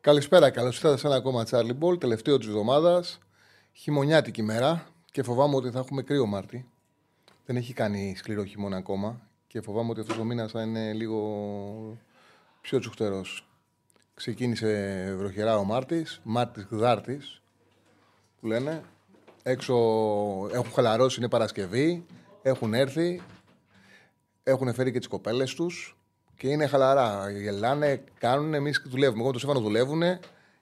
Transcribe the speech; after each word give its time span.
Καλησπέρα, 0.00 0.50
καλώς 0.50 0.74
ήρθατε 0.74 0.96
σε 0.96 1.06
ένα 1.06 1.16
ακόμα 1.16 1.46
Charlie 1.50 1.78
Ball, 1.80 2.00
τελευταίο 2.00 2.38
της 2.38 2.46
εβδομάδας. 2.46 3.18
Χειμωνιάτικη 3.72 4.42
μέρα 4.42 4.86
και 5.10 5.22
φοβάμαι 5.22 5.56
ότι 5.56 5.70
θα 5.70 5.78
έχουμε 5.78 6.02
κρύο 6.02 6.26
Μάρτι. 6.26 6.68
Δεν 7.46 7.56
έχει 7.56 7.72
κάνει 7.72 8.14
σκληρό 8.16 8.44
χειμώνα 8.44 8.76
ακόμα 8.76 9.20
και 9.46 9.60
φοβάμαι 9.60 9.90
ότι 9.90 10.00
αυτός 10.00 10.18
ο 10.18 10.24
μήνας 10.24 10.50
θα 10.50 10.62
είναι 10.62 10.92
λίγο 10.92 11.98
πιο 12.60 12.78
τσουχτερός. 12.78 13.48
Ξεκίνησε 14.14 15.14
βροχερά 15.18 15.58
ο 15.58 15.64
Μάρτης, 15.64 16.20
Μάρτης 16.22 16.66
Γδάρτης 16.70 17.42
που 18.40 18.46
λένε. 18.46 18.82
Έξω 19.42 19.74
έχουν 20.52 20.72
χαλαρώσει, 20.72 21.20
είναι 21.20 21.28
Παρασκευή, 21.28 22.06
έχουν 22.42 22.74
έρθει, 22.74 23.22
έχουν 24.42 24.74
φέρει 24.74 24.92
και 24.92 24.98
τις 24.98 25.08
κοπέλες 25.08 25.54
τους 25.54 25.97
και 26.38 26.48
είναι 26.48 26.66
χαλαρά. 26.66 27.30
Γελάνε, 27.30 28.04
κάνουν, 28.18 28.54
εμείς 28.54 28.82
δουλεύουμε. 28.86 29.22
Εγώ 29.22 29.32
το 29.32 29.38
Σέφανο 29.38 29.60
δουλεύουν. 29.60 30.02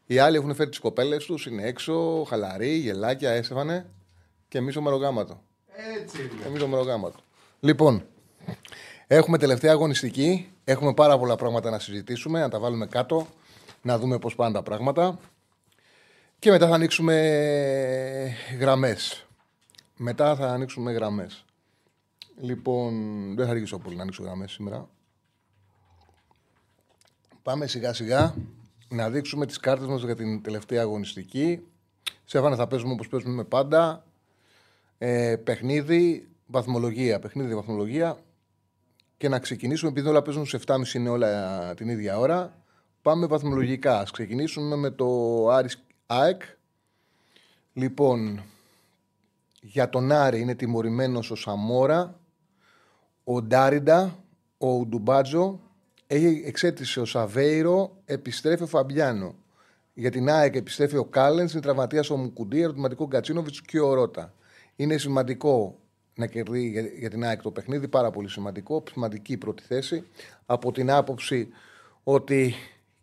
Οι 0.07 0.19
άλλοι 0.19 0.37
έχουν 0.37 0.55
φέρει 0.55 0.69
τις 0.69 0.79
κοπέλες 0.79 1.25
τους, 1.25 1.47
είναι 1.47 1.63
έξω, 1.63 2.25
χαλαροί, 2.29 2.69
γελάκια, 2.69 3.31
έσεφανε. 3.31 3.87
Και 4.49 4.59
εμείς 4.59 4.77
ο 4.77 4.81
μερογάματο. 4.81 5.43
Έτσι 6.01 6.21
είναι. 6.21 6.47
Εμείς 6.47 6.63
ο 6.63 6.67
μερογάματο. 6.67 7.19
Λοιπόν, 7.61 8.07
έχουμε 9.07 9.39
τελευταία 9.39 9.73
αγωνιστική. 9.73 10.53
Έχουμε 10.65 10.95
πάρα 10.95 11.19
πολλά 11.19 11.37
πράγματα 11.37 11.71
να 11.71 11.79
συζητήσουμε, 11.79 12.41
να 12.41 12.49
τα 12.49 12.59
βάλουμε 12.59 12.87
κάτω, 12.87 13.27
να 13.83 13.99
δούμε 13.99 14.19
πώς 14.19 14.35
πάνε 14.35 14.55
τα 14.55 14.63
πράγματα. 14.63 15.19
Και 16.39 16.51
μετά 16.51 16.69
θα 16.69 16.75
ανοίξουμε 16.75 17.15
γραμμές. 18.59 19.27
Μετά 19.97 20.37
θα 20.37 20.49
ανοίξουμε 20.49 20.93
γραμμές. 20.93 21.45
Λοιπόν, 22.41 22.93
δεν 23.37 23.45
θα 23.45 23.51
αργήσω 23.51 23.79
πολύ 23.79 23.97
να 23.97 24.03
ανοίξω 24.03 24.23
γραμμές 24.23 24.53
σήμερα. 24.53 24.89
Πάμε 27.47 27.67
σιγά 27.67 27.93
σιγά 27.93 28.35
να 28.89 29.11
δείξουμε 29.11 29.47
τις 29.47 29.59
κάρτες 29.59 29.87
μας 29.87 30.03
για 30.03 30.17
την 30.17 30.43
τελευταία 30.43 30.81
αγωνιστική. 30.81 31.67
Σέφανα 32.25 32.57
θα 32.57 32.67
παίζουμε 32.67 32.93
όπως 32.93 33.09
παίζουμε 33.09 33.45
πάντα. 33.45 34.05
Ε, 34.99 35.37
παιχνίδι, 35.45 36.29
βαθμολογία. 36.47 37.19
Παιχνίδι, 37.19 37.55
βαθμολογία. 37.55 38.19
Και 39.17 39.29
να 39.29 39.39
ξεκινήσουμε, 39.39 39.91
επειδή 39.91 40.09
όλα 40.09 40.23
παίζουν 40.23 40.47
σε 40.47 40.61
7.30 40.67 40.95
είναι 40.95 41.09
όλα 41.09 41.75
την 41.75 41.89
ίδια 41.89 42.19
ώρα. 42.19 42.63
Πάμε 43.03 43.27
βαθμολογικά. 43.27 43.99
Ας 43.99 44.11
ξεκινήσουμε 44.11 44.77
με 44.77 44.91
το 44.91 45.49
Άρης 45.49 45.85
ΑΕΚ. 46.07 46.43
Λοιπόν, 47.73 48.43
για 49.61 49.89
τον 49.89 50.13
Άρη 50.13 50.41
είναι 50.41 50.55
τιμωρημένος 50.55 51.31
ο 51.31 51.35
Σαμόρα, 51.35 52.21
ο 53.25 53.43
Ντάριντα, 53.43 54.25
ο 54.59 54.69
Ουντουμπάτζο, 54.69 55.61
έχει 56.07 56.43
εξέτησε 56.47 57.01
ο 57.01 57.05
Σαβέιρο, 57.05 57.97
επιστρέφει 58.05 58.63
ο 58.63 58.67
Φαμπιάνο. 58.67 59.35
Για 59.95 60.11
την 60.11 60.29
ΑΕΚ 60.29 60.55
επιστρέφει 60.55 60.97
ο 60.97 61.05
Κάλενς, 61.05 61.53
είναι 61.53 61.63
τραυματίας 61.63 62.11
ο 62.11 62.17
Μουκουντή, 62.17 62.61
ερωτηματικό 62.61 63.07
Γκατσίνοβιτς 63.07 63.63
και 63.63 63.81
ο 63.81 63.95
Ρότα. 63.95 64.35
Είναι 64.77 64.97
σημαντικό 64.97 65.79
να 66.15 66.27
κερδίσει 66.27 66.93
για 66.99 67.11
την 67.11 67.25
ΑΕΚ 67.25 67.43
το 67.43 67.51
παιχνίδι, 67.51 67.89
πάρα 67.89 68.11
πολύ 68.11 68.29
σημαντικό. 68.29 68.83
Σημαντική 68.91 69.37
πρώτη 69.37 69.63
θέση. 69.63 70.05
Από 70.47 70.73
την 70.73 70.91
άποψη 70.91 71.49
ότι 72.03 72.55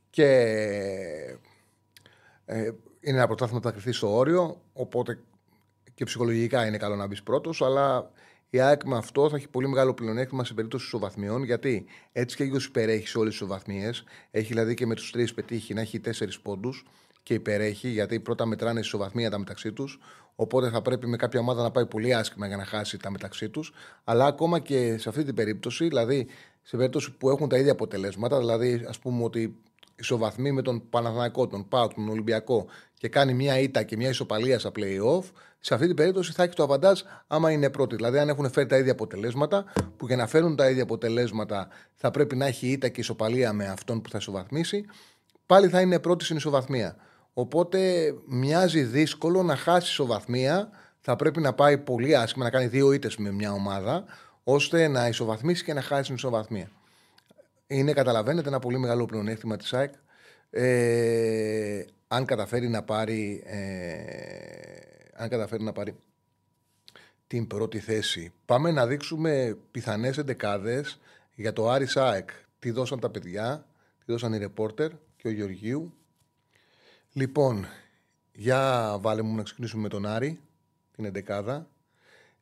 και 0.09 0.29
ε, 2.45 2.71
είναι 2.99 3.17
ένα 3.17 3.25
πρωτάθλημα 3.25 3.59
που 3.61 3.67
θα 3.67 3.73
κρυθεί 3.73 3.91
στο 3.91 4.15
όριο, 4.15 4.61
οπότε 4.73 5.19
και 5.93 6.05
ψυχολογικά 6.05 6.65
είναι 6.67 6.77
καλό 6.77 6.95
να 6.95 7.07
μπεις 7.07 7.23
πρώτος, 7.23 7.61
αλλά 7.61 8.11
η 8.55 8.59
ΑΕΚ 8.59 8.83
με 8.85 8.97
αυτό 8.97 9.29
θα 9.29 9.35
έχει 9.35 9.47
πολύ 9.47 9.67
μεγάλο 9.67 9.93
πλεονέκτημα 9.93 10.43
σε 10.43 10.53
περίπτωση 10.53 10.85
ισοβαθμιών. 10.85 11.43
Γιατί 11.43 11.85
έτσι 12.11 12.35
και 12.35 12.43
έχει 12.43 12.65
υπερέχει 12.67 13.07
σε 13.07 13.17
όλες 13.17 13.31
τις 13.31 13.41
ισοβαθμίες. 13.41 14.03
Έχει 14.31 14.47
δηλαδή 14.47 14.73
και 14.73 14.85
με 14.85 14.95
τους 14.95 15.11
τρεις 15.11 15.33
πετύχει 15.33 15.73
να 15.73 15.81
έχει 15.81 15.99
τέσσερις 15.99 16.39
πόντους 16.39 16.85
και 17.23 17.33
υπερέχει, 17.33 17.89
γιατί 17.89 18.19
πρώτα 18.19 18.45
μετράνε 18.45 18.79
ισοβαθμία 18.79 19.29
τα 19.29 19.37
μεταξύ 19.37 19.71
τους. 19.71 19.99
Οπότε 20.35 20.69
θα 20.69 20.81
πρέπει 20.81 21.07
με 21.07 21.17
κάποια 21.17 21.39
ομάδα 21.39 21.61
να 21.61 21.71
πάει 21.71 21.85
πολύ 21.85 22.13
άσχημα 22.13 22.47
για 22.47 22.57
να 22.57 22.65
χάσει 22.65 22.97
τα 22.97 23.11
μεταξύ 23.11 23.49
τους. 23.49 23.73
Αλλά 24.03 24.25
ακόμα 24.25 24.59
και 24.59 24.97
σε 24.97 25.09
αυτή 25.09 25.23
την 25.23 25.35
περίπτωση, 25.35 25.87
δηλαδή 25.87 26.27
σε 26.61 26.77
περίπτωση 26.77 27.11
που 27.11 27.29
έχουν 27.29 27.49
τα 27.49 27.57
ίδια 27.57 27.71
αποτελέσματα, 27.71 28.39
δηλαδή 28.39 28.85
ας 28.87 28.99
πούμε 28.99 29.23
ότι 29.23 29.55
ισοβαθμεί 29.95 30.51
με 30.51 30.61
τον 30.61 30.89
Παναθηναϊκό, 30.89 31.47
τον 31.47 31.67
Πάοκ, 31.67 31.93
τον 31.93 32.09
Ολυμπιακό 32.09 32.65
και 33.03 33.09
κάνει 33.09 33.33
μια 33.33 33.59
ήττα 33.59 33.83
και 33.83 33.95
μια 33.95 34.09
ισοπαλία 34.09 34.59
στα 34.59 34.71
playoff, 34.75 35.23
σε 35.59 35.73
αυτή 35.73 35.87
την 35.87 35.95
περίπτωση 35.95 36.31
θα 36.31 36.43
έχει 36.43 36.53
το 36.53 36.63
αβαντάζ 36.63 37.01
άμα 37.27 37.51
είναι 37.51 37.69
πρώτη. 37.69 37.95
Δηλαδή, 37.95 38.17
αν 38.17 38.29
έχουν 38.29 38.51
φέρει 38.51 38.67
τα 38.67 38.77
ίδια 38.77 38.91
αποτελέσματα, 38.91 39.65
που 39.97 40.07
για 40.07 40.15
να 40.15 40.27
φέρουν 40.27 40.55
τα 40.55 40.69
ίδια 40.69 40.83
αποτελέσματα 40.83 41.67
θα 41.93 42.11
πρέπει 42.11 42.35
να 42.35 42.45
έχει 42.45 42.67
ήττα 42.67 42.87
και 42.87 42.99
ισοπαλία 42.99 43.53
με 43.53 43.67
αυτόν 43.67 44.01
που 44.01 44.09
θα 44.09 44.17
ισοβαθμίσει, 44.17 44.85
πάλι 45.45 45.67
θα 45.67 45.81
είναι 45.81 45.99
πρώτη 45.99 46.23
στην 46.23 46.35
ισοβαθμία. 46.35 46.95
Οπότε 47.33 48.13
μοιάζει 48.25 48.81
δύσκολο 48.81 49.43
να 49.43 49.55
χάσει 49.55 49.89
ισοβαθμία. 49.89 50.69
Θα 50.99 51.15
πρέπει 51.15 51.41
να 51.41 51.53
πάει 51.53 51.77
πολύ 51.77 52.15
άσχημα, 52.15 52.43
να 52.43 52.49
κάνει 52.49 52.65
δύο 52.65 52.91
ήττες 52.91 53.17
με 53.17 53.31
μια 53.31 53.51
ομάδα, 53.51 54.05
ώστε 54.43 54.87
να 54.87 55.07
ισοβαθμίσει 55.07 55.63
και 55.63 55.73
να 55.73 55.81
χάσει 55.81 56.03
την 56.03 56.15
ισοβαθμία. 56.15 56.71
Είναι, 57.67 57.93
καταλαβαίνετε, 57.93 58.47
ένα 58.47 58.59
πολύ 58.59 58.77
μεγάλο 58.77 59.05
πλεονέκτημα 59.05 59.57
της 59.57 59.73
ΑΕΚ. 59.73 59.93
Ε, 60.49 61.85
αν 62.13 62.25
καταφέρει 62.25 62.69
να 62.69 62.83
πάρει. 62.83 63.43
Ε, 63.45 63.61
αν 65.13 65.29
καταφέρει 65.29 65.63
να 65.63 65.71
πάρει 65.71 65.95
την 67.27 67.47
πρώτη 67.47 67.79
θέση. 67.79 68.33
Πάμε 68.45 68.71
να 68.71 68.87
δείξουμε 68.87 69.57
πιθανές 69.71 70.17
εντεκάδες 70.17 70.99
για 71.35 71.53
το 71.53 71.69
Άρη 71.69 71.87
ΑΕΚ. 71.95 72.29
Τι 72.59 72.71
δώσαν 72.71 72.99
τα 72.99 73.09
παιδιά, 73.09 73.65
τι 74.05 74.11
δώσαν 74.11 74.33
οι 74.33 74.37
ρεπόρτερ 74.37 74.91
και 75.15 75.27
ο 75.27 75.31
Γεωργίου. 75.31 75.93
Λοιπόν, 77.13 77.65
για 78.31 78.95
βάλε 78.99 79.21
μου 79.21 79.35
να 79.35 79.43
ξεκινήσουμε 79.43 79.81
με 79.81 79.89
τον 79.89 80.05
Άρη, 80.05 80.39
την 80.95 81.05
εντεκάδα. 81.05 81.67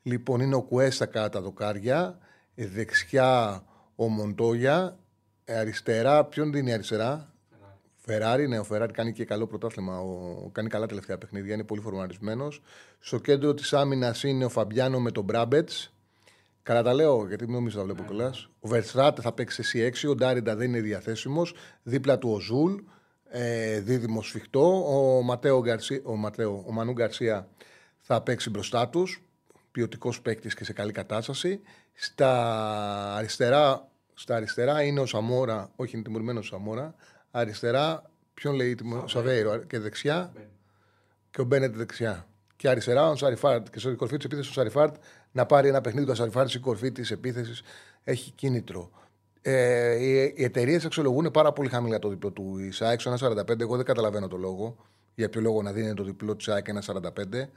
Λοιπόν, 0.04 0.42
είναι 0.42 0.56
ο 0.56 0.62
Κουέστα 0.62 1.06
κάτω 1.06 1.30
τα 1.30 1.42
δοκάρια, 1.42 2.18
δεξιά 2.56 3.64
ο 3.96 4.08
Μοντόγια, 4.08 5.00
αριστερά, 5.48 6.26
ποιον 6.26 6.52
δίνει 6.52 6.74
αριστερά, 6.74 7.31
Φεράρι, 8.12 8.48
ναι, 8.48 8.60
ο 8.60 8.64
Φεράρι 8.64 8.94
κάνει 8.94 9.14
και 9.14 9.26
καλό 9.26 9.48
πρωτάθλημα. 9.48 10.00
Ο, 10.00 10.50
κάνει 10.52 10.70
καλά 10.70 10.86
τελευταία 10.86 11.18
παιχνίδια, 11.18 11.54
είναι 11.54 11.64
πολύ 11.64 11.82
φορμαρισμένος. 11.82 12.62
Στο 13.00 13.20
κέντρο 13.20 13.54
της 13.54 13.74
άμυνας 13.74 14.24
είναι 14.24 14.46
ο 14.46 14.50
Φαμπιάνο 14.50 15.00
με 15.00 15.12
τον 15.12 15.24
Μπράμπετς. 15.24 15.94
Καλά 16.64 16.84
τα 16.84 16.94
λέω, 16.94 17.28
γιατί 17.28 17.44
μην 17.46 17.54
νομίζω 17.54 17.78
τα 17.78 17.84
βλέπω 17.84 18.04
κιόλας. 18.04 18.50
Ο 18.60 18.68
Βερστράτε 18.68 19.22
θα 19.22 19.34
παίξει 19.34 19.62
εσύ 19.62 19.80
6, 19.80 20.10
ο 20.10 20.16
Ντάριντα 20.16 20.56
δεν 20.56 20.68
είναι 20.68 20.82
διαθέσιμος. 20.82 21.54
Δίπλα 21.84 22.18
του 22.18 22.32
ο 22.32 22.40
Ζουλ, 22.40 22.74
ε, 23.30 23.80
δίδυμος 23.80 24.28
σφιχτό. 24.28 24.96
Ο, 24.96 25.22
Ματέο 25.22 25.62
Γκαρσία, 25.62 26.02
ο, 26.04 26.16
Ματέο, 26.16 26.64
ο 26.68 26.72
Μανού 26.72 26.92
Γκαρσία 26.92 27.48
θα 28.00 28.22
παίξει 28.22 28.50
μπροστά 28.50 28.90
τους. 28.90 29.24
Ποιοτικός 29.72 30.22
παίκτης 30.22 30.54
και 30.54 30.64
σε 30.64 30.74
καλή 30.74 30.92
κατάσταση. 30.92 31.62
Στα 31.94 33.16
αριστερά, 33.16 33.90
στα 34.14 34.36
αριστερά 34.36 34.84
είναι 34.84 35.00
ο 35.00 35.06
Σαμόρα, 35.06 35.72
όχι 35.76 35.96
είναι 35.96 36.04
τιμωρημένος 36.04 36.46
ο 36.46 36.48
Σαμόρα. 36.56 36.96
Αριστερά, 37.32 38.12
ποιον 38.34 38.56
λέει 38.56 38.78
ο 39.04 39.08
Σαβέιρο 39.08 39.58
και 39.58 39.80
δεξιά 39.80 40.34
και 41.32 41.42
ο 41.42 41.44
Μπένετ 41.44 41.76
δεξιά. 41.76 42.28
Και 42.56 42.70
αριστερά 42.70 43.10
ο 43.10 43.16
Σαριφάρτ 43.16 43.70
και 43.70 43.80
στο 43.80 43.96
κορφή 43.96 44.16
της 44.16 44.26
επίθεσης 44.26 44.52
ο 44.52 44.54
Σαριφάρτ 44.54 44.96
να 45.32 45.46
πάρει 45.46 45.68
ένα 45.68 45.82
παιχνίδι 45.82 46.06
του 46.06 46.16
Σαριφάρτ 46.16 46.50
στην 46.50 46.62
κορφή 46.62 46.92
της 46.92 47.12
επίθεσης 47.12 47.62
έχει 48.04 48.32
κίνητρο. 48.32 48.92
Ε, 49.42 49.96
οι, 49.96 50.34
οι 50.36 50.44
εταιρείες 50.44 50.86
αξιολογούν 50.86 51.32
πάρα 51.32 51.54
πολύ 51.54 51.70
χαμηλά 51.70 52.00
το 52.00 52.10
διπλό 52.10 52.32
της 52.32 52.58
ΑΕΚ, 52.58 53.00
1,45. 53.04 53.60
Εγώ 53.60 53.76
δεν 53.76 53.86
καταλαβαίνω 53.86 54.28
το 54.28 54.38
λόγο. 54.38 54.76
Για 55.16 55.30
ποιο 55.30 55.42
λόγο 55.42 55.62
να 55.62 55.72
δίνει 55.72 55.94
το 55.94 56.04
διπλό 56.04 56.36
του 56.36 56.40
ΙΣΑΕΚ 56.40 56.66
1,45. 56.86 57.48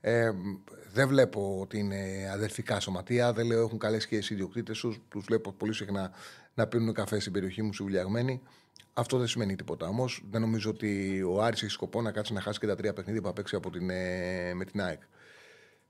Ε, 0.00 0.30
δεν 0.92 1.08
βλέπω 1.08 1.58
ότι 1.60 1.78
είναι 1.78 2.30
αδερφικά 2.32 2.80
σωματεία. 2.80 3.32
Δεν 3.32 3.46
λέω 3.46 3.62
έχουν 3.62 3.78
καλές 3.78 4.02
σχέσεις 4.02 4.30
ιδιοκτήτες 4.30 4.78
τους. 4.78 5.00
Τους 5.08 5.24
βλέπω 5.24 5.52
πολύ 5.52 5.72
συχνά 5.72 6.10
να 6.54 6.66
πίνουν 6.66 6.94
καφέ 6.94 7.20
στην 7.20 7.32
περιοχή 7.32 7.62
μου, 7.62 7.72
συμβουλιαγμένοι. 7.72 8.42
Αυτό 8.92 9.18
δεν 9.18 9.26
σημαίνει 9.26 9.56
τίποτα 9.56 9.86
όμως. 9.86 10.22
Δεν 10.30 10.40
νομίζω 10.40 10.70
ότι 10.70 11.22
ο 11.22 11.42
Άρης 11.42 11.62
έχει 11.62 11.72
σκοπό 11.72 12.02
να 12.02 12.12
κάτσει 12.12 12.32
να 12.32 12.40
χάσει 12.40 12.58
και 12.58 12.66
τα 12.66 12.76
τρία 12.76 12.92
παιχνίδια 12.92 13.20
που 13.20 13.26
θα 13.26 13.32
παίξει 13.32 13.56
από 13.56 13.70
την, 13.70 13.90
ε, 13.90 14.54
με 14.54 14.64
την 14.64 14.80
ΑΕΚ. 14.80 15.00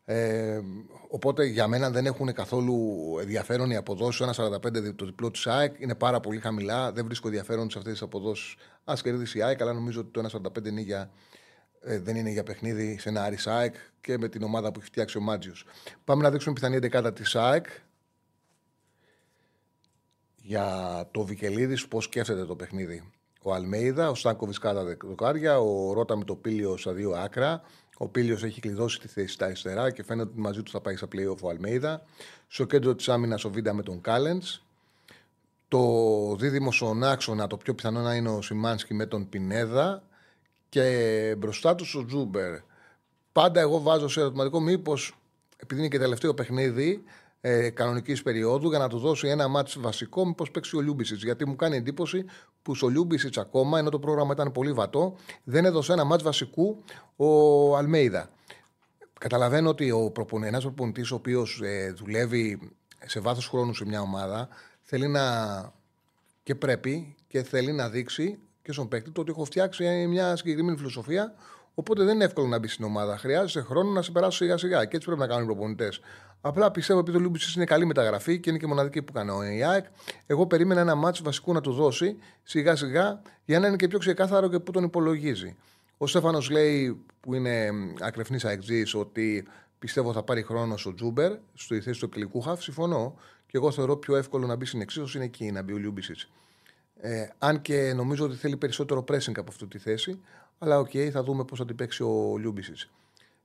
Ε, 0.05 0.61
οπότε 1.09 1.45
για 1.45 1.69
μένα 1.69 1.91
δεν 1.91 2.07
έχουν 2.07 2.33
καθόλου 2.33 2.77
ενδιαφέρον 3.21 3.71
οι 3.71 3.77
αποδόσεις. 3.77 4.21
Ένα 4.21 4.33
45 4.33 4.95
το 4.97 5.05
διπλό 5.05 5.31
της 5.31 5.47
ΑΕΚ 5.47 5.75
είναι 5.79 5.95
πάρα 5.95 6.21
πολύ 6.21 6.39
χαμηλά. 6.39 6.93
Δεν 6.93 7.05
βρίσκω 7.05 7.29
ενδιαφέρον 7.29 7.71
σε 7.71 7.79
αυτές 7.79 7.93
τις 7.93 8.03
αποδόσεις. 8.03 8.55
Α 8.85 8.95
κερδίσει 9.03 9.39
η 9.39 9.43
ΑΕΚ, 9.43 9.61
αλλά 9.63 9.73
νομίζω 9.73 10.01
ότι 10.01 10.11
το 10.11 10.21
1,45 10.21 10.69
είναι 10.69 10.81
για, 10.81 11.11
ε, 11.81 11.99
δεν 11.99 12.17
είναι 12.17 12.31
για 12.31 12.43
παιχνίδι 12.43 12.99
σε 12.99 13.09
ένα 13.09 13.23
Άρης 13.23 13.47
ΑΕΚ 13.47 13.75
και 14.01 14.19
με 14.19 14.29
την 14.29 14.43
ομάδα 14.43 14.73
που 14.73 14.79
έχει 14.79 14.89
φτιάξει 14.89 15.19
ο 15.19 15.21
Μάτζιος. 15.21 15.65
Πάμε 16.05 16.23
να 16.23 16.31
δείξουμε 16.31 16.55
πιθανή 16.55 16.77
εντεκάτα 16.77 17.13
της 17.13 17.37
ΑΕΚ 17.37 17.67
για 20.51 21.09
το 21.11 21.23
Βικελίδης, 21.23 21.89
πώς 21.89 22.05
σκέφτεται 22.05 22.45
το 22.45 22.57
παιχνίδι; 22.57 23.11
Ο 23.43 23.55
Αλμέιδα, 23.55 24.11
ο 24.11 24.15
Στάνκοβιτς 24.15 24.59
κάτω 24.59 24.85
δεκάρια, 24.85 25.61
ο 25.61 25.93
Ρότα 25.93 26.17
με 26.17 26.25
το 26.25 26.35
Πίλιο 26.35 26.77
στα 26.77 26.93
δύο 26.93 27.11
άκρα, 27.11 27.63
ο 27.97 28.09
Πίλιο 28.09 28.39
έχει 28.43 28.61
κλειδώσει 28.61 29.01
τη 29.01 29.09
θέση 29.09 29.33
στα 29.33 29.45
αριστερά 29.45 29.91
και 29.91 30.05
φαίνεται 30.05 30.29
ότι 30.31 30.41
μαζί 30.41 30.63
του 30.63 30.71
θα 30.71 30.81
πάει 30.81 30.97
στα 30.97 31.07
playoff 31.13 31.39
ο 31.43 31.49
Αλμέιδα. 31.49 32.03
Στο 32.49 32.65
κέντρο 32.65 32.95
της 32.95 33.09
άμυνας 33.09 33.45
ο 33.45 33.51
Βίντα 33.51 33.73
με 33.73 33.83
τον 33.83 34.01
Κάλεντς. 34.01 34.63
Το 35.69 35.81
δίδυμο 36.39 36.73
στον 36.73 37.05
άξονα, 37.05 37.47
το 37.47 37.57
πιο 37.57 37.75
πιθανό 37.75 38.01
να 38.01 38.15
είναι 38.15 38.29
ο 38.29 38.43
Σιμάνσκι 38.43 38.95
με 38.95 39.07
τον 39.07 39.29
Πινέδα. 39.29 40.03
Και 40.69 41.35
μπροστά 41.39 41.75
τους 41.75 41.95
ο 41.95 42.05
Τζούμπερ. 42.05 42.59
Πάντα 43.33 43.61
εγώ 43.61 43.81
βάζω 43.81 44.09
σε 44.09 44.21
ερωτηματικό 44.21 44.61
μήπως, 44.61 45.17
επειδή 45.57 45.81
είναι 45.81 45.91
και 45.91 45.99
τελευταίο 45.99 46.35
παιχνίδι, 46.35 47.05
ε, 47.41 47.71
κανονικής 47.71 48.23
περίοδου 48.23 48.69
για 48.69 48.79
να 48.79 48.89
του 48.89 48.99
δώσει 48.99 49.29
ένα 49.29 49.49
ματς 49.49 49.79
βασικό, 49.79 50.27
μήπως 50.27 50.51
παίξει 50.51 50.77
ο 50.77 50.81
Λιούμπισιτς. 50.81 51.23
Γιατί 51.23 51.47
μου 51.47 51.57
κάνει 51.57 51.77
εντύπωση 51.77 52.25
που 52.63 52.75
στο 52.75 52.89
Λιούμπισιτς 52.89 53.39
ακόμα, 53.39 53.79
ενώ 53.79 53.91
το 53.91 53.99
πρόγραμμα 53.99 54.33
ήταν 54.33 54.53
πολύ 54.53 54.73
βατό, 54.73 55.17
δεν 55.45 55.65
έδωσε 55.65 55.93
ένα 55.93 56.05
ματς 56.05 56.23
βασικού 56.23 56.85
ο 57.17 57.77
Αλμέιδα. 57.77 58.31
Καταλαβαίνω 59.21 59.69
ότι 59.69 59.91
ο 59.91 60.13
ένας 60.43 60.63
προπονητής, 60.63 61.11
ο 61.11 61.15
οποίος 61.15 61.61
ε, 61.65 61.93
δουλεύει 61.97 62.71
σε 63.07 63.21
βάθος 63.21 63.49
χρόνου 63.49 63.75
σε 63.75 63.85
μια 63.85 64.01
ομάδα, 64.01 64.49
θέλει 64.83 65.09
να. 65.09 65.23
και 66.43 66.55
πρέπει 66.55 67.15
και 67.27 67.43
θέλει 67.43 67.73
να 67.73 67.89
δείξει 67.89 68.39
και 68.63 68.73
στον 68.73 68.89
παίκτη 68.89 69.11
το 69.11 69.21
ότι 69.21 69.31
έχω 69.31 69.45
φτιάξει 69.45 70.07
μια 70.09 70.37
συγκεκριμένη 70.37 70.77
φιλοσοφία. 70.77 71.35
Οπότε 71.75 72.05
δεν 72.05 72.15
είναι 72.15 72.25
εύκολο 72.25 72.47
να 72.47 72.59
μπει 72.59 72.69
στην 72.69 72.85
ομάδα. 72.85 73.19
Χρειάζεται 73.19 73.65
χρόνο 73.67 73.91
να 73.91 74.03
σε 74.03 74.11
περάσει 74.11 74.37
σιγά 74.37 74.57
σιγά. 74.57 74.85
Και 74.85 74.97
έτσι 74.97 75.07
πρέπει 75.07 75.21
να 75.21 75.27
κάνουν 75.27 75.43
οι 75.43 75.47
προπονητές. 75.47 76.01
Απλά 76.41 76.71
πιστεύω 76.71 77.01
επειδή 77.01 77.17
ο 77.17 77.21
Λούμπιτ 77.21 77.43
είναι 77.57 77.65
καλή 77.65 77.85
μεταγραφή 77.85 78.41
και 78.41 78.51
είναι 78.51 78.59
και 78.59 78.67
μοναδική 78.67 79.03
που 79.03 79.13
κάνει 79.13 79.31
η 79.31 79.43
ΑΕΚ. 79.43 79.87
Εγώ 80.27 80.47
περίμενα 80.47 80.81
ένα 80.81 80.95
ματς 80.95 81.23
βασικού 81.23 81.53
να 81.53 81.61
του 81.61 81.73
δώσει 81.73 82.17
σιγά 82.43 82.77
σιγά 82.77 83.23
για 83.45 83.59
να 83.59 83.67
είναι 83.67 83.77
και 83.77 83.89
πιο 83.89 83.99
ξεκάθαρο 83.99 84.49
και 84.49 84.59
πού 84.59 84.71
τον 84.71 84.85
υπολογίζει. 84.85 85.57
Ο 85.99 86.07
Στέφανος 86.07 86.51
λέει, 86.51 87.01
που 87.21 87.35
είναι 87.35 87.71
ακραιφνής 88.01 88.45
ΑΕΚτζής, 88.45 88.87
ότι 88.95 89.47
πιστεύω 89.79 90.13
θα 90.13 90.23
πάρει 90.23 90.43
χρόνο 90.43 90.75
ο 90.85 90.95
Τζούμπερ 90.95 91.33
στη 91.55 91.81
θέση 91.81 91.99
του 91.99 92.05
επιτελικού 92.05 92.41
χαφ. 92.41 92.63
Συμφωνώ. 92.63 93.15
Και 93.47 93.57
εγώ 93.57 93.71
θεωρώ 93.71 93.97
πιο 93.97 94.17
εύκολο 94.17 94.47
να 94.47 94.57
μπει 94.57 94.65
στην 94.65 94.81
εξίσωση 94.81 95.17
είναι 95.17 95.27
εκεί 95.27 95.51
να 95.53 95.63
μπει 95.63 95.73
ο 95.73 95.79
Λούμπισιτ. 95.79 96.19
Ε, 97.01 97.29
αν 97.39 97.61
και 97.61 97.93
νομίζω 97.93 98.25
ότι 98.25 98.37
θέλει 98.37 98.57
περισσότερο 98.57 99.05
pressing 99.09 99.37
από 99.37 99.47
αυτή 99.49 99.67
τη 99.67 99.79
θέση. 99.79 100.21
Αλλά 100.59 100.79
OK, 100.79 100.91
okay, 100.93 101.09
θα 101.09 101.23
δούμε 101.23 101.45
πώς 101.45 101.59
θα 101.59 101.65
την 101.65 101.77
παίξει 101.77 102.03
ο 102.03 102.37
Λούμπισιτ. 102.39 102.77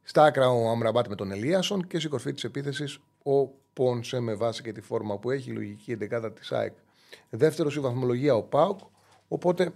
Στα 0.08 0.24
άκρα 0.24 0.50
ο 0.50 0.70
Αμραμπάτ 0.70 1.08
με 1.08 1.16
τον 1.16 1.32
Ελίασον 1.32 1.88
και 1.88 1.98
στην 1.98 2.10
κορφή 2.10 2.34
της 2.34 2.44
επίθεσης 2.44 3.00
ο 3.24 3.48
Πόνσε 3.74 4.20
με 4.20 4.34
βάση 4.34 4.62
και 4.62 4.72
τη 4.72 4.82
φόρμα 4.82 5.18
που 5.18 5.32
έχει, 5.32 5.50
η 5.50 5.54
λογική 5.54 5.92
εντεκάδα 5.92 6.32
της 6.32 6.52
ΑΕΚ. 6.52 6.74
Δεύτερο 7.30 7.70
η 7.76 7.80
βαθμολογία 7.80 8.36
ο 8.36 8.42
ΠΑΟΚ. 8.42 8.80
Οπότε 9.28 9.74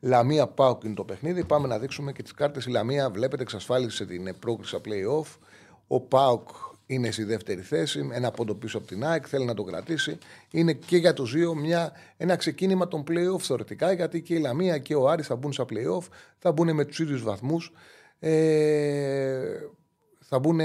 Λαμία 0.00 0.46
ΠΑΟΚ 0.46 0.84
είναι 0.84 0.94
το 0.94 1.04
παιχνίδι. 1.04 1.44
Πάμε 1.44 1.68
να 1.68 1.78
δείξουμε 1.78 2.12
και 2.12 2.22
τις 2.22 2.32
κάρτες. 2.32 2.64
Η 2.64 2.70
Λαμία 2.70 3.10
βλέπετε 3.10 3.42
εξασφάλισε 3.42 4.06
την 4.06 4.38
πρόκριση 4.38 4.80
playoff. 4.84 5.36
Ο 5.86 6.00
Πάουκ 6.00 6.48
είναι 6.86 7.10
στη 7.10 7.24
δεύτερη 7.24 7.60
θέση, 7.60 8.08
ένα 8.12 8.30
πόντο 8.30 8.54
πίσω 8.54 8.78
από 8.78 8.86
την 8.86 9.04
ΑΕΚ, 9.04 9.24
θέλει 9.28 9.44
να 9.44 9.54
το 9.54 9.62
κρατήσει. 9.62 10.18
Είναι 10.50 10.72
και 10.72 10.96
για 10.96 11.12
τους 11.12 11.32
δύο 11.32 11.54
μια, 11.54 11.92
ένα 12.16 12.36
ξεκίνημα 12.36 12.88
των 12.88 13.04
playoff 13.08 13.40
θεωρητικά, 13.40 13.92
γιατί 13.92 14.22
και 14.22 14.34
η 14.34 14.38
Λαμία 14.38 14.78
και 14.78 14.94
ο 14.94 15.08
Άρης 15.08 15.26
θα 15.26 15.36
μπουν 15.36 15.52
στα 15.52 15.64
playoff, 15.64 16.06
θα 16.38 16.52
μπουν 16.52 16.74
με 16.74 16.84
τους 16.84 16.98
ίδιους 16.98 17.22
βαθμούς. 17.22 17.72
Ε, 18.20 19.60
θα 20.20 20.38
μπουν, 20.38 20.56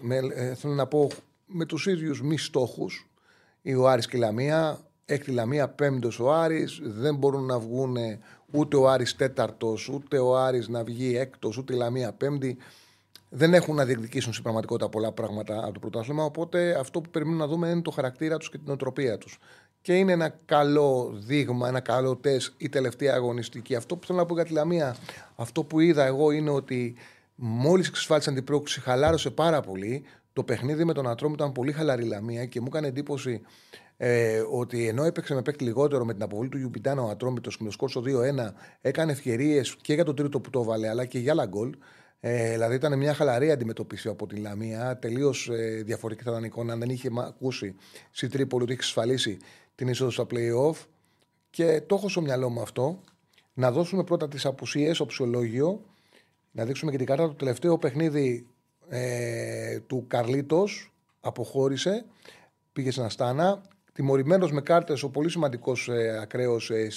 με, 0.00 0.16
ε, 0.34 0.54
θέλω 0.54 0.74
να 0.74 0.86
πω, 0.86 1.08
με 1.46 1.64
τους 1.64 1.86
ίδιους 1.86 2.22
μη 2.22 2.38
στόχους, 2.38 3.10
η 3.62 3.74
ο 3.74 3.88
Άρης 3.88 4.06
και 4.06 4.16
η 4.16 4.20
Λαμία, 4.20 4.78
έκτη 5.04 5.30
Λαμία, 5.30 5.68
πέμπτος 5.68 6.20
ο 6.20 6.32
Άρης, 6.32 6.80
δεν 6.82 7.14
μπορούν 7.14 7.44
να 7.44 7.58
βγουν 7.58 7.96
ούτε 8.52 8.76
ο 8.76 8.88
Άρης 8.88 9.16
τέταρτος, 9.16 9.88
ούτε 9.88 10.18
ο 10.18 10.36
Άρης 10.36 10.68
να 10.68 10.84
βγει 10.84 11.16
έκτος, 11.16 11.56
ούτε 11.58 11.74
η 11.74 11.76
Λαμία 11.76 12.12
πέμπτη. 12.12 12.56
Δεν 13.28 13.54
έχουν 13.54 13.74
να 13.74 13.84
διεκδικήσουν 13.84 14.32
στην 14.32 14.42
πραγματικότητα 14.42 14.88
πολλά 14.88 15.12
πράγματα 15.12 15.58
από 15.64 15.72
το 15.72 15.78
πρωτάθλημα. 15.80 16.24
Οπότε 16.24 16.78
αυτό 16.78 17.00
που 17.00 17.10
περιμένουμε 17.10 17.44
να 17.44 17.50
δούμε 17.50 17.68
είναι 17.68 17.82
το 17.82 17.90
χαρακτήρα 17.90 18.36
τους 18.36 18.50
και 18.50 18.58
την 18.58 18.72
οτροπία 18.72 19.18
τους. 19.18 19.38
Και 19.82 19.94
είναι 19.94 20.12
ένα 20.12 20.38
καλό 20.44 21.12
δείγμα, 21.14 21.68
ένα 21.68 21.80
καλό 21.80 22.16
τεστ 22.16 22.52
η 22.56 22.68
τελευταία 22.68 23.14
αγωνιστική. 23.14 23.74
Αυτό 23.74 23.96
που 23.96 24.06
θέλω 24.06 24.18
να 24.18 24.26
πω 24.26 24.34
για 24.34 24.44
τη 24.44 24.52
Λαμία, 24.52 24.96
αυτό 25.36 25.64
που 25.64 25.80
είδα 25.80 26.04
εγώ 26.04 26.30
είναι 26.30 26.50
ότι 26.50 26.94
μόλις 27.34 27.88
εξασφάλισαν 27.88 28.34
την 28.34 28.44
πρόκληση, 28.44 28.80
χαλάρωσε 28.80 29.30
πάρα 29.30 29.60
πολύ. 29.60 30.04
Το 30.32 30.44
παιχνίδι 30.44 30.84
με 30.84 30.92
τον 30.92 31.08
Ατρόμ 31.08 31.32
ήταν 31.32 31.52
πολύ 31.52 31.72
χαλαρή 31.72 32.04
Λαμία 32.04 32.44
και 32.44 32.60
μου 32.60 32.66
έκανε 32.68 32.86
εντύπωση 32.86 33.40
ε, 33.96 34.42
ότι 34.50 34.88
ενώ 34.88 35.04
έπαιξε 35.04 35.34
με 35.34 35.42
παίκτη 35.42 35.64
λιγότερο 35.64 36.04
με 36.04 36.12
την 36.12 36.22
αποβολή 36.22 36.48
του 36.48 36.58
Ιουπιτάνα 36.58 37.02
ο 37.02 37.08
Ατρόμητος 37.08 37.56
και 37.56 37.64
το 37.64 37.70
σκορ 37.70 37.90
2-1, 37.94 38.52
έκανε 38.80 39.12
ευκαιρίες 39.12 39.76
και 39.80 39.94
για 39.94 40.04
το 40.04 40.14
τρίτο 40.14 40.40
που 40.40 40.50
το 40.50 40.64
βάλε 40.64 40.88
αλλά 40.88 41.04
και 41.04 41.18
για 41.18 41.32
άλλα 41.32 41.46
γκολ. 41.46 41.74
Ε, 42.20 42.50
δηλαδή 42.50 42.74
ήταν 42.74 42.98
μια 42.98 43.14
χαλαρή 43.14 43.50
αντιμετωπίση 43.50 44.08
από 44.08 44.26
τη 44.26 44.36
Λαμία. 44.36 44.98
Τελείως 44.98 45.48
ε, 45.48 45.82
διαφορετική 45.84 46.24
θα 46.24 46.30
ήταν 46.30 46.42
η 46.42 46.46
εικόνα 46.50 46.72
αν 46.72 46.78
δεν 46.78 46.88
είχε 46.88 47.10
ακούσει 47.16 47.74
στη 48.10 48.28
Τρίπολη 48.28 48.62
ότι 48.62 48.72
είχε 48.72 48.82
ασφαλίσει 48.82 49.38
την 49.80 49.88
είσοδο 49.88 50.10
στα 50.10 50.26
playoff. 50.30 50.86
Και 51.50 51.80
το 51.80 51.94
έχω 51.94 52.08
στο 52.08 52.20
μυαλό 52.20 52.48
μου 52.48 52.60
αυτό. 52.60 53.00
Να 53.54 53.70
δώσουμε 53.70 54.04
πρώτα 54.04 54.28
τις 54.28 54.46
απουσίες, 54.46 55.02
ψιολόγιο. 55.06 55.84
Να 56.50 56.64
δείξουμε 56.64 56.90
και 56.90 56.96
την 56.96 57.06
κάρτα. 57.06 57.26
Το 57.26 57.34
τελευταίο 57.34 57.78
παιχνίδι 57.78 58.46
ε, 58.88 59.80
του 59.80 60.04
Καρλίτος 60.08 60.92
αποχώρησε. 61.20 62.04
Πήγε 62.72 62.90
στην 62.90 63.02
Αστάνα. 63.02 63.62
Τιμωρημένος 63.92 64.52
με 64.52 64.60
κάρτες 64.60 65.02
ο 65.02 65.10
πολύ 65.10 65.30
σημαντικός 65.30 65.88
ε, 65.88 66.18
ακραίος 66.22 66.70
ε, 66.70 66.88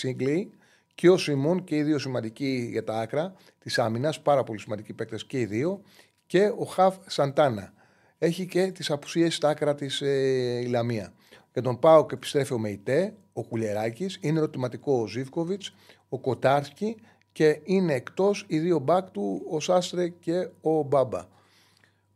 και 0.95 1.09
ο 1.09 1.17
Σιμών 1.17 1.63
και 1.63 1.75
οι 1.75 1.83
δύο 1.83 1.99
σημαντικοί 1.99 2.67
για 2.71 2.83
τα 2.83 2.99
άκρα 2.99 3.33
της 3.59 3.79
άμυνας, 3.79 4.21
πάρα 4.21 4.43
πολύ 4.43 4.59
σημαντικοί 4.59 4.93
παίκτες 4.93 5.25
και 5.25 5.39
οι 5.39 5.45
δύο. 5.45 5.81
Και 6.25 6.53
ο 6.57 6.63
Χαβ 6.65 6.95
Σαντάνα. 7.05 7.73
Έχει 8.17 8.45
και 8.45 8.71
τις 8.71 8.91
απουσίες 8.91 9.35
στα 9.35 9.49
άκρα 9.49 9.75
της 9.75 10.01
ε, 10.01 10.59
Ιλαμία. 10.63 11.13
Για 11.53 11.61
τον 11.61 11.79
Πάοκ 11.79 12.11
επιστρέφει 12.11 12.53
ο 12.53 12.57
Μεϊτέ, 12.57 13.15
ο 13.33 13.43
Κουλεράκη, 13.43 14.09
είναι 14.19 14.37
ερωτηματικό 14.37 15.01
ο 15.01 15.07
Ζήφκοβιτς, 15.07 15.73
ο 16.09 16.19
Κοτάρσκι 16.19 16.95
και 17.31 17.61
είναι 17.63 17.93
εκτός 17.93 18.45
οι 18.47 18.59
δύο 18.59 18.79
μπακ 18.79 19.09
του, 19.09 19.45
ο 19.49 19.59
Σάστρε 19.59 20.07
και 20.07 20.49
ο 20.61 20.81
Μπάμπα. 20.81 21.25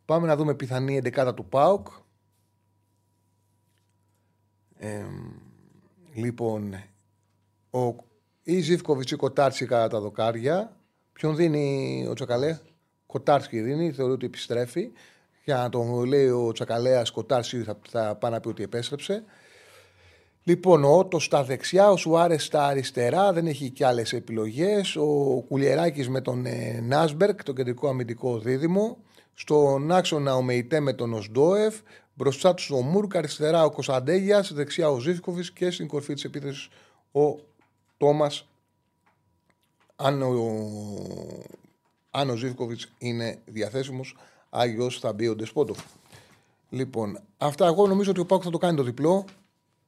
Πάμε 0.05 0.27
να 0.27 0.35
δούμε 0.35 0.55
πιθανή 0.55 0.97
εντεκάδα 0.97 1.33
του 1.33 1.45
Πάοκ. 1.45 1.87
Ε, 4.77 5.05
λοιπόν, 6.13 6.73
ο 7.69 7.95
ή 8.43 8.59
Ζήφκοβιτς 8.59 9.11
ή 9.11 9.15
Κοτάρτσι 9.15 9.65
κατά 9.65 9.87
τα 9.87 9.99
δοκάρια. 9.99 10.77
Ποιον 11.13 11.35
δίνει 11.35 12.05
ο 12.09 12.13
Τσακαλέ; 12.13 12.59
Κοτάρσκι 13.05 13.61
δίνει, 13.61 13.91
θεωρεί 13.91 14.11
ότι 14.13 14.25
επιστρέφει. 14.25 14.91
Για 15.47 15.55
να 15.55 15.69
τον 15.69 16.03
λέει 16.03 16.27
ο 16.27 16.51
Τσακαλέας, 16.51 17.11
Κοτάρσκι 17.11 17.63
θα, 17.63 17.77
θα 17.89 18.15
πάει 18.15 18.31
να 18.31 18.39
πει 18.39 18.47
ότι 18.47 18.63
επέστρεψε. 18.63 19.23
Λοιπόν, 20.43 20.83
ο 20.83 20.97
Ότο 20.97 21.19
στα 21.19 21.43
δεξιά, 21.43 21.89
ο 21.89 21.97
Σουάρες 21.97 22.43
στα 22.45 22.65
αριστερά, 22.65 23.33
δεν 23.33 23.47
έχει 23.47 23.69
και 23.69 23.85
άλλες 23.85 24.13
επιλογές. 24.13 24.95
Ο 24.95 25.41
Κουλιεράκης 25.47 26.09
με 26.09 26.21
τον 26.21 26.45
ε, 26.45 26.79
Νάσμπερκ, 26.81 27.43
το 27.43 27.53
κεντρικό 27.53 27.87
αμυντικό 27.87 28.39
δίδυμο. 28.39 28.97
Στον 29.33 29.91
άξονα 29.91 30.35
ο 30.35 30.41
Μεϊτέ 30.41 30.79
με 30.79 30.93
τον 30.93 31.13
Οσντόεφ. 31.13 31.75
Μπροστά 32.13 32.53
τους 32.53 32.71
ο 32.71 32.81
Μούρκ, 32.81 33.15
αριστερά 33.15 33.63
ο 33.63 33.71
Κωνσταντέγιας, 33.71 34.53
δεξιά 34.53 34.89
ο 34.89 34.99
Ζήφκοβιτς 34.99 35.51
και 35.51 35.71
στην 35.71 35.87
κορφή 35.87 36.13
της 36.13 36.23
επίθεσης 36.23 36.69
ο 37.11 37.39
Τόμας, 37.97 38.47
αν 39.95 40.21
ο, 40.21 40.53
αν 42.11 42.29
ο 42.29 42.35
Ζήφκοβιτς 42.35 42.93
είναι 42.97 43.39
διαθέσιμος, 43.45 44.15
Άγιο 44.49 44.89
θα 44.89 45.13
μπει 45.13 45.27
ο 45.27 45.35
Ντεσπότοφ. 45.35 45.79
Λοιπόν, 46.69 47.19
αυτά 47.37 47.65
εγώ 47.65 47.87
νομίζω 47.87 48.11
ότι 48.11 48.19
ο 48.19 48.25
Πάκου 48.25 48.43
θα 48.43 48.49
το 48.49 48.57
κάνει 48.57 48.77
το 48.77 48.83
διπλό. 48.83 49.25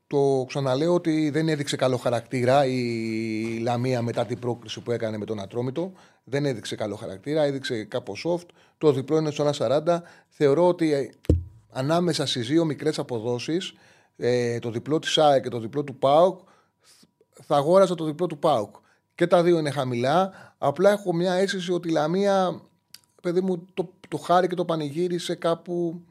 Το 0.08 0.46
ξαναλέω 0.48 0.94
ότι 0.94 1.30
δεν 1.30 1.50
έδειξε 1.50 1.76
καλό 1.76 1.98
χαρακτήρα 1.98 2.66
η 2.66 3.60
Λαμία 3.62 4.02
μετά 4.02 4.26
την 4.26 4.40
πρόκληση 4.40 4.80
που 4.80 4.92
έκανε 4.92 5.18
με 5.18 5.26
τον 5.26 5.40
Ατρόμητο. 5.40 5.92
Δεν 6.24 6.46
έδειξε 6.46 6.76
καλό 6.76 6.96
χαρακτήρα, 6.96 7.44
έδειξε 7.44 7.84
κάπως 7.84 8.26
soft. 8.28 8.48
Το 8.78 8.92
διπλό 8.92 9.18
είναι 9.18 9.32
στο 9.32 9.50
1,40. 9.58 9.98
Θεωρώ 10.28 10.68
ότι 10.68 10.94
ε, 10.94 11.10
ανάμεσα 11.72 12.26
στις 12.26 12.48
δύο 12.48 12.66
μικρές 12.66 13.00
αποδόσεις, 13.00 13.74
ε, 14.18 14.60
το 14.60 14.72
διπλό 14.72 15.00
της 15.00 15.18
ΑΕ 15.18 15.40
και 15.40 15.50
το 15.50 15.60
διπλό 15.60 15.84
του 15.84 15.96
ΠΑΟΚ, 15.96 16.40
θα 17.42 17.56
αγόραζα 17.56 17.96
το 17.96 18.06
διπλό 18.06 18.28
του 18.28 18.38
Πάουκ. 18.38 18.76
Και 19.16 19.28
τα 19.28 19.44
δύο 19.44 19.60
είναι 19.60 19.70
χαμηλά. 19.70 20.32
Απλά 20.58 20.92
έχω 20.92 21.14
μια 21.14 21.34
αίσθηση 21.34 21.72
ότι 21.72 21.88
η 21.88 21.92
Λαμία, 21.92 22.62
παιδί 23.22 23.42
μου, 23.42 23.66
το, 23.74 23.94
το 24.10 24.18
χάρη 24.18 24.48
και 24.48 24.56
το 24.56 24.66
πανηγύρισε 24.66 25.36
κάπου 25.36 26.02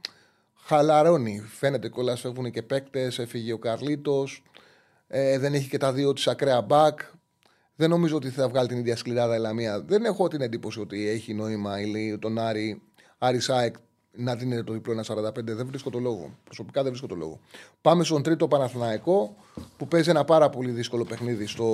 χαλαρώνει. 0.54 1.40
Φαίνεται 1.40 1.88
κιόλα 1.88 2.16
φεύγουν 2.16 2.50
και 2.50 2.62
παίκτες, 2.62 3.18
έφυγε 3.18 3.52
ο 3.52 3.58
Καρλίτος. 3.58 4.42
Ε, 5.06 5.38
δεν 5.38 5.54
έχει 5.54 5.68
και 5.68 5.78
τα 5.78 5.92
δύο 5.92 6.12
της 6.12 6.28
ακραία 6.28 6.60
μπακ. 6.60 7.00
Δεν 7.74 7.90
νομίζω 7.90 8.16
ότι 8.16 8.30
θα 8.30 8.48
βγάλει 8.48 8.68
την 8.68 8.78
ίδια 8.78 8.96
σκληράδα 8.96 9.36
η 9.36 9.38
Λαμία. 9.38 9.80
Δεν 9.80 10.04
έχω 10.04 10.28
την 10.28 10.40
εντύπωση 10.40 10.80
ότι 10.80 11.08
έχει 11.08 11.34
νόημα 11.34 11.80
ή 11.80 12.18
τον 12.18 12.38
Άρη, 12.38 12.82
Άρη 13.18 13.40
Σάεκ 13.40 13.74
να 14.18 14.34
δίνει 14.34 14.64
το 14.64 14.72
διπλό 14.72 15.04
1,45. 15.06 15.32
Δεν 15.34 15.66
βρίσκω 15.66 15.90
το 15.90 15.98
λόγο. 15.98 16.30
Προσωπικά 16.44 16.80
δεν 16.82 16.90
βρίσκω 16.90 17.06
το 17.06 17.14
λόγο. 17.14 17.40
Πάμε 17.80 18.04
στον 18.04 18.22
τρίτο 18.22 18.48
Παναθηναϊκό 18.48 19.36
που 19.76 19.88
παίζει 19.88 20.10
ένα 20.10 20.24
πάρα 20.24 20.50
πολύ 20.50 20.70
δύσκολο 20.70 21.04
παιχνίδι 21.04 21.46
στο 21.46 21.64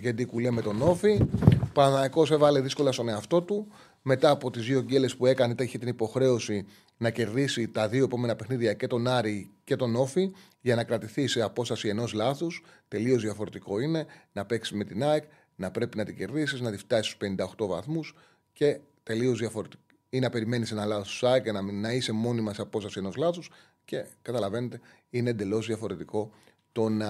Γεντή 0.00 0.24
Κουλέ 0.24 0.50
με 0.50 0.62
τον 0.62 0.82
Όφη. 0.82 1.18
Ο 1.62 1.70
Παναθηναϊκός 1.72 2.30
έβαλε 2.30 2.60
δύσκολα 2.60 2.92
στον 2.92 3.08
εαυτό 3.08 3.42
του. 3.42 3.66
Μετά 4.10 4.30
από 4.30 4.50
τις 4.50 4.64
δύο 4.64 4.80
γκέλες 4.80 5.16
που 5.16 5.26
έκανε, 5.26 5.54
είχε 5.58 5.78
την 5.78 5.88
υποχρέωση 5.88 6.66
να 6.96 7.10
κερδίσει 7.10 7.68
τα 7.68 7.88
δύο 7.88 8.04
επόμενα 8.04 8.36
παιχνίδια 8.36 8.72
και 8.72 8.86
τον 8.86 9.06
Άρη 9.06 9.50
και 9.64 9.76
τον 9.76 9.96
Όφη 9.96 10.30
για 10.60 10.74
να 10.74 10.84
κρατηθεί 10.84 11.26
σε 11.26 11.42
απόσταση 11.42 11.88
ενός 11.88 12.12
λάθους. 12.12 12.62
Τελείως 12.88 13.22
διαφορετικό 13.22 13.80
είναι 13.80 14.06
να 14.32 14.44
παίξεις 14.46 14.76
με 14.76 14.84
την 14.84 15.02
ΑΕΚ, 15.02 15.24
να 15.56 15.70
πρέπει 15.70 15.96
να 15.96 16.04
την 16.04 16.16
κερδίσεις, 16.16 16.60
να 16.60 16.70
τη 16.70 16.76
φτάσεις 16.76 17.06
στους 17.06 17.28
58 17.58 17.66
βαθμούς 17.66 18.14
και 18.52 18.80
τελείως 19.02 19.38
διαφορετικό. 19.38 19.82
Ή 20.10 20.18
να 20.18 20.30
περιμένεις 20.30 20.72
ένα 20.72 20.84
λάθος 20.84 21.08
σου 21.08 21.26
ΑΕΚ 21.28 21.42
και 21.42 21.52
να, 21.52 21.62
να 21.62 21.92
είσαι 21.92 22.12
μόνιμα 22.12 22.54
σε 22.54 22.62
απόσταση 22.62 22.98
ενός 22.98 23.16
λάθους 23.16 23.50
και 23.84 24.04
καταλαβαίνετε 24.22 24.80
είναι 25.10 25.30
εντελώς 25.30 25.66
διαφορετικό 25.66 26.30
το 26.72 26.88
να 26.88 27.08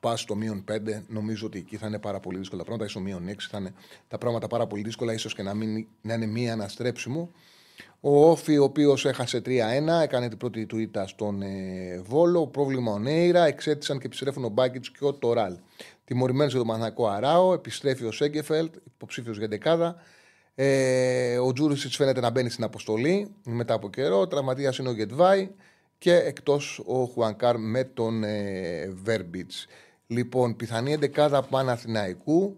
πας 0.00 0.20
στο 0.20 0.34
μείον 0.34 0.64
5. 0.72 1.02
Νομίζω 1.08 1.46
ότι 1.46 1.58
εκεί 1.58 1.76
θα 1.76 1.86
είναι 1.86 1.98
πάρα 1.98 2.20
πολύ 2.20 2.38
δύσκολα 2.38 2.62
τα 2.62 2.66
πράγματα. 2.66 2.88
Ή 2.88 2.92
στο 2.92 3.00
μείον 3.00 3.28
6 3.28 3.34
θα 3.50 3.58
είναι 3.58 3.72
τα 4.08 4.18
πράγματα 4.18 4.46
πάρα 4.46 4.66
πολύ 4.66 4.82
δύσκολα, 4.82 5.12
ίσως 5.12 5.34
και 5.34 5.42
να, 5.42 5.54
μην, 5.54 5.86
να 6.02 6.14
είναι 6.14 6.26
μία 6.26 6.52
αναστρέψιμο. 6.52 7.30
Ο 8.00 8.30
Όφη, 8.30 8.58
ο 8.58 8.64
οποίος 8.64 9.04
έχασε 9.04 9.38
3-1, 9.38 9.48
έκανε 10.02 10.28
την 10.28 10.38
πρώτη 10.38 10.66
του 10.66 10.78
ήττα 10.78 11.06
στον 11.06 11.42
ε, 11.42 12.02
Βόλο. 12.04 12.46
Πρόβλημα 12.46 12.92
ο 12.92 12.98
Νέιρα, 12.98 13.46
εξέτησαν 13.46 13.98
και 13.98 14.06
επιστρέφουν 14.06 14.44
ο 14.44 14.48
Μπάκητς 14.48 14.90
και 14.90 15.04
ο 15.04 15.12
Τωράλ. 15.12 15.56
Τιμωρημένος 16.04 16.50
για 16.52 16.60
τον 16.60 16.68
Μαθανακό 16.68 17.06
Αράο, 17.06 17.52
επιστρέφει 17.52 18.04
ο 18.04 18.12
Σέγκεφελτ, 18.12 18.74
υποψήφιος 18.94 19.38
για 19.38 19.48
δεκάδα. 19.48 19.96
Ε, 20.54 21.38
ο 21.38 21.52
Τζούρισιτς 21.52 21.96
φαίνεται 21.96 22.20
να 22.20 22.30
μπαίνει 22.30 22.50
στην 22.50 22.64
αποστολή 22.64 23.34
μετά 23.44 23.74
από 23.74 23.90
καιρό. 23.90 24.26
Τραυματίας 24.26 24.78
είναι 24.78 24.88
ο 24.88 24.92
Γετβάη 24.92 25.50
και 26.04 26.16
εκτός 26.16 26.82
ο 26.86 27.04
Χουανκάρ 27.04 27.58
με 27.58 27.84
τον 27.84 28.24
ε, 28.24 28.88
Βέρμπιτς. 29.02 29.66
Λοιπόν, 30.06 30.56
πιθανή 30.56 30.92
εντεκάδα 30.92 31.42
Παναθηναϊκού. 31.42 32.56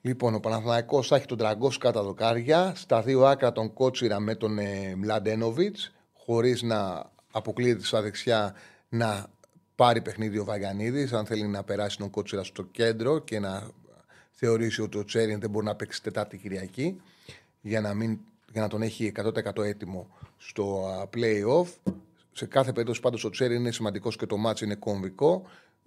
Λοιπόν, 0.00 0.34
ο 0.34 0.40
Παναθηναϊκός 0.40 1.08
θα 1.08 1.16
έχει 1.16 1.26
τον 1.26 1.38
Τραγκός 1.38 1.78
κατά 1.78 2.02
δοκάρια. 2.02 2.72
Στα 2.76 3.02
δύο 3.02 3.24
άκρα 3.24 3.52
τον 3.52 3.72
Κότσιρα 3.72 4.20
με 4.20 4.34
τον 4.34 4.58
ε, 4.58 4.94
Μλαντένοβιτς, 4.96 5.92
χωρίς 6.12 6.62
να 6.62 7.10
αποκλείεται 7.32 7.84
στα 7.84 8.02
δεξιά 8.02 8.54
να 8.88 9.26
πάρει 9.74 10.02
παιχνίδι 10.02 10.38
ο 10.38 10.44
Βαγιανίδης. 10.44 11.12
Αν 11.12 11.26
θέλει 11.26 11.46
να 11.46 11.62
περάσει 11.62 11.98
τον 11.98 12.10
Κότσιρα 12.10 12.44
στο 12.44 12.62
κέντρο 12.62 13.18
και 13.18 13.38
να 13.38 13.70
θεωρήσει 14.30 14.82
ότι 14.82 14.98
ο 14.98 15.04
Τσέριν 15.04 15.40
δεν 15.40 15.50
μπορεί 15.50 15.66
να 15.66 15.74
παίξει 15.74 16.02
Τετάρτη 16.02 16.38
Κυριακή 16.38 17.00
για 17.60 17.80
να, 17.80 17.94
μην, 17.94 18.18
για 18.52 18.60
να 18.60 18.68
τον 18.68 18.82
έχει 18.82 19.12
100% 19.16 19.64
έτοιμο 19.64 20.08
στο 20.36 20.84
play-off. 21.14 21.92
Σε 22.32 22.46
κάθε 22.46 22.72
περίπτωση 22.72 23.00
πάντως 23.00 23.24
ο 23.24 23.30
Τσέριν 23.30 23.60
είναι 23.60 23.72
σημαντικό 23.72 24.08
και 24.08 24.26
το 24.26 24.36
μάτσο 24.36 24.64
είναι 24.64 24.74
κομβικό. 24.74 25.46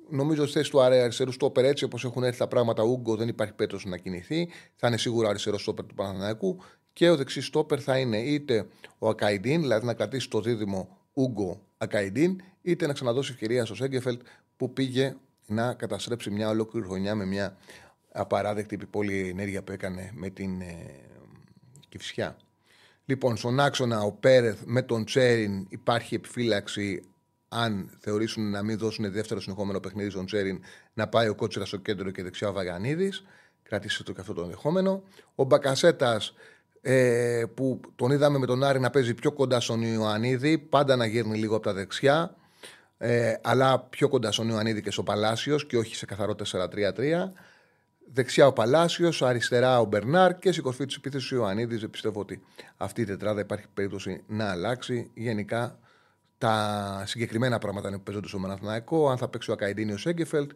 Νομίζω 0.10 0.44
ότι 0.44 0.52
θέση 0.52 0.70
του 0.72 0.82
αριστερούς 0.82 1.36
στόπερ 1.36 1.66
έτσι 1.66 1.84
όπως 1.84 2.04
έχουν 2.04 2.24
έρθει 2.24 2.38
τα 2.38 2.48
πράγματα, 2.48 2.84
ο 2.84 2.88
Ούγκο 2.90 3.16
δεν 3.16 3.28
υπάρχει 3.28 3.54
περίπτωση 3.54 3.90
να 3.90 3.98
κινηθεί. 3.98 4.50
Θα 4.76 4.88
είναι 4.88 4.98
σίγουρα 4.98 5.30
αριστερός 5.30 5.62
στόπερ 5.62 5.86
του 5.86 5.96
Παναναναϊκού. 5.96 6.58
Και 6.94 7.10
ο 7.10 7.16
δεξί 7.16 7.42
στόπερ 7.42 7.84
θα 7.84 7.98
είναι 7.98 8.18
είτε 8.18 8.68
ο 8.98 9.10
Ακαϊντίν, 9.10 9.62
δηλαδή 9.62 9.86
να 9.86 9.94
κρατήσει 9.94 10.30
το 10.30 10.42
δίδυμο 10.42 10.98
Ούγκο 11.14 11.62
Ακαϊντίν, 11.78 12.42
είτε 12.62 12.88
να 12.88 12.94
ξαναδώσει 12.94 13.32
ευκαιρία 13.32 13.66
στο 13.66 13.76
Σέγκεφελτ 13.76 14.22
που 14.58 14.74
πήγε 14.74 15.16
να 15.46 15.74
καταστρέψει 15.74 16.30
μια 16.30 16.50
ολόκληρη 16.50 16.86
χρονιά 16.86 17.16
με 17.16 17.26
μια 17.26 17.58
απαράδεκτη 18.12 18.76
επιπόλη 18.76 19.30
ενέργεια 19.30 19.64
που 19.64 19.72
έκανε 19.72 20.12
με 20.14 20.30
την 20.30 20.62
ε, 20.62 20.76
Κυφσιά. 21.90 22.38
Λοιπόν, 23.10 23.38
στον 23.38 23.60
άξονα 23.60 24.02
ο 24.02 24.12
Πέρεθ 24.12 24.62
με 24.66 24.82
τον 24.82 25.06
Τσέριν 25.06 25.66
υπάρχει 25.70 26.16
επιφύλαξη 26.16 27.04
αν 27.48 27.98
θεωρήσουν 28.00 28.50
να 28.50 28.64
μην 28.64 28.78
δώσουν 28.78 29.12
δεύτερο 29.12 29.40
συνεχόμενο 29.40 29.80
παιχνίδι 29.80 30.10
στον 30.10 30.26
Τσέριν, 30.26 30.60
να 30.94 31.08
πάει 31.08 31.28
ο 31.28 31.36
Κότσερα 31.36 31.66
στο 31.66 31.78
κέντρο 31.78 32.12
και 32.12 32.24
δεξιά 32.24 32.50
ο 32.50 32.54
Βαγανίδη. 32.54 33.12
Κρατήστε 33.64 34.04
το 34.04 34.12
και 34.14 34.22
αυτό 34.22 34.34
το 34.34 34.42
ενδεχόμενο. 34.42 35.04
Ο 35.36 35.44
Μπακασέτας 35.44 36.34
ε, 36.82 37.44
που 37.54 37.80
τον 37.96 38.12
είδαμε 38.12 38.38
με 38.38 38.46
τον 38.46 38.64
Άρη 38.64 38.80
να 38.80 38.90
παίζει 38.90 39.14
πιο 39.14 39.32
κοντά 39.32 39.60
στον 39.60 39.82
Ιωαννίδη, 39.82 40.58
πάντα 40.58 40.96
να 40.96 41.06
γύρνει 41.06 41.38
λίγο 41.38 41.56
από 41.56 41.64
τα 41.64 41.74
δεξιά, 41.74 42.36
ε, 42.98 43.34
αλλά 43.42 43.80
πιο 43.80 44.10
κοντά 44.10 44.32
στον 44.32 44.50
Ιωαννίδη 44.50 44.82
και 44.82 44.92
στο 44.92 45.04
Παλάσιος 45.04 45.66
και 45.66 45.78
όχι 45.78 45.96
σε 45.96 46.06
καθαρό 46.06 46.36
4-3-3. 46.52 47.32
Δεξιά 48.14 48.48
ο 48.48 48.54
Παλάσιος, 48.54 49.22
αριστερά 49.22 49.80
ο 49.80 49.86
Μπερνάρ 49.86 50.40
και 50.40 50.52
στην 50.52 50.64
κορφή 50.64 50.86
της 50.86 50.96
επίθεσης 50.96 51.32
ο 51.32 51.36
Ιωαννίδης. 51.36 51.90
Πιστεύω 51.90 52.20
ότι 52.20 52.42
αυτή 52.78 53.02
η 53.02 53.06
τετράδα 53.06 53.42
υπάρχει 53.42 53.66
περίπτωση 53.74 54.24
να 54.28 54.52
αλλάξει. 54.52 55.12
Γενικά 55.14 55.80
τα 56.38 57.04
συγκεκριμένα 57.06 57.58
πράγματα 57.58 57.88
είναι 57.88 57.98
που 57.98 58.04
παίζονται 58.04 58.28
στο 58.28 58.40
Μαναθναϊκό. 58.40 59.10
Αν 59.10 59.18
θα 59.18 59.28
παίξει 59.28 59.50
ο 59.50 59.54
Ακαϊντίνη 59.54 59.92
ο 59.92 59.98
Σέγκεφελτ, 59.98 60.52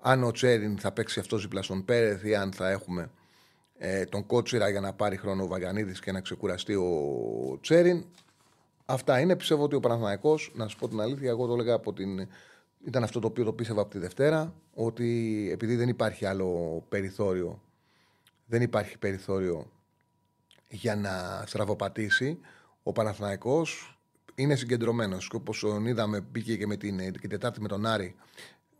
αν 0.00 0.24
ο 0.24 0.30
Τσέριν 0.30 0.78
θα 0.78 0.92
παίξει 0.92 1.20
αυτός 1.20 1.42
δίπλα 1.42 1.62
στον 1.62 1.84
Πέρεθ 1.84 2.24
ή 2.24 2.34
αν 2.34 2.52
θα 2.52 2.70
έχουμε 2.70 3.10
ε, 3.78 4.04
τον 4.04 4.26
Κότσιρα 4.26 4.68
για 4.68 4.80
να 4.80 4.92
πάρει 4.92 5.16
χρόνο 5.16 5.42
ο 5.42 5.46
Βαγανίδη 5.46 5.92
και 6.00 6.12
να 6.12 6.20
ξεκουραστεί 6.20 6.74
ο 6.74 7.58
Τσέριν. 7.60 8.04
Αυτά 8.84 9.20
είναι. 9.20 9.36
Πιστεύω 9.36 9.62
ότι 9.62 9.74
ο 9.74 9.80
Παναθναϊκός, 9.80 10.52
να 10.54 10.68
σου 10.68 10.76
πω 10.78 10.88
την 10.88 11.00
αλήθεια, 11.00 11.30
εγώ 11.30 11.46
το 11.46 11.52
έλεγα 11.52 11.74
από 11.74 11.92
την. 11.92 12.28
Ήταν 12.86 13.02
αυτό 13.02 13.20
το 13.20 13.26
οποίο 13.26 13.44
το 13.44 13.52
πίστευα 13.52 13.80
από 13.80 13.90
τη 13.90 13.98
Δευτέρα, 13.98 14.54
ότι 14.74 15.48
επειδή 15.52 15.76
δεν 15.76 15.88
υπάρχει 15.88 16.24
άλλο 16.24 16.82
περιθώριο, 16.88 17.62
δεν 18.46 18.62
υπάρχει 18.62 18.98
περιθώριο 18.98 19.70
για 20.68 20.96
να 20.96 21.44
στραβοπατήσει, 21.46 22.38
ο 22.82 22.92
Παναθηναϊκός 22.92 23.98
είναι 24.34 24.54
συγκεντρωμένος. 24.54 25.28
Και 25.28 25.36
όπως 25.36 25.58
τον 25.58 25.86
είδαμε, 25.86 26.20
μπήκε 26.20 26.56
και 26.56 26.66
με 26.66 26.76
την, 26.76 27.12
την 27.12 27.30
Τετάρτη 27.30 27.60
με 27.60 27.68
τον 27.68 27.86
Άρη. 27.86 28.14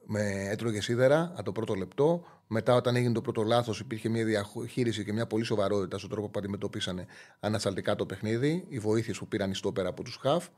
Με 0.06 0.48
έτρωγε 0.50 0.80
σίδερα 0.80 1.32
από 1.34 1.42
το 1.42 1.52
πρώτο 1.52 1.74
λεπτό. 1.74 2.24
Μετά, 2.46 2.74
όταν 2.74 2.96
έγινε 2.96 3.12
το 3.12 3.20
πρώτο 3.20 3.42
λάθος, 3.42 3.80
υπήρχε 3.80 4.08
μια 4.08 4.24
διαχείριση 4.24 5.04
και 5.04 5.12
μια 5.12 5.26
πολύ 5.26 5.44
σοβαρότητα 5.44 5.98
στον 5.98 6.10
τρόπο 6.10 6.28
που 6.28 6.38
αντιμετωπίσανε 6.38 7.06
ανασταλτικά 7.40 7.96
το 7.96 8.06
παιχνίδι. 8.06 8.64
Οι 8.68 8.78
βοήθειες 8.78 9.18
που 9.18 9.28
πήραν 9.28 9.50
οι 9.50 9.54
στόπερα 9.54 9.88
από 9.88 10.02
τους 10.02 10.18
Χαφ. 10.20 10.48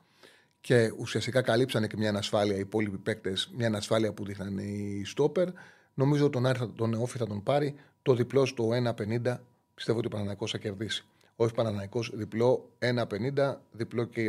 Και 0.60 0.92
ουσιαστικά 0.98 1.42
καλύψανε 1.42 1.86
και 1.86 1.96
μια 1.96 2.08
ανασφάλεια 2.08 2.56
οι 2.56 2.60
υπόλοιποι 2.60 2.98
παίκτες, 2.98 3.50
μια 3.56 3.66
ανασφάλεια 3.66 4.12
που 4.12 4.24
δείχνανε 4.24 4.62
οι 4.62 5.04
στόπερ. 5.04 5.48
Νομίζω 5.94 6.22
ότι 6.24 6.32
τον 6.32 6.46
Άρη, 6.46 6.72
τον 6.76 6.94
Όφη 6.94 7.18
θα 7.18 7.26
τον 7.26 7.42
πάρει. 7.42 7.74
Το 8.02 8.14
διπλό 8.14 8.46
στο 8.46 8.68
1,50 8.68 9.36
πιστεύω 9.74 9.98
ότι 9.98 10.06
ο 10.06 10.10
Παναναναϊκό 10.10 10.46
θα 10.46 10.58
κερδίσει. 10.58 11.04
Όχι 11.36 11.54
Παναναναϊκό 11.54 12.00
διπλό 12.12 12.70
1,50, 12.78 13.54
διπλό 13.72 14.04
και 14.04 14.22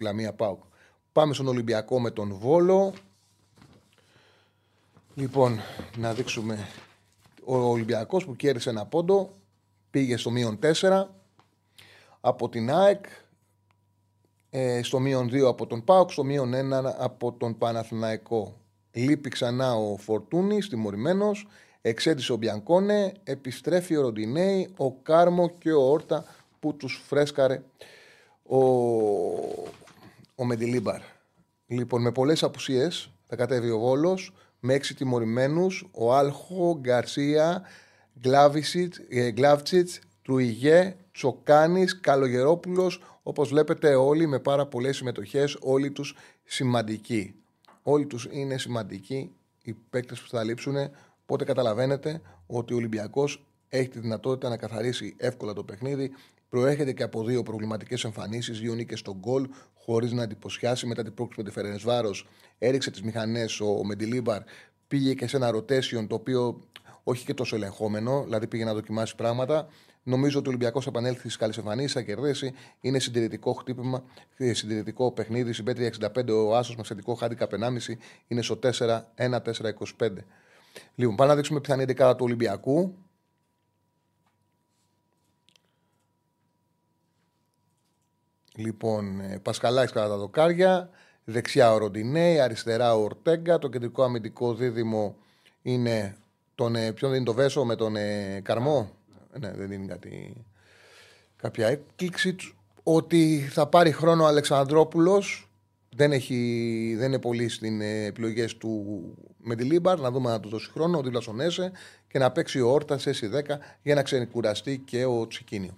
Λαμία 0.00 0.32
Πάουκ. 0.32 0.62
Πάμε 1.12 1.34
στον 1.34 1.46
Ολυμπιακό 1.46 2.00
με 2.00 2.10
τον 2.10 2.34
Βόλο. 2.34 2.94
Λοιπόν, 5.14 5.60
να 5.96 6.14
δείξουμε. 6.14 6.68
Ο 7.44 7.56
Ολυμπιακός 7.56 8.24
που 8.24 8.36
κέρδισε 8.36 8.70
ένα 8.70 8.86
πόντο 8.86 9.30
πήγε 9.90 10.16
στο 10.16 10.30
μείον 10.30 10.58
4 10.62 11.04
από 12.20 12.48
την 12.48 12.70
ΑΕΚ, 12.70 13.04
ε, 14.56 14.82
στο 14.82 15.00
μείον 15.00 15.28
2 15.28 15.40
από 15.48 15.66
τον 15.66 15.84
ΠΑΟΚ, 15.84 16.10
στο 16.10 16.24
μείον 16.24 16.54
1 16.54 16.94
από 16.98 17.32
τον 17.32 17.58
Παναθηναϊκό. 17.58 18.56
Λείπει 18.92 19.28
ξανά 19.28 19.74
ο 19.74 19.96
Φορτούνη, 19.96 20.58
τιμωρημένο. 20.58 21.30
Εξέτησε 21.80 22.32
ο 22.32 22.36
Μπιανκόνε, 22.36 23.12
επιστρέφει 23.24 23.96
ο 23.96 24.00
Ροντινέη, 24.00 24.72
ο 24.76 24.92
Κάρμο 24.92 25.48
και 25.48 25.72
ο 25.72 25.90
Όρτα 25.90 26.24
που 26.60 26.76
τους 26.76 27.02
φρέσκαρε 27.06 27.62
ο, 28.42 28.58
ο 30.34 30.44
Μεντιλίμπαρ. 30.44 31.00
Λοιπόν, 31.66 32.02
με 32.02 32.12
πολλές 32.12 32.42
απουσίες 32.42 33.10
θα 33.26 33.36
κατέβει 33.36 33.70
ο 33.70 33.78
Βόλος 33.78 34.32
με 34.60 34.74
έξι 34.74 34.94
τιμωρημένους. 34.94 35.88
Ο 35.92 36.14
Άλχο, 36.14 36.78
Γκαρσία, 36.80 37.62
Γκλάβτσιτς, 39.32 40.00
Τρουιγέ, 40.22 40.96
Τσοκάνης, 41.12 42.00
Καλογερόπουλος. 42.00 43.00
Όπως 43.26 43.48
βλέπετε, 43.48 43.94
όλοι 43.94 44.26
με 44.26 44.38
πάρα 44.38 44.66
πολλές 44.66 44.96
συμμετοχές, 44.96 45.56
όλοι 45.60 45.90
τους 45.90 46.16
σημαντικοί. 46.44 47.34
Όλοι 47.82 48.06
τους 48.06 48.28
είναι 48.30 48.58
σημαντικοί 48.58 49.32
οι 49.62 49.74
παίκτες 49.90 50.20
που 50.20 50.28
θα 50.28 50.44
λείψουν. 50.44 50.76
Οπότε 51.22 51.44
καταλαβαίνετε 51.44 52.20
ότι 52.46 52.72
ο 52.72 52.76
Ολυμπιακός 52.76 53.46
έχει 53.68 53.88
τη 53.88 53.98
δυνατότητα 53.98 54.48
να 54.48 54.56
καθαρίσει 54.56 55.14
εύκολα 55.18 55.52
το 55.52 55.64
παιχνίδι. 55.64 56.10
Προέρχεται 56.48 56.92
και 56.92 57.02
από 57.02 57.24
δύο 57.24 57.42
προβληματικές 57.42 58.04
εμφανίσεις, 58.04 58.60
δύο 58.60 58.74
νίκες 58.74 58.98
στον 58.98 59.16
γκολ, 59.18 59.48
χωρίς 59.74 60.12
να 60.12 60.22
εντυπωσιάσει. 60.22 60.86
Μετά 60.86 61.02
την 61.02 61.14
πρόκληση 61.14 61.40
με 61.42 61.48
τη 61.48 61.54
Φερενεσβάρο, 61.54 62.10
έριξε 62.58 62.90
τις 62.90 63.02
μηχανές 63.02 63.60
ο, 63.60 63.66
ο 63.66 63.84
Μεντιλίμπαρ, 63.84 64.42
πήγε 64.88 65.14
και 65.14 65.26
σε 65.26 65.36
ένα 65.36 65.50
rotation 65.54 66.06
το 66.08 66.14
οποίο 66.14 66.60
όχι 67.02 67.24
και 67.24 67.34
τόσο 67.34 67.56
ελεγχόμενο, 67.56 68.22
δηλαδή 68.24 68.46
πήγε 68.46 68.64
να 68.64 68.74
δοκιμάσει 68.74 69.14
πράγματα. 69.14 69.68
Νομίζω 70.06 70.38
ότι 70.38 70.48
ο 70.48 70.50
Ολυμπιακός 70.50 70.84
θα 70.84 70.90
επανέλθει 70.90 71.20
στις 71.20 71.36
καλέ 71.36 71.52
εμφανίσει, 71.56 71.92
θα 71.92 72.02
κερδίσει. 72.02 72.52
Είναι 72.80 72.98
συντηρητικό 72.98 73.52
χτύπημα, 73.52 74.04
ε, 74.36 74.52
συντηρητικό 74.52 75.12
παιχνίδι. 75.12 75.52
Συμπέτρια 75.52 75.86
65, 75.86 76.32
ο 76.32 76.56
Άσος 76.56 76.76
με 76.76 76.82
θετικό 76.84 77.14
χάντικα 77.14 77.46
1,5 77.46 77.98
είναι 78.26 78.42
στο 78.42 78.56
4-1-4-25. 78.56 80.24
Λοιπόν, 80.94 81.16
πάμε 81.16 81.30
να 81.30 81.36
δείξουμε 81.36 81.60
πιθανή 81.60 81.84
δεκάδα 81.84 82.16
του 82.16 82.24
Ολυμπιακού. 82.24 82.94
Λοιπόν, 88.56 89.20
ε, 89.20 89.38
Πασχαλάκη 89.42 89.92
κατά 89.92 90.08
τα 90.08 90.16
δοκάρια. 90.16 90.90
Δεξιά 91.24 91.72
ο 91.72 91.78
Ροντινέη, 91.78 92.40
αριστερά 92.40 92.94
ο 92.96 93.02
Ορτέγκα. 93.02 93.58
Το 93.58 93.68
κεντρικό 93.68 94.02
αμυντικό 94.02 94.54
δίδυμο 94.54 95.16
είναι 95.62 96.16
τον. 96.54 96.76
Ε, 96.76 96.92
ποιον 96.92 97.12
δίνει 97.12 97.24
το 97.24 97.32
Βέσο 97.32 97.64
με 97.64 97.76
τον 97.76 97.96
ε, 97.96 98.40
Καρμό; 98.40 98.90
Ναι, 99.40 99.52
δεν 99.52 99.70
είναι 99.70 99.86
κάτι, 99.86 100.44
κάποια 101.36 101.66
έκπληξη. 101.66 102.36
Ότι 102.82 103.48
θα 103.50 103.66
πάρει 103.66 103.92
χρόνο 103.92 104.22
ο 104.24 104.26
Αλεξανδρόπουλος 104.26 105.48
δεν, 105.96 106.12
έχει, 106.12 106.94
δεν 106.98 107.06
είναι 107.06 107.18
πολύ 107.18 107.48
στις 107.48 107.78
ε, 107.80 108.04
επιλογές 108.04 108.56
του 108.56 108.84
με 109.36 109.54
τη 109.54 109.64
Λίμπαρ. 109.64 109.98
Να 109.98 110.10
δούμε 110.10 110.30
να 110.30 110.40
του 110.40 110.48
δώσει 110.48 110.70
χρόνο 110.70 111.02
δίπλα 111.02 111.22
στον 111.22 111.40
Έσε 111.40 111.72
και 112.08 112.18
να 112.18 112.30
παίξει 112.30 112.60
ο 112.60 112.70
Όρτας 112.70 113.02
σε 113.02 113.30
10 113.32 113.42
για 113.82 113.94
να 113.94 114.02
ξεκουραστεί 114.02 114.78
και 114.78 115.04
ο 115.04 115.26
Τσικίνιο. 115.26 115.76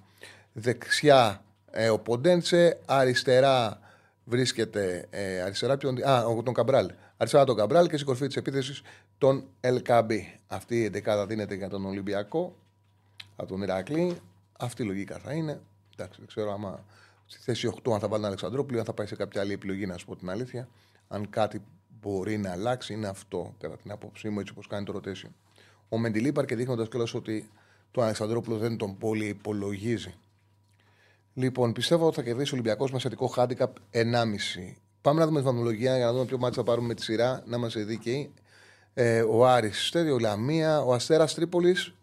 Δεξιά 0.52 1.44
ε, 1.70 1.88
ο 1.88 1.98
Ποντέντσε, 1.98 2.78
αριστερά 2.86 3.80
βρίσκεται. 4.24 5.06
Ε, 5.10 5.40
αριστερά 5.40 5.76
ποιον, 5.76 6.04
α, 6.08 6.42
τον 6.44 6.54
Καμπράλ. 6.54 6.90
Αριστερά 7.16 7.44
τον 7.44 7.56
Καμπράλ 7.56 7.86
και 7.86 7.94
στην 7.94 8.06
κορφή 8.06 8.26
της 8.26 8.36
επίθεσης 8.36 8.82
τον 9.18 9.44
Ελκαμπή. 9.60 10.40
Αυτή 10.46 10.76
η 10.76 10.84
εντεκάδα 10.84 11.26
δίνεται 11.26 11.54
για 11.54 11.68
τον 11.68 11.84
Ολυμπιακό 11.86 12.56
από 13.36 13.48
τον 13.48 13.62
Ηρακλή. 13.62 14.18
Αυτή 14.58 14.82
η 14.82 14.86
λογική 14.86 15.12
θα 15.12 15.32
είναι. 15.32 15.60
Εντάξει, 15.92 16.18
δεν 16.18 16.28
ξέρω 16.28 16.52
άμα 16.52 16.84
στη 17.26 17.40
θέση 17.40 17.72
8 17.84 17.92
αν 17.92 18.00
θα 18.00 18.08
βάλει 18.08 18.20
τον 18.20 18.24
Αλεξανδρόπουλο, 18.24 18.78
αν 18.78 18.84
θα 18.84 18.92
πάει 18.92 19.06
σε 19.06 19.16
κάποια 19.16 19.40
άλλη 19.40 19.52
επιλογή, 19.52 19.86
να 19.86 19.96
σου 19.96 20.06
πω 20.06 20.16
την 20.16 20.30
αλήθεια. 20.30 20.68
Αν 21.08 21.30
κάτι 21.30 21.62
μπορεί 22.00 22.38
να 22.38 22.50
αλλάξει, 22.50 22.92
είναι 22.92 23.08
αυτό 23.08 23.54
κατά 23.60 23.76
την 23.76 23.90
άποψή 23.90 24.28
μου, 24.28 24.40
έτσι 24.40 24.52
όπως 24.52 24.66
κάνει 24.66 24.84
το 24.84 25.00
rotation. 25.00 25.30
Ο 25.88 25.98
Μεντιλίπαρ 25.98 26.44
και 26.44 26.56
δείχνοντας 26.56 26.88
κιόλας 26.88 27.14
ότι 27.14 27.50
το 27.90 28.02
Αλεξανδρόπουλο 28.02 28.56
δεν 28.56 28.76
τον 28.76 28.98
πολύ 28.98 29.26
υπολογίζει. 29.26 30.14
Λοιπόν, 31.34 31.72
πιστεύω 31.72 32.06
ότι 32.06 32.16
θα 32.16 32.22
κερδίσει 32.22 32.50
ο 32.50 32.52
Ολυμπιακός 32.52 32.92
με 32.92 32.98
σχετικό 32.98 33.32
handicap 33.36 33.68
1,5. 33.90 34.76
Πάμε 35.00 35.20
να 35.20 35.26
δούμε 35.26 35.38
τη 35.38 35.44
βαθμολογία 35.44 35.96
για 35.96 36.04
να 36.04 36.12
δούμε 36.12 36.24
ποιο 36.24 36.38
μάτι 36.38 36.54
θα 36.54 36.62
πάρουμε 36.62 36.86
με 36.86 36.94
τη 36.94 37.02
σειρά, 37.02 37.42
να 37.46 37.56
είμαστε 37.56 37.82
δίκαιοι. 37.82 38.32
Ε, 38.94 39.22
ο 39.22 39.46
Άρης, 39.46 39.86
Στέριο 39.86 40.18
Λαμία, 40.18 40.80
ο 40.80 40.92
Αστέρας 40.92 41.34
Τρίπολης. 41.34 41.94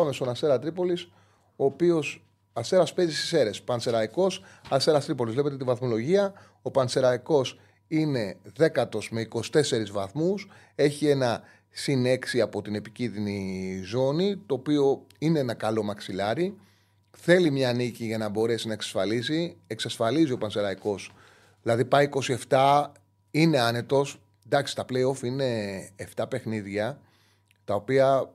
Πάμε 0.00 0.12
στον 0.12 0.28
Αστέρα 0.28 0.58
Τρίπολης, 0.58 1.08
ο 1.56 1.64
οποίος 1.64 2.24
Αστέρας 2.52 2.94
παίζει 2.94 3.14
στις 3.14 3.32
αίρε. 3.32 3.50
Πανσεραϊκός, 3.64 4.42
Αστέρας 4.68 5.04
Τρίπολης. 5.04 5.34
Βλέπετε 5.34 5.56
τη 5.56 5.64
βαθμολογία. 5.64 6.32
Ο 6.62 6.70
Πανσεραϊκός 6.70 7.60
είναι 7.88 8.36
δέκατος 8.56 9.10
με 9.10 9.20
24 9.20 9.90
βαθμούς. 9.90 10.48
Έχει 10.74 11.08
ένα 11.08 11.42
συν 11.70 12.06
6 12.06 12.40
από 12.40 12.62
την 12.62 12.74
επικίνδυνη 12.74 13.80
ζώνη, 13.84 14.36
το 14.46 14.54
οποίο 14.54 15.06
είναι 15.18 15.38
ένα 15.38 15.54
καλό 15.54 15.82
μαξιλάρι. 15.82 16.56
Θέλει 17.10 17.50
μια 17.50 17.72
νίκη 17.72 18.04
για 18.04 18.18
να 18.18 18.28
μπορέσει 18.28 18.66
να 18.66 18.72
εξασφαλίσει. 18.72 19.56
Εξασφαλίζει 19.66 20.32
ο 20.32 20.38
Πανσεραϊκός. 20.38 21.12
Δηλαδή 21.62 21.84
πάει 21.84 22.08
27, 22.48 22.84
είναι 23.30 23.60
άνετος. 23.60 24.20
Εντάξει, 24.46 24.76
τα 24.76 24.84
playoff 24.88 25.22
είναι 25.22 25.88
7 26.16 26.26
παιχνίδια, 26.28 27.00
τα 27.64 27.74
οποία 27.74 28.32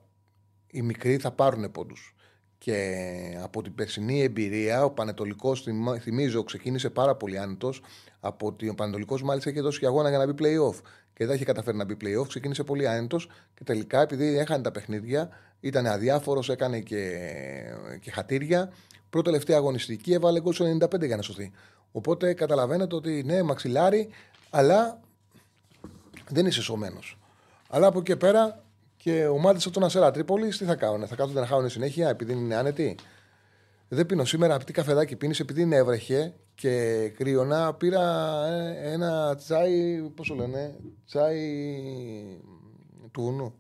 οι 0.76 0.82
μικροί 0.82 1.18
θα 1.18 1.32
πάρουν 1.32 1.72
πόντους. 1.72 2.16
Και 2.58 3.38
από 3.42 3.62
την 3.62 3.76
περσινή 3.76 4.22
εμπειρία, 4.22 4.84
ο 4.84 4.92
Πανετολικός, 4.92 5.68
θυμίζω, 6.00 6.44
ξεκίνησε 6.44 6.90
πάρα 6.90 7.16
πολύ 7.16 7.40
άνετος. 7.40 7.82
Από 8.20 8.48
ότι 8.48 8.70
ο 8.70 8.74
Πανετολικός 8.76 9.24
μάλιστα 9.24 9.50
είχε 9.50 9.62
δώσει 9.62 9.80
και 9.80 9.86
αγώνα 9.86 10.10
για 10.10 10.18
να 10.18 10.34
μπει 10.34 10.44
playoff. 10.44 10.80
Και 11.14 11.26
δεν 11.26 11.36
είχε 11.36 11.46
καταφέρει 11.46 11.78
να 11.78 11.86
μπει 11.86 11.98
playoff. 12.02 12.28
Ξεκίνησε 12.28 12.64
πολύ 12.64 12.88
άνετος. 12.88 13.30
Και 13.54 13.64
τελικά, 13.64 14.02
επειδή 14.02 14.38
έχανε 14.38 14.64
τα 14.64 14.72
παιχνίδια, 14.72 15.30
ήταν 15.60 15.86
αδιάφορος, 15.86 16.50
έκανε 16.50 16.80
και, 16.80 17.20
και 18.02 18.12
χατήρια. 18.12 18.72
Πρώτη 19.10 19.26
τελευταία 19.30 19.58
αγωνιστική 19.58 20.14
έβαλε 20.14 20.42
γκολ 20.42 20.54
95 20.60 21.06
για 21.06 21.16
να 21.16 21.22
σωθεί. 21.22 21.52
Οπότε 21.92 22.34
καταλαβαίνετε 22.34 22.96
ότι 22.96 23.24
ναι, 23.26 23.44
μαξιλάρι, 23.44 24.10
αλλά 24.50 25.00
δεν 26.30 26.46
είσαι 26.46 26.62
σωμένος. 26.62 27.18
Αλλά 27.70 27.88
από 27.88 28.00
εκεί 28.00 28.16
πέρα 28.16 28.65
και 29.06 29.28
ομάδες 29.28 29.66
από 29.66 29.74
τον 29.74 29.84
Ασέρα 29.84 30.12
Τρίπολης 30.12 30.58
τι 30.58 30.66
θα 30.66 30.76
κάνουν, 30.76 31.08
θα 31.08 31.16
κάθονται 31.16 31.40
να 31.40 31.46
χάουν 31.46 31.70
συνέχεια 31.70 32.10
επειδή 32.10 32.34
είναι 32.34 32.56
άνετοι; 32.56 32.98
Δεν 33.88 34.06
πίνω 34.06 34.26
σήμερα, 34.26 34.58
τι 34.58 34.74
καφεδάκι 34.74 35.16
πίνεις, 35.16 35.40
επειδή 35.40 35.62
είναι 35.62 35.76
έβρεχε 35.76 36.36
και 36.56 37.10
κρύωνα. 37.10 37.74
Πήρα 37.74 38.02
ε, 38.46 38.92
ένα 38.92 39.36
τσάι, 39.36 40.02
πώς 40.02 40.28
το 40.28 40.36
λένε, 40.36 40.80
τσάι 41.06 41.40
του 43.12 43.22
βουνού. 43.22 43.54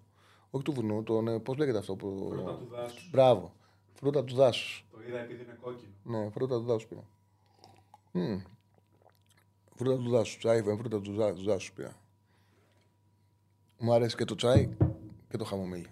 Όχι 0.49 0.63
του 0.63 0.71
βουνού, 0.71 1.03
τον, 1.03 1.27
ε, 1.27 1.39
πώς 1.39 1.58
λέγεται 1.58 1.77
αυτό 1.77 1.95
που... 1.95 2.27
Φρούτα 2.29 2.58
του 2.58 2.67
δάσους. 2.71 3.10
Μπράβο. 3.12 3.53
Φρούτα 3.93 4.23
του 4.23 4.36
δάσους. 4.36 4.86
Το 4.91 4.97
είδα 5.08 5.19
επειδή 5.19 5.43
είναι 5.43 5.58
κόκκινο. 5.62 5.91
Ναι, 6.03 6.29
φρούτα 6.29 6.55
του 6.55 6.65
δάσους 6.65 6.88
πήρα. 6.88 7.03
Mm. 8.13 8.41
Φρούτα 9.75 9.95
του 9.95 10.10
δάσους. 10.10 10.38
Τσάι 10.38 10.62
με 10.62 10.75
φρούτα 10.75 11.01
του 11.01 11.13
δάσους 11.45 11.71
πήρα. 11.71 11.95
Μου 13.77 13.93
αρέσει 13.93 14.15
και 14.15 14.25
το 14.25 14.36
τσάι 14.36 14.69
και 15.38 15.43
το 15.43 15.50
χαμομήλι. 15.50 15.88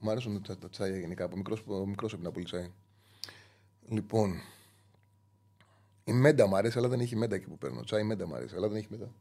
Μου 0.00 0.10
αρέσουν 0.10 0.42
τα, 0.42 0.58
τα 0.58 0.68
τσάι 0.68 1.00
γενικά. 1.00 1.24
Από 1.24 1.36
μικρός, 1.36 1.64
μικρός 1.86 2.12
έπινα 2.12 2.30
πολύ 2.30 2.44
τσάι. 2.44 2.70
Λοιπόν, 3.88 4.40
η 6.04 6.12
μέντα 6.12 6.46
μου 6.46 6.56
αρέσει, 6.56 6.78
αλλά 6.78 6.88
δεν 6.88 7.00
έχει 7.00 7.16
μέντα 7.16 7.34
εκεί 7.34 7.46
που 7.46 7.58
παίρνω. 7.58 7.80
Τσάι 7.84 8.02
μέντα 8.02 8.26
μου 8.26 8.34
αρέσει, 8.34 8.54
αλλά 8.56 8.68
δεν 8.68 8.76
έχει 8.76 8.86
μέντα. 8.90 9.12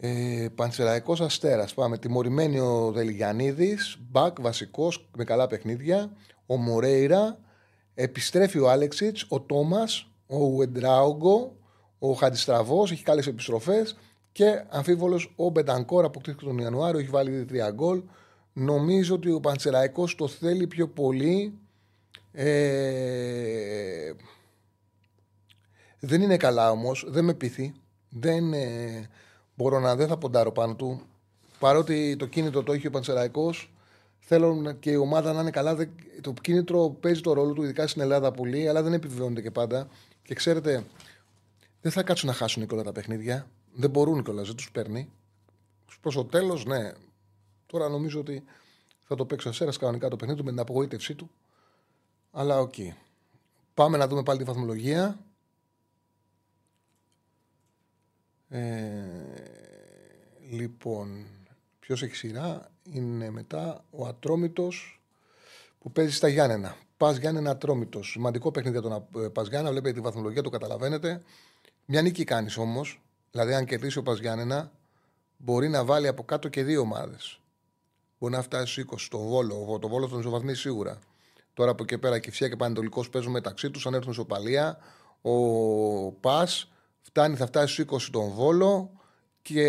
Ε, 0.00 0.48
Πανσεραϊκός 0.54 1.20
Αστέρας. 1.20 1.74
Πάμε. 1.74 1.98
Τιμωρημένη 1.98 2.58
ο 2.58 2.92
Δελιγιανίδη. 2.92 3.78
Μπακ 4.10 4.40
βασικός 4.40 5.08
με 5.16 5.24
καλά 5.24 5.46
παιχνίδια. 5.46 6.16
Ο 6.46 6.56
Μορέιρα. 6.56 7.38
Επιστρέφει 7.94 8.58
ο 8.58 8.70
Άλεξιτς. 8.70 9.26
Ο 9.28 9.40
Τόμας. 9.40 10.10
Ο 10.26 10.36
Ουεντράουγκο. 10.36 11.56
Ο 11.98 12.12
Χαντιστραβό. 12.12 12.82
Έχει 12.82 13.02
καλές 13.02 13.26
επιστροφές. 13.26 13.96
Και 14.34 14.64
αμφίβολος 14.68 15.32
ο 15.36 15.48
Μπεντανκόρ 15.48 16.04
αποκτήθηκε 16.04 16.44
τον 16.44 16.58
Ιανουάριο. 16.58 17.00
Έχει 17.00 17.08
βάλει 17.08 17.30
ήδη 17.30 17.44
τρία 17.44 17.70
γκολ. 17.70 18.02
Νομίζω 18.52 19.14
ότι 19.14 19.30
ο 19.30 19.40
Πανσεραϊκός 19.40 20.14
το 20.14 20.28
θέλει 20.28 20.66
πιο 20.66 20.88
πολύ. 20.88 21.58
Ε, 22.32 24.12
δεν 26.00 26.22
είναι 26.22 26.36
καλά 26.36 26.70
όμως. 26.70 27.04
Δεν 27.08 27.24
με 27.24 27.34
πείθει. 27.34 27.74
Δεν. 28.08 28.52
Ε, 28.52 29.08
μπορώ 29.54 29.80
να 29.80 29.96
δεν 29.96 30.08
θα 30.08 30.16
ποντάρω 30.16 30.52
πάνω 30.52 30.74
του. 30.74 31.00
Παρότι 31.58 32.16
το 32.16 32.26
κίνητρο 32.26 32.62
το 32.62 32.72
έχει 32.72 32.86
ο 32.86 32.90
Πανσεραϊκός, 32.90 33.72
θέλω 34.18 34.76
και 34.80 34.90
η 34.90 34.96
ομάδα 34.96 35.32
να 35.32 35.40
είναι 35.40 35.50
καλά. 35.50 35.76
Το 36.20 36.34
κίνητρο 36.40 36.88
παίζει 37.00 37.20
το 37.20 37.32
ρόλο 37.32 37.52
του, 37.52 37.62
ειδικά 37.62 37.86
στην 37.86 38.02
Ελλάδα 38.02 38.30
πολύ, 38.30 38.68
αλλά 38.68 38.82
δεν 38.82 38.92
επιβεβαιώνεται 38.92 39.42
και 39.42 39.50
πάντα. 39.50 39.88
Και 40.22 40.34
ξέρετε, 40.34 40.84
δεν 41.80 41.92
θα 41.92 42.02
κάτσουν 42.02 42.28
να 42.28 42.34
χάσουν 42.34 42.66
και 42.66 42.74
όλα 42.74 42.82
τα 42.82 42.92
παιχνίδια. 42.92 43.46
Δεν 43.76 43.90
μπορούν 43.90 44.24
κιόλας, 44.24 44.46
δεν 44.46 44.56
τους 44.56 44.70
παίρνει. 44.70 45.12
Προς 46.00 46.14
το 46.14 46.24
τέλος, 46.24 46.64
ναι. 46.64 46.92
Τώρα 47.66 47.88
νομίζω 47.88 48.20
ότι 48.20 48.44
θα 49.02 49.14
το 49.14 49.26
παίξει 49.26 49.48
ο 49.48 49.52
Σέρα 49.52 49.72
κανονικά 49.78 50.08
το 50.08 50.16
παιχνίδι 50.16 50.38
του 50.38 50.44
με 50.44 50.50
την 50.50 50.60
απογοήτευσή 50.60 51.14
του. 51.14 51.30
Αλλά 52.30 52.60
OK. 52.60 52.74
Okay. 52.76 52.92
Πάμε 53.74 53.96
να 53.96 54.08
δούμε 54.08 54.22
πάλι 54.22 54.38
τη 54.38 54.44
βαθμολογία. 54.44 55.18
Ε, 58.48 59.04
λοιπόν, 60.50 61.26
ποιος 61.80 62.02
έχει 62.02 62.14
σειρά; 62.14 62.70
Είναι 62.82 63.30
μετά 63.30 63.84
ο 63.90 64.06
Ατρόμητος 64.06 65.02
που 65.78 65.92
παίζει 65.92 66.14
στα 66.14 66.28
Γιάννενα. 66.28 66.76
Πας 66.96 67.16
Γιάννενα 67.16 67.50
Ατρόμητος. 67.50 68.10
Σημαντικό 68.10 68.50
παιχνίδι 68.50 68.78
για 68.78 68.88
τον 68.88 69.22
ε, 69.24 69.28
Πας 69.28 69.48
Γιάννενα. 69.48 69.72
Βλέπετε 69.72 69.94
τη 69.94 70.00
βαθμολογία, 70.00 70.42
το 70.42 70.50
καταλαβαίνετε. 70.50 71.22
Μια 71.84 72.02
νίκη 72.02 72.24
κάνεις 72.24 72.56
όμως. 72.56 73.03
Δηλαδή, 73.36 73.54
αν 73.54 73.64
κερδίσει 73.64 73.98
ο 73.98 74.02
Πας 74.02 74.18
Γιάννενα, 74.18 74.72
μπορεί 75.36 75.68
να 75.68 75.84
βάλει 75.84 76.06
από 76.06 76.22
κάτω 76.24 76.48
και 76.48 76.62
δύο 76.62 76.80
ομάδες. 76.80 77.40
Μπορεί 78.18 78.32
να 78.32 78.42
φτάσει 78.42 78.80
20 78.80 78.94
στο 78.96 79.18
Βόλο. 79.18 79.78
Το 79.80 79.88
Βόλο 79.88 80.08
τον 80.08 80.20
ισοβαθμίσει 80.20 80.60
σίγουρα. 80.60 80.98
Τώρα 81.54 81.70
από 81.70 81.82
εκεί 81.82 81.98
πέρα 81.98 82.18
και 82.18 82.30
Φυσιά 82.30 82.48
και 82.48 82.56
Πανετολικός 82.56 83.10
παίζουν 83.10 83.32
μεταξύ 83.32 83.70
τους. 83.70 83.86
Αν 83.86 83.94
έρθουν 83.94 84.26
Παλία, 84.26 84.78
ο 85.22 86.12
Πας 86.12 86.72
Φτάνει, 87.00 87.36
θα 87.36 87.46
φτάσει 87.46 87.72
στους 87.72 87.84
20 87.84 88.10
τον 88.10 88.28
Βόλο 88.30 88.90
και 89.42 89.62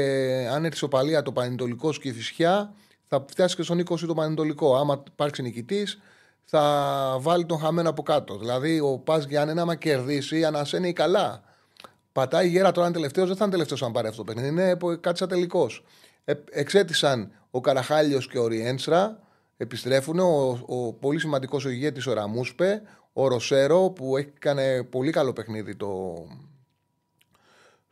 αν 0.51 0.65
έρθει 0.65 0.87
Παλία 0.87 1.21
το 1.21 1.31
Πανετολικός 1.31 1.99
και 1.99 2.07
η 2.07 2.13
Φυσιά, 2.13 2.73
θα 3.07 3.25
φτάσει 3.29 3.55
και 3.55 3.63
στον 3.63 3.79
20 3.79 4.05
το 4.07 4.13
Πανετολικό. 4.13 4.75
Άμα 4.75 5.03
υπάρξει 5.07 5.41
νικητής, 5.41 6.01
θα 6.45 7.17
βάλει 7.19 7.45
τον 7.45 7.59
χαμένο 7.59 7.89
από 7.89 8.03
κάτω. 8.03 8.37
Δηλαδή, 8.37 8.79
ο 8.79 8.97
Πας 8.97 9.25
Γιάννενα, 9.25 9.61
άμα 9.61 9.75
κερδίσει, 9.75 10.45
ανασένει 10.45 10.93
καλά. 10.93 11.54
Πατάει 12.15 12.47
γέρα 12.47 12.71
τώρα, 12.71 12.87
αν 12.87 12.93
τελευταίος, 12.93 13.27
δεν 13.27 13.37
θα 13.37 13.43
είναι 13.43 13.51
τελευταίος 13.51 13.83
αν 13.83 13.91
πάρει 13.91 14.07
αυτό 14.07 14.23
το 14.23 14.33
παιχνίδι. 14.33 14.47
Είναι 14.47 14.77
κάτι 14.99 15.17
σαν 15.17 15.27
τελικός. 15.27 15.83
Ε, 16.23 16.33
εξέτησαν 16.51 17.31
ο 17.51 17.61
Καραχάλιος 17.61 18.27
και 18.27 18.39
ο 18.39 18.47
Ριέντσρα. 18.47 19.19
Επιστρέφουν 19.57 20.19
ο, 20.19 20.59
ο 20.65 20.93
πολύ 20.93 21.19
σημαντικός 21.19 21.65
ο 21.65 21.69
ηγέτης 21.69 22.07
ο 22.07 22.13
Ραμούσπε, 22.13 22.81
ο 23.13 23.27
Ροσέρο 23.27 23.89
που 23.89 24.17
έχει 24.17 24.29
κάνει 24.39 24.83
πολύ 24.83 25.11
καλό 25.11 25.33
παιχνίδι 25.33 25.75
το, 25.75 26.13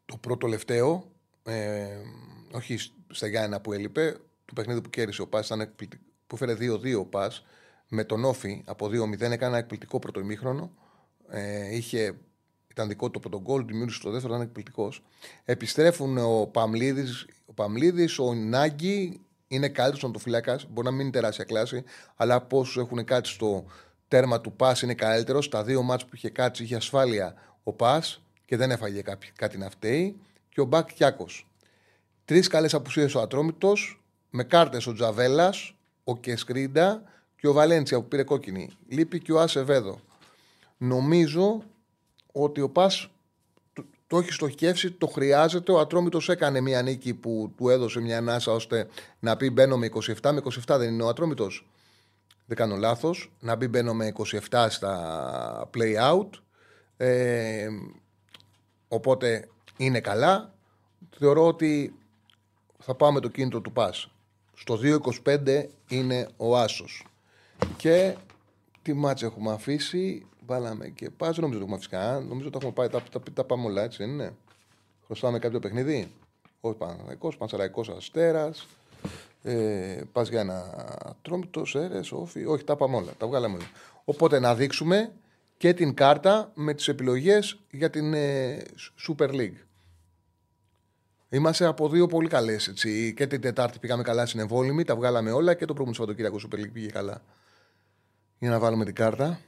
το 0.06 0.18
πρώτο 0.18 0.48
λευταίο. 0.48 1.12
Ε, 1.44 1.88
όχι 2.52 2.78
στα 3.10 3.28
Γιάννα 3.28 3.62
που 3.62 3.74
έλειπε. 3.74 4.18
Το 4.46 4.54
παιχνίδι 4.54 4.82
που 4.82 4.90
κέρδισε 4.90 5.22
ο 5.22 5.28
Πας 5.28 5.52
που 6.28 6.36
έφερε 6.36 6.54
2-2 6.54 7.00
ο 7.00 7.06
Πας 7.06 7.46
με 7.88 8.04
τον 8.04 8.26
Όφη 8.26 8.64
από 8.66 8.86
2-0. 8.86 9.22
Έκανε 9.22 9.36
ένα 9.46 9.58
εκπληκτικό 9.58 10.00
πρώτο 10.00 10.20
ημίχρονο. 10.20 10.72
Ε, 11.30 11.76
είχε, 11.76 12.16
ήταν 12.74 12.88
δικό 12.88 13.10
του 13.10 13.20
από 13.20 13.30
τον 13.30 13.42
γκολ, 13.42 13.66
δημιούργησε 13.66 14.00
το 14.02 14.10
δεύτερο, 14.10 14.34
ήταν 14.34 14.46
εκπληκτικός. 14.46 15.04
Επιστρέφουν 15.44 16.18
ο 16.18 16.46
Παμλίδης, 16.52 17.26
ο, 17.46 17.54
Παμλίδης, 17.54 18.20
ο 18.20 18.34
Νάγκη, 18.34 19.20
είναι 19.48 19.70
καλύτερος 19.70 20.12
το 20.14 20.20
φυλάκας. 20.20 20.66
Μπορεί 20.70 20.88
να 20.88 20.92
μην 20.92 21.02
είναι 21.02 21.12
τεράστια 21.12 21.44
κλάση, 21.44 21.84
αλλά 22.16 22.42
πόσου 22.42 22.80
έχουν 22.80 23.04
κάτσει 23.04 23.34
στο 23.34 23.66
τέρμα 24.08 24.42
του 24.42 24.54
Πας 24.54 24.82
είναι 24.82 24.94
καλύτερος. 24.94 25.46
Στα 25.46 25.64
δύο 25.64 25.82
μάτς 25.82 26.06
που 26.06 26.16
είχε 26.16 26.30
κάτσει 26.30 26.64
είχε 26.64 26.76
ασφάλεια 26.76 27.34
ο 27.64 27.74
Πας 27.74 28.22
και 28.46 28.58
δεν 28.58 28.72
έφαγε 28.72 29.02
κάτι 29.36 29.58
να 29.58 29.70
φταίει. 29.70 30.16
Και 30.50 30.62
ο 30.62 30.66
Μπακ 30.66 30.94
Κιάκος. 30.94 31.48
Τρεις 32.26 32.48
καλές 32.48 32.74
απουσίες 32.74 33.16
ο 33.16 33.22
Ατρόμητος, 33.22 34.02
με 34.30 34.44
κάρτες 34.44 34.88
ο 34.88 34.94
Τζαβέλας, 34.94 35.76
ο 36.04 36.18
Κεσκρίντα 36.18 37.04
και 37.36 37.48
ο 37.48 37.54
Βαλέντσια 37.54 38.02
που 38.02 38.08
πήρε 38.08 38.24
κόκκινη. 38.24 38.70
Λείπει 38.88 39.20
και 39.20 39.32
ο 39.32 39.40
Ασεβέδο. 39.40 40.00
Νομίζω 40.78 41.64
ότι 42.34 42.62
ο 42.62 42.70
Πας 42.70 43.10
το, 43.74 43.86
το 44.08 44.18
έχει 44.18 44.32
στοχεύσει, 44.32 44.92
το 44.92 45.08
χρειάζεται. 45.08 45.72
Ο 45.72 45.80
Ατρόμητος 45.80 46.30
έκανε 46.30 46.62
μια 46.62 46.82
νίκη 46.82 47.14
που 47.14 47.54
του 47.58 47.70
έδωσε 47.70 48.00
μια 48.00 48.18
ανάσα 48.18 48.52
ώστε 48.52 48.88
να 49.20 49.38
πει 49.38 49.50
μπαίνω 49.50 49.78
με 49.78 49.90
27. 50.22 50.32
Με 50.32 50.42
27 50.68 50.78
δεν 50.78 50.94
είναι 50.94 51.04
ο 51.04 51.08
Ατρόμητος. 51.08 51.68
Δεν 52.46 52.58
κάνω 52.58 52.76
λάθος. 52.76 53.32
Να 53.40 53.56
μπει 53.56 53.68
μπαίνω 53.68 53.94
με 53.94 54.12
27 54.50 54.66
στα 54.70 55.70
play 55.74 56.12
out. 56.12 56.30
Ε, 56.98 57.68
οπότε 58.88 59.48
είναι 59.78 60.00
καλά. 60.00 60.54
Θεωρώ 61.18 61.48
ότι 61.48 61.96
θα 62.80 62.96
πάμε 62.96 63.20
το 63.20 63.28
κίνητρο 63.28 63.62
του 63.62 63.72
Πας. 63.72 64.12
Στο 64.54 64.80
2.25 65.24 65.66
είναι 65.88 66.30
ο 66.38 66.58
Άσος. 66.58 67.06
Και 67.78 68.16
τι 68.82 68.94
μάτς 68.94 69.24
έχουμε 69.24 69.52
αφήσει; 69.52 70.26
Βάλαμε 70.46 70.88
και 70.88 71.10
Πας, 71.10 71.38
νομίζω 71.38 71.48
ότι 71.48 71.58
έχουμε 71.58 71.76
αφήσει 71.76 71.90
κανένα. 71.90 72.20
Νομίζω 72.20 72.48
ότι 72.48 72.58
έχουμε 72.58 72.72
πάει, 72.72 72.88
τα, 72.88 73.02
τα, 73.12 73.20
τα, 73.34 73.44
πάμε 73.44 73.66
όλα 73.66 73.84
έτσι, 73.84 73.98
δεν 73.98 74.10
είναι. 74.10 74.36
Χρωστάμε 75.06 75.40
κάποιο 75.40 75.60
παιχνίδι. 75.60 76.12
Όχι 76.62 76.78
Παναθηναϊκός, 76.78 77.38
Πανσεραϊκός 77.38 77.90
Αστέρας. 77.90 78.68
Ε, 79.44 80.02
Πας 80.12 80.30
για 80.30 80.40
ένα 80.40 80.64
τρόμητο, 81.22 81.66
Σέρες, 81.66 82.12
Όφι. 82.12 82.46
Όχι, 82.46 82.64
τα 82.64 82.76
πάμε 82.76 82.96
όλα. 82.96 83.12
Τα 83.18 83.28
βγάλαμε 83.28 83.56
όλα. 83.56 83.70
Οπότε 84.04 84.40
να 84.40 84.56
δείξουμε 84.56 85.12
και 85.58 85.74
την 85.74 85.94
κάρτα 85.94 86.52
με 86.54 86.74
τις 86.74 86.88
επιλογές 86.88 87.60
για 87.72 87.90
την 87.90 88.14
ε, 88.14 88.64
Super 89.08 89.30
League. 89.30 89.58
Είμαστε 91.30 91.66
από 91.66 91.90
δύο 91.90 92.08
πολύ 92.08 92.28
καλές. 92.28 92.74
Και 93.16 93.28
την 93.28 93.42
Τετάρτη 93.42 93.80
πήγαμε 93.80 94.04
καλά 94.04 94.26
στην 94.26 94.40
εμβόλυμη, 94.40 94.84
τα 94.84 94.96
βγάλαμε 94.96 95.32
όλα 95.32 95.54
και 95.54 95.66
το 95.66 95.74
πρώτο 95.74 95.94
Σαββατοκύριακο 95.94 96.40
Super 96.44 96.56
League 96.56 96.72
πήγε 96.74 96.88
καλά. 96.88 97.22
Για 98.40 98.50
να 98.50 98.60
βάλουμε 98.60 98.86
την 98.86 98.96
κάρτα. 98.96 99.40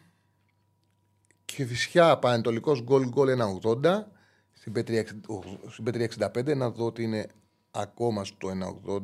Και 1.56 1.66
φυσικά 1.66 2.20
πανετολικός 2.20 2.84
γκολ 2.84 3.08
γκολ 3.08 3.38
1,80 3.64 4.04
στην 4.52 4.74
P365. 4.76 6.56
Να 6.56 6.70
δω 6.70 6.86
ότι 6.86 7.04
είναι 7.04 7.28
ακόμα 7.72 8.24
στο 8.24 8.50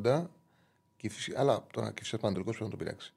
1,80. 0.03 0.25
Και 0.97 1.09
φυσικά, 1.09 1.39
αλλά 1.39 1.65
τώρα 1.73 1.91
και 1.91 1.99
φυσικά 2.01 2.17
πανετολικός 2.17 2.57
πρέπει 2.57 2.71
να 2.71 2.77
το 2.77 2.83
πειράξει. 2.83 3.13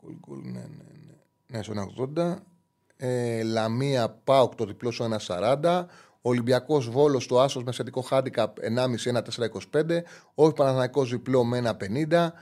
Γκολ 0.00 0.14
γκολ, 0.18 0.38
ναι, 0.42 0.50
ναι, 0.50 0.84
ναι. 1.06 1.14
Ναι, 1.46 1.62
στο 1.62 1.72
1,80. 2.16 2.36
Ε, 2.96 3.42
Λαμία 3.42 4.08
Πάοκ 4.10 4.54
το 4.54 4.64
διπλό 4.64 4.90
στο 4.90 5.08
1,40. 5.26 5.84
Ολυμπιακός 6.22 6.90
Βόλος 6.90 7.24
στο 7.24 7.40
άσος 7.40 7.64
με 7.64 7.72
σχετικό 7.72 8.00
χάντικαπ 8.00 8.56
1,5-1,425. 8.60 10.02
Όχι 10.34 10.52
Παναθανικό 10.52 11.04
διπλό 11.04 11.44
με 11.44 11.76
1,50. 12.08 12.32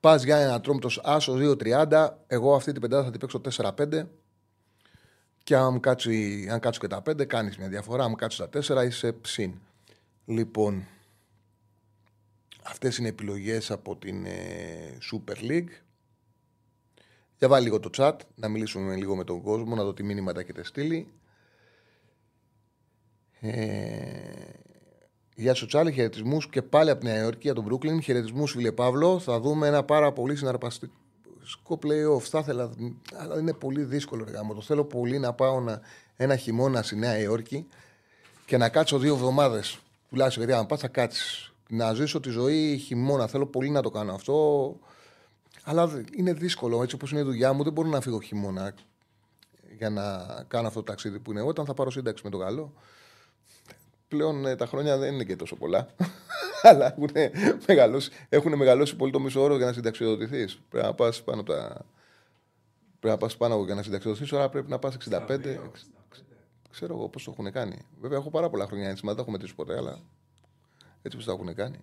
Πας 0.00 0.22
για 0.22 0.36
ένα 0.36 0.60
τρόμητο 0.60 0.88
άσος 1.02 1.40
2,30. 1.40 2.08
Εγώ 2.26 2.54
αυτή 2.54 2.72
την 2.72 2.80
πεντάδα 2.80 3.04
θα 3.04 3.10
την 3.10 3.20
παίξω 3.20 3.40
4-5. 3.40 4.06
Και 5.42 5.56
αν 5.56 5.80
κάτσει, 5.80 6.48
αν 6.50 6.60
κάτσω 6.60 6.80
και 6.80 6.86
τα 6.86 7.02
5, 7.10 7.24
κάνεις 7.24 7.56
μια 7.58 7.68
διαφορά. 7.68 8.04
Αν 8.04 8.14
κάτσει 8.14 8.38
τα 8.38 8.48
4, 8.48 8.86
είσαι 8.86 9.12
ψήν. 9.12 9.52
Λοιπόν, 10.24 10.86
αυτές 12.62 12.96
είναι 12.96 13.08
επιλογές 13.08 13.70
από 13.70 13.96
την 13.96 14.24
ε, 14.24 14.98
Super 15.12 15.50
League. 15.50 15.70
Για 17.38 17.48
βάλει 17.48 17.64
λίγο 17.64 17.80
το 17.80 17.90
chat, 17.96 18.16
να 18.34 18.48
μιλήσουμε 18.48 18.96
λίγο 18.96 19.16
με 19.16 19.24
τον 19.24 19.42
κόσμο, 19.42 19.74
να 19.74 19.84
δω 19.84 19.92
τι 19.92 20.02
μήνυματα 20.02 20.40
έχετε 20.40 20.64
στείλει. 20.64 21.12
Ε, 23.40 23.52
γεια 25.34 25.54
σου 25.54 25.66
Τσάλι, 25.66 25.92
χαιρετισμούς 25.92 26.48
και 26.48 26.62
πάλι 26.62 26.90
από 26.90 27.00
τη 27.00 27.06
Νέα 27.06 27.22
Υόρκη 27.22 27.40
για 27.40 27.54
τον 27.54 27.66
Brooklyn. 27.70 28.02
Χαιρετισμούς, 28.02 28.50
φίλε 28.50 28.72
Παύλο. 28.72 29.18
Θα 29.18 29.40
δούμε 29.40 29.66
ένα 29.66 29.84
πάρα 29.84 30.12
πολύ 30.12 30.36
συναρπαστικό 30.36 31.01
playoff. 31.68 32.20
Θα 32.20 32.38
ήθελα, 32.38 32.70
αλλά 33.16 33.38
είναι 33.38 33.52
πολύ 33.52 33.82
δύσκολο. 33.82 34.24
Ρε, 34.24 34.32
το 34.54 34.60
θέλω 34.60 34.84
πολύ 34.84 35.18
να 35.18 35.32
πάω 35.32 35.60
να, 35.60 35.80
ένα 36.16 36.36
χειμώνα 36.36 36.82
στη 36.82 36.96
Νέα 36.96 37.18
Υόρκη 37.18 37.66
και 38.46 38.56
να 38.56 38.68
κάτσω 38.68 38.98
δύο 38.98 39.14
εβδομάδες. 39.14 39.78
Τουλάχιστον 40.08 40.44
γιατί 40.44 40.58
αν 40.58 40.66
πας 40.66 40.80
θα 40.80 40.88
κάτσεις. 40.88 41.52
Να 41.68 41.94
ζήσω 41.94 42.20
τη 42.20 42.30
ζωή 42.30 42.76
χειμώνα. 42.76 43.26
Θέλω 43.26 43.46
πολύ 43.46 43.70
να 43.70 43.82
το 43.82 43.90
κάνω 43.90 44.14
αυτό. 44.14 44.76
Αλλά 45.64 46.04
είναι 46.16 46.32
δύσκολο. 46.32 46.82
Έτσι 46.82 46.94
όπως 46.94 47.10
είναι 47.10 47.20
η 47.20 47.24
δουλειά 47.24 47.52
μου, 47.52 47.62
δεν 47.62 47.72
μπορώ 47.72 47.88
να 47.88 48.00
φύγω 48.00 48.20
χειμώνα 48.20 48.74
για 49.76 49.90
να 49.90 50.26
κάνω 50.48 50.66
αυτό 50.66 50.82
το 50.82 50.86
ταξίδι 50.86 51.18
που 51.18 51.30
είναι. 51.30 51.40
Όταν 51.40 51.66
θα 51.66 51.74
πάρω 51.74 51.90
σύνταξη 51.90 52.24
με 52.24 52.30
το 52.30 52.36
Γαλλό, 52.36 52.72
πλέον 54.08 54.46
ε, 54.46 54.56
τα 54.56 54.66
χρόνια 54.66 54.98
δεν 54.98 55.14
είναι 55.14 55.24
και 55.24 55.36
τόσο 55.36 55.56
πολλά. 55.56 55.86
Αλλά 56.68 56.86
έχουν 56.86 57.10
μεγαλώσει, 57.66 58.10
έχουν 58.28 58.56
μεγαλώσει 58.56 58.96
πολύ 58.96 59.12
το 59.12 59.20
μισό 59.20 59.42
όρο 59.42 59.56
για 59.56 59.66
να 59.66 59.72
συνταξιοδοτηθείς. 59.72 60.60
Πρέπει 60.68 60.86
να 60.86 60.94
πας 60.94 61.22
πάνω 61.22 61.42
τα. 61.42 61.84
Πρέπει 63.00 63.14
να 63.14 63.16
πας 63.16 63.36
πάνω 63.36 63.64
για 63.64 63.74
να 63.74 63.82
συνταξιοδοτηθείς, 63.82 64.32
άρα 64.32 64.48
πρέπει 64.48 64.70
να 64.70 64.78
πας 64.78 64.96
65. 65.10 65.58
Ξέρω 66.70 66.94
εγώ 66.94 67.08
πώ 67.08 67.18
το 67.18 67.34
έχουν 67.38 67.52
κάνει. 67.52 67.78
Βέβαια, 68.00 68.18
έχω 68.18 68.30
πάρα 68.30 68.50
πολλά 68.50 68.66
χρόνια 68.66 68.88
έτσι, 68.88 69.02
δεν 69.06 69.18
έχω 69.18 69.30
μετρήσει 69.30 69.54
ποτέ, 69.54 69.76
αλλά 69.76 70.02
έτσι 71.02 71.18
πώ 71.18 71.24
το 71.24 71.32
έχουν 71.32 71.54
κάνει. 71.54 71.78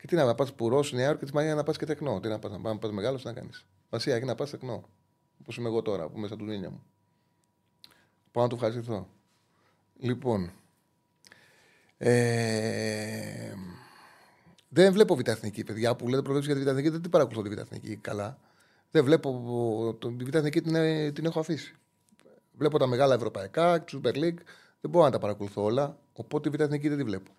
Και 0.00 0.06
τι 0.06 0.14
να 0.14 0.34
πας 0.34 0.52
πουρός 0.52 0.92
Νέα 0.92 1.06
Υόρκη, 1.06 1.24
τη 1.24 1.34
μαγεία 1.34 1.54
να 1.54 1.62
πας 1.62 1.76
και 1.76 1.86
τεκνό. 1.86 2.20
Τι 2.20 2.28
να 2.28 2.38
πας, 2.38 2.52
να 2.62 2.78
πας 2.78 2.90
μεγάλος, 2.90 3.24
να 3.24 3.32
κάνεις. 3.32 3.66
Βασία, 3.90 4.14
έχει 4.14 4.24
να 4.24 4.34
πας 4.34 4.50
τεκνό. 4.50 4.88
Όπως 5.40 5.56
είμαι 5.56 5.68
εγώ 5.68 5.82
τώρα, 5.82 6.08
που 6.08 6.18
μέσα 6.18 6.36
του 6.36 6.44
νύχια 6.44 6.70
μου. 6.70 6.82
Πάω 8.32 8.42
να 8.42 8.48
του 8.48 8.54
ευχαριστηθώ. 8.54 9.08
Λοιπόν, 9.98 10.52
ε, 11.98 13.54
δεν 14.68 14.92
βλέπω 14.92 15.16
Β' 15.16 15.28
Εθνική, 15.28 15.64
παιδιά 15.64 15.96
που 15.96 16.08
λέτε 16.08 16.22
προβλέψει 16.22 16.52
για 16.52 16.58
τη 16.58 16.64
Β' 16.64 16.68
Εθνική. 16.68 16.88
Δεν 16.88 17.02
την 17.02 17.10
παρακολουθώ 17.10 17.48
τη 17.48 17.54
Β' 17.54 17.58
Εθνική 17.58 17.96
καλά. 17.96 18.38
Δεν 18.90 19.04
βλέπω. 19.04 19.98
Τη 20.18 20.24
Β' 20.24 20.34
Εθνική 20.34 20.60
την, 20.60 20.74
ε, 20.74 21.12
την 21.12 21.24
έχω 21.24 21.40
αφήσει. 21.40 21.74
Βλέπω 22.52 22.78
τα 22.78 22.86
μεγάλα 22.86 23.14
ευρωπαϊκά, 23.14 23.82
τη 23.82 23.98
Super 23.98 24.14
League. 24.14 24.38
Δεν 24.80 24.90
μπορώ 24.90 25.04
να 25.04 25.10
τα 25.10 25.18
παρακολουθώ 25.18 25.62
όλα. 25.62 25.98
Οπότε 26.12 26.50
τη 26.50 26.56
Β' 26.56 26.60
Εθνική 26.60 26.88
δεν 26.88 26.96
τη 26.96 27.04
βλέπω. 27.04 27.30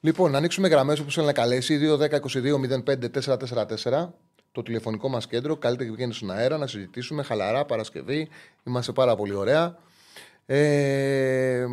Λοιπόν, 0.00 0.30
να 0.30 0.38
ανοίξουμε 0.38 0.68
γραμμές 0.68 1.00
όπως 1.00 1.14
θέλει 1.14 1.26
να 1.26 1.32
καλέσει. 1.32 1.78
2-10-22-05-444. 1.78 4.14
Το 4.52 4.62
τηλεφωνικό 4.62 5.08
μας 5.08 5.26
κέντρο. 5.26 5.56
Καλύτερα 5.56 5.88
και 5.88 5.94
βγαίνει 5.96 6.12
στον 6.12 6.30
αέρα 6.30 6.58
να 6.58 6.66
συζητήσουμε. 6.66 7.22
Χαλαρά 7.22 7.64
Παρασκευή. 7.64 8.28
Είμαστε 8.64 8.92
πάρα 8.92 9.16
πολύ 9.16 9.34
ωραία. 9.34 9.78
Ε, 10.46 11.66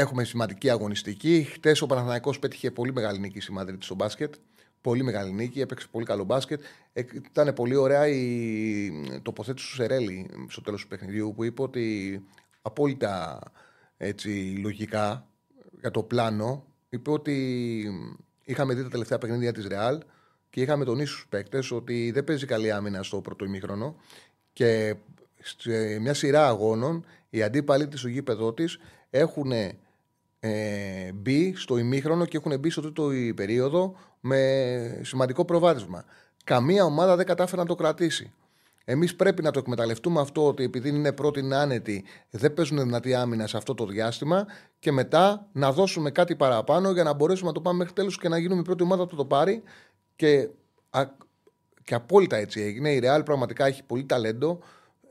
Έχουμε 0.00 0.24
σημαντική 0.24 0.70
αγωνιστική. 0.70 1.48
Χτες 1.52 1.82
ο 1.82 1.86
Παναθηναϊκός 1.86 2.38
πέτυχε 2.38 2.70
πολύ 2.70 2.92
μεγάλη 2.92 3.18
νίκη 3.18 3.40
στη 3.40 3.52
Μαδρίτη 3.52 3.84
στο 3.84 3.94
μπάσκετ. 3.94 4.34
Πολύ 4.80 5.02
μεγάλη 5.02 5.32
νίκη, 5.32 5.60
έπαιξε 5.60 5.86
πολύ 5.90 6.04
καλό 6.04 6.24
μπάσκετ. 6.24 6.62
Ε, 6.92 7.02
ήταν 7.26 7.52
πολύ 7.54 7.74
ωραία 7.74 8.08
η 8.08 9.20
τοποθέτηση 9.22 9.66
του 9.66 9.74
Σερέλη 9.74 10.30
στο 10.48 10.60
τέλος 10.60 10.82
του 10.82 10.88
παιχνιδιού 10.88 11.32
που 11.36 11.44
είπε 11.44 11.62
ότι 11.62 12.20
απόλυτα 12.62 13.38
έτσι, 13.96 14.58
λογικά 14.62 15.26
για 15.80 15.90
το 15.90 16.02
πλάνο 16.02 16.64
είπε 16.88 17.10
ότι 17.10 17.36
είχαμε 18.44 18.74
δει 18.74 18.82
τα 18.82 18.88
τελευταία 18.88 19.18
παιχνίδια 19.18 19.52
της 19.52 19.66
Ρεάλ 19.66 20.00
και 20.50 20.60
είχαμε 20.60 20.84
τονίσει 20.84 21.12
στους 21.12 21.26
παίκτες 21.28 21.70
ότι 21.70 22.10
δεν 22.10 22.24
παίζει 22.24 22.46
καλή 22.46 22.72
άμυνα 22.72 23.02
στο 23.02 23.20
πρώτο 23.20 23.44
ημίχρονο 23.44 23.96
και 24.52 24.94
σε 25.42 25.98
μια 25.98 26.14
σειρά 26.14 26.46
αγώνων 26.46 27.04
οι 27.30 27.42
αντίπαλοι 27.42 27.88
της 27.88 27.98
στο 27.98 28.08
γήπεδο 28.08 28.52
της 28.52 28.78
έχουν 29.10 29.52
ε, 30.40 31.12
μπει 31.12 31.54
στο 31.56 31.78
ημίχρονο 31.78 32.24
και 32.24 32.36
έχουν 32.36 32.58
μπει 32.58 32.70
στο 32.70 32.80
τρίτο 32.80 33.10
περίοδο 33.34 33.96
με 34.20 35.00
σημαντικό 35.02 35.44
προβάδισμα. 35.44 36.04
Καμία 36.44 36.84
ομάδα 36.84 37.16
δεν 37.16 37.26
κατάφερε 37.26 37.60
να 37.62 37.66
το 37.66 37.74
κρατήσει. 37.74 38.32
Εμείς 38.84 39.16
πρέπει 39.16 39.42
να 39.42 39.50
το 39.50 39.58
εκμεταλλευτούμε 39.58 40.20
αυτό 40.20 40.46
ότι 40.46 40.64
επειδή 40.64 40.88
είναι 40.88 41.12
πρώτη 41.12 41.48
άνετη, 41.52 42.04
δεν 42.30 42.54
παίζουν 42.54 42.78
δυνατή 42.78 43.14
άμυνα 43.14 43.46
σε 43.46 43.56
αυτό 43.56 43.74
το 43.74 43.86
διάστημα 43.86 44.46
και 44.78 44.92
μετά 44.92 45.48
να 45.52 45.72
δώσουμε 45.72 46.10
κάτι 46.10 46.36
παραπάνω 46.36 46.90
για 46.90 47.02
να 47.02 47.12
μπορέσουμε 47.12 47.48
να 47.48 47.54
το 47.54 47.60
πάμε 47.60 47.78
μέχρι 47.78 47.92
τέλου 47.92 48.10
και 48.10 48.28
να 48.28 48.38
γίνουμε 48.38 48.60
η 48.60 48.64
πρώτη 48.64 48.82
ομάδα 48.82 49.06
που 49.06 49.16
το 49.16 49.24
πάρει 49.24 49.62
και, 50.16 50.48
Και 51.84 51.94
απόλυτα 51.94 52.36
έτσι 52.36 52.60
έγινε. 52.60 52.90
Η 52.90 52.98
Ρεάλ 52.98 53.22
πραγματικά 53.22 53.66
έχει 53.66 53.82
πολύ 53.82 54.04
ταλέντο. 54.04 54.58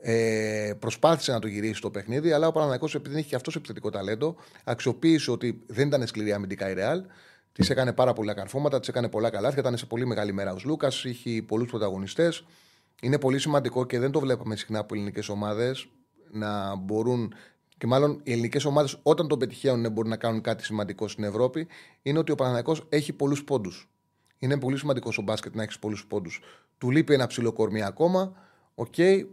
Ε, 0.02 0.72
προσπάθησε 0.78 1.32
να 1.32 1.38
το 1.38 1.46
γυρίσει 1.46 1.80
το 1.80 1.90
παιχνίδι, 1.90 2.32
αλλά 2.32 2.46
ο 2.46 2.52
Παναναναϊκό, 2.52 2.88
επειδή 2.94 3.18
έχει 3.18 3.28
και 3.28 3.34
αυτός 3.34 3.56
επιθετικό 3.56 3.90
ταλέντο, 3.90 4.36
αξιοποίησε 4.64 5.30
ότι 5.30 5.62
δεν 5.66 5.86
ήταν 5.86 6.06
σκληρή 6.06 6.32
αμυντικά 6.32 6.70
η 6.70 6.74
Ρεάλ. 6.74 7.04
Της 7.52 7.70
έκανε 7.70 7.92
πάρα 7.92 8.12
πολλά 8.12 8.34
καρφώματα, 8.34 8.80
της 8.80 8.88
έκανε 8.88 9.08
πολλά 9.08 9.30
καλάθια. 9.30 9.60
Ήταν 9.60 9.76
σε 9.76 9.86
πολύ 9.86 10.06
μεγάλη 10.06 10.32
μέρα 10.32 10.52
ο 10.52 10.56
Λούκας, 10.64 11.04
είχε 11.04 11.42
πολλούς 11.42 11.68
πρωταγωνιστές. 11.68 12.44
Είναι 13.02 13.18
πολύ 13.18 13.38
σημαντικό 13.38 13.86
και 13.86 13.98
δεν 13.98 14.10
το 14.10 14.20
βλέπαμε 14.20 14.56
συχνά 14.56 14.78
από 14.78 14.94
ελληνικές 14.94 15.28
ομάδες 15.28 15.88
να 16.30 16.76
μπορούν. 16.76 17.34
Και 17.78 17.86
μάλλον 17.86 18.20
οι 18.22 18.32
ελληνικές 18.32 18.64
ομάδες, 18.64 18.98
όταν 19.02 19.28
το 19.28 19.36
πετυχαίνουν, 19.36 19.92
μπορούν 19.92 20.10
να 20.10 20.16
κάνουν 20.16 20.40
κάτι 20.40 20.64
σημαντικό 20.64 21.08
στην 21.08 21.24
Ευρώπη. 21.24 21.66
Είναι 22.02 22.18
ότι 22.18 22.32
ο 22.32 22.34
Παναθηναϊκός 22.34 22.76
έχει 22.88 23.12
πολλούς 23.12 23.44
πόντους. 23.44 23.90
Είναι 24.38 24.58
πολύ 24.58 24.78
σημαντικός 24.78 25.18
ο 25.18 25.22
μπάσκετ 25.22 25.54
να 25.54 25.62
έχεις 25.62 25.78
πολλούς 25.78 26.06
πόντους. 26.06 26.40
Του 26.78 26.90
λείπει 26.90 27.14
ένα 27.14 27.26
ψηλό 27.26 27.52
κορμί 27.52 27.82
ακόμα. 27.82 28.32
OK, 28.74 28.94
okay, 28.96 29.26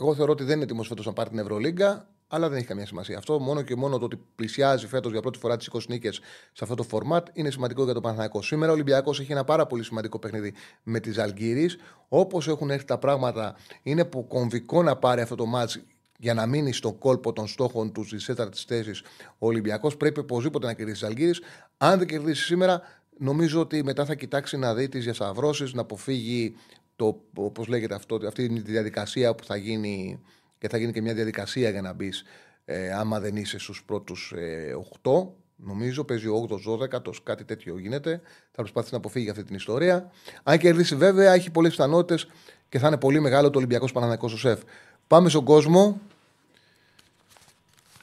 εγώ 0.00 0.14
θεωρώ 0.14 0.32
ότι 0.32 0.44
δεν 0.44 0.54
είναι 0.54 0.64
έτοιμος 0.64 0.88
φέτος 0.88 1.06
να 1.06 1.12
πάρει 1.12 1.28
την 1.28 1.38
Ευρωλίγκα, 1.38 2.08
αλλά 2.28 2.48
δεν 2.48 2.58
έχει 2.58 2.66
καμία 2.66 2.86
σημασία. 2.86 3.18
Αυτό 3.18 3.38
μόνο 3.38 3.62
και 3.62 3.76
μόνο 3.76 3.98
το 3.98 4.04
ότι 4.04 4.20
πλησιάζει 4.34 4.86
φέτος 4.86 5.12
για 5.12 5.20
πρώτη 5.20 5.38
φορά 5.38 5.56
τις 5.56 5.70
20 5.72 5.80
νίκες 5.88 6.20
σε 6.52 6.64
αυτό 6.64 6.74
το 6.74 6.82
φορμάτ 6.82 7.26
είναι 7.32 7.50
σημαντικό 7.50 7.84
για 7.84 7.94
το 7.94 8.00
Παναθηναϊκό. 8.00 8.42
Σήμερα 8.42 8.70
ο 8.70 8.74
Ολυμπιακός 8.74 9.20
έχει 9.20 9.32
ένα 9.32 9.44
πάρα 9.44 9.66
πολύ 9.66 9.84
σημαντικό 9.84 10.18
παιχνίδι 10.18 10.54
με 10.82 11.00
τη 11.00 11.12
Ζαλγκύρη. 11.12 11.70
Όπως 12.08 12.48
έχουν 12.48 12.70
έρθει 12.70 12.84
τα 12.84 12.98
πράγματα, 12.98 13.56
είναι 13.82 14.04
που 14.04 14.26
κομβικό 14.26 14.82
να 14.82 14.96
πάρει 14.96 15.20
αυτό 15.20 15.34
το 15.34 15.46
ματς 15.46 15.70
για 16.18 16.34
να 16.34 16.46
μείνει 16.46 16.72
στον 16.72 16.98
κόλπο 16.98 17.32
των 17.32 17.46
στόχων 17.46 17.92
τους 17.92 18.06
στις 18.06 18.24
τέταρτες 18.24 18.62
θέσεις 18.62 19.00
ο 19.38 19.46
Ολυμπιακός. 19.46 19.96
Πρέπει 19.96 20.20
οπωσδήποτε 20.20 20.66
να 20.66 20.72
κερδίσει 20.72 21.00
τη 21.00 21.06
Ζαλγκύρη. 21.06 21.32
Αν 21.76 21.98
δεν 21.98 22.06
κερδίσει 22.06 22.44
σήμερα, 22.44 22.82
νομίζω 23.18 23.60
ότι 23.60 23.84
μετά 23.84 24.04
θα 24.04 24.14
κοιτάξει 24.14 24.56
να 24.56 24.74
δει 24.74 24.88
τις 24.88 25.04
διασταυρώσεις, 25.04 25.72
να 25.72 25.80
αποφύγει 25.80 26.54
το, 26.98 27.20
όπως 27.34 27.66
λέγεται 27.66 27.94
αυτό, 27.94 28.18
αυτή 28.26 28.44
είναι 28.44 28.60
τη 28.60 28.70
διαδικασία 28.70 29.34
που 29.34 29.44
θα 29.44 29.56
γίνει 29.56 30.20
και 30.58 30.68
θα 30.68 30.78
γίνει 30.78 30.92
και 30.92 31.02
μια 31.02 31.14
διαδικασία 31.14 31.70
για 31.70 31.82
να 31.82 31.92
μπεις 31.92 32.24
ε, 32.64 32.92
άμα 32.92 33.20
δεν 33.20 33.36
είσαι 33.36 33.58
στους 33.58 33.84
πρώτους 33.84 34.32
ε, 34.36 34.76
8 35.02 35.26
νομίζω 35.56 36.04
παίζει 36.04 36.26
8-12 36.66 37.12
κάτι 37.22 37.44
τέτοιο 37.44 37.78
γίνεται. 37.78 38.20
Θα 38.50 38.56
προσπαθήσει 38.56 38.92
να 38.92 38.98
αποφύγει 38.98 39.30
αυτή 39.30 39.44
την 39.44 39.54
ιστορία. 39.54 40.10
Αν 40.42 40.58
κερδίσει 40.58 40.96
βέβαια 40.96 41.32
έχει 41.32 41.50
πολλές 41.50 41.70
πιθανότητες 41.70 42.28
και 42.68 42.78
θα 42.78 42.86
είναι 42.86 42.96
πολύ 42.96 43.20
μεγάλο 43.20 43.50
το 43.50 43.58
Ολυμπιακός 43.58 43.92
Παναναναϊκός 43.92 44.32
ο 44.32 44.38
ΣΕΦ. 44.38 44.60
Πάμε 45.06 45.28
στον 45.28 45.44
κόσμο. 45.44 46.00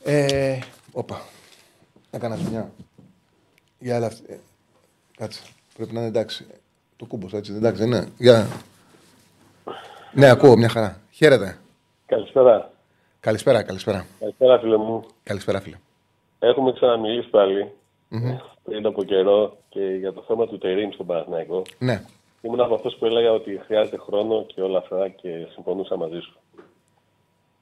Ε, 0.04 0.60
όπα 0.92 1.22
έκανα 2.12 2.38
μια 2.50 2.72
για 3.80 3.96
άλλα 3.96 4.12
ε, 4.28 4.36
κάτσε 5.18 5.42
πρέπει 5.76 5.94
να 5.94 6.00
είναι 6.00 6.10
εντάξει. 6.10 6.46
Το 6.96 7.06
κούμπος 7.06 7.34
έτσι 7.34 7.54
εντάξει 7.54 7.80
δεν 7.80 7.88
είναι 7.88 8.08
για 8.18 8.48
ναι, 10.16 10.30
ακούω, 10.30 10.58
μια 10.58 10.70
χαρά. 10.70 11.02
Χαίρετε. 11.12 11.58
Καλησπέρα. 12.06 12.70
Καλησπέρα, 13.20 13.64
καλησπέρα. 13.64 14.06
Καλησπέρα, 14.20 14.60
φίλε 14.60 14.78
μου. 14.78 15.06
Καλησπέρα, 15.24 15.62
φίλε. 15.62 15.78
Έχουμε 16.40 16.74
ξαναμιλήσει 16.74 17.30
πάλι 17.30 17.72
mm-hmm. 18.12 18.38
πριν 18.64 18.86
από 18.86 19.04
καιρό 19.04 19.58
και 19.70 19.80
για 19.80 20.14
το 20.14 20.24
θέμα 20.28 20.48
του 20.48 20.58
Τερήμ 20.58 20.92
στον 20.92 21.06
Παναθηναϊκό. 21.06 21.62
Ναι. 21.80 22.02
Ήμουν 22.42 22.62
από 22.62 22.76
αυτό 22.76 22.90
που 22.90 23.06
έλεγα 23.06 23.32
ότι 23.32 23.62
χρειάζεται 23.66 23.98
χρόνο 23.98 24.46
και 24.46 24.62
όλα 24.62 24.78
αυτά 24.78 25.10
και 25.10 25.48
συμφωνούσα 25.54 25.98
μαζί 25.98 26.20
σου. 26.20 26.40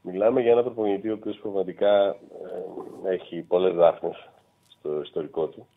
Μιλάμε 0.01 0.41
για 0.41 0.51
ένα 0.51 0.61
προπονητή 0.61 1.09
ο 1.09 1.13
οποίος 1.13 1.37
πραγματικά 1.41 2.05
ε, 3.05 3.13
έχει 3.13 3.41
πολλές 3.41 3.73
δάφνες 3.73 4.29
στο 4.67 5.01
ιστορικό 5.01 5.45
του. 5.45 5.67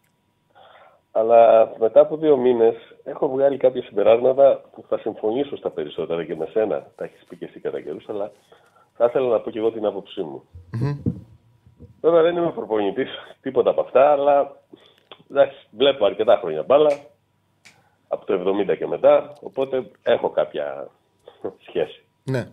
Αλλά 1.16 1.72
μετά 1.79 2.00
από 2.00 2.16
δύο 2.16 2.37
μήνες 2.37 2.74
έχω 3.05 3.29
βγάλει 3.29 3.57
κάποια 3.57 3.83
συμπεράσματα 3.83 4.61
που 4.72 4.85
θα 4.88 4.98
συμφωνήσω 4.98 5.57
στα 5.57 5.70
περισσότερα 5.70 6.24
και 6.24 6.37
με 6.37 6.46
σένα. 6.46 6.87
Τα 6.96 7.05
έχεις 7.05 7.24
πει 7.29 7.37
και 7.37 7.44
εσύ 7.44 7.61
κατά 7.61 7.81
καιρούς, 7.81 8.09
αλλά 8.09 8.31
θα 8.96 9.05
ήθελα 9.05 9.29
να 9.29 9.40
πω 9.40 9.50
και 9.50 9.59
εγώ 9.59 9.72
την 9.72 9.87
άποψή 9.87 10.20
μου. 10.20 10.42
Mm-hmm. 10.72 11.12
Βέβαια 12.00 12.22
δεν 12.22 12.37
είμαι 12.37 12.50
προπονητής 12.50 13.09
τίποτα 13.40 13.70
από 13.70 13.81
αυτά, 13.81 14.11
αλλά 14.12 14.57
εντάξει, 15.31 15.66
βλέπω 15.70 16.05
αρκετά 16.05 16.37
χρόνια 16.37 16.62
μπάλα 16.62 16.90
από 18.09 18.26
το 18.26 18.55
70 18.70 18.76
και 18.79 18.87
μετά, 18.87 19.33
οπότε 19.40 19.90
έχω 20.02 20.31
κάποια 20.31 20.88
σχέση. 21.66 22.05
Ναι. 22.24 22.48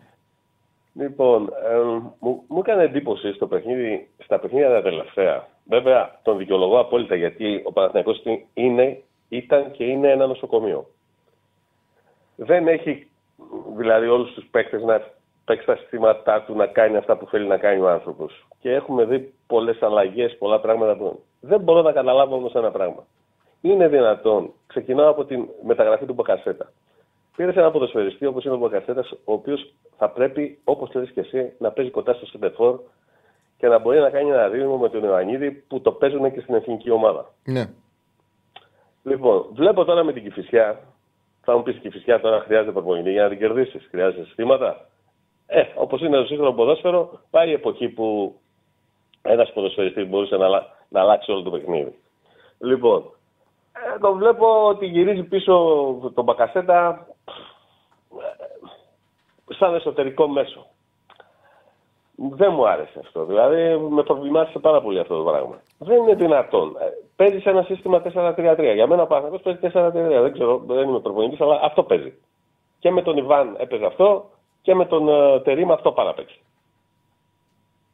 Λοιπόν, 0.94 1.54
ε, 1.70 1.78
μου, 2.20 2.44
μου 2.48 2.60
έκανε 2.60 2.84
εντύπωση 2.84 3.34
στο 3.34 3.48
παιχνίδι, 3.48 4.10
στα 4.24 4.40
παιχνίδια 4.40 4.70
τα 4.70 4.82
τελευταία. 4.82 5.48
Βέβαια, 5.66 6.20
τον 6.24 6.38
δικαιολογώ 6.38 6.80
απόλυτα 6.80 7.16
γιατί 7.16 7.62
ο 7.66 7.72
Παναθηναϊκός 7.72 8.24
είναι, 8.54 9.02
ήταν 9.30 9.72
και 9.72 9.84
είναι 9.84 10.12
ένα 10.12 10.28
νοσοκομείο. 10.28 10.86
Δεν 12.36 12.68
έχει 12.68 13.08
δηλαδή 13.78 14.08
όλους 14.08 14.34
τους 14.34 14.46
παίκτες 14.52 14.84
να 14.84 15.02
παίξει 15.46 15.66
τα 15.66 15.76
συστήματά 15.76 16.42
του 16.42 16.56
να 16.56 16.66
κάνει 16.66 16.98
αυτά 16.98 17.18
που 17.18 17.26
θέλει 17.26 17.48
να 17.48 17.58
κάνει 17.58 17.82
ο 17.82 17.90
άνθρωπος. 17.90 18.46
Και 18.60 18.72
έχουμε 18.72 19.06
δει 19.06 19.34
πολλές 19.48 19.82
αλλαγές, 19.82 20.38
πολλά 20.38 20.60
πράγματα 20.60 20.96
που... 20.98 21.24
Δεν 21.40 21.60
μπορώ 21.60 21.82
να 21.82 21.92
καταλάβω 21.92 22.36
όμως 22.36 22.54
ένα 22.54 22.72
πράγμα. 22.72 23.06
Είναι 23.62 23.88
δυνατόν, 23.88 24.54
ξεκινάω 24.68 25.10
από 25.10 25.26
τη 25.26 25.38
μεταγραφή 25.64 26.06
του 26.06 26.14
Μπακασέτα. 26.14 26.72
Πήρες 27.36 27.56
ένα 27.56 27.72
ποδοσφαιριστή 27.72 28.26
όπως 28.26 28.44
είναι 28.44 28.54
ο 28.54 28.58
Μπακασέτας, 28.58 29.12
ο 29.12 29.34
οποίος 29.34 29.74
θα 29.98 30.10
πρέπει, 30.10 30.60
όπως 30.64 30.94
λες 30.94 31.10
και 31.10 31.20
εσύ, 31.20 31.54
να 31.58 31.72
παίζει 31.72 31.92
κοντά 31.92 32.14
στο 32.14 32.26
Σεντεφόρ 32.26 32.80
και 33.64 33.70
να 33.70 33.80
μπορεί 33.80 34.00
να 34.00 34.10
κάνει 34.10 34.30
ένα 34.30 34.50
δίδυμο 34.50 34.78
με 34.78 34.90
τον 34.90 35.04
Ιωαννίδη 35.04 35.52
που 35.52 35.82
το 35.82 35.92
παίζουν 35.92 36.34
και 36.34 36.40
στην 36.40 36.56
εθνική 36.56 36.90
ομάδα. 36.90 37.34
Ναι. 37.44 37.66
Λοιπόν, 39.04 39.46
βλέπω 39.54 39.84
τώρα 39.84 40.04
με 40.04 40.14
την 40.14 40.24
Κυφυσιά. 40.24 40.80
Θα 41.42 41.56
μου 41.56 41.64
πεις 41.64 41.78
Κυφυσιά 41.78 42.20
τώρα 42.20 42.40
χρειάζεται 42.40 42.72
προπονητή 42.72 43.12
για 43.12 43.24
να 43.24 43.30
την 43.30 43.38
κερδίσεις; 43.38 43.88
Χρειάζεται 43.90 44.24
συστήματα. 44.24 44.90
Ε, 45.46 45.62
όπως 45.76 46.02
είναι 46.02 46.18
το 46.18 46.26
σύγχρονο 46.26 46.54
ποδόσφαιρο, 46.54 47.20
πάει 47.30 47.50
η 47.50 47.54
εποχή 47.54 47.90
που 47.90 48.36
ένας 49.22 49.52
ποδοσφαιριστής 49.54 50.08
μπορούσε 50.08 50.38
να, 50.38 50.48
να 50.90 51.02
αλλάξει 51.02 51.32
όλο 51.32 51.42
το 51.42 51.50
παιχνίδι. 51.50 51.96
Λοιπόν, 52.60 53.04
ε, 53.96 54.00
το 54.00 54.14
βλέπω 54.14 54.68
ότι 54.68 54.86
γυρίζει 54.86 55.24
πίσω 55.24 55.54
τον 56.14 56.24
Μπακασέτα 56.24 57.08
σαν 59.48 59.76
εσωτερικό 59.76 60.28
μέσο. 60.28 60.66
Δεν 62.32 62.54
μου 62.54 62.68
άρεσε 62.68 63.00
αυτό. 63.00 63.26
Δηλαδή 63.26 63.78
με 63.78 64.04
προβλημάτισε 64.04 64.60
πάρα 64.60 64.82
πολύ 64.82 65.00
αυτό 65.00 65.18
το 65.18 65.24
πράγμα. 65.24 65.62
Δεν 65.78 65.98
είναι 65.98 66.16
δυνατόν. 66.16 66.76
Ε, 66.80 66.86
παίζει 67.16 67.42
ένα 67.46 67.64
σύστημα 67.64 68.02
4-3-3. 68.14 68.72
Για 68.74 68.88
μένα 68.88 69.02
ο 69.02 69.08
Παναγιώ 69.08 69.40
παίζει 69.40 69.60
4-3-3. 69.62 69.92
Δεν 70.22 70.34
ξέρω, 70.34 70.62
δεν 70.68 70.90
είμαι 70.90 71.00
προπονητής, 71.00 71.42
αλλά 71.42 71.60
αυτό 71.64 71.84
παίζει. 71.84 72.14
Και 72.80 72.92
με 72.92 73.02
τον 73.02 73.18
Ιβάν 73.18 73.56
έπαιζε 73.60 73.86
αυτό 73.86 74.30
και 74.62 74.76
με 74.76 74.86
τον 74.86 75.06
uh, 75.10 75.44
Τερήμ 75.44 75.72
αυτό 75.72 75.92
παραπέξει. 75.92 76.40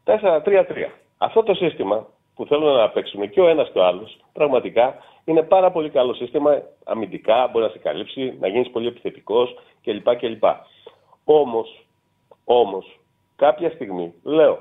4-3-3. 0.05 0.43
Αυτό 1.17 1.43
το 1.43 1.53
σύστημα 1.53 2.07
που 2.35 2.45
θέλουν 2.45 2.73
να 2.73 2.89
παίξουν 2.89 3.29
και 3.29 3.41
ο 3.41 3.47
ένας 3.47 3.69
και 3.69 3.79
ο 3.79 3.85
άλλος, 3.85 4.17
πραγματικά 4.33 4.95
είναι 5.25 5.43
πάρα 5.43 5.71
πολύ 5.71 5.89
καλό 5.89 6.13
σύστημα. 6.13 6.61
Αμυντικά 6.83 7.47
μπορεί 7.51 7.65
να 7.65 7.71
σε 7.71 7.77
καλύψει, 7.77 8.37
να 8.39 8.47
γίνεις 8.47 8.69
πολύ 8.69 8.87
επιθετικός 8.87 9.55
κλπ. 9.83 10.43
Όμως, 11.23 11.85
όμως, 12.45 12.99
κάποια 13.39 13.69
στιγμή, 13.69 14.13
λέω, 14.23 14.59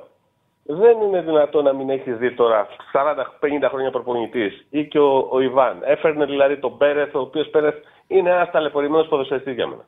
δεν 0.71 1.01
είναι 1.01 1.21
δυνατόν 1.21 1.65
να 1.65 1.73
μην 1.73 1.91
έχεις 1.91 2.17
δει 2.17 2.35
τώρα 2.35 2.67
40-50 2.93 3.69
χρόνια 3.69 3.91
προπονητής 3.91 4.67
ή 4.71 4.87
και 4.87 4.99
ο, 4.99 5.29
ο 5.31 5.41
Ιβάν. 5.41 5.83
Έφερνε 5.85 6.25
δηλαδή 6.25 6.59
τον 6.59 6.79
Πέρεθ, 6.79 7.15
ο 7.15 7.21
οποίος 7.21 7.49
Πέρεθ 7.49 7.75
είναι 8.07 8.31
ένας 8.31 8.51
ταλαιπωρημένος 8.51 9.09
ποδοσφαιριστής 9.09 9.55
για 9.55 9.67
μένα. 9.67 9.85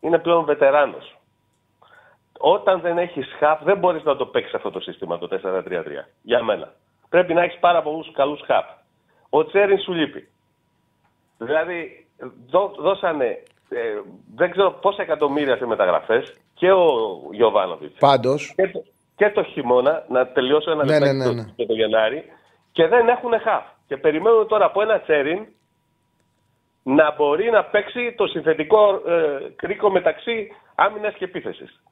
Είναι 0.00 0.18
πλέον 0.18 0.44
βετεράνος. 0.44 1.16
Όταν 2.38 2.80
δεν 2.80 2.98
έχεις 2.98 3.26
χαφ, 3.38 3.62
δεν 3.62 3.78
μπορείς 3.78 4.02
να 4.02 4.16
το 4.16 4.26
παίξεις 4.26 4.54
αυτό 4.54 4.70
το 4.70 4.80
σύστημα 4.80 5.18
το 5.18 5.28
4-3-3. 5.30 5.62
Για 6.22 6.42
μένα. 6.42 6.72
Πρέπει 7.08 7.34
να 7.34 7.42
έχεις 7.42 7.58
πάρα 7.58 7.82
πολλούς 7.82 8.12
καλούς 8.12 8.40
χαφ. 8.44 8.66
Ο 9.28 9.44
Τσέριν 9.44 9.78
σου 9.78 9.92
λείπει. 9.92 10.28
Δηλαδή, 11.38 12.06
δώσανε 12.76 13.42
ε, 13.74 14.02
δεν 14.34 14.50
ξέρω 14.50 14.70
πόσα 14.70 15.02
εκατομμύρια 15.02 15.56
σε 15.56 15.66
μεταγραφές 15.66 16.34
και 16.54 16.72
ο 16.72 17.18
Γιωβάνοβιτς. 17.30 17.98
Πάντως. 17.98 18.52
Και, 18.56 18.68
το, 18.68 18.84
και 19.16 19.30
το 19.30 19.42
χειμώνα 19.42 20.04
να 20.08 20.26
τελειώσω 20.26 20.70
ένα 20.70 20.84
ναι, 20.84 20.98
ναι, 20.98 21.12
ναι, 21.12 21.32
ναι. 21.32 21.44
και 21.56 21.66
το 21.66 21.72
Γενάρη 21.72 22.24
και 22.72 22.86
δεν 22.86 23.08
έχουν 23.08 23.40
χαφ. 23.40 23.64
Και 23.86 23.96
περιμένουν 23.96 24.46
τώρα 24.46 24.64
από 24.64 24.82
ένα 24.82 25.00
τσέριν 25.00 25.46
να 26.82 27.14
μπορεί 27.14 27.50
να 27.50 27.64
παίξει 27.64 28.14
το 28.16 28.26
συνθετικό 28.26 29.02
ε, 29.06 29.52
κρίκο 29.56 29.90
μεταξύ 29.90 30.48
άμυνας 30.74 31.14
και 31.14 31.24
επίθεσης. 31.24 31.82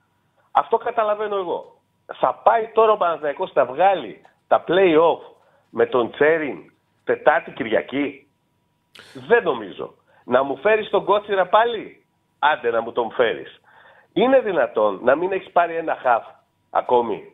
Αυτό 0.51 0.77
καταλαβαίνω 0.77 1.37
εγώ. 1.37 1.75
Θα 2.14 2.35
πάει 2.35 2.71
τώρα 2.75 2.93
ο 2.93 2.97
Παναθηναϊκός 2.97 3.53
να 3.55 3.64
βγάλει 3.64 4.21
τα 4.49 4.64
play-off 4.69 5.21
με 5.71 5.87
τον 5.87 6.11
Τσέριν 6.11 6.73
Τετάρτη 7.05 7.51
Κυριακή; 7.51 8.27
Δεν 9.29 9.43
νομίζω 9.43 9.95
να 10.31 10.43
μου 10.43 10.57
φέρεις 10.57 10.88
τον 10.88 11.05
Κότσιρα 11.05 11.47
πάλι; 11.47 12.05
Άντε 12.38 12.71
να 12.71 12.81
μου 12.83 12.93
τον 12.93 13.11
φέρεις. 13.11 13.61
Είναι 14.12 14.40
δυνατόν 14.40 15.01
να 15.03 15.16
μην 15.16 15.33
έχεις 15.33 15.51
πάρει 15.51 15.75
ένα 15.77 15.97
χαφ 16.03 16.25
ακόμη; 16.71 17.33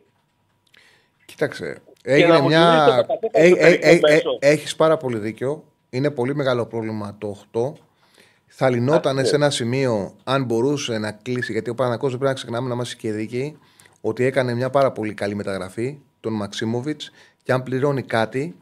Κοίταξε. 1.25 1.81
Έγινε 2.03 2.41
μια. 2.41 3.05
Ε, 3.31 3.49
ε, 3.49 3.79
ε, 3.81 3.99
έχεις 4.39 4.75
πάρα 4.75 4.97
πολύ 4.97 5.17
δίκιο. 5.17 5.63
Είναι 5.89 6.11
πολύ 6.11 6.35
μεγάλο 6.35 6.65
πρόβλημα 6.65 7.15
το 7.17 7.35
8. 7.51 7.73
θα 8.47 8.69
λυνόταν 8.69 9.25
σε 9.25 9.35
ένα 9.35 9.49
σημείο 9.49 10.15
αν 10.23 10.43
μπορούσε 10.43 10.97
να 10.97 11.11
κλείσει. 11.11 11.51
Γιατί 11.51 11.69
ο 11.69 11.75
Παναγό 11.75 12.07
δεν 12.07 12.17
πρέπει 12.17 12.25
να 12.25 12.33
ξεχνάμε 12.33 12.67
να 12.67 12.73
είμαστε 12.73 12.95
και 12.95 13.11
δίκαιοι 13.11 13.59
ότι 14.01 14.25
έκανε 14.25 14.53
μια 14.53 14.69
πάρα 14.69 14.91
πολύ 14.91 15.13
καλή 15.13 15.35
μεταγραφή 15.35 15.99
τον 16.19 16.33
Μαξίμοβιτς 16.33 17.11
και 17.43 17.51
αν 17.51 17.63
πληρώνει 17.63 18.03
κάτι, 18.03 18.55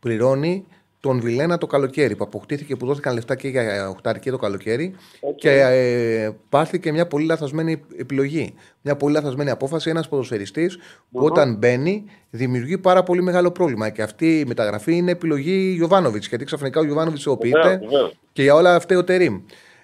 πληρώνει 0.00 0.66
τον 1.00 1.20
Βιλένα 1.20 1.58
το 1.58 1.66
καλοκαίρι 1.66 2.16
που 2.16 2.24
αποκτήθηκε, 2.24 2.76
που 2.76 2.86
δόθηκαν 2.86 3.14
λεφτά 3.14 3.34
και 3.34 3.48
για 3.48 3.88
οχτάρικη 3.88 4.30
το 4.30 4.36
καλοκαίρι 4.38 4.94
Okay. 5.20 5.34
και 5.36 5.50
ε, 5.50 6.30
πάρθηκε 6.48 6.92
μια 6.92 7.06
πολύ 7.06 7.24
λαθασμένη 7.24 7.82
επιλογή. 7.96 8.54
Μια 8.82 8.96
πολύ 8.96 9.14
λαθασμένη 9.14 9.50
απόφαση. 9.50 9.90
Ένας 9.90 10.08
ποδοσφαιριστής 10.08 10.78
που 11.10 11.24
όταν 11.24 11.54
μπαίνει 11.54 12.04
δημιουργεί 12.30 12.78
πάρα 12.78 13.02
πολύ 13.02 13.22
μεγάλο 13.22 13.50
πρόβλημα. 13.50 13.88
Και 13.88 14.02
αυτή 14.02 14.38
η 14.38 14.44
μεταγραφή 14.44 14.96
είναι 14.96 15.10
επιλογή 15.10 15.76
Ιωβάνοβιτ. 15.80 16.24
Γιατί 16.28 16.44
ξαφνικά 16.44 16.80
ο 16.80 16.84
Ιωβάνοβιτ 16.84 17.18
Βεβαίως, 17.18 17.36
οποιείται 17.36 17.78
βεβαίως. 17.88 18.16
και 18.32 18.42
για 18.42 18.54
όλα 18.54 18.74
αυτά 18.74 18.98
ο 18.98 19.04
Τερήμ. 19.04 19.40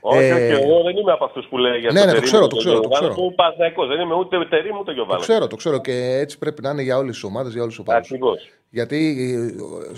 Όχι, 0.09 0.25
Ε, 0.25 0.33
όχι, 0.33 0.63
εγώ 0.63 0.83
δεν 0.83 0.97
είμαι 0.97 1.13
από 1.13 1.25
αυτούς 1.25 1.47
που 1.51 1.57
λέει 1.59 1.79
για 1.79 1.93
ναι, 1.93 2.01
το 2.01 2.07
ναι, 2.07 2.13
το 2.13 2.13
Τερίμ, 2.13 2.23
ξέρω, 2.25 2.45
ούτε 2.45 2.55
το 2.55 2.61
ξέρω, 2.61 2.75
το 2.75 2.81
Γιωβάνοβιτς, 2.81 3.13
ξέρω. 3.15 3.27
Είμαι 3.27 3.35
Παναθηναϊκός, 3.41 3.87
δεν 3.89 4.01
είμαι 4.01 4.15
ούτε 4.15 4.35
Τερίμ 4.55 4.75
ούτε 4.77 4.85
Το 4.85 4.93
Γιωβάνοβιτ. 4.93 5.29
ξέρω, 5.29 5.47
το 5.47 5.57
ξέρω 5.57 5.81
και 5.81 5.95
έτσι 6.23 6.39
πρέπει 6.39 6.63
να 6.63 6.71
είναι 6.71 6.83
για 6.83 6.97
όλες 6.97 7.15
τις 7.15 7.25
ομάδες, 7.25 7.53
για 7.53 7.63
όλους 7.63 7.75
τους 7.75 7.83
οπαδούς. 7.85 8.07
Ακριβώς. 8.07 8.39
Γιατί 8.71 8.99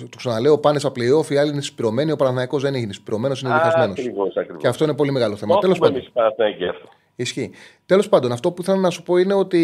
ε, 0.00 0.06
το 0.12 0.16
ξαναλέω, 0.16 0.58
πάνε 0.58 0.78
στα 0.78 0.90
playoff, 0.96 1.30
οι 1.30 1.36
άλλοι 1.36 1.50
είναι 1.50 1.60
συσπηρωμένοι, 1.60 2.10
ο 2.12 2.16
Παναναναϊκό 2.16 2.58
δεν 2.58 2.74
είναι 2.74 2.92
συσπηρωμένο, 2.92 3.34
είναι 3.42 3.52
διχασμένος. 3.52 3.98
Ακριβώς. 3.98 4.32
Και 4.58 4.68
αυτό 4.68 4.84
είναι 4.84 4.94
πολύ 4.94 5.10
μεγάλο 5.12 5.36
θέμα. 5.36 5.54
Το 5.54 5.60
Τέλος 5.60 5.76
έχουμε 5.76 5.88
πάντων. 5.90 6.02
εμείς 6.02 6.12
Παναθηναϊκοί 6.14 6.64
αυτό. 6.64 6.88
Ισχύει. 7.20 7.50
Τέλος 7.86 8.08
πάντων, 8.08 8.32
αυτό 8.32 8.52
που 8.52 8.62
θέλω 8.62 8.78
να 8.80 8.90
σου 8.90 9.02
πω 9.02 9.16
είναι 9.16 9.34
ότι 9.34 9.60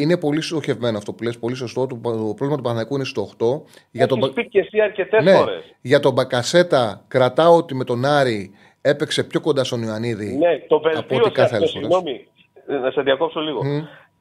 είναι 0.00 0.16
πολύ 0.16 0.40
στοχευμένο 0.42 0.98
αυτό 0.98 1.12
που 1.12 1.22
λες, 1.22 1.38
πολύ 1.38 1.54
σωστό. 1.54 1.86
Το, 1.86 1.98
το 2.02 2.10
πρόβλημα 2.10 2.56
του 2.56 2.62
Παναναναϊκού 2.62 2.94
είναι 2.94 3.04
στο 3.04 3.28
8. 3.38 3.62
Για 3.90 4.06
τον, 4.06 4.18
Έχεις 4.18 4.32
πει 4.32 4.48
και 4.48 4.58
εσύ 4.58 4.80
αρκετές 4.80 5.24
ναι, 5.24 5.34
φορές. 5.34 5.62
για 5.80 6.00
τον 6.00 6.12
Μπακασέτα 6.12 7.04
κρατάω 7.08 7.56
ότι 7.56 7.74
με 7.74 7.84
τον 7.84 8.04
Άρη 8.04 8.50
έπαιξε 8.80 9.24
πιο 9.24 9.40
κοντά 9.40 9.64
στον 9.64 9.82
Ιωαννίδη. 9.82 10.36
Ναι, 10.36 10.58
το 10.68 10.76
από 10.76 10.88
ό,τι 10.88 10.94
βελτίωσε 10.96 11.30
κάθε 11.30 11.56
αυτό. 11.56 11.56
άλλη 11.56 11.66
φορά. 11.66 11.80
Συγγνώμη, 11.80 12.28
ε, 12.66 12.76
να 12.76 12.90
σε 12.90 13.02
διακόψω 13.02 13.40
λίγο. 13.40 13.60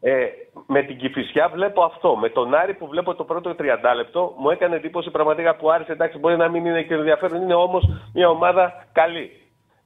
Ε, 0.02 0.26
με 0.68 0.84
την 0.84 0.98
Κυφυσιά 0.98 1.50
βλέπω 1.50 1.84
αυτό. 1.84 2.16
Με 2.16 2.30
τον 2.30 2.54
Άρη 2.54 2.74
που 2.74 2.88
βλέπω 2.88 3.16
το 3.16 3.24
πρώτο 3.24 3.56
30 3.60 3.64
λεπτό 3.96 4.36
μου 4.38 4.50
έκανε 4.50 4.76
εντύπωση 4.76 5.10
πραγματικά 5.12 5.56
που 5.56 5.72
Άρης 5.72 5.88
εντάξει 5.88 6.18
μπορεί 6.18 6.38
να 6.38 6.48
μην 6.48 6.66
είναι 6.66 6.82
και 6.82 6.94
ενδιαφέρον, 6.94 7.42
είναι 7.42 7.54
όμως 7.54 7.84
μια 8.14 8.30
ομάδα 8.30 8.88
καλή. 8.92 9.32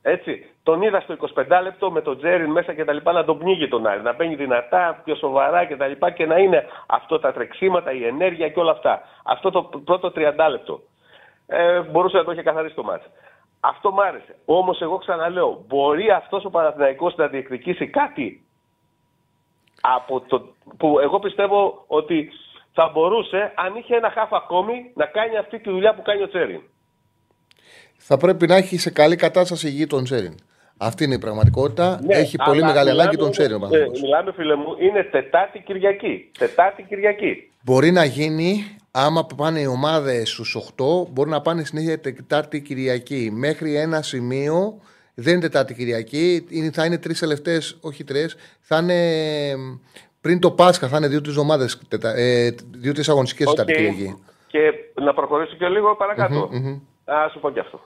Έτσι. 0.01 0.45
Τον 0.63 0.81
είδα 0.81 0.99
στο 0.99 1.17
25 1.35 1.61
λεπτό 1.63 1.91
με 1.91 2.01
τον 2.01 2.17
Τζέριν 2.17 2.51
μέσα 2.51 2.73
και 2.73 2.85
τα 2.85 2.93
λοιπά 2.93 3.11
να 3.11 3.25
τον 3.25 3.37
πνίγει 3.37 3.67
τον 3.67 3.87
Άρη. 3.87 4.01
Να 4.01 4.13
μπαίνει 4.13 4.35
δυνατά, 4.35 5.01
πιο 5.03 5.15
σοβαρά 5.15 5.65
και 5.65 5.75
τα 5.75 5.87
λοιπά 5.87 6.11
και 6.11 6.25
να 6.25 6.37
είναι 6.37 6.65
αυτό 6.87 7.19
τα 7.19 7.33
τρεξίματα, 7.33 7.91
η 7.91 8.05
ενέργεια 8.05 8.49
και 8.49 8.59
όλα 8.59 8.71
αυτά. 8.71 9.01
Αυτό 9.23 9.51
το 9.51 9.63
πρώτο 9.85 10.11
30 10.15 10.49
λεπτό. 10.49 10.81
Ε, 11.47 11.79
μπορούσε 11.79 12.17
να 12.17 12.23
το 12.23 12.31
είχε 12.31 12.41
καθαρίσει 12.41 12.75
το 12.75 12.83
μάτι. 12.83 13.05
Αυτό 13.63 13.91
μ' 13.91 13.99
άρεσε. 13.99 14.35
Όμως 14.45 14.81
εγώ 14.81 14.97
ξαναλέω, 14.97 15.63
μπορεί 15.67 16.09
αυτός 16.11 16.45
ο 16.45 16.49
Παναθηναϊκός 16.49 17.15
να 17.15 17.27
διεκδικήσει 17.27 17.87
κάτι 17.87 18.45
από 19.81 20.21
το, 20.21 20.53
που 20.77 20.99
εγώ 20.99 21.19
πιστεύω 21.19 21.83
ότι 21.87 22.29
θα 22.73 22.89
μπορούσε, 22.93 23.51
αν 23.55 23.75
είχε 23.75 23.95
ένα 23.95 24.09
χάφ 24.09 24.33
ακόμη, 24.33 24.91
να 24.93 25.05
κάνει 25.05 25.37
αυτή 25.37 25.59
τη 25.59 25.69
δουλειά 25.69 25.95
που 25.95 26.01
κάνει 26.01 26.21
ο 26.21 26.27
Τσέριν. 26.27 26.61
Θα 27.97 28.17
πρέπει 28.17 28.47
να 28.47 28.55
έχει 28.55 28.77
σε 28.77 28.91
καλή 28.91 29.15
κατάσταση 29.15 29.67
υγιή 29.67 29.87
τον 29.87 30.03
Τσέριν. 30.03 30.35
Αυτή 30.77 31.03
είναι 31.03 31.13
η 31.13 31.19
πραγματικότητα. 31.19 31.99
έχει 32.07 32.37
πολύ 32.37 32.59
Ναι, 32.59 32.65
αλλά 32.65 32.73
μεγάλη 32.73 32.89
μιλάμε 32.89 33.01
ανάγκη 33.01 33.15
τον 33.15 33.25
όμως, 33.25 33.37
Τσέριν 33.37 33.53
ο 33.53 33.57
ε, 33.57 33.59
Παναθηναϊκός. 33.59 34.01
Μιλάμε, 34.01 34.31
φίλε 34.31 34.55
μου, 34.55 34.75
είναι 34.79 35.03
Τετάρτη 35.03 35.59
Κυριακή. 35.59 36.31
Τετάρτη 36.37 36.83
Κυριακή. 36.83 37.51
Μπορεί 37.63 37.91
να 37.91 38.03
γίνει, 38.03 38.77
άμα 38.91 39.25
πάνε 39.35 39.59
οι 39.59 39.65
ομάδες 39.65 40.29
στους 40.29 40.55
8, 40.55 41.07
μπορεί 41.11 41.29
να 41.29 41.41
πάνε 41.41 41.63
συνέχεια 41.63 41.99
Τετάρτη 41.99 42.61
Κυριακή. 42.61 43.29
Μέχρι 43.33 43.75
ένα 43.75 44.01
σημείο 44.01 44.77
δεν 45.13 45.33
είναι 45.33 45.41
Τετάρτη 45.41 45.73
Κυριακή, 45.73 46.45
είναι- 46.49 46.71
θα 46.71 46.85
είναι 46.85 46.97
τρεις 46.97 47.19
τελευταίες, 47.19 47.77
όχι 47.81 48.03
τρεις, 48.03 48.35
θα 48.61 48.77
είναι 48.77 48.95
μ, 49.57 49.79
πριν 50.21 50.39
το 50.39 50.51
Πάσχα, 50.51 50.87
θα 50.87 50.97
είναι 50.97 51.07
δύο-τρεις 51.07 51.29
εβδομάδες, 51.31 51.65
ε, 52.15 52.49
δύο-τρεις 52.71 53.03
αγωνιστικές 53.07 53.47
Οκ. 53.47 53.55
Τετάρτη 53.55 53.73
Κυριακή. 53.73 54.23
Και 54.47 54.59
να 55.01 55.13
προχωρήσω 55.13 55.55
και 55.55 55.67
λίγο 55.67 55.95
παρακάτω. 55.95 56.49
μμμ. 56.51 56.79
Α 57.05 57.29
σου 57.31 57.39
πω 57.39 57.49
και 57.51 57.59
αυτό. 57.59 57.79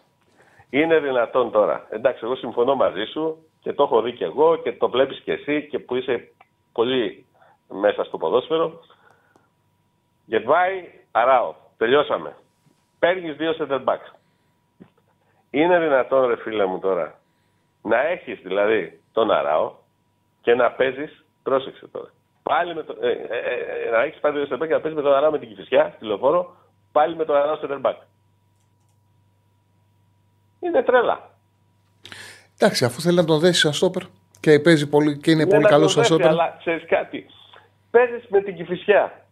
Είναι 0.70 1.00
δυνατόν 1.00 1.52
τώρα. 1.52 1.88
Εντάξει, 1.90 2.20
εγώ 2.24 2.36
συμφωνώ 2.36 2.76
μαζί 2.76 3.04
σου 3.12 3.38
και 3.62 3.74
το 3.74 3.84
έχω 3.84 4.02
δει 4.02 4.12
και 4.14 4.24
εγώ 4.24 4.56
και 4.64 4.72
το 4.72 4.90
βλέπεις 4.90 5.20
και 5.24 5.32
εσύ 5.32 5.68
και 5.72 5.80
που 5.80 5.96
είσαι 5.96 6.32
πολύ 6.72 7.26
μέσα 7.82 8.04
στο 8.04 8.18
ποδόσφαιρο. 8.18 8.80
Γετβάη, 10.26 10.90
αράω. 11.12 11.56
Τελειώσαμε. 11.78 12.36
Παίρνεις 13.00 13.36
δύο 13.36 13.56
center 13.60 13.84
back. 13.84 14.16
Είναι 15.50 15.80
δυνατόν, 15.80 16.28
ρε 16.28 16.36
φίλε 16.36 16.66
μου 16.66 16.80
τώρα, 16.80 17.20
να 17.82 18.00
έχεις 18.08 18.40
δηλαδή 18.44 19.02
τον 19.12 19.32
αράο 19.32 19.74
και 20.42 20.54
να 20.54 20.72
παίζεις, 20.72 21.26
πρόσεξε 21.44 21.88
τώρα, 21.88 22.10
πάλι 22.44 22.76
με 22.76 22.84
το, 22.84 22.96
ε, 23.02 23.10
ε, 23.10 23.38
ε, 23.38 23.88
ε, 23.88 23.90
να 23.90 24.02
έχεις 24.02 24.20
πάρει 24.20 24.38
δύο 24.38 24.48
center 24.50 24.62
back 24.62 24.68
και 24.68 24.74
να 24.74 24.80
παίζεις 24.80 24.96
με 24.96 25.02
τον 25.02 25.14
αράο 25.14 25.32
με 25.32 25.40
την 25.40 25.48
Κηφισιά, 25.48 25.94
στη 25.96 26.06
λεωφόρο, 26.06 26.56
πάλι 26.92 27.16
με 27.16 27.26
τον 27.26 27.36
αράο 27.36 27.60
center 27.62 27.82
back. 27.82 27.96
Είναι 30.60 30.84
τρέλα. 30.84 31.30
Εντάξει, 32.60 32.86
αφού 32.86 33.02
θέλει 33.02 33.16
να 33.16 33.26
τον 33.26 33.40
δέσει 33.40 33.60
σαν 33.60 33.74
στόπερ 33.74 34.04
και 34.40 34.60
παίζει 34.60 34.90
πολύ 34.90 35.18
και 35.18 35.32
είναι 35.32 35.44
Ναι, 35.44 35.50
πολύ 35.50 35.64
να 35.64 35.70
καλός 35.70 35.94
τον 35.94 36.04
σαν 36.04 36.18
δέσει, 36.18 36.30
στόπερ. 36.30 36.46
Αλλά 36.46 36.56
ξέρεις 36.60 36.86
κάτι. 36.86 37.26
Παίζεις 37.92 38.28
με 38.30 38.42
την 38.42 38.56
Κηφισιά. 38.56 39.25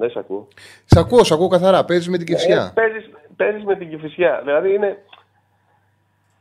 Δεν 0.00 0.10
σε 0.10 0.18
ακούω. 0.18 0.48
Σ' 0.84 0.96
ακούω, 0.96 1.24
σ' 1.24 1.32
ακούω 1.32 1.48
καθαρά. 1.48 1.84
Παίζεις 1.84 2.08
με 2.08 2.16
την 2.18 2.26
Ε, 2.26 2.30
Κυφσιά. 2.30 2.72
παίζεις, 2.74 3.10
παίζεις 3.36 3.64
με 3.64 3.76
την 3.76 3.88
Κηφισιά. 3.90 4.40
Δηλαδή 4.44 4.74
είναι, 4.74 5.02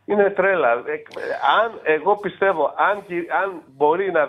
είναι 0.06 0.30
τρέλα. 0.30 0.72
Ε, 0.72 0.94
αν, 1.62 1.72
εγώ 1.84 2.16
πιστεύω, 2.16 2.74
αν, 2.78 3.06
κυ- 3.08 3.32
αν 3.32 3.62
μπορεί 3.78 4.12
να... 4.12 4.26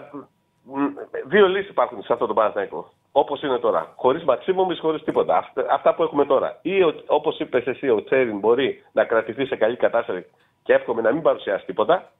μ, 0.63 0.87
Δύο 1.27 1.49
λύσεις 1.49 1.71
υπάρχουν 1.71 2.03
σε 2.03 2.13
αυτό 2.13 2.27
το 2.27 2.35
Παναθηναϊκό. 2.35 2.93
Όπως 3.13 3.43
είναι 3.43 3.59
τώρα. 3.59 3.93
Χωρίς 3.97 4.25
Μαξίμωμις, 4.25 4.79
χωρίς 4.81 5.03
τίποτα. 5.03 5.37
Αυτά, 5.37 5.67
αυτά 5.71 5.95
που 5.95 6.03
έχουμε 6.03 6.25
τώρα. 6.25 6.59
Ή 6.63 6.83
ο- 6.83 7.03
όπως 7.07 7.39
είπες 7.39 7.67
εσύ, 7.67 7.89
ο 7.89 8.05
Τσέριν 8.05 8.39
μπορεί 8.39 8.83
να 8.93 9.05
κρατηθεί 9.05 9.47
σε 9.47 9.57
καλή 9.57 9.77
κατάσταση 9.77 10.27
και 10.63 10.73
εύχομαι 10.73 11.01
να 11.03 11.13
μην 11.13 11.23
παρουσιάσει 11.23 11.67
τίποτα. 11.67 12.11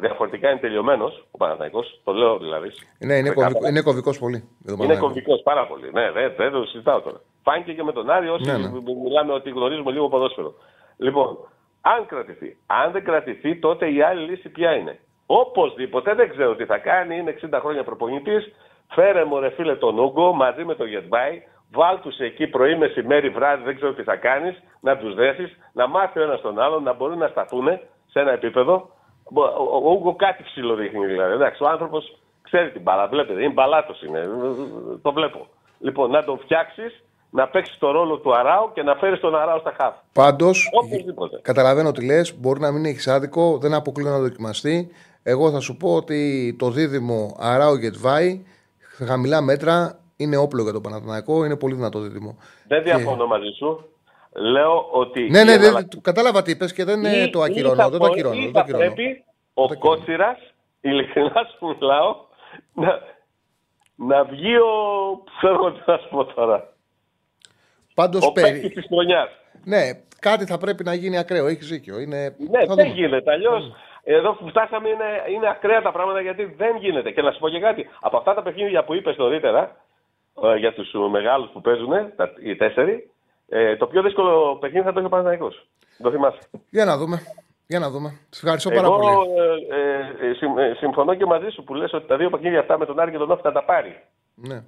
Διαφορετικά 0.00 0.50
είναι 0.50 0.58
τελειωμένος 0.60 1.24
ο 1.30 1.36
Παναθηναϊκός. 1.36 2.00
Το 2.04 2.12
λέω 2.12 2.38
δηλαδή. 2.38 2.68
Ναι, 2.98 3.14
είναι, 3.14 3.22
Ξεκάθαρα. 3.28 3.52
κομβικό, 3.52 3.68
είναι 3.68 3.82
κομβικός 3.82 4.18
πολύ. 4.18 4.36
για 4.38 4.46
τον 4.48 4.58
Είναι 4.66 4.76
Παναθηναϊκό. 4.76 5.04
κομβικός 5.06 5.40
πάρα 5.42 5.66
πολύ. 5.66 5.90
Ναι, 5.92 6.10
δεν, 6.10 6.32
δεν 6.36 6.50
το 6.52 6.64
συζητάω 6.64 7.00
τώρα. 7.00 7.20
Φάνηκε 7.42 7.72
και 7.72 7.82
με 7.82 7.92
τον 7.92 8.10
Άρη 8.10 8.28
όσοι 8.28 8.44
Ναι, 8.50 8.56
ναι. 8.58 8.68
μιλάμε 9.04 9.32
ότι 9.32 9.50
γνωρίζουμε 9.50 9.90
λίγο 9.90 10.08
ποδόσφαιρο. 10.08 10.54
Λοιπόν, 10.96 11.38
αν 11.80 12.06
κρατηθεί. 12.06 12.56
Αν 12.66 12.92
δεν 12.92 13.04
κρατηθεί, 13.04 13.56
τότε 13.58 13.92
η 13.92 14.02
άλλη 14.02 14.30
λύση 14.30 14.48
ποια 14.48 14.76
είναι; 14.76 14.98
Οπωσδήποτε 15.26 16.14
δεν 16.14 16.28
ξέρω 16.30 16.54
τι 16.56 16.64
θα 16.64 16.78
κάνει. 16.78 17.16
Είναι 17.18 17.34
60 17.50 17.58
χρόνια 17.60 17.84
προπονητής. 17.84 18.52
Φέρε 18.94 19.24
μου 19.24 19.38
ρε 19.40 19.50
φίλε 19.50 19.74
τον 19.76 19.98
Ούγκο 19.98 20.32
μαζί 20.32 20.64
με 20.64 20.74
τον 20.74 20.86
Γετμπάι. 20.86 21.42
Βάλ 21.72 22.00
τους 22.00 22.18
εκεί 22.18 22.46
πρωί, 22.46 22.76
μεσημέρι, 22.76 23.28
βράδυ, 23.28 23.62
δεν 23.64 23.74
ξέρω 23.74 23.92
τι 23.94 24.02
θα 24.02 24.16
κάνεις. 24.16 24.62
Να 24.80 24.96
τους 24.96 25.14
δέσεις, 25.14 25.58
να 25.72 25.86
μάθει 25.88 26.18
ο 26.18 26.22
ένας 26.22 26.40
τον 26.40 26.58
άλλον, 26.60 26.82
να 26.82 26.92
μπορούν 26.92 27.18
να 27.18 27.28
σταθούν 27.28 27.66
σε 28.06 28.20
ένα 28.20 28.32
επίπεδο. 28.32 28.90
Ο, 29.34 29.40
ο, 29.40 29.88
ο 29.88 29.92
Ούγκο 29.92 30.14
κάτι 30.16 30.42
ψηλό 30.42 30.74
δείχνει 30.74 31.06
δηλαδή. 31.06 31.32
Εντάξει, 31.32 31.62
ο 31.62 31.68
άνθρωπος 31.68 32.18
ξέρει 32.42 32.70
την 32.70 32.82
μπάλα, 32.82 33.08
βλέπετε. 33.08 33.42
Είναι 33.42 33.52
μπαλάτος 33.52 34.02
είναι. 34.02 34.28
Το 35.02 35.12
βλέπω. 35.12 35.46
Λοιπόν, 35.80 36.10
να 36.10 36.24
τον 36.24 36.38
φτιάξεις, 36.38 37.02
να 37.30 37.48
παίξεις 37.48 37.78
το 37.78 37.90
ρόλο 37.90 38.16
του 38.18 38.34
Αράου 38.34 38.70
και 38.74 38.82
να 38.82 38.94
φέρεις 38.94 39.20
τον 39.20 39.36
Αράου 39.36 39.60
στα 39.60 39.74
χάφ. 39.80 39.94
Πάντως, 40.12 40.70
Οπωσδήποτε. 40.72 41.38
καταλαβαίνω 41.42 41.92
τι 41.92 42.04
λες. 42.04 42.38
Μπορεί 42.40 42.60
να 42.60 42.70
μην 42.72 42.84
έχεις 42.84 43.08
άδικο, 43.08 43.58
δεν 43.58 43.74
αποκλείω 43.74 44.10
να 44.10 44.18
δοκιμαστεί. 44.18 44.88
Εγώ 45.22 45.50
θα 45.50 45.60
σου 45.60 45.76
πω 45.76 45.94
ότι 45.94 46.54
το 46.58 46.70
δίδυμο 46.70 47.36
Αράου 47.38 47.74
Γετβάη, 47.74 48.42
χαμηλά 49.06 49.40
μέτρα, 49.40 49.98
είναι 50.16 50.36
όπλο 50.36 50.62
για 50.62 50.72
τον 50.72 50.82
Παναθηναϊκό. 50.82 51.44
Είναι 51.44 51.56
πολύ 51.56 51.74
δυνατό 51.74 51.98
δίδυμο. 52.00 52.36
Δεν 52.68 52.82
διαφωνώ 52.82 53.26
μαζί 53.26 53.50
σου. 53.58 53.88
Λέω 54.40 54.88
ότι. 54.92 55.20
Ναι, 55.30 55.44
ναι, 55.44 55.52
η 55.52 55.54
δεν, 55.54 55.62
εναλλακτική- 55.64 56.02
κατάλαβα 56.02 56.42
τι 56.42 56.50
είπες 56.50 56.72
και 56.72 56.84
δεν 56.84 57.04
ε, 57.04 57.22
Ή- 57.22 57.30
το 57.30 57.38
ή 57.38 57.42
ακυρώνω. 57.42 57.74
θα 57.74 57.88
Δεν 57.88 57.98
το 57.98 58.06
μπο- 58.06 58.12
ακυρώνω. 58.12 58.34
ή 58.34 58.38
Δεν 58.42 58.52
το 58.52 58.58
θα 58.58 58.60
ακυρώνω. 58.64 58.84
πρέπει 58.84 59.24
ο 59.54 59.66
το 59.66 59.72
ακυρώνω. 59.72 59.96
Κότσιρα, 59.96 60.38
ειλικρινά 60.88 61.46
σου 61.58 61.66
μιλάω, 61.80 62.16
να, 62.72 63.00
να 63.94 64.24
βγει 64.24 64.56
ο. 64.56 64.68
ξέρω 65.38 65.54
εγώ 65.54 65.72
τι 65.72 65.80
να 65.86 65.96
σου 65.98 66.08
πω 66.10 66.24
τώρα. 66.24 66.72
Πάντως, 67.94 68.26
Ο 68.26 68.32
παίκτης 68.32 68.72
της 68.72 68.86
χρονιάς. 68.86 69.28
ναι, 69.64 69.80
κάτι 70.18 70.46
θα 70.46 70.58
πρέπει 70.58 70.84
να 70.84 70.94
γίνει 70.94 71.18
ακραίο. 71.18 71.46
Έχεις 71.46 71.68
δίκιο. 71.68 71.98
Είναι... 71.98 72.18
Ναι, 72.50 72.66
θα 72.66 72.74
δεν 72.74 72.84
δούμε. 72.86 72.96
γίνεται. 73.00 73.32
Αλλιώς 73.32 73.72
εδώ 74.02 74.32
που 74.32 74.48
φτάσαμε 74.48 74.88
είναι, 74.88 75.04
είναι 75.34 75.48
ακραία 75.48 75.82
τα 75.82 75.92
πράγματα 75.92 76.20
γιατί 76.20 76.44
δεν 76.56 76.76
γίνεται. 76.76 77.10
Και 77.10 77.22
να 77.22 77.32
σου 77.32 77.38
πω 77.38 77.48
και 77.48 77.58
κάτι. 77.60 77.86
Από 78.00 78.16
αυτά 78.16 78.34
τα 78.34 78.42
παιχνίδια 78.42 78.84
που 78.84 78.94
είπες 78.94 79.16
νωρίτερα 79.16 79.76
ε, 80.42 80.56
για 80.56 80.72
τους 80.72 80.90
μεγάλους 81.10 81.50
που 81.52 81.60
παίζουν, 81.60 81.92
τα, 82.16 82.32
οι 82.44 82.56
τέσσερι, 82.56 83.10
ε, 83.48 83.76
το 83.76 83.86
πιο 83.86 84.02
δύσκολο 84.02 84.56
παιχνίδι 84.60 84.84
θα 84.84 84.92
το 84.92 84.98
έχει 84.98 85.06
ο 85.06 85.10
Παναθηναϊκός. 85.10 85.66
Το 86.02 86.10
θυμάσαι. 86.10 86.38
Για 86.70 86.84
να 86.84 86.96
δούμε. 86.96 87.22
Για 87.66 87.78
να 87.78 87.90
δούμε. 87.90 88.08
Σας 88.30 88.42
ευχαριστώ 88.42 88.68
πάρα 88.70 88.80
Εγώ 88.82 88.96
πολύ. 88.98 89.10
ε, 90.20 90.26
ε, 90.26 90.30
ε, 90.30 90.34
συμ- 90.34 90.58
ε, 90.58 90.74
συμφωνώ 90.78 91.14
και 91.14 91.26
μαζί 91.26 91.48
σου 91.48 91.64
που 91.64 91.74
λες 91.74 91.92
ότι 91.92 92.06
τα 92.06 92.16
δύο 92.16 92.30
παιχνίδια 92.30 92.60
αυτά 92.60 92.78
με 92.78 92.86
τον 92.86 93.00
Άρη 93.00 93.10
και 93.10 93.18
τον 93.18 93.30
Όφη 93.30 93.42
θα 93.42 93.52
τα 93.52 93.64
πάρει. 93.64 94.02
Ναι. 94.34 94.62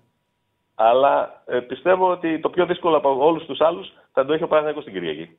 Αλλά 0.75 1.43
ε, 1.47 1.59
πιστεύω 1.59 2.11
ότι 2.11 2.41
το 2.41 2.51
πιο 2.51 2.67
δύσκολο 2.67 2.97
από 2.97 3.27
όλους 3.27 3.45
τους 3.47 3.61
άλλους 3.61 3.93
θα 4.13 4.25
το 4.25 4.33
έχει 4.33 4.43
ο 4.43 4.47
Παναθηναϊκός 4.47 4.83
στην 4.83 4.95
Κυριακή. 4.95 5.39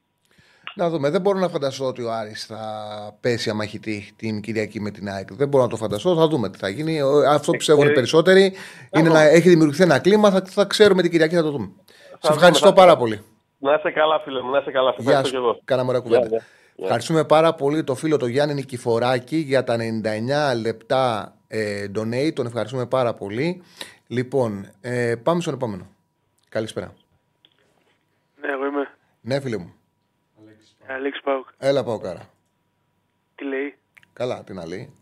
Να 0.76 0.90
δούμε. 0.90 1.10
Δεν 1.10 1.22
μπορώ 1.22 1.40
να 1.40 1.48
φανταστώ 1.50 1.86
ότι 1.86 2.04
ο 2.04 2.12
Άρης 2.12 2.46
θα 2.46 2.60
πέσει 3.22 3.50
αμαχητή 3.50 4.14
την 4.16 4.42
Κυριακή 4.42 4.80
με 4.82 4.92
την 4.92 5.10
ΑΕΚ. 5.10 5.34
Δεν 5.34 5.48
μπορώ 5.48 5.64
να 5.64 5.70
το 5.70 5.76
φανταστώ. 5.76 6.16
Θα 6.16 6.28
δούμε 6.28 6.50
τι 6.50 6.58
θα 6.58 6.70
γίνει. 6.70 7.00
Αυτό 7.30 7.52
που 7.52 7.58
πιστεύουν 7.58 7.88
οι 7.88 7.92
περισσότεροι 7.94 8.54
είναι 8.98 9.10
να 9.10 9.22
έχει 9.22 9.50
δημιουργηθεί 9.50 9.84
ένα 9.84 10.00
κλίμα. 10.00 10.30
Θα, 10.32 10.42
θα 10.46 10.66
ξέρουμε 10.66 11.02
την 11.02 11.12
Κυριακή, 11.12 11.36
θα 11.36 11.42
το 11.42 11.52
δούμε. 11.52 11.72
Σε 12.20 12.32
ευχαριστώ 12.32 12.74
πάρα 12.74 12.98
πολύ. 12.98 13.22
Να 13.62 13.74
είσαι 13.74 13.92
καλά, 13.92 14.20
φίλε 14.20 14.42
μου. 14.42 14.50
Να 14.50 14.58
είσαι 14.58 14.72
καλά. 14.72 14.96
Γεια 14.98 15.24
σου. 15.24 15.62
Κάναμε 15.66 15.90
ωραία 15.90 16.02
κουβέντα. 16.02 16.46
Ευχαριστούμε 16.76 17.26
πάρα 17.26 17.54
πολύ 17.54 17.84
το 17.84 17.96
φίλο 17.96 18.18
το 18.18 18.26
Γιάννη 18.26 18.54
Νικηφοράκη 18.54 19.38
για 19.38 19.64
τα 19.64 19.76
99 20.54 20.62
λεπτά 20.62 21.36
ε, 21.48 21.86
donate. 21.96 22.34
Τον 22.34 22.46
ευχαριστούμε 22.46 22.86
πάρα 22.86 23.14
πολύ. 23.14 23.64
Λοιπόν, 24.08 24.72
ε, 24.82 25.16
πάμε 25.24 25.42
στον 25.42 25.54
επόμενο. 25.54 25.88
Καλησπέρα. 26.50 26.94
Ναι, 28.42 28.52
εγώ 28.52 28.66
είμαι. 28.66 28.90
Ναι, 29.22 29.40
φίλε 29.40 29.58
μου. 29.58 29.74
Αλέξης 30.88 31.24
Πάουκ. 31.24 31.48
Έλα, 31.58 31.84
πάω 31.84 32.00
κάρα. 32.00 32.30
Τι 33.36 33.46
λέει; 33.46 33.78
Καλά, 34.14 34.44
τι 34.44 34.54
να 34.54 34.68
λέει. 34.68 34.94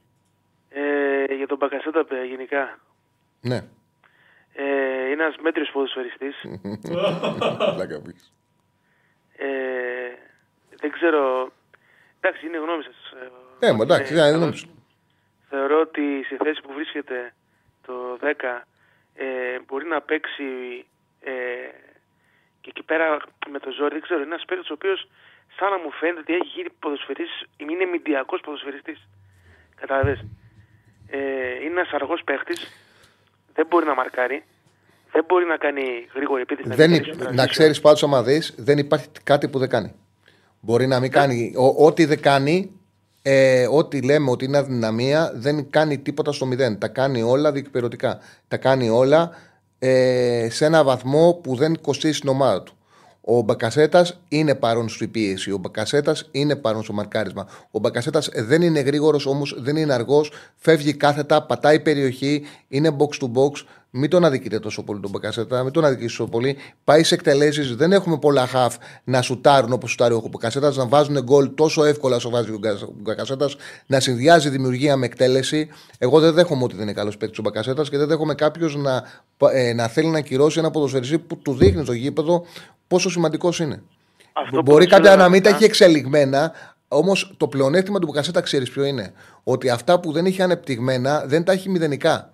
Ε, 0.70 1.34
για 1.34 1.47
τον 1.47 1.57
Μπακασέτα 1.57 2.05
γενικά. 2.30 2.80
Ναι. 3.41 3.55
Ε, 4.53 5.10
είναι 5.12 5.24
ένας 5.24 5.36
μέτριος 5.41 5.70
ποδοσφαιριστής. 5.74 6.36
Πλάκα 9.40 9.48
πεις. 9.48 9.48
ε, 9.48 10.18
δεν 10.80 10.92
ξέρω... 10.92 11.52
Εντάξει, 12.22 12.46
είναι 12.46 12.58
γνώμη 12.58 12.84
σας. 12.84 12.96
Ε, 13.60 13.72
μα, 13.72 13.84
εντάξει, 13.84 14.14
Είναι 14.14 14.22
είναι 14.22 14.30
καλός. 14.32 14.42
γνώμη 14.42 14.56
σου. 14.58 14.84
Θεωρώ 15.50 15.80
ότι 15.80 16.24
στη 16.26 16.36
θέση 16.36 16.62
που 16.62 16.74
βρίσκεται 16.74 17.34
το 17.86 18.18
10 18.22 18.62
ε, 19.16 19.60
μπορεί 19.68 19.86
να 19.88 20.02
παίξει 20.02 20.44
ε, 21.22 21.32
και 22.62 22.70
εκεί 22.70 22.84
πέρα 22.84 23.18
με 23.50 23.60
το 23.60 23.72
ζόρι. 23.72 23.94
Δεν 23.94 24.02
ξέρω, 24.02 24.20
είναι 24.22 24.30
ένας 24.34 24.46
παίκτης 24.46 24.70
ο 24.70 24.74
οποίος 24.74 25.08
σαν 25.58 25.70
να 25.72 25.78
μου 25.78 25.92
φαίνεται 25.92 26.20
ότι 26.20 26.34
έχει 26.34 26.46
γίνει 26.56 26.70
ποδοσφαιριστής, 26.80 27.44
είναι 27.58 27.86
μηντιακός 27.86 28.42
ποδοσφαιριστής. 28.42 29.08
Κατάλαβες. 29.76 30.26
Ε, 31.10 31.54
είναι 31.56 31.66
ένας 31.80 31.92
αργός 31.92 32.22
παίχτης, 32.24 32.72
δεν 33.54 33.66
μπορεί 33.68 33.86
να 33.86 33.96
μαρκάρει, 33.96 34.44
δεν 35.12 35.24
μπορεί 35.28 35.45
να 35.45 35.57
κάνει 35.57 35.82
γρήγορη 36.16 36.41
επίθεση. 36.41 36.70
Δεν, 36.76 36.89
μην 36.89 36.99
υ- 36.99 37.05
παίξει 37.05 37.20
στο 37.24 37.34
να 37.34 37.43
transition. 37.43 37.49
ξέρεις 37.49 37.82
πάντω, 37.82 37.99
άμα 38.05 38.24
δεις, 38.24 38.53
δεν 38.57 38.78
υπάρχει 38.78 39.07
κάτι 39.24 39.47
που 39.47 39.60
δεν 39.60 39.70
κάνει. 39.70 39.91
Μπορεί 40.60 40.88
να 40.88 40.99
μην 40.99 41.12
κάνει. 41.12 41.53
ο- 41.57 41.86
ό,τι 41.86 42.05
δεν 42.05 42.22
κάνει, 42.22 42.72
ε, 43.22 43.68
ό,τι 43.72 44.01
λέμε 44.01 44.30
ότι 44.32 44.45
είναι 44.45 44.57
αδυναμία, 44.57 45.32
δεν 45.36 45.70
κάνει 45.70 45.97
τίποτα 45.97 46.32
στο 46.32 46.45
μηδέν. 46.45 46.78
Τα 46.80 46.88
κάνει 46.88 47.22
όλα 47.22 47.51
διεκπαιρωτικά. 47.51 48.20
Τα 48.47 48.57
κάνει 48.57 48.89
όλα 48.89 49.32
ε, 49.80 50.47
σε 50.51 50.66
ένα 50.66 50.84
βαθμό 50.84 51.34
που 51.43 51.55
δεν 51.55 51.82
κοστίζει 51.82 52.20
την 52.20 52.30
ομάδα 52.30 52.64
του. 52.64 52.74
Ο 53.22 53.41
Μπακασέτας 53.41 54.20
είναι 54.28 54.55
παρόν 54.55 54.89
στη 54.89 55.07
πίεση. 55.07 55.51
Ο 55.51 55.57
Μπακασέτας 55.57 56.28
είναι 56.32 56.55
παρόν 56.55 56.84
στο 56.84 56.93
μαρκάρισμα. 56.93 57.47
Ο 57.72 57.80
Μπακασέτας 57.80 58.30
δεν 58.36 58.62
είναι 58.62 58.80
γρήγορος, 58.80 59.26
όμως 59.26 59.55
δεν 59.60 59.76
είναι 59.76 59.93
αργός. 59.93 60.32
Φεύγει 60.55 60.93
κάθετα, 60.93 61.43
πατάει 61.45 61.80
περιοχή, 61.80 62.43
είναι 62.68 62.95
box 62.99 63.24
to 63.24 63.32
box. 63.34 63.64
Μην 63.92 64.10
τον 64.10 64.26
αδικείτε 64.26 64.60
τόσο 64.60 64.84
πολύ 64.84 65.00
τον 65.00 65.10
Μπακασέτα, 65.12 65.64
μην 65.64 65.72
τον 65.72 65.86
αδικήσεις 65.86 66.18
τόσο 66.18 66.30
πολύ. 66.30 66.58
Πάει 66.84 67.04
σε 67.04 67.14
εκτελέσεις, 67.14 67.76
δεν 67.76 67.92
έχουμε 67.92 68.18
πολλά 68.18 68.48
χαφ 68.48 68.76
να 69.04 69.22
σουτάρουν 69.22 69.74
όπως 69.74 69.90
σουτάρει 69.90 70.14
ο 70.14 70.24
Μπακασέτας, 70.30 70.78
να 70.78 70.86
βάζουν 70.88 71.24
γκολ 71.24 71.54
τόσο 71.56 71.84
εύκολα 71.84 72.16
όσο 72.16 72.30
βάζει 72.30 72.52
ο 72.52 72.60
Μπακασέτας, 73.02 73.56
να 73.86 74.00
συνδυάζει 74.00 74.50
δημιουργία 74.50 74.98
με 74.98 75.06
εκτέλεση. 75.06 75.68
Εγώ 75.98 76.20
δεν 76.20 76.34
δέχομαι 76.34 76.64
ότι 76.64 76.74
δεν 76.76 76.84
είναι 76.84 76.94
καλός 76.94 77.18
παίκτης 77.18 77.40
ο 77.40 77.42
Μπακασέτας 77.42 77.90
και 77.90 77.98
δεν 77.98 78.08
δέχομαι 78.08 78.34
κάποιος 78.34 78.76
να, 78.76 79.04
ε, 79.52 79.74
να 79.74 79.88
θέλει 79.88 80.08
να 80.08 80.22
κυρώσει 80.22 80.60
ένα 80.60 80.72
ποδοσφαιριστή 80.72 81.20
που 81.20 81.38
του 81.38 81.54
δείχνει 81.54 81.84
στο 81.84 81.94
γήπεδο 81.94 82.46
πόσο 82.88 83.10
σημαντικός 83.10 83.60
είναι. 83.60 83.82
Αυτό 84.34 84.58
που 84.58 84.72
Μπορεί 84.72 84.84
σου 84.84 84.90
κάποια 84.90 85.12
έλεγα 85.12 85.24
να 85.24 85.30
μην 85.30 85.44
τα 85.44 85.50
μετά, 85.50 85.64
έχει 85.64 85.72
εξελιγμένα, 85.72 86.52
όμως 86.88 87.34
το 87.38 87.48
πλεονέκτημα 87.48 88.00
του 88.00 88.08
Μπακασέτα 88.08 88.42
ξέρεις 88.42 88.70
ποιο 88.70 88.84
είναι. 88.84 89.14
Ότι 89.44 89.70
αυτά 89.70 90.00
που 90.00 90.12
δεν 90.12 90.26
έχει 90.26 90.42
ανεπτυγμένα 90.42 91.24
δεν 91.26 91.44
τα 91.44 91.52
έχει 91.52 91.70
μηδενικά. 91.70 92.29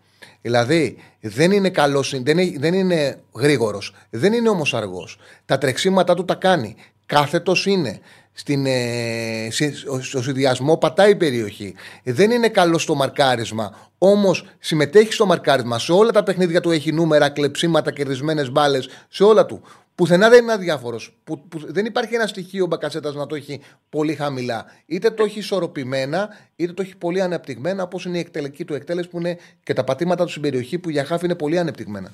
Δηλαδή 0.46 0.98
δεν 1.22 1.52
είναι 1.52 1.70
καλός, 1.70 2.20
δεν, 2.24 2.38
έχει- 2.38 2.58
δεν 2.58 2.74
είναι 2.74 3.20
γρήγορος, 3.36 3.94
δεν 4.10 4.34
είναι 4.34 4.50
όμως 4.50 4.74
αργός. 4.74 5.18
Τα 5.46 5.58
τρεξίματά 5.58 6.14
του 6.14 6.26
τα 6.26 6.36
κάνει. 6.36 6.76
Κάθετος 7.06 7.66
είναι. 7.66 8.00
Στην, 8.34 8.66
ε, 8.66 9.48
συ- 9.52 9.74
στο 10.02 10.22
συνδυασμό 10.22 10.78
πατάει 10.78 11.16
περιοχή. 11.16 11.74
Δεν 12.04 12.32
είναι 12.32 12.48
καλός 12.50 12.82
στο 12.82 12.96
μαρκάρισμα. 12.96 13.90
Όμως 13.98 14.46
συμμετέχει 14.60 15.14
στο 15.14 15.26
μαρκάρισμα. 15.26 15.80
Σε 15.80 15.92
όλα 15.92 16.12
τα 16.12 16.24
παιχνίδια 16.24 16.62
του 16.62 16.72
έχει 16.72 16.92
νούμερα, 16.92 17.30
κλεψίματα, 17.30 17.92
κερδισμένες 17.92 18.52
μπάλες. 18.52 18.90
Σε 19.10 19.24
όλα 19.24 19.46
του. 19.46 19.62
Πουθενά 19.96 20.30
δεν 20.30 20.44
είναι 20.44 20.52
αδιάφορος. 20.52 21.14
Που, 21.24 21.48
που, 21.48 21.60
δεν 21.74 21.86
υπάρχει 21.86 22.16
ένα 22.16 22.28
στοιχείο 22.28 22.66
μπακασέτας 22.66 23.16
να 23.16 23.26
το 23.28 23.36
έχει 23.36 23.62
πολύ 23.90 24.16
χαμηλά. 24.16 24.66
Είτε 24.86 25.10
το 25.12 25.24
έχει 25.24 25.40
ισορροπημένα, 25.40 26.38
είτε 26.56 26.74
το 26.74 26.82
έχει 26.82 26.98
πολύ 26.98 27.22
ανεπτυγμένα, 27.22 27.84
όπως 27.84 28.06
είναι 28.06 28.18
η 28.18 28.20
εκτελική 28.20 28.66
του 28.66 28.74
εκτέλεση 28.74 29.10
που 29.10 29.18
είναι 29.20 29.38
και 29.64 29.74
τα 29.74 29.84
πατήματα 29.84 30.24
του 30.24 30.30
στην 30.30 30.42
περιοχή 30.42 30.80
που 30.80 30.90
για 30.90 31.06
χάφη 31.06 31.26
είναι 31.26 31.36
πολύ 31.36 31.58
ανεπτυγμένα. 31.60 32.14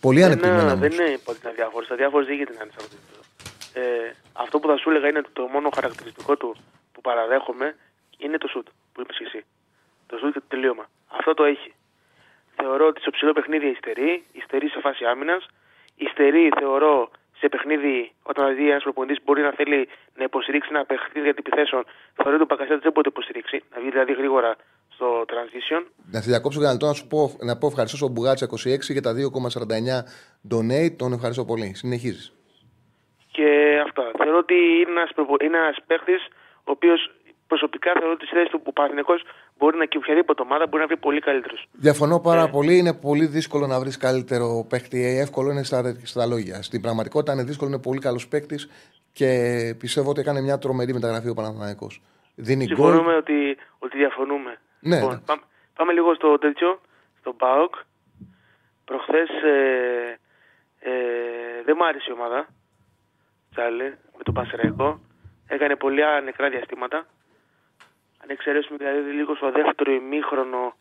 Πολύ 0.00 0.18
δεν, 0.20 0.26
ανεπτυγμένα. 0.30 0.62
είναι- 0.62 0.72
όμως. 0.72 0.96
δεν 0.96 1.06
είναι 1.06 1.18
πολύ 1.24 1.38
αδιάφορος. 1.46 1.90
Αδιάφορος 1.90 2.26
δεν 2.26 2.34
γίνεται 2.36 2.54
να 2.58 2.62
είναι 2.62 2.72
σε 2.72 2.76
αυτό 2.80 2.90
το 2.90 2.96
επίπεδο. 3.02 3.22
Ε, 4.08 4.14
αυτό 4.32 4.58
που 4.58 4.66
θα 4.68 4.76
σου 4.76 4.90
έλεγα 4.90 5.08
είναι 5.08 5.18
ότι 5.18 5.30
το 5.32 5.42
μόνο 5.42 5.68
χαρακτηριστικό 5.74 6.36
του 6.36 6.56
που 6.92 7.00
παραδέχομαι 7.00 7.76
είναι 8.18 8.38
το 8.38 8.48
σουτ 8.48 8.66
που 8.92 9.00
είπες 9.00 9.18
εσύ. 9.26 9.44
Το 10.06 10.16
σουτ 10.20 10.32
και 10.32 10.38
το 10.40 10.44
τελείωμα. 10.48 10.84
Αυτό 11.18 11.34
το 11.34 11.44
έχει. 11.44 11.74
Θεωρώ 12.56 12.86
ότι 12.86 13.00
στο 13.00 13.10
ψηλό 13.10 13.32
παιχνίδι 13.32 13.66
υστερεί, 13.66 14.24
υστερεί 14.32 14.68
σε 14.68 14.80
φάση 14.80 15.04
άμυνας, 15.04 15.46
υστερεί 16.06 16.44
θεωρώ 16.60 17.10
σε 17.40 17.48
παιχνίδι 17.48 18.12
όταν 18.22 18.54
δει 18.56 18.70
ένα 18.70 18.80
προπονητής 18.86 19.18
μπορεί 19.24 19.42
να 19.42 19.52
θέλει 19.58 19.88
να 20.18 20.24
υποστηρίξει 20.24 20.68
ένα 20.72 20.84
παιχνίδι 20.84 21.26
για 21.28 21.34
την 21.34 21.44
επιθέσεων. 21.46 21.82
Θεωρώ 22.14 22.34
ότι 22.34 22.42
ο 22.42 22.50
Πακασέτα 22.52 22.80
δεν 22.86 22.92
μπορεί 22.92 23.06
να 23.06 23.12
το 23.12 23.14
υποστηρίξει, 23.14 23.56
να 23.72 23.80
βγει 23.80 23.90
δηλαδή 23.90 24.12
γρήγορα 24.12 24.50
στο 24.96 25.08
transition. 25.32 25.82
Να 26.12 26.20
σε 26.20 26.28
διακόψω 26.30 26.58
για 26.58 26.68
να 26.68 26.72
λεπτό 26.74 26.86
να 26.86 26.96
σου 27.00 27.06
πω, 27.12 27.20
να 27.48 27.56
πω 27.58 27.66
ευχαριστώ 27.66 27.96
στον 27.96 28.10
Μπουγάτσα 28.12 28.46
26 28.46 28.94
για 28.96 29.04
τα 29.06 29.12
2,49 29.14 29.98
donate. 30.52 30.94
Τον 31.00 31.12
ευχαριστώ 31.12 31.44
πολύ. 31.50 31.68
Συνεχίζεις. 31.74 32.24
Και 33.36 33.48
αυτά. 33.86 34.04
Θεωρώ 34.20 34.38
ότι 34.38 34.54
είναι 34.80 34.94
ένας 34.96 35.10
είναι 35.44 35.56
ένας 35.64 35.78
παίχτης 35.86 36.22
ο 36.68 36.70
οποίος 36.76 37.00
προσωπικά 37.46 37.90
θεωρώ 37.98 38.12
ότι 38.12 38.26
στη 38.26 38.34
θέση 38.34 38.50
του 38.50 38.60
που 38.62 38.70
ο 38.72 38.76
Παναθηναϊκός 38.78 39.20
μπορεί 39.60 39.76
να 39.76 39.84
και 39.84 39.96
οποιαδήποτε 39.96 40.42
ομάδα 40.42 40.66
μπορεί 40.66 40.82
να 40.82 40.86
βρει 40.86 40.96
πολύ 40.96 41.20
καλύτερους. 41.20 41.66
Διαφωνώ 41.72 42.20
πάρα 42.20 42.48
πολύ. 42.48 42.78
Είναι 42.78 42.94
πολύ 42.94 43.26
δύσκολο 43.26 43.66
να 43.66 43.80
βρεις 43.80 43.96
καλύτερο 43.96 44.66
παίκτη. 44.68 45.18
Εύκολο 45.24 45.50
είναι 45.50 45.62
στα, 45.62 45.96
στα 46.02 46.26
λόγια. 46.26 46.62
Στην 46.62 46.80
πραγματικότητα 46.80 47.32
είναι 47.32 47.42
δύσκολο. 47.42 47.70
Είναι 47.70 47.82
πολύ 47.88 48.00
καλός 48.00 48.28
παίκτης 48.28 48.70
και 49.12 49.28
πιστεύω 49.78 50.10
ότι 50.10 50.20
έκανε 50.20 50.40
μια 50.40 50.58
τρομερή 50.58 50.92
μεταγραφή 50.92 51.28
ο 51.28 51.34
Παναθηναϊκός. 51.34 52.02
Δίνει 52.34 52.64
γκολ. 52.64 52.76
Συμφωνούμε 52.76 53.14
ότι, 53.16 53.56
ότι 53.78 53.96
διαφωνούμε. 53.96 54.58
Ναι, 54.80 54.96
λοιπόν, 54.96 55.14
ναι. 55.14 55.20
πάμε, 55.26 55.42
πάμε 55.76 55.92
λίγο 55.92 56.14
στο 56.14 56.38
τέτοιο, 56.38 56.80
στο 57.20 57.32
ΠΑΟΚ. 57.32 57.74
Προχθές 58.84 59.28
ε, 59.28 60.18
ε, 60.80 60.90
δεν 61.64 61.74
μου 61.78 61.86
άρεσε 61.86 62.06
η 62.08 62.12
ομάδα, 62.12 62.48
Τσάλε, 63.50 63.88
με 64.16 64.22
τον 64.22 64.34
Πασεραϊκό. 64.34 65.00
Έκανε 65.46 65.76
πολλά 65.76 66.20
νεκρά 66.20 66.48
διαστήματα. 66.50 67.06
Αν 68.22 68.28
εξαιρέσουμε 68.28 68.78
δηλαδή 68.78 69.10
λίγο 69.10 69.34
στο 69.34 69.50
δεύτερο 69.50 69.92
ημίχρονο, 69.92 70.74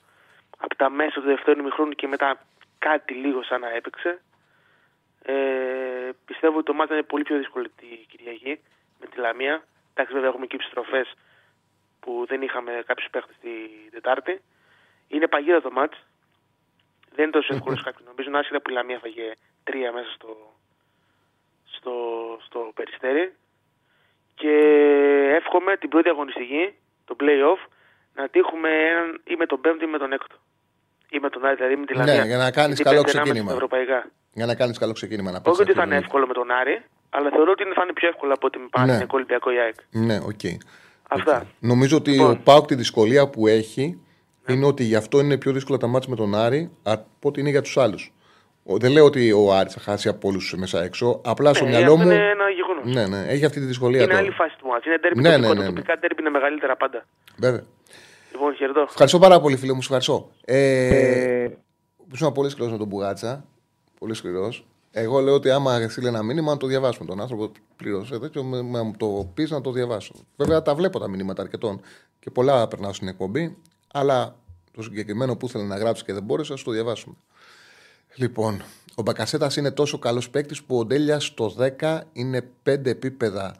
από 0.58 0.76
τα 0.76 0.90
μέσα 0.90 1.12
του 1.12 1.28
δεύτερου 1.28 1.60
ημίχρονου 1.60 1.92
και 1.92 2.08
μετά 2.08 2.46
κάτι 2.80 3.14
λίγο 3.14 3.44
σαν 3.44 3.60
να 3.62 3.70
έπαιξε. 3.70 4.22
Ε, 5.22 6.10
πιστεύω 6.26 6.56
ότι 6.56 6.66
το 6.66 6.74
μάτι 6.74 6.94
είναι 6.94 7.04
πολύ 7.04 7.24
πιο 7.24 7.38
δύσκολο 7.38 7.66
τη 7.76 7.86
Κυριακή 7.86 8.60
με 9.00 9.06
τη 9.08 9.20
Λαμία. 9.20 9.64
Εντάξει, 9.94 10.14
βέβαια 10.14 10.30
έχουμε 10.30 10.46
και 10.46 10.56
επιστροφές 10.56 11.14
που 12.00 12.26
δεν 12.28 12.42
είχαμε 12.42 12.84
κάποιους 12.86 13.10
παίχτες 13.10 13.36
την 13.42 13.92
Τετάρτη. 13.92 14.42
Είναι 15.08 15.28
παγίδα 15.28 15.62
το 15.62 15.72
μάτς. 15.72 15.98
Δεν 17.16 17.24
είναι 17.24 17.34
τόσο 17.34 17.54
εύκολο 17.54 17.82
κάποιο 17.84 18.06
νομίζω. 18.06 18.38
Άσχετα 18.38 18.62
που 18.62 18.70
η 18.70 18.74
Λαμία 18.74 19.00
φαγε 19.00 19.32
τρία 19.64 19.92
μέσα 19.92 20.12
στο, 20.12 20.54
στο, 21.66 21.96
στο 22.46 22.72
περιστέρι. 22.76 23.34
Και 24.36 24.54
εύχομαι 25.34 25.78
την 25.78 25.90
πρώτη 25.90 26.10
αγωνιστική, 26.10 26.74
το 27.10 27.16
play-off, 27.22 27.62
να 28.18 28.24
τύχουμε 28.34 28.70
έναν 28.92 29.08
ή 29.32 29.36
με 29.42 29.46
τον 29.52 29.60
πέμπτο 29.64 29.84
ή 29.88 29.90
με 29.96 29.98
τον 30.04 30.12
έκτο. 30.18 30.36
Ή 31.16 31.18
με 31.24 31.30
τον 31.34 31.42
Άρη, 31.46 31.56
δηλαδή 31.60 31.76
με 31.82 31.86
τη 31.86 31.94
Ναι, 31.98 32.06
Λαμία. 32.06 32.26
για 32.32 32.38
να 32.46 32.50
κάνεις 32.60 32.76
Γιατί 32.80 32.90
καλό 32.90 33.02
πέντε 33.04 33.18
να 33.18 33.22
είμαστε 33.22 33.22
ξεκίνημα. 33.24 33.50
στα 33.50 33.54
Ευρωπαϊκά. 33.60 34.00
Για 34.40 34.46
να 34.52 34.56
κάνεις 34.60 34.78
καλό 34.84 34.94
ξεκίνημα. 35.00 35.30
Να 35.32 35.38
Όχι 35.38 35.44
παίξεις 35.46 35.62
ότι 35.66 35.74
θα 35.74 35.82
αυτή 35.82 35.90
είναι 35.92 36.00
τη 36.02 36.06
εύκολο 36.06 36.26
με 36.32 36.34
τον 36.40 36.48
Άρη, 36.60 36.76
αλλά 37.18 37.30
θεωρώ 37.36 37.52
ότι 37.56 37.64
είναι- 37.64 37.74
θα 37.80 37.84
είναι 37.86 37.94
πιο 38.00 38.08
εύκολο 38.14 38.32
από 38.38 38.46
ότι 38.50 38.58
με 38.64 38.68
Παναθηναϊκό 38.76 39.16
Ολυμπιακό 39.20 39.48
ή 39.52 39.58
ΑΕΚ. 39.64 39.76
Ναι, 40.08 40.18
οκ. 40.32 40.46
Αυτά. 41.10 41.36
Νομίζω 41.60 41.96
ότι 41.98 42.12
Λοιπόν. 42.12 42.32
ο 42.32 42.40
ΠΑΟΚ 42.44 42.66
τη 42.66 42.76
δυσκολία 42.76 43.24
που 43.30 43.48
έχει 43.48 43.86
είναι 44.48 44.66
ότι 44.66 44.84
γι' 44.84 44.96
αυτό 44.96 45.20
είναι 45.20 45.38
πιο 45.38 45.52
δύσκολα 45.52 45.78
τα 45.78 45.88
ματς 45.88 46.10
με 46.10 46.16
τον 46.16 46.36
Άρη 46.36 46.72
από 46.84 47.06
ότι 47.30 47.40
είναι 47.40 47.50
για 47.50 47.62
τους 47.62 47.78
άλλους. 47.78 48.14
Δεν 48.64 48.92
λέω 48.92 49.06
ότι 49.06 49.32
ο 49.32 49.54
Άρης 49.54 49.74
θα 49.74 49.80
χάσει 49.80 50.08
από 50.10 50.28
όλους 50.28 50.54
μέσα 50.58 50.84
έξω. 50.84 51.22
Απλά 51.26 51.54
στο 51.54 51.64
Ναι, 51.64 51.70
μυαλό 51.70 51.94
αυτό 51.94 51.96
μου. 52.06 52.12
είναι 52.12 52.30
ένα 52.30 52.50
γεγονός. 52.86 53.08
Ναι, 53.08 53.18
ναι, 53.18 53.26
έχει 53.32 53.46
αυτή 53.46 53.60
τη 53.60 53.66
δυσκολία 53.66 53.98
Είναι 54.02 54.08
τώρα. 54.08 54.20
άλλη 54.20 54.32
φάση 54.32 54.56
του 54.58 54.68
ματς. 54.68 54.86
Είναι 54.86 54.98
ντέρμπι 55.00 55.22
Ναι, 55.22 55.30
ναι, 55.30 55.38
ναι, 55.38 55.42
τοπικό. 55.48 55.54
ναι, 55.62 55.66
Τα 55.66 55.70
ναι. 55.72 55.76
τοπικά 55.76 56.00
ντέρμπι 56.00 56.18
είναι 56.20 56.30
μεγαλύτερα 56.30 56.76
πάντα. 56.78 57.06
Βέβαια. 57.38 57.64
Λοιπόν, 58.32 58.56
χαιρετώ. 58.56 58.82
Ευχαριστώ 58.82 59.20
πάρα 59.20 59.40
πολύ, 59.40 59.58
φίλε 59.58 59.74
μου. 59.74 59.82
Σου 59.82 59.94
ευχαριστώ. 59.94 60.32
Ε, 60.46 61.48
Ήσουν 62.14 62.32
πολύ 62.32 62.50
σκληρός 62.50 62.72
με 62.72 62.78
τον 62.78 62.88
Μπουγάτσα. 62.88 63.46
Πολύ 64.00 64.14
σκληρός. 64.14 64.66
Εγώ 64.92 65.20
λέω 65.20 65.34
ότι 65.34 65.50
άμα 65.50 65.88
στείλει 65.90 66.08
ένα 66.08 66.24
μήνυμα 66.24 66.52
να 66.52 66.58
το 66.58 66.68
διαβάσουμε. 66.68 67.08
Τον 67.08 67.22
άνθρωπο 67.22 67.52
πλήρωσε 67.76 68.20
τέτοιο, 68.20 68.44
με- 68.44 68.62
με- 68.62 68.82
μου 68.82 68.94
το 68.98 69.32
πεις 69.34 69.52
να 69.52 69.62
το 69.62 69.72
διαβάσω. 69.72 70.14
Βέβαια 70.36 70.62
τα 70.62 70.76
βλέπω 70.76 71.00
τα 71.00 71.08
μηνύματα 71.10 71.42
αρκετών 71.42 71.82
και 72.20 72.30
πολλά 72.32 72.68
περνάω 72.68 72.94
στην 72.94 73.08
εκπομπή, 73.08 73.58
αλλά 73.94 74.36
το 74.72 74.82
συγκεκριμένο 74.82 75.36
που 75.36 75.46
ήθελε 75.46 75.64
να 75.64 75.78
γράψει 75.78 76.04
και 76.04 76.14
δεν 76.14 76.24
μπόρεσε, 76.24 76.54
ας 76.54 76.64
το 76.64 76.72
διαβάσουμε. 76.72 77.16
Λοιπόν, 78.16 78.62
ο 78.96 79.02
Μπακασέτας 79.02 79.56
είναι 79.56 79.72
τόσο 79.72 80.00
καλός 80.00 80.30
παίκτης 80.30 80.64
που 80.64 80.78
ο 80.78 80.86
Ντέλια 80.86 81.20
στο 81.20 81.56
10 81.80 82.00
είναι 82.14 82.50
5 82.64 82.86
επίπεδα 82.86 83.56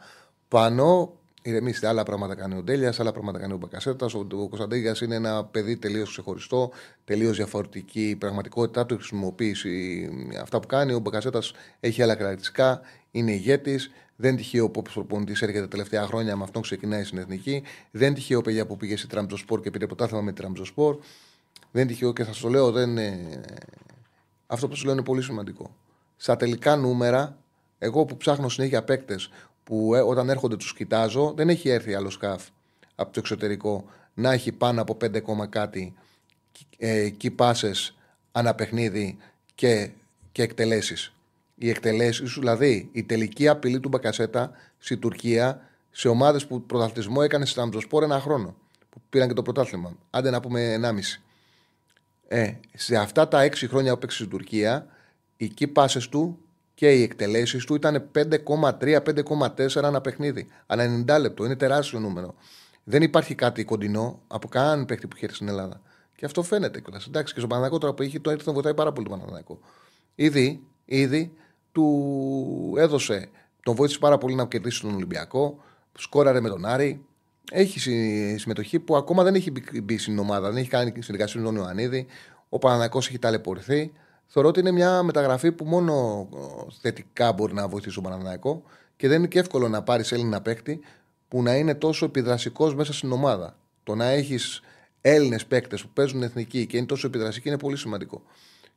πάνω. 0.48 1.14
Ηρεμήστε, 1.42 1.88
άλλα 1.88 2.04
πράγματα 2.04 2.36
κάνει 2.36 2.58
ο 2.58 2.64
Ντέλιας, 2.64 3.00
άλλα 3.00 3.12
πράγματα 3.12 3.40
κάνει 3.40 3.54
ο 3.54 3.58
Μπακασέτας. 3.58 4.14
Ο, 4.14 4.28
ο 4.32 4.48
Κωνσταντέλιας 4.48 5.02
είναι 5.02 5.16
ένα 5.16 5.46
παιδί 5.46 5.78
τελείως 5.78 6.10
ξεχωριστό, 6.10 6.72
τελείως 7.06 7.36
διαφορετική 7.36 8.10
η 8.10 8.16
πραγματικότητά 8.16 8.86
του, 8.86 8.94
η 8.94 8.98
χρησιμοποίηση, 8.98 10.10
αυτά 10.42 10.60
που 10.60 10.68
κάνει. 10.68 10.94
Ο 10.94 11.00
Μπακασέτας 11.00 11.52
έχει 11.80 12.02
άλλα 12.02 12.16
χαρακτηριστικά, 12.16 12.82
είναι 13.12 13.32
ηγέτης. 13.32 13.92
Δεν 14.16 14.36
τυχαίο 14.36 14.70
που 14.70 14.82
ο 14.88 14.92
προπονητής 14.94 15.42
έρχεται 15.42 15.62
τα 15.62 15.68
τελευταία 15.68 16.06
χρόνια, 16.06 16.36
με 16.36 16.44
αυτόν 16.44 16.62
ξεκινάει 16.62 17.04
στην 17.04 17.18
εθνική. 17.18 17.64
Δεν 17.92 18.14
τυχαίο 18.14 18.42
παιδιά 18.42 18.66
που 18.66 18.78
πήγε 18.78 18.98
στη 18.98 19.08
Τραμπζοσπορ 19.08 19.62
και 19.62 19.72
πήρε 19.72 19.86
πρωτάθλημα 19.86 20.22
με 20.22 20.32
τη 20.32 20.42
Τραμπζοσπορ. 20.42 20.98
Δεν 21.72 21.88
τυχαίο 21.88 22.14
και 22.14 22.24
θα 22.24 22.34
σας 22.34 22.42
το 22.42 22.50
λέω, 22.50 22.72
δεν, 22.72 22.98
ε, 22.98 23.42
αυτό 24.52 24.68
που 24.68 24.76
σου 24.76 24.86
λέω 24.86 24.94
είναι 24.94 25.04
πολύ 25.04 25.22
σημαντικό. 25.22 25.76
Στα 26.18 26.36
τελικά 26.36 26.76
νούμερα, 26.76 27.38
εγώ 27.80 28.06
που 28.06 28.18
ψάχνω 28.18 28.50
συνέχεια 28.50 28.84
παίκτες 28.84 29.30
που 29.64 29.96
ε, 29.96 30.00
όταν 30.00 30.30
έρχονται 30.30 30.56
τους 30.56 30.74
κοιτάζω, 30.74 31.34
δεν 31.36 31.50
έχει 31.50 31.70
έρθει 31.70 31.94
άλλος 31.94 32.14
σκάφ 32.14 32.44
από 32.96 33.14
το 33.14 33.20
εξωτερικό 33.20 33.86
να 34.14 34.32
έχει 34.32 34.52
πάνω 34.52 34.82
από 34.82 34.98
5 35.02 35.22
κόμμα 35.22 35.48
κάτι 35.48 35.94
ε, 36.78 37.10
key 37.22 37.36
passes 37.36 37.94
ανά 38.32 38.56
παιχνίδι 38.56 39.18
και, 39.56 39.90
και 40.32 40.42
εκτελέσεις. 40.42 41.14
Οι 41.56 41.70
εκτελέσεις, 41.70 42.34
δηλαδή 42.34 42.90
η 42.92 43.04
τελική 43.04 43.48
απειλή 43.48 43.80
του 43.80 43.90
Μπακασέτα 43.90 44.52
στη 44.78 44.98
Τουρκία 44.98 45.62
σε 45.92 46.08
ομάδες 46.08 46.48
που 46.48 46.62
πρωταθλητισμό 46.62 47.22
έκανε 47.24 47.46
στην 47.46 47.62
Αμζοσπόρ 47.62 48.04
ένα 48.04 48.20
χρόνο. 48.20 48.56
Που 48.90 49.02
πήραν 49.10 49.28
και 49.28 49.34
το 49.34 49.42
πρωτάθλημα. 49.42 49.98
Άντε 50.10 50.30
να 50.30 50.40
πούμε 50.40 50.80
1,5. 50.82 50.90
Ε, 52.32 52.52
σε 52.74 52.96
αυτά 52.96 53.28
τα 53.28 53.42
έξι 53.42 53.68
χρόνια 53.68 53.92
που 53.92 53.98
έπαιξε 53.98 54.18
στην 54.18 54.30
Τουρκία, 54.30 54.88
οι 55.38 55.54
key 55.60 55.72
passes 55.74 56.04
του 56.10 56.40
και 56.74 56.92
οι 56.92 57.02
εκτελέσεις 57.02 57.66
του 57.66 57.76
ήταν 57.76 58.10
5,3-5,4 58.16 59.76
ένα 59.76 60.02
παιχνίδι. 60.02 60.48
Ανά 60.66 61.04
90 61.08 61.20
λεπτό. 61.20 61.46
Είναι 61.46 61.56
τεράστιο 61.56 62.00
νούμερο. 62.00 62.36
Δεν 62.84 63.02
υπάρχει 63.02 63.36
κάτι 63.36 63.64
κοντινό 63.64 64.22
από 64.28 64.48
κανέναν 64.48 64.86
παίκτη 64.86 65.08
που 65.08 65.16
έχει 65.22 65.34
στην 65.34 65.48
Ελλάδα. 65.48 65.82
Και 66.16 66.26
αυτό 66.26 66.44
φαίνεται 66.44 66.82
κιόλας. 66.82 67.06
Εντάξει, 67.06 67.34
και 67.34 67.40
στον 67.40 67.50
Παναγιακό 67.50 67.78
τώρα 67.78 67.94
που 67.94 68.04
έχει, 68.04 68.20
το 68.20 68.30
έρθει 68.30 68.48
να 68.48 68.54
βοηθάει 68.54 68.74
πάρα 68.74 68.92
πολύ 68.92 69.08
τον 69.08 69.20
Παναγιακό. 69.20 69.60
Ήδη, 70.16 70.64
ήδη 70.86 71.34
του 71.72 72.74
έδωσε, 72.78 73.30
τον 73.64 73.76
βοήθησε 73.76 74.00
πάρα 74.00 74.18
πολύ 74.18 74.36
να 74.36 74.46
κερδίσει 74.46 74.82
τον 74.82 74.94
Ολυμπιακό. 74.94 75.64
Σκόραρε 75.98 76.40
με 76.40 76.50
τον 76.50 76.66
Άρη. 76.66 77.06
Έχει 77.52 77.80
συ- 77.80 78.40
συμμετοχή 78.40 78.80
που 78.80 78.96
ακόμα 78.96 79.24
δεν 79.24 79.36
έχει 79.36 79.52
μπει- 79.52 79.84
μπει 79.84 79.98
στην 79.98 80.20
ομάδα, 80.20 80.50
δεν 80.50 80.58
έχει 80.58 80.70
κάνει 80.70 80.94
συνεργασία 81.00 81.40
με 81.40 81.46
τον 81.46 81.56
Ιωαννίδη. 81.56 82.06
Ο 82.50 82.58
Παναναναϊκός 82.58 83.08
έχει 83.08 83.20
ταλαιπωρηθεί. 83.20 83.92
Θεωρώ 84.28 84.50
ότι 84.50 84.60
είναι 84.60 84.72
μια 84.72 85.04
μεταγραφή 85.04 85.52
που 85.52 85.66
μόνο 85.66 86.28
ε, 86.34 86.38
θετικά 86.82 87.34
μπορεί 87.34 87.54
να 87.54 87.68
βοηθήσει 87.68 87.96
τον 87.96 88.04
Παναναναϊκό 88.04 88.64
και 88.96 89.08
δεν 89.08 89.18
είναι 89.18 89.28
και 89.28 89.40
εύκολο 89.40 89.68
να 89.68 89.82
πάρεις 89.84 90.12
Έλληνα 90.12 90.42
παίκτη 90.42 90.80
που 91.28 91.44
να 91.44 91.56
είναι 91.56 91.76
τόσο 91.76 92.06
επιδραστικό 92.06 92.74
μέσα 92.74 92.94
στην 92.94 93.12
ομάδα. 93.12 93.58
Το 93.84 93.96
να 93.96 94.06
έχεις 94.06 94.62
Έλληνες 95.02 95.46
παίκτες 95.46 95.82
που 95.82 95.90
παίζουν 95.94 96.24
εθνική 96.24 96.66
και 96.66 96.78
είναι 96.78 96.86
τόσο 96.86 97.08
επιδραστικοί 97.08 97.48
είναι 97.48 97.58
πολύ 97.58 97.78
σημαντικό. 97.78 98.22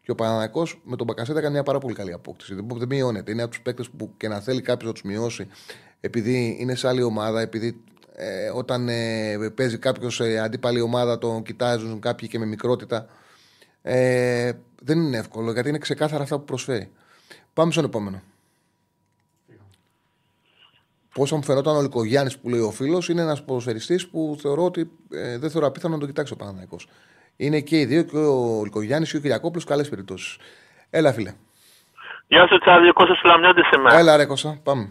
Και 0.02 0.10
ο 0.10 0.14
Παναναναϊκός 0.14 0.80
με 0.84 0.96
τον 0.96 1.06
Μπακασέτα 1.06 1.38
έκανε 1.38 1.54
μια 1.54 1.62
πάρα 1.62 1.78
πολύ 1.78 1.94
καλή 1.94 2.12
απόκτηση. 2.12 2.54
Δεν, 2.54 2.66
δεν 2.72 2.88
μειώνεται. 2.88 3.32
Είναι 3.32 3.42
από 3.42 3.50
τους 3.50 3.60
παίκτες 3.60 3.90
που 3.96 4.14
και 4.16 4.28
να 4.28 4.40
θέλει 4.40 4.60
κάποιος 4.60 4.86
να 4.88 4.92
τους 4.92 5.02
μειώσει 5.02 5.48
επειδή 6.00 6.56
είναι 6.60 6.74
σε 6.74 6.88
άλλη 6.88 7.02
ομάδα, 7.02 7.40
επειδή 7.40 7.80
ε, 8.14 8.50
όταν 8.54 8.88
ε, 8.88 9.36
παίζει 9.54 9.78
κάποιος 9.78 10.14
σε 10.14 10.38
αντίπαλη 10.38 10.80
ομάδα 10.80 11.18
τον 11.18 11.42
κοιτάζουν 11.42 12.00
κάποιοι 12.00 12.28
και 12.28 12.38
με 12.38 12.46
μικρότητα. 12.46 13.06
Ε, 13.82 14.52
δεν 14.82 14.98
είναι 14.98 15.16
εύκολο 15.16 15.52
γιατί 15.52 15.68
είναι 15.68 15.78
ξεκάθαρα 15.78 16.22
αυτά 16.22 16.38
που 16.38 16.44
προσφέρει. 16.44 16.90
Πάμε 17.52 17.72
στον 17.72 17.84
επόμενο. 17.84 18.22
Πώς 21.14 21.32
μου 21.32 21.42
φαινόταν 21.42 21.76
ο 21.76 21.82
Λικογιάννη 21.82 22.32
που 22.42 22.48
λέει 22.48 22.60
ο 22.60 22.70
φίλος, 22.70 23.08
είναι 23.08 23.22
ένας 23.22 23.44
ποδοσφαιριστής 23.44 24.08
που 24.08 24.36
θεωρώ 24.40 24.64
ότι 24.64 24.90
ε, 25.10 25.38
δεν 25.38 25.50
θεωρώ 25.50 25.66
απίθανο 25.66 25.94
να 25.94 26.00
τον 26.00 26.08
κοιτάξει 26.08 26.32
ο 26.32 26.36
Παναναναϊκό. 26.36 26.76
Είναι 27.36 27.60
και 27.60 27.80
οι 27.80 27.84
δύο, 27.84 28.02
και 28.02 28.16
ο 28.16 28.62
Λικογιάννη 28.64 29.06
και 29.06 29.16
ο 29.16 29.20
Κυριακόπουλος, 29.20 29.64
καλές 29.64 29.88
περιπτώσεις. 29.88 30.36
Έλα, 30.90 31.12
φίλε. 31.12 31.34
Γεια 32.26 32.46
σου 32.46 32.58
Τσάρλι, 32.58 32.88
ο 32.88 32.92
Κώστας 32.92 33.18
Φλαμιώτης 33.22 33.70
είμαι. 33.70 33.94
Έλα, 33.94 34.16
ρε 34.16 34.24
Κώστα, 34.24 34.58
πάμε. 34.62 34.88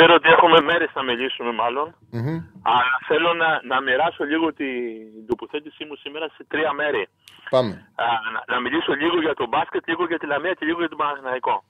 Ξέρω 0.00 0.14
ότι 0.14 0.28
έχουμε 0.28 0.60
μέρες 0.60 0.90
να 0.94 1.02
μιλήσουμε 1.02 1.52
μάλλον, 1.52 1.94
Μμμ. 2.10 2.36
αλλά 2.62 2.96
θέλω 3.08 3.34
να, 3.34 3.60
να 3.62 3.80
μοιράσω 3.80 4.24
λίγο 4.24 4.52
την 4.52 5.26
τοποθέτησή 5.26 5.84
μου 5.84 5.96
σήμερα 5.96 6.28
σε 6.28 6.44
τρία 6.48 6.72
μέρη. 6.72 7.08
Πάμε. 7.50 7.72
Α, 7.94 8.04
να, 8.32 8.54
να 8.54 8.60
μιλήσω 8.60 8.92
λίγο 8.92 9.20
για 9.20 9.34
το 9.34 9.46
μπάσκετ, 9.46 9.88
λίγο 9.88 10.04
για 10.06 10.18
τη 10.18 10.26
Λαμία 10.26 10.54
και 10.54 10.64
λίγο 10.64 10.78
για 10.78 10.88
τον 10.88 10.98
Παναθηναϊκό. 10.98 11.64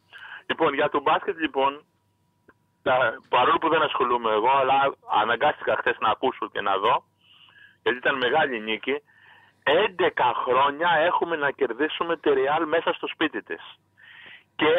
Λοιπόν, 0.47 0.75
για 0.75 0.89
το 0.89 1.01
μπάσκετ 1.01 1.39
λοιπόν, 1.39 1.85
τα, 2.83 2.95
παρόλο 3.29 3.59
που 3.59 3.69
δεν 3.69 3.83
ασχολούμαι 3.83 4.31
εγώ, 4.33 4.51
αλλά 4.51 4.95
αναγκάστηκα 5.23 5.77
χθες 5.77 5.97
να 6.01 6.11
ακούσω 6.11 6.49
και 6.53 6.61
να 6.61 6.77
δω, 6.79 7.05
γιατί 7.83 7.99
ήταν 7.99 8.17
μεγάλη 8.17 8.61
νίκη, 8.61 9.03
11 9.65 10.33
χρόνια 10.45 10.89
έχουμε 11.09 11.37
να 11.37 11.51
κερδίσουμε 11.51 12.17
τη 12.17 12.31
Real 12.39 12.65
μέσα 12.67 12.93
στο 12.93 13.07
σπίτι 13.07 13.43
της. 13.43 13.63
Και 14.57 14.73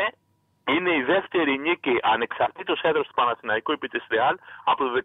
είναι 0.67 0.95
η 0.95 1.01
δεύτερη 1.03 1.57
νίκη 1.59 1.97
ανεξαρτήτως 2.01 2.81
έδρας 2.81 3.07
του 3.07 3.13
Παναθηναϊκού 3.13 3.71
επί 3.71 3.87
της 3.87 4.05
Real 4.09 4.33
από 4.65 4.83
το 4.83 5.01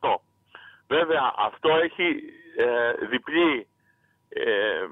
17-18. 0.00 0.14
Βέβαια 0.88 1.32
αυτό 1.36 1.68
έχει 1.68 2.22
ε, 2.56 2.92
διπλή 3.06 3.66
ε, 4.28 4.86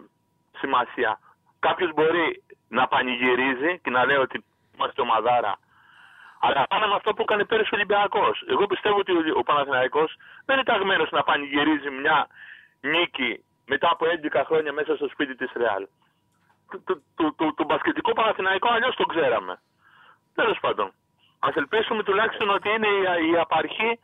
σημασία. 0.59 1.19
Κάποιος 1.59 1.93
μπορεί 1.95 2.43
να 2.69 2.89
πανηγυρίζει 2.89 3.79
και 3.83 3.91
να 3.91 4.05
λέει 4.05 4.17
ότι 4.17 4.45
είμαστε 4.75 5.01
ομαδάρα. 5.01 5.59
Αλλά 6.41 6.67
κάναμε 6.71 6.95
αυτό 6.95 7.15
που 7.15 7.23
έκανε 7.23 7.45
πέρυσι 7.45 7.69
ο 7.73 7.77
Ολυμπιακός. 7.77 8.45
Εγώ 8.49 8.67
πιστεύω 8.67 8.99
ότι 8.99 9.13
ο- 9.13 9.39
ο 9.39 9.43
Παναθηναϊκός 9.43 10.17
δεν 10.45 10.57
είναι 10.57 10.65
ταγμένος 10.65 11.11
να 11.11 11.23
πανηγυρίζει 11.23 11.91
μια 11.91 12.27
νίκη 12.81 13.45
μετά 13.67 13.89
από 13.91 14.07
11 14.07 14.45
χρόνια 14.45 14.73
μέσα 14.73 14.97
στο 14.97 15.09
σπίτι 15.09 15.35
της 15.37 15.51
Ρεάλ. 15.55 15.87
Το, 16.71 16.81
το, 16.85 17.03
το, 17.15 17.35
το, 17.35 17.55
το 17.55 17.65
μπασκετικό 17.65 18.13
Παναθηναϊκό 18.13 18.69
αλλιώς 18.69 18.95
το 18.97 19.05
ξέραμε. 19.05 19.61
Τέλος 20.35 20.59
πάντων. 20.61 20.87
Α 21.39 21.49
ελπίσουμε 21.55 22.03
τουλάχιστον 22.03 22.51
ότι 22.51 22.69
είναι 22.69 22.87
η, 22.87 23.33
η 23.33 23.39
απαρχή 23.41 23.99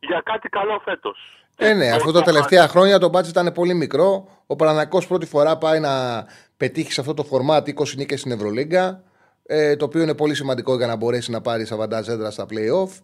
για 0.00 0.20
κάτι 0.24 0.48
καλό 0.48 0.80
φέτος. 0.84 1.18
Ε, 1.56 1.72
ναι, 1.74 1.90
αυτό 1.90 2.12
τα 2.12 2.22
τελευταία 2.22 2.68
χρόνια 2.68 2.98
το 2.98 3.08
μπάτζι 3.08 3.30
ήταν 3.30 3.52
πολύ 3.52 3.74
μικρό. 3.74 4.28
Ο 4.46 4.56
Παναναναϊκός 4.56 5.06
πρώτη 5.06 5.26
φορά 5.26 5.58
πάει 5.58 5.80
να 5.80 6.24
πετύχει 6.56 6.92
σε 6.92 7.00
αυτό 7.00 7.14
το 7.14 7.22
φορμάτ 7.24 7.68
20 7.68 7.94
νίκες 7.96 8.20
στην 8.20 8.32
Ευρωλίγκα. 8.32 9.02
Ε, 9.46 9.76
το 9.76 9.84
οποίο 9.84 10.02
είναι 10.02 10.14
πολύ 10.14 10.34
σημαντικό 10.34 10.76
για 10.76 10.86
να 10.86 10.96
μπορέσει 10.96 11.30
να 11.30 11.40
πάρει 11.40 11.64
σαβαντάζ 11.66 12.08
έδρα 12.08 12.30
στα 12.30 12.46
playoff. 12.50 13.00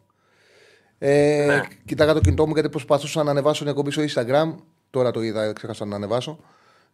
Ε, 0.98 1.44
Ναι. 1.46 1.60
Κοίταγα 1.84 2.12
το 2.12 2.20
κινητό 2.20 2.46
μου 2.46 2.52
γιατί 2.52 2.68
προσπαθούσα 2.68 3.22
να 3.22 3.30
ανεβάσω 3.30 3.58
την 3.58 3.68
εκπομπή 3.68 3.90
στο 3.90 4.02
Instagram. 4.02 4.54
Τώρα 4.90 5.10
το 5.10 5.22
είδα, 5.22 5.52
ξέχασα 5.52 5.84
να 5.84 5.96
ανεβάσω 5.96 6.38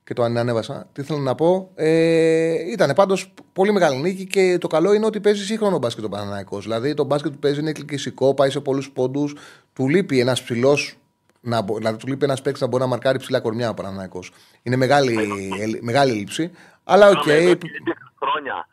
και 0.09 0.15
το 0.15 0.23
ανέβασα. 0.23 0.87
Τι 0.93 1.03
θέλω 1.03 1.19
να 1.19 1.35
πω. 1.35 1.71
Ε, 1.75 2.71
ήταν 2.73 2.93
πάντως 2.95 3.33
πολύ 3.53 3.73
μεγάλη 3.73 3.97
νίκη 4.01 4.27
και 4.27 4.59
το 4.61 4.67
καλό 4.67 4.93
είναι 4.93 5.07
ότι 5.07 5.21
παίζει 5.21 5.45
σύγχρονο 5.45 5.79
μπάσκετ 5.79 6.05
ο 6.05 6.09
Παναθηναϊκός. 6.09 6.63
Δηλαδή 6.65 6.95
το 6.95 7.05
μπάσκετ 7.05 7.33
που 7.33 7.39
παίζει 7.39 7.61
είναι 7.61 7.71
ελκυστικό, 7.71 8.35
πάει 8.35 8.51
σε 8.51 8.61
πολλούς 8.61 8.91
πόντους. 8.91 9.35
Του 9.73 9.89
λείπει 9.89 10.21
ένας 10.21 10.43
ψηλός. 10.43 10.97
Να, 11.41 11.61
μπο- 11.63 11.77
δηλαδή 11.77 11.97
του 11.97 12.07
λείπει 12.07 12.25
ένας 12.25 12.43
παίκτης 12.43 12.61
να 12.63 12.67
μπορεί 12.69 12.83
να 12.83 12.89
μαρκάρει 12.89 13.19
ψηλά 13.19 13.41
κορμιά 13.41 13.71
ο 13.71 13.75
Παναθηναϊκός. 13.75 14.31
Είναι 14.63 14.77
μεγάλη, 14.77 15.17
ελ- 15.61 15.83
μεγάλη 15.83 16.13
έλλειψη. 16.13 16.51
Αλλά 16.85 17.09
οκ. 17.09 17.27
Εδώ 17.27 17.55
και 17.55 17.69
11 17.85 17.93
χρόνια. 18.21 18.69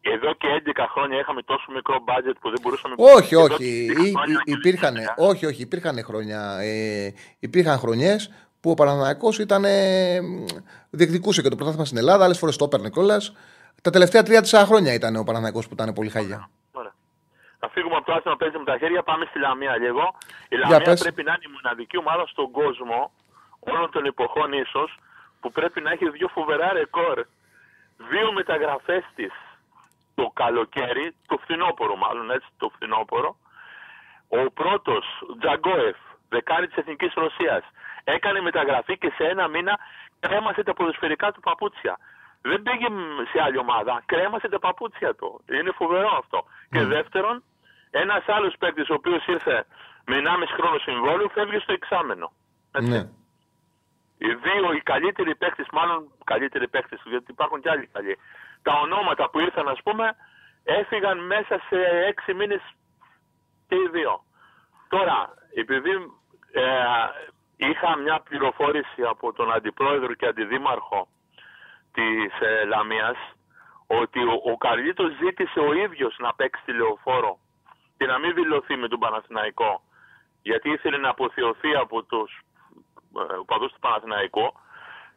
Εδώ 0.00 0.34
και 0.34 0.46
11 0.66 0.86
χρόνια 0.94 1.18
είχαμε 1.18 1.42
τόσο 1.42 1.64
μικρό 1.74 1.96
budget 2.06 2.34
που 2.40 2.50
δεν 2.50 2.58
μπορούσαμε 2.62 2.94
Όχι, 2.98 3.34
Εδώ 3.34 3.42
όχι. 3.44 3.56
και 3.56 3.64
11 3.64 4.06
Ή- 4.06 4.10
χρόνια 4.12 4.42
ή- 4.44 4.52
Υπήρχαν, 4.52 4.94
και 4.94 5.00
όχι, 5.16 5.46
όχι, 5.46 5.62
υπήρχαν 5.62 6.02
χρόνια. 6.04 6.58
Ε, 6.60 7.12
υπήρχαν 7.38 7.78
χρονιές 7.78 8.30
που 8.60 8.70
ο 8.70 8.74
Παναναναϊκός 8.74 9.38
ήταν. 9.38 9.64
Ε, 9.64 10.20
διεκδικούσε 10.90 11.42
και 11.42 11.48
το 11.48 11.56
πρωτάθλημα 11.56 11.84
στην 11.84 11.98
Ελλάδα, 11.98 12.24
άλλες 12.24 12.38
φορές 12.38 12.56
το 12.56 12.64
έπαιρνε 12.64 12.90
κιόλας. 12.90 13.32
Τα 13.82 13.90
τελευταία 13.90 14.22
τρία-τέσσερα 14.22 14.64
χρόνια 14.64 14.92
ήταν 14.94 15.16
ο 15.16 15.22
Παναναναϊκός 15.22 15.68
που 15.68 15.74
ήταν 15.74 15.92
πολύ 15.92 16.08
χαγιά. 16.08 16.50
Ωραία. 16.72 16.94
Θα 17.58 17.68
φύγουμε 17.68 17.96
από 17.96 18.06
το 18.06 18.12
άσχημα 18.12 18.36
παίζει 18.36 18.58
με 18.58 18.64
τα 18.64 18.78
χέρια, 18.78 19.02
πάμε 19.02 19.24
στη 19.30 19.38
Λαμία 19.38 19.76
λίγο. 19.76 20.14
Η 20.48 20.56
Για 20.56 20.58
Λαμία 20.58 20.80
πες. 20.80 21.00
πρέπει 21.00 21.22
να 21.22 21.32
είναι 21.32 21.46
η 21.48 21.52
μοναδική 21.62 21.96
ομάδα 21.98 22.26
στον 22.26 22.50
κόσμο, 22.50 23.12
όλων 23.60 23.90
των 23.90 24.04
εποχών 24.04 24.52
ίσως, 24.52 24.98
που 25.40 25.52
πρέπει 25.52 25.80
να 25.80 25.90
έχει 25.90 26.10
δύο 26.10 26.28
φοβερά 26.28 26.72
ρεκόρ. 26.72 27.26
Δύο 28.10 28.32
μεταγραφές 28.32 29.04
της 29.14 29.32
το 30.14 30.30
καλοκαίρι, 30.34 31.14
το 31.26 31.36
φθινόπωρο 31.42 31.96
μάλλον, 31.96 32.30
έτσι, 32.30 32.48
το 32.56 32.70
φθινόπωρο. 32.74 33.36
Ο 34.28 34.50
πρώτος, 34.50 35.04
Τζαγκόεφ, 35.40 35.96
δεκάρι 36.28 36.66
της 36.68 36.76
Εθνικής 36.76 37.12
Ρωσίας, 37.14 37.64
έκανε 38.14 38.40
μεταγραφή 38.40 38.98
και 38.98 39.12
σε 39.16 39.24
ένα 39.24 39.48
μήνα 39.48 39.78
κρέμασε 40.20 40.62
τα 40.62 40.74
ποδοσφαιρικά 40.74 41.32
του 41.32 41.40
παπούτσια. 41.40 41.98
Δεν 42.42 42.62
πήγε 42.62 42.88
μ, 42.88 42.98
σε 43.32 43.42
άλλη 43.42 43.58
ομάδα. 43.58 44.02
Κρέμασε 44.06 44.48
τα 44.48 44.58
παπούτσια 44.58 45.14
του. 45.14 45.40
Είναι 45.50 45.72
φοβερό 45.74 46.10
αυτό. 46.22 46.44
Και 46.70 46.84
δεύτερον, 46.84 47.42
ένας 47.90 48.24
άλλος 48.26 48.54
παίκτης 48.58 48.88
ο 48.88 48.94
οποίος 48.94 49.26
ήρθε 49.26 49.66
με 50.04 50.16
1,5 50.16 50.52
χρόνο 50.56 50.78
συμβόλαιο 50.78 51.28
φεύγει 51.28 51.58
στο 51.58 51.72
εξάμενο. 51.72 52.32
Έτσι. 52.72 52.90
Ναι. 52.90 53.02
Οι 54.20 54.34
δύο, 54.34 54.72
οι 54.72 54.80
καλύτεροι 54.80 55.34
παίκτες, 55.34 55.66
μάλλον 55.72 56.12
καλύτεροι 56.24 56.68
παίκτες, 56.68 57.00
γιατί 57.04 57.30
υπάρχουν 57.30 57.60
και 57.60 57.70
άλλοι 57.70 57.86
καλοί. 57.92 58.18
Τα 58.62 58.72
ονόματα 58.72 59.30
που 59.30 59.40
ήρθαν, 59.40 59.68
ας 59.68 59.80
πούμε, 59.82 60.16
έφυγαν 60.64 61.26
μέσα 61.26 61.60
σε 61.68 61.78
έξι 62.08 62.34
μήνες 62.34 62.60
και 63.68 63.74
οι 63.74 63.88
δύο. 63.92 64.22
Τώρα, 64.88 65.34
επειδή 65.54 65.90
ε, 66.52 66.62
είχα 67.58 67.96
μια 67.96 68.20
πληροφόρηση 68.20 69.02
από 69.02 69.32
τον 69.32 69.52
Αντιπρόεδρο 69.52 70.14
και 70.14 70.26
Αντιδήμαρχο 70.26 71.08
της 71.92 72.40
ε, 72.40 72.64
Λαμίας 72.64 73.16
ότι 73.86 74.18
ο, 74.18 74.42
ο 74.52 74.56
Καρλίτος 74.56 75.10
ζήτησε 75.22 75.60
ο 75.60 75.72
ίδιος 75.72 76.16
να 76.18 76.34
παίξει 76.34 76.62
τηλεοφόρο 76.64 77.38
και 77.96 78.06
να 78.06 78.18
μην 78.18 78.34
δηλωθεί 78.34 78.76
με 78.76 78.88
τον 78.88 78.98
Παναθηναϊκό 78.98 79.82
γιατί 80.42 80.70
ήθελε 80.70 80.96
να 80.96 81.08
αποθεωθεί 81.08 81.74
από 81.74 82.02
τους 82.02 82.40
ε, 83.30 83.34
οπαδούς 83.34 83.72
του 83.72 83.78
Παναθηναϊκού 83.78 84.52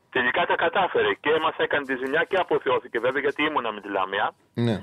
τελικά 0.09 0.45
τα 0.45 0.55
κατάφερε 0.55 1.13
και 1.13 1.39
μας 1.41 1.55
έκανε 1.57 1.85
τη 1.85 1.95
ζημιά 1.95 2.23
και 2.23 2.37
αποθεώθηκε 2.37 2.99
βέβαια 2.99 3.21
γιατί 3.21 3.43
ήμουνα 3.43 3.71
με 3.71 3.81
τη 3.81 3.87
Λαμία 3.87 4.33
ναι. 4.53 4.77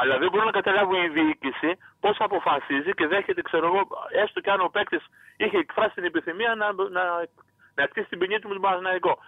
αλλά 0.00 0.18
δεν 0.18 0.28
μπορώ 0.30 0.44
να 0.44 0.50
καταλάβω 0.50 1.02
η 1.02 1.08
διοίκηση 1.08 1.70
πώς 2.00 2.16
αποφασίζει 2.18 2.92
και 2.92 3.06
δέχεται, 3.06 3.42
ξέρω 3.42 3.66
εγώ, 3.66 3.80
έστω 4.22 4.40
και 4.40 4.50
αν 4.50 4.60
ο 4.60 4.68
παίκτης 4.68 5.04
είχε 5.44 5.58
εκφράσει 5.58 5.94
την 5.94 6.04
επιθυμία 6.04 6.54
να, 6.54 6.72
να, 6.72 7.04
να 7.74 7.86
κτίσει 7.86 8.08
την 8.08 8.18
ποινή 8.18 8.38
του 8.38 8.48
με 8.48 8.54
τον 8.54 8.62
Παναθηναϊκό. 8.62 9.18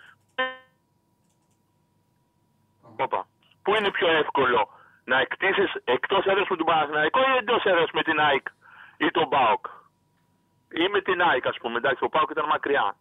Όπα. 2.97 3.27
Πού 3.63 3.75
είναι 3.75 3.91
πιο 3.91 4.11
εύκολο 4.11 4.69
να 5.05 5.21
εκτίσεις 5.21 5.73
εκτός 5.85 6.25
έδρας 6.25 6.49
με 6.49 6.57
τον 6.57 6.67
Παναθηναϊκό 6.67 7.21
ή 7.21 7.37
εντός 7.37 7.65
έδρας 7.65 7.91
με 7.93 8.03
την 8.03 8.21
ΑΕΚ 8.21 8.47
ή 8.97 9.11
τον 9.11 9.29
ΠΑΟΚ; 9.29 9.67
Ή 10.69 10.89
με 10.89 11.01
την 11.01 11.23
ΑΕΚ, 11.23 11.47
ας 11.47 11.57
πούμε. 11.61 11.77
Εντάξει, 11.77 12.05
ο 12.05 12.09
ΠΑΟΚ 12.09 12.31
ήταν 12.31 12.47
μακριά. 12.47 12.97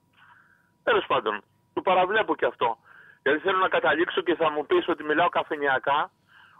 Τέλος 0.83 1.05
πάντων, 1.05 1.43
το 1.73 1.81
παραβλέπω 1.81 2.35
και 2.35 2.45
αυτό. 2.45 2.77
Γιατί 3.23 3.39
θέλω 3.39 3.57
να 3.57 3.67
καταλήξω 3.67 4.21
και 4.21 4.35
θα 4.35 4.51
μου 4.51 4.65
πεις 4.65 4.87
ότι 4.87 5.03
μιλάω 5.03 5.29
καφενιακά, 5.29 6.11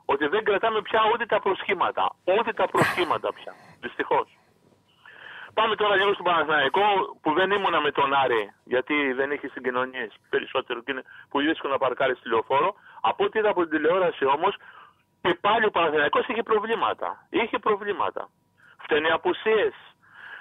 ότι 0.06 0.28
δεν 0.28 0.44
κρατάμε 0.44 0.82
πια 0.82 1.02
ούτε 1.14 1.26
τα 1.26 1.40
προσχήματα. 1.40 2.16
Ούτε 2.40 2.54
τα 2.54 2.68
προσχήματα 2.68 3.34
πια. 3.34 3.54
Δυστυχώς. 3.80 4.38
Πάμε 5.54 5.76
τώρα 5.76 5.96
λίγο 5.96 6.14
στον 6.14 6.26
Παναθηναϊκό 6.26 6.82
που 7.22 7.34
δεν 7.34 7.52
ήμουνα 7.52 7.82
με 7.82 7.92
τον 7.92 8.14
Άρη 8.14 8.54
γιατί 8.64 9.14
δεν 9.14 9.32
είχε 9.32 9.48
συγκοινωνίες 9.48 10.12
περισσότερο 10.30 10.82
και 10.82 10.92
είναι 10.92 11.04
πολύ 11.30 11.48
δύσκολο 11.48 11.74
να 11.74 11.80
παρκάρει 11.80 12.16
τηλεοφόρο. 12.16 12.74
Από 13.02 13.24
ό,τι 13.24 13.40
είδα 13.40 13.50
από 13.50 13.62
την 13.62 13.70
τηλεόραση 13.70 14.26
όμως 14.26 14.56
και 15.22 15.38
πάλι 15.42 15.66
ο 15.66 15.72
Παναθηναϊκός 15.72 16.28
είχε 16.28 16.44
προβλήματα. 16.44 17.28
Είχε 17.30 17.60
προβλήματα. 17.60 18.30
Φταίνε 18.78 19.08
οι 19.08 19.12
απουσίες. 19.12 19.74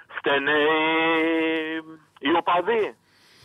Φταίνε 0.07 0.51
οι, 0.51 1.75
οι 2.19 2.35
οπαδοί. 2.35 2.97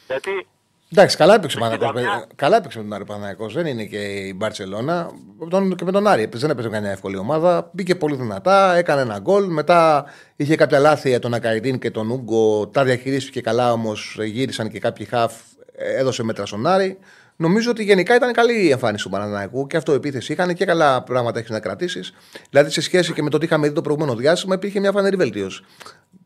Γιατί 0.07 0.49
Εντάξει, 0.93 1.17
καλά 1.17 1.35
έπαιξε 1.35 1.57
ο 1.57 1.61
Με 1.61 1.67
Παναθηναϊκός. 1.67 2.01
την 2.03 2.11
Λαμία. 2.11 2.27
Καλά 2.35 2.57
έπαιξε 2.57 2.79
με 2.79 2.85
τον 2.85 2.93
Άρη 2.93 3.05
Παναθηναϊκός. 3.05 3.55
Δεν 3.55 3.67
είναι 3.67 3.85
και 3.85 3.97
η 3.99 4.35
Μπαρσελόνα. 4.37 5.11
Τον- 5.51 5.75
Και 5.77 5.85
με 5.85 5.93
τον 5.93 6.07
Άρη 6.07 6.29
δεν 6.33 6.51
έπαιζε 6.51 6.69
καμιά 6.69 6.91
εύκολη 6.91 7.17
ομάδα. 7.17 7.71
Μπήκε 7.73 7.95
πολύ 7.95 8.17
δυνατά, 8.17 8.75
έκανε 8.77 9.01
ένα 9.01 9.19
γκολ. 9.19 9.45
Μετά 9.47 10.05
είχε 10.37 10.57
κάποια 10.57 10.79
λάθη 10.79 11.09
για 11.09 11.19
τον 11.19 11.35
Ακαϊντίν 11.35 11.79
και 11.79 11.91
τον 11.91 12.11
Ούγκο. 12.11 12.67
Τα 12.67 12.85
διαχειρίστηκε 12.85 13.41
καλά 13.41 13.73
όμως. 13.73 14.19
Γύρισαν 14.25 14.69
και 14.69 14.79
κάποιοι 14.79 15.07
χαφ. 15.07 15.33
Έδωσε 15.77 16.23
μέτρα 16.23 16.47
στον 16.47 16.67
Άρη. 16.67 16.99
Νομίζω 17.41 17.71
ότι 17.71 17.83
γενικά 17.85 18.15
ήταν 18.15 18.33
καλή 18.33 18.65
η 18.65 18.71
εμφάνιση 18.71 19.05
του 19.05 19.11
Παναθηναϊκού 19.11 19.67
και 19.67 19.77
αυτό 19.77 19.93
επίθεση 19.93 20.33
είχαν 20.33 20.55
και 20.55 20.65
καλά 20.65 21.03
πράγματα 21.03 21.39
έχεις 21.39 21.51
να 21.51 21.61
κρατήσεις. 21.61 22.13
Δηλαδή 22.51 22.71
σε 22.71 22.81
σχέση 22.81 23.13
και 23.13 23.23
με 23.23 23.31
το 23.31 23.39
τι 23.39 23.45
είχαμε 23.45 23.69
δει 23.69 23.75
το 23.75 23.81
προηγούμενο 23.83 24.15
διάστημα 24.17 24.55
υπήρχε 24.55 24.81
μια 24.81 24.93
φανερή 24.93 25.17
βελτίωση. 25.17 25.65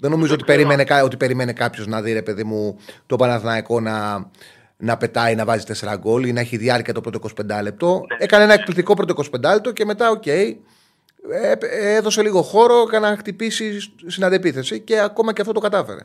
Δεν 0.01 0.11
νομίζω 0.11 0.35
ότι 0.35 0.45
περίμενε, 0.45 0.85
κα- 0.85 1.03
ότι 1.03 1.17
περίμενε 1.17 1.53
κάποιος 1.53 1.87
να 1.87 2.03
δει, 2.03 2.13
ρε 2.13 2.23
παιδί 2.23 2.45
μου, 2.45 2.77
το 3.07 3.17
Παναθηναϊκό 3.17 3.81
να, 3.81 4.27
να 4.77 4.97
πετάει, 4.97 5.35
να 5.35 5.45
βάζει 5.45 5.65
4 5.81 5.95
γκολ 5.99 6.25
ή 6.25 6.33
να 6.33 6.41
έχει 6.41 6.57
διάρκεια 6.57 6.95
το 6.95 7.01
πρώτο 7.01 7.19
25 7.59 7.63
λεπτό. 7.63 8.05
Έκανε 8.19 8.45
ένα 8.45 8.53
εκπληκτικό 8.53 8.95
πρώτο 8.95 9.15
25 9.33 9.41
λεπτό 9.53 9.73
και 9.73 9.85
μετά, 9.85 10.11
οκ, 10.11 10.27
ε, 10.27 10.57
ε, 11.31 11.57
έδωσε 11.97 12.23
λίγο 12.23 12.43
χώρο 12.43 12.87
για 12.91 13.01
να 13.01 13.17
χτυπήσει 13.17 13.81
στην 14.07 14.25
αντεπίθεση 14.25 14.81
και 14.81 15.01
ακόμα 15.01 15.33
και 15.33 15.41
αυτό 15.41 15.53
το 15.53 15.61
κατάφερε. 15.61 16.01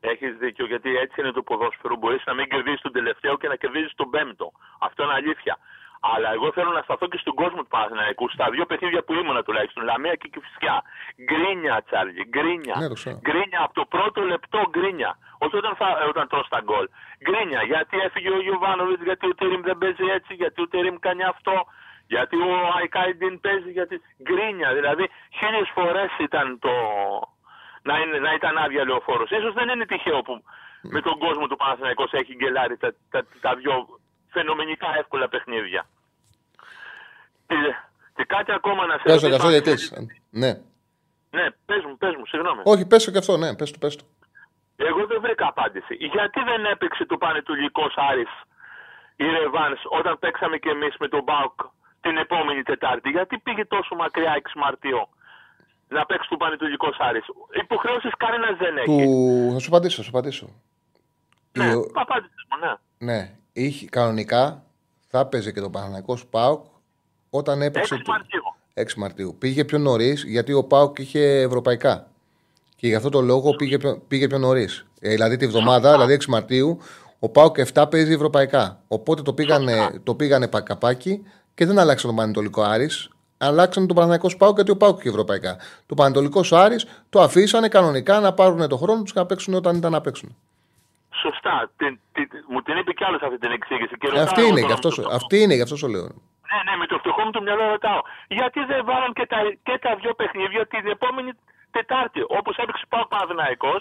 Έχεις 0.00 0.36
δίκιο, 0.36 0.66
γιατί 0.66 0.96
έτσι 0.96 1.20
είναι 1.20 1.32
το 1.32 1.42
ποδόσφαιρο. 1.42 1.96
Μπορείς 1.96 2.22
να 2.26 2.34
μην 2.34 2.48
κερδίσεις 2.48 2.80
τον 2.80 2.92
τελευταίο 2.92 3.36
και 3.36 3.48
να 3.48 3.56
κερδίσει 3.56 3.94
τον 3.96 4.10
πέμπτο. 4.10 4.52
Αυτό 4.78 5.02
είναι 5.02 5.12
αλήθεια. 5.12 5.58
Αλλά 6.00 6.32
εγώ 6.32 6.52
θέλω 6.52 6.70
να 6.70 6.82
σταθώ 6.82 7.06
και 7.08 7.18
στον 7.18 7.34
κόσμο 7.34 7.60
του 7.62 7.68
Παναθηναϊκού, 7.68 8.28
στα 8.28 8.50
δύο 8.50 8.66
παιχνίδια 8.66 9.02
που 9.02 9.14
ήμουνα 9.14 9.42
τουλάχιστον, 9.42 9.84
Λαμία 9.84 10.14
και 10.14 10.28
Κυφυσιά. 10.28 10.82
Γκρίνια, 11.26 11.82
Τσάρλι, 11.86 12.24
γκρίνια. 12.28 12.76
Ναι, 12.78 12.88
το 12.88 12.94
ξέρω. 12.94 13.18
γκρίνια 13.20 13.60
από 13.62 13.74
το 13.74 13.84
πρώτο 13.84 14.20
λεπτό 14.22 14.60
γκρίνια. 14.70 15.18
Όχι 15.38 15.56
όταν, 15.56 15.74
θα, 15.76 15.86
όταν 16.08 16.28
τρως 16.28 16.48
τα 16.48 16.60
γκολ. 16.64 16.88
Γκρίνια, 17.24 17.62
γιατί 17.62 17.98
έφυγε 17.98 18.30
ο 18.30 18.40
Γιωβάνοβιτς, 18.40 19.02
γιατί 19.02 19.26
ο 19.26 19.34
Τερήμ 19.34 19.60
δεν 19.60 19.78
παίζει 19.78 20.04
έτσι, 20.16 20.34
γιατί 20.34 20.62
ο 20.62 20.68
Τερήμ 20.68 20.96
κάνει 20.98 21.22
αυτό, 21.24 21.66
γιατί 22.06 22.36
ο 22.36 22.50
Αϊκάιντιν 22.78 23.40
παίζει, 23.40 23.70
γιατί. 23.70 24.02
Γκρίνια, 24.22 24.74
δηλαδή 24.74 25.10
χίλιες 25.38 25.70
φορές 25.74 26.10
ήταν 26.18 26.58
το, 26.58 26.72
να, 27.82 27.98
είναι, 27.98 28.18
να 28.18 28.32
ήταν 28.34 28.58
άδεια 28.58 28.84
λεωφόρος. 28.84 29.28
σω 29.28 29.52
δεν 29.52 29.68
είναι 29.68 29.86
τυχαίο 29.86 30.20
που 30.22 30.42
με 30.82 31.00
τον 31.00 31.18
κόσμο 31.18 31.46
του 31.46 31.56
Παναθηναϊκός 31.56 32.12
έχει 32.12 32.34
γκελάρει 32.34 32.76
τα, 32.76 32.94
τα, 33.10 33.26
τα 33.40 33.54
δυο 33.54 33.74
φαινομενικά 34.30 34.88
εύκολα 34.98 35.28
παιχνίδια. 35.28 35.86
Και, 37.46 37.56
και 38.16 38.24
κάτι 38.24 38.52
ακόμα 38.52 38.86
να 38.86 38.96
σε 38.96 39.02
Πες 39.02 39.20
το 39.20 39.28
και 39.28 39.36
ρωτήσω, 39.36 39.36
αυτό 39.36 39.46
αν 39.46 39.52
γιατί. 39.52 39.68
θέλεις. 39.68 40.10
Ναι. 40.30 40.52
Ναι, 41.30 41.50
πες 41.66 41.84
μου, 41.84 41.96
πες 41.98 42.14
μου, 42.16 42.26
συγγνώμη. 42.26 42.60
Όχι, 42.64 42.86
πες 42.86 43.04
το 43.04 43.10
και 43.10 43.18
αυτό, 43.18 43.36
ναι, 43.36 43.56
πες 43.56 43.70
το, 43.70 43.78
πες 43.78 43.96
το. 43.96 44.04
Εγώ 44.76 45.06
δεν 45.06 45.20
βρήκα 45.20 45.46
απάντηση. 45.46 45.94
Γιατί 45.94 46.40
δεν 46.42 46.64
έπαιξε 46.64 47.04
το 47.06 47.16
Πανετολικός 47.16 47.94
Άρης 47.96 48.32
η 49.16 49.24
Ρεβάνς 49.24 49.80
όταν 49.88 50.18
παίξαμε 50.18 50.56
και 50.58 50.70
εμείς 50.70 50.94
με 50.98 51.08
τον 51.08 51.22
Μπάουκ 51.22 51.60
την 52.00 52.16
επόμενη 52.16 52.62
Τετάρτη; 52.62 53.08
Γιατί 53.10 53.38
πήγε 53.38 53.64
τόσο 53.64 53.94
μακριά 53.94 54.40
6 54.42 54.46
Μαρτίου 54.54 55.08
να 55.90 56.06
παίξει 56.06 56.28
το 56.28 56.36
Πανετολικός 56.36 56.96
Άρης. 57.00 57.24
Υποχρεώσεις 57.62 58.12
κανένας 58.16 58.56
δεν 58.58 58.76
έχει. 58.76 58.86
Του... 58.86 59.50
Θα 59.52 59.58
σου 59.58 59.68
απαντήσω, 59.68 59.96
θα 59.96 60.02
σου 60.02 60.08
απαντήσω. 60.12 60.46
Ναι, 61.52 61.64
Η- 61.64 61.90
απάντησες 61.94 62.44
μου, 62.50 62.56
ναι. 62.66 62.72
Ναι, 63.12 63.30
είχε, 63.52 63.86
κανονικά 63.86 64.62
θα 65.08 65.26
παίζει 65.26 65.52
και 65.52 65.60
το 65.60 65.70
Παναγιακό 65.70 66.18
Πάουκ 66.30 66.64
όταν 67.30 67.62
έπαιξε. 67.62 67.94
6 67.94 67.98
το- 68.04 68.12
Μαρτίου. 68.12 68.42
6 68.74 68.94
Μαρτίου. 68.96 69.36
Πήγε 69.38 69.64
πιο 69.64 69.78
νωρίς 69.78 70.24
γιατί 70.24 70.52
ο 70.52 70.64
Πάουκ 70.64 70.98
είχε 70.98 71.40
ευρωπαϊκά. 71.40 72.06
Και 72.76 72.86
γι' 72.86 72.94
αυτό 72.94 73.08
το 73.08 73.20
λόγο 73.20 73.50
πήγε 73.54 73.78
πιο, 73.78 74.02
πήγε 74.08 74.26
πιο 74.26 74.38
νωρίς. 74.38 74.86
Ε, 75.00 75.08
δηλαδή 75.10 75.36
τη 75.36 75.46
βδομάδα, 75.46 75.92
δηλαδή 75.92 76.12
6 76.14 76.26
Μαρτίου, 76.28 76.78
ο 77.18 77.28
Πάουκ 77.28 77.56
7 77.74 77.84
παίζει 77.90 78.12
ευρωπαϊκά. 78.12 78.82
Οπότε 78.88 79.22
το 79.22 79.32
πήγανε, 79.32 80.00
το 80.04 80.14
πήγανε 80.14 80.48
πακαπάκι 80.48 81.22
και 81.54 81.66
δεν 81.66 81.78
αλλάξαν 81.78 82.06
τον 82.10 82.16
Πανετολικό 82.18 82.62
Άρης. 82.62 83.10
Αλλάξαν 83.42 83.86
τον 83.86 83.96
Παναγιακό 83.96 84.28
Πάουκ 84.36 84.54
γιατί 84.54 84.70
ο 84.70 84.76
Πάουκ 84.76 84.98
είχε 84.98 85.08
ευρωπαϊκά. 85.08 85.56
Το 85.86 85.94
Πανετολικός 85.94 86.52
Άρης 86.52 86.86
το 87.10 87.20
αφήσανε 87.20 87.68
κανονικά 87.68 88.20
να 88.20 88.32
πάρουν 88.34 88.68
το 88.68 88.76
χρόνο 88.76 89.02
τους 89.02 89.12
και 89.12 89.18
να 89.18 89.26
παίξουν 89.26 89.54
όταν 89.54 89.76
ήταν 89.76 89.92
να 89.92 90.00
παίξουν. 90.00 90.36
Σωστά. 91.22 91.70
Την, 91.76 91.92
την, 92.12 92.28
μου 92.48 92.62
την 92.62 92.76
είπε 92.76 92.92
κι 92.92 93.04
άλλος 93.04 93.22
αυτή 93.22 93.38
την 93.38 93.50
εξήγηση. 93.58 93.94
Και 94.00 94.06
Ε, 94.06 94.10
ρωτάω 94.10 94.24
αυτή, 94.24 94.40
εγώ 94.40 94.48
είναι, 94.50 94.60
τώρα 94.60 94.66
γι' 94.72 94.78
αυτό, 94.78 94.88
με 94.88 94.94
το 94.94 95.00
σου- 95.00 95.02
φτωχό- 95.02 95.22
αυτή 95.22 95.36
είναι, 95.42 95.54
γι' 95.54 95.62
αυτό 95.66 95.76
σου 95.76 95.88
λέω. 95.94 96.06
Ναι, 96.50 96.58
ναι, 96.66 96.74
με 96.82 96.86
το 96.86 96.96
φτωχό 97.02 97.22
μου 97.24 97.30
το 97.36 97.42
μυαλό 97.46 97.64
ρωτάω. 97.74 98.00
Γιατί 98.38 98.60
δεν 98.70 98.80
βάλαν 98.88 99.12
και 99.18 99.26
τα, 99.32 99.38
και 99.66 99.74
τα 99.84 99.90
δύο 100.00 100.12
παιχνίδια 100.20 100.62
την 100.72 100.84
επόμενη 100.96 101.30
Τετάρτη. 101.76 102.20
Όπως 102.38 102.54
έπαιξε 102.62 102.84
πάω 102.92 103.04
Παναδημαϊκός, 103.12 103.80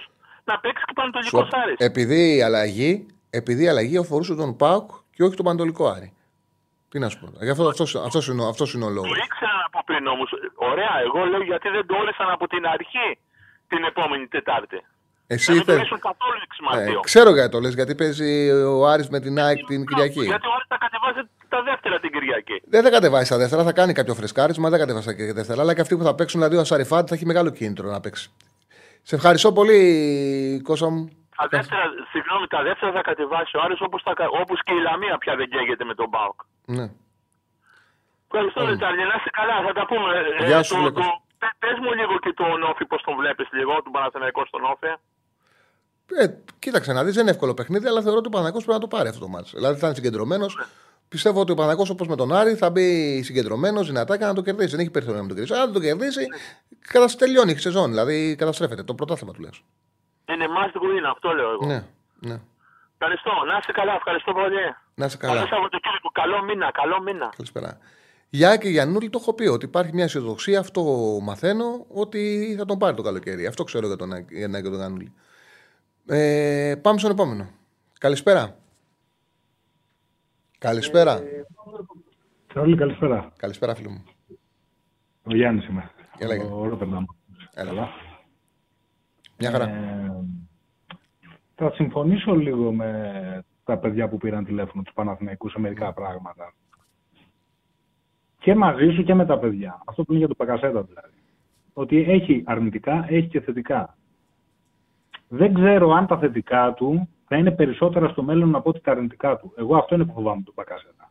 να 0.50 0.60
παίξει 0.60 0.84
και 0.88 0.94
Πανατολικό 1.00 1.38
Σου- 1.46 1.58
Άρης. 1.62 1.76
επειδή 1.90 2.20
η 2.38 2.42
αλλαγή, 2.48 2.92
επειδή 3.40 3.62
η 3.64 3.70
αλλαγή 3.74 3.98
αφορούσε 3.98 4.36
τον 4.36 4.56
Πάουκ 4.62 4.88
και 5.16 5.24
όχι 5.24 5.36
τον 5.36 5.46
Πανατολικό 5.46 5.84
Άρη. 5.96 6.10
Τι 6.92 7.00
να 7.00 7.10
σου 7.10 7.20
πω. 7.20 7.28
Γι' 7.42 7.50
αυτό 7.50 7.68
αυτός, 7.68 7.96
αυτός 7.96 8.28
είναι, 8.28 8.42
ο- 8.44 8.48
αυτός 8.48 8.74
είναι 8.74 8.86
ο 8.86 8.90
λόγος. 8.90 9.10
Το 9.10 9.16
ήξερα 9.26 9.64
από 9.66 9.80
πριν 9.86 10.08
όμως. 10.08 10.30
Ωραία, 10.56 10.94
εγώ 11.06 11.26
λέω 11.26 11.44
γιατί 11.44 11.70
δεν 11.70 11.86
το 11.86 11.96
όρισαν 12.02 12.30
από 12.30 12.48
την 12.48 12.66
αρχή 12.66 13.08
την 13.68 13.84
επόμενη 13.84 14.28
Τετάρτη. 14.28 14.80
Εσύ 15.28 15.50
να 15.50 15.56
μην 15.56 15.66
το 15.66 15.72
θες- 15.72 15.80
ορίσουν 15.82 16.00
καθόλου 16.00 16.40
6 16.48 16.60
ε, 16.62 16.76
Μαρτίου. 16.76 17.00
ξέρω 17.00 17.30
γιατί 17.34 17.52
το 17.52 17.60
λες, 17.60 17.74
γιατί 17.74 17.96
παίζει 17.96 18.50
ο 18.52 18.88
Άρης 18.88 19.10
με 19.10 19.20
την 19.20 19.40
ΑΕΚ 19.40 19.66
την 19.66 19.86
Κυριακή. 19.86 20.24
Γιατί 20.24 20.48
ο 20.48 20.54
Άρης 20.56 20.66
θα 20.68 20.78
κατεβάσει 20.78 21.30
τα 21.50 21.64
δεύτερα 21.64 22.00
την 22.00 22.12
Κυριακή. 22.12 22.62
Δεν 22.66 22.84
θα 22.84 22.90
κατεβάσει 22.90 23.30
τα 23.30 23.38
δεύτερα, 23.38 23.64
θα 23.64 23.72
κάνει 23.72 23.94
κάποιο 23.94 24.14
φρεσκάρισμα, 24.14 24.70
δεν 24.70 24.80
κατεβάσει 24.80 25.16
τα 25.16 25.34
δεύτερα. 25.34 25.62
Αλλά 25.62 25.74
και 25.74 25.82
αυτοί 25.82 25.98
που 25.98 26.04
θα 26.04 26.16
παίξουν, 26.16 26.40
δηλαδή 26.40 26.58
ο 26.58 26.64
Σαριφάντ 26.64 27.06
θα 27.10 27.16
έχει 27.16 27.26
μεγάλο 27.26 27.50
κίνητρο 27.50 27.90
να 27.92 28.00
παίξει. 28.00 28.32
Σε 29.04 29.16
ευχαριστώ 29.16 29.54
πολύ, 29.54 30.62
Κώστα 30.64 30.90
μου. 30.90 31.10
Τα 31.40 31.46
δεύτερα, 31.56 31.84
συγγνώμη, 32.12 32.46
τα 32.56 32.62
δεύτερα 32.68 32.92
θα 32.98 33.02
κατεβάσει 33.10 33.52
ο 33.58 33.60
Άρης 33.66 33.82
όπως, 33.88 34.00
τα, 34.04 34.14
όπως 34.42 34.58
και 34.66 34.74
η 34.80 34.82
Λαμία 34.88 35.16
πια 35.24 35.34
δεν 35.40 35.48
καίγεται 35.54 35.86
με 35.90 35.96
τον 36.00 36.08
Μπάουκ. 36.12 36.40
Ναι. 36.78 36.88
Ευχαριστώ, 38.28 38.62
mm. 38.64 38.70
Ρετάρια. 38.72 39.06
Να 39.12 39.16
είσαι 39.20 39.32
καλά, 39.40 39.56
θα 39.68 39.74
τα 39.80 39.84
πούμε. 39.90 40.10
Ε, 40.40 40.46
Γεια 40.50 40.62
σου, 40.64 40.76
το, 40.76 40.82
Λέκος. 40.82 41.06
το, 41.06 41.10
πε- 41.42 41.58
πες 41.64 41.78
μου 41.84 41.92
λίγο 42.00 42.14
και 42.24 42.34
τον 42.42 42.64
Όφη, 42.72 42.84
πώς 42.92 43.02
τον 43.06 43.16
βλέπεις 43.22 43.48
λίγο, 43.58 43.72
τον 43.86 43.92
Παναθηναϊκό 43.96 44.42
στον 44.46 44.64
Όφη. 44.74 44.92
Ε, 46.22 46.26
κοίταξε 46.60 46.94
να 46.94 47.04
δεις, 47.04 47.14
δεν 47.14 47.22
είναι 47.22 47.32
εύκολο 47.32 47.54
παιχνίδι, 47.54 47.88
αλλά 47.88 48.02
θεωρώ 48.02 48.18
ότι 48.18 48.28
ο 48.28 48.36
Παναγιώ 48.38 48.60
πρέπει 48.66 48.78
να 48.80 48.84
το 48.86 48.88
πάρει 48.88 49.08
αυτό 49.08 49.20
το 49.20 49.28
μάτσο. 49.28 49.58
Δηλαδή 49.58 49.80
θα 49.80 49.86
είναι 49.86 49.96
συγκεντρωμένος. 49.96 50.52
Πιστεύω 51.10 51.40
ότι 51.40 51.52
ο 51.52 51.56
Παναγό 51.56 51.86
όπως 51.92 52.08
με 52.08 52.16
τον 52.16 52.34
Άρη 52.34 52.56
θα 52.56 52.70
μπει 52.70 53.22
συγκεντρωμένος, 53.24 53.88
δυνατά 53.88 54.18
και 54.18 54.26
να 54.26 54.34
το 54.34 54.42
κερδίσει. 54.42 54.70
Δεν 54.70 54.80
έχει 54.80 54.90
περιθώριο 54.90 55.22
να 55.22 55.28
το 55.28 55.34
κερδίσει. 55.34 55.60
Αν 55.60 55.74
το 55.74 55.80
κερδίσει, 55.80 56.26
κατα... 56.88 57.16
τελειώνει 57.18 57.52
η 57.52 57.58
σεζόν. 57.58 57.90
Δηλαδή 57.90 58.36
καταστρέφεται 58.36 58.84
το 58.84 58.94
πρωτάθλημα 58.96 59.34
του 59.34 59.42
λες. 59.42 59.62
Είναι 60.34 60.46
must 60.58 60.76
win, 60.78 61.04
αυτό 61.12 61.32
λέω 61.32 61.50
εγώ. 61.52 61.66
Ναι, 61.66 61.84
ναι. 62.20 62.40
Ευχαριστώ. 62.98 63.32
Να 63.48 63.58
είστε 63.58 63.72
καλά. 63.72 63.94
Ευχαριστώ 63.94 64.34
πολύ. 64.34 64.76
Να 64.96 65.06
είσαι 65.06 65.18
Καλό 65.18 65.34
καλά. 65.34 65.48
Σαββατοκύριακο. 65.48 66.10
Καλό 66.12 66.44
μήνα. 66.44 66.72
Καλό 66.72 67.02
μήνα. 67.02 67.30
Καλησπέρα. 67.36 67.78
Για 68.30 68.58
και 68.58 68.70
Γιαννούλη 68.70 69.10
το 69.10 69.18
έχω 69.22 69.34
πει 69.34 69.48
ότι 69.48 69.66
υπάρχει 69.66 69.94
μια 69.94 70.04
αισιοδοξία, 70.04 70.60
αυτό 70.60 70.82
μαθαίνω, 71.22 71.86
ότι 71.90 72.56
θα 72.58 72.66
τον 72.66 72.78
πάρει 72.78 72.96
το 72.96 73.02
καλοκαίρι. 73.02 73.46
Αυτό 73.46 73.64
ξέρω 73.64 73.88
για 73.88 73.96
τον, 73.96 74.10
για 74.30 74.50
τον, 74.50 74.60
για 74.62 74.70
τον 74.70 74.80
Γιαννούλη. 74.80 75.14
Ε, 76.08 76.76
πάμε 76.82 77.00
στον 77.00 77.12
επόμενο. 77.12 77.50
Καλησπέρα. 78.00 78.56
Καλησπέρα. 80.58 81.22
Όλοι 82.56 82.78
καλησπέρα. 82.78 83.32
Καλησπέρα, 83.38 83.76
φίλο 83.76 83.90
μου. 83.90 84.04
Ο 85.24 85.36
Γιάννης 85.36 85.68
είμαι. 85.68 85.92
Έλα, 86.18 86.36
Γιάννη. 86.36 86.54
Ο 86.54 86.68
Ρότερνταμ. 86.68 87.06
Έλα. 87.54 87.90
Μια 89.40 89.52
χαρά. 89.52 89.70
Ε, 89.70 90.12
θα 91.56 91.72
συμφωνήσω 91.72 92.36
λίγο 92.36 92.72
με 92.72 93.44
τα 93.64 93.78
παιδιά 93.78 94.10
που 94.10 94.18
πήραν 94.18 94.46
τηλέφωνο 94.46 94.84
τους 94.84 94.94
Παναθηναϊκούς 94.94 95.52
σε 95.52 95.60
μερικά 95.60 95.94
πράγματα. 95.94 96.54
Και 98.40 98.56
μαζί 98.56 98.90
σου 98.90 99.04
και 99.04 99.14
με 99.14 99.26
τα 99.26 99.40
παιδιά. 99.40 99.82
Αυτό 99.86 100.04
που 100.04 100.12
είναι 100.12 100.20
για 100.20 100.28
το 100.28 100.36
Πακασέτα 100.36 100.84
δηλαδή. 100.84 101.18
Ότι 101.74 102.04
έχει 102.04 102.44
αρνητικά, 102.46 103.06
έχει 103.10 103.28
και 103.28 103.42
θετικά. 103.42 103.98
Δεν 105.28 105.54
ξέρω 105.54 105.92
αν 105.92 106.08
τα 106.08 106.18
θετικά 106.18 106.74
του 106.74 107.10
θα 107.28 107.38
είναι 107.38 107.52
περισσότερα 107.52 108.08
στο 108.08 108.24
μέλλον 108.24 108.56
από 108.56 108.70
ότι 108.70 108.80
τα 108.80 108.92
αρνητικά 108.92 109.38
του. 109.38 109.54
Εγώ 109.58 109.78
αυτό 109.78 109.96
είναι 109.96 110.06
που 110.06 110.14
φοβάμαι 110.14 110.42
τον 110.42 110.54
Πακασέτα. 110.54 111.09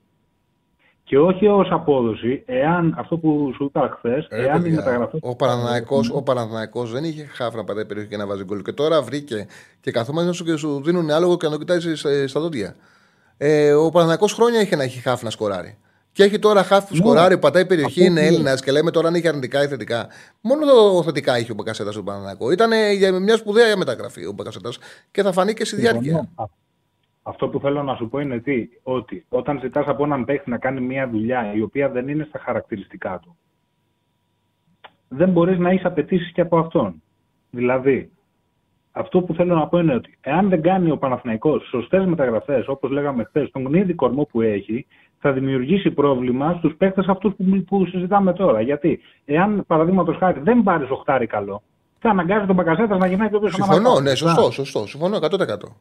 Και 1.08 1.18
όχι 1.18 1.46
ως 1.46 1.68
απόδοση, 1.70 2.42
εάν 2.46 2.94
αυτό 2.98 3.16
που 3.18 3.52
σου 3.54 3.64
είπα 3.64 3.94
χθες, 3.98 4.26
Ρε, 4.30 4.42
εάν 4.46 4.58
οι 4.60 4.62
παιδιά, 4.62 4.76
μεταγραφέ. 4.76 5.18
ο 5.20 5.36
Παναναϊκός, 5.36 6.10
ο 6.14 6.22
Παναθηναϊκός 6.22 6.92
δεν 6.92 7.04
είχε 7.04 7.24
χάφ 7.24 7.54
να 7.54 7.64
πατάει 7.64 7.84
περιοχή 7.84 8.08
και 8.08 8.16
να 8.16 8.26
βάζει 8.26 8.44
γκολ. 8.44 8.62
Και 8.62 8.72
τώρα 8.72 9.02
βρήκε 9.02 9.46
και 9.80 9.90
καθόμαστε 9.90 10.32
σου 10.32 10.44
και 10.44 10.56
σου 10.56 10.82
δίνουν 10.84 11.10
άλογο 11.10 11.36
και 11.36 11.46
να 11.46 11.52
το 11.52 11.58
κοιτάζεις 11.58 12.06
στα 12.26 12.40
δόντια. 12.40 12.74
Ε, 13.36 13.72
ο 13.72 13.90
Παναναϊκός 13.90 14.32
χρόνια 14.32 14.60
είχε 14.60 14.76
να 14.76 14.82
έχει 14.82 14.98
χάφ 15.00 15.22
να 15.22 15.30
σκοράρει. 15.30 15.78
Και 16.12 16.22
έχει 16.24 16.38
τώρα 16.38 16.62
χάφ 16.62 16.84
που 16.84 16.94
Ναι. 16.94 16.98
σκοράρει, 17.00 17.38
πατάει 17.38 17.66
περιοχή, 17.66 18.00
Αυτό 18.00 18.12
είναι 18.12 18.20
που 18.20 18.26
Έλληνας 18.26 18.62
και 18.62 18.72
λέμε 18.72 18.90
τώρα 18.90 19.08
αν 19.08 19.14
είχε 19.14 19.28
αρνητικά 19.28 19.62
ή 19.62 19.66
θετικά. 19.66 20.06
Μόνο 20.40 20.66
το 20.66 21.02
θετικά 21.02 21.38
είχε 21.38 21.52
ο 21.52 21.54
Μπακασέτας 21.54 21.92
στον 21.92 22.04
Παναναϊκό. 22.04 22.50
Ήταν 22.50 22.70
για 22.96 23.12
μια 23.12 23.36
σπουδαία 23.36 23.76
μεταγραφή 23.76 24.26
ο 24.26 24.32
Μπακασέτας 24.32 24.78
και 25.10 25.22
θα 25.22 25.32
φανεί 25.32 25.54
και 25.54 25.64
στη 25.64 25.76
διάρκεια. 25.76 26.28
Συμφωνώ. 27.28 27.34
Α- 27.34 27.34
Αυτό 27.34 27.48
που 27.48 27.60
θέλω 27.60 27.82
να 27.82 27.94
σου 27.96 28.08
πω 28.08 28.18
είναι 28.18 28.38
τι, 28.38 28.68
ότι 28.82 29.24
όταν 29.28 29.58
ζητάς 29.60 29.86
από 29.86 30.04
έναν 30.04 30.24
παίχτη 30.24 30.50
να 30.50 30.58
κάνει 30.58 30.80
μια 30.80 31.08
δουλειά 31.08 31.52
η 31.54 31.62
οποία 31.62 31.88
δεν 31.90 32.08
είναι 32.08 32.24
στα 32.28 32.38
χαρακτηριστικά 32.38 33.18
του, 33.22 33.36
δεν 35.08 35.28
μπορείς 35.30 35.58
να 35.58 35.70
έχεις 35.70 35.84
απαιτήσεις 35.84 36.32
και 36.32 36.40
από 36.40 36.58
αυτόν. 36.58 37.02
Δηλαδή, 37.50 38.10
αυτό 38.92 39.22
που 39.22 39.34
θέλω 39.34 39.54
να 39.54 39.68
πω 39.68 39.78
είναι 39.78 39.94
ότι 39.94 40.18
εάν 40.20 40.48
δεν 40.48 40.62
κάνει 40.62 40.90
ο 40.90 40.96
Παναθηναϊκός 40.98 41.68
σωστές 41.68 42.04
μεταγραφές, 42.06 42.68
όπως 42.68 42.90
λέγαμε 42.90 43.24
χθες, 43.24 43.50
τον 43.50 43.62
γνίδι 43.64 43.94
κορμό 43.94 44.22
που 44.24 44.40
έχει, 44.40 44.86
θα 45.18 45.32
δημιουργήσει 45.32 45.90
πρόβλημα 45.90 46.54
στους 46.58 46.74
παίχτες 46.76 47.06
αυτούς 47.06 47.34
που, 47.34 47.64
που 47.66 47.86
συζητάμε 47.86 48.32
τώρα. 48.32 48.60
Γιατί, 48.60 49.00
εάν 49.24 49.64
παραδείγματος 49.66 50.16
χάρη 50.16 50.40
δεν 50.40 50.62
πάρεις 50.62 50.90
οχτάρι 50.90 51.26
καλό, 51.26 51.62
θα 51.98 52.10
αναγκάζει 52.10 52.46
τον 52.46 52.54
Μπακασέτας 52.54 52.98
να 52.98 53.06
γυρνάει 53.06 53.28
το 53.28 53.38
πίσω 53.38 53.56
να 53.58 53.64
Συμφωνώ, 53.64 53.88
μαρκάρει. 53.88 54.08
ναι, 54.08 54.14
σωστό, 54.14 54.50
σωστό. 54.50 54.86
Συμφωνώ 54.86 55.16
100%. 55.16 55.76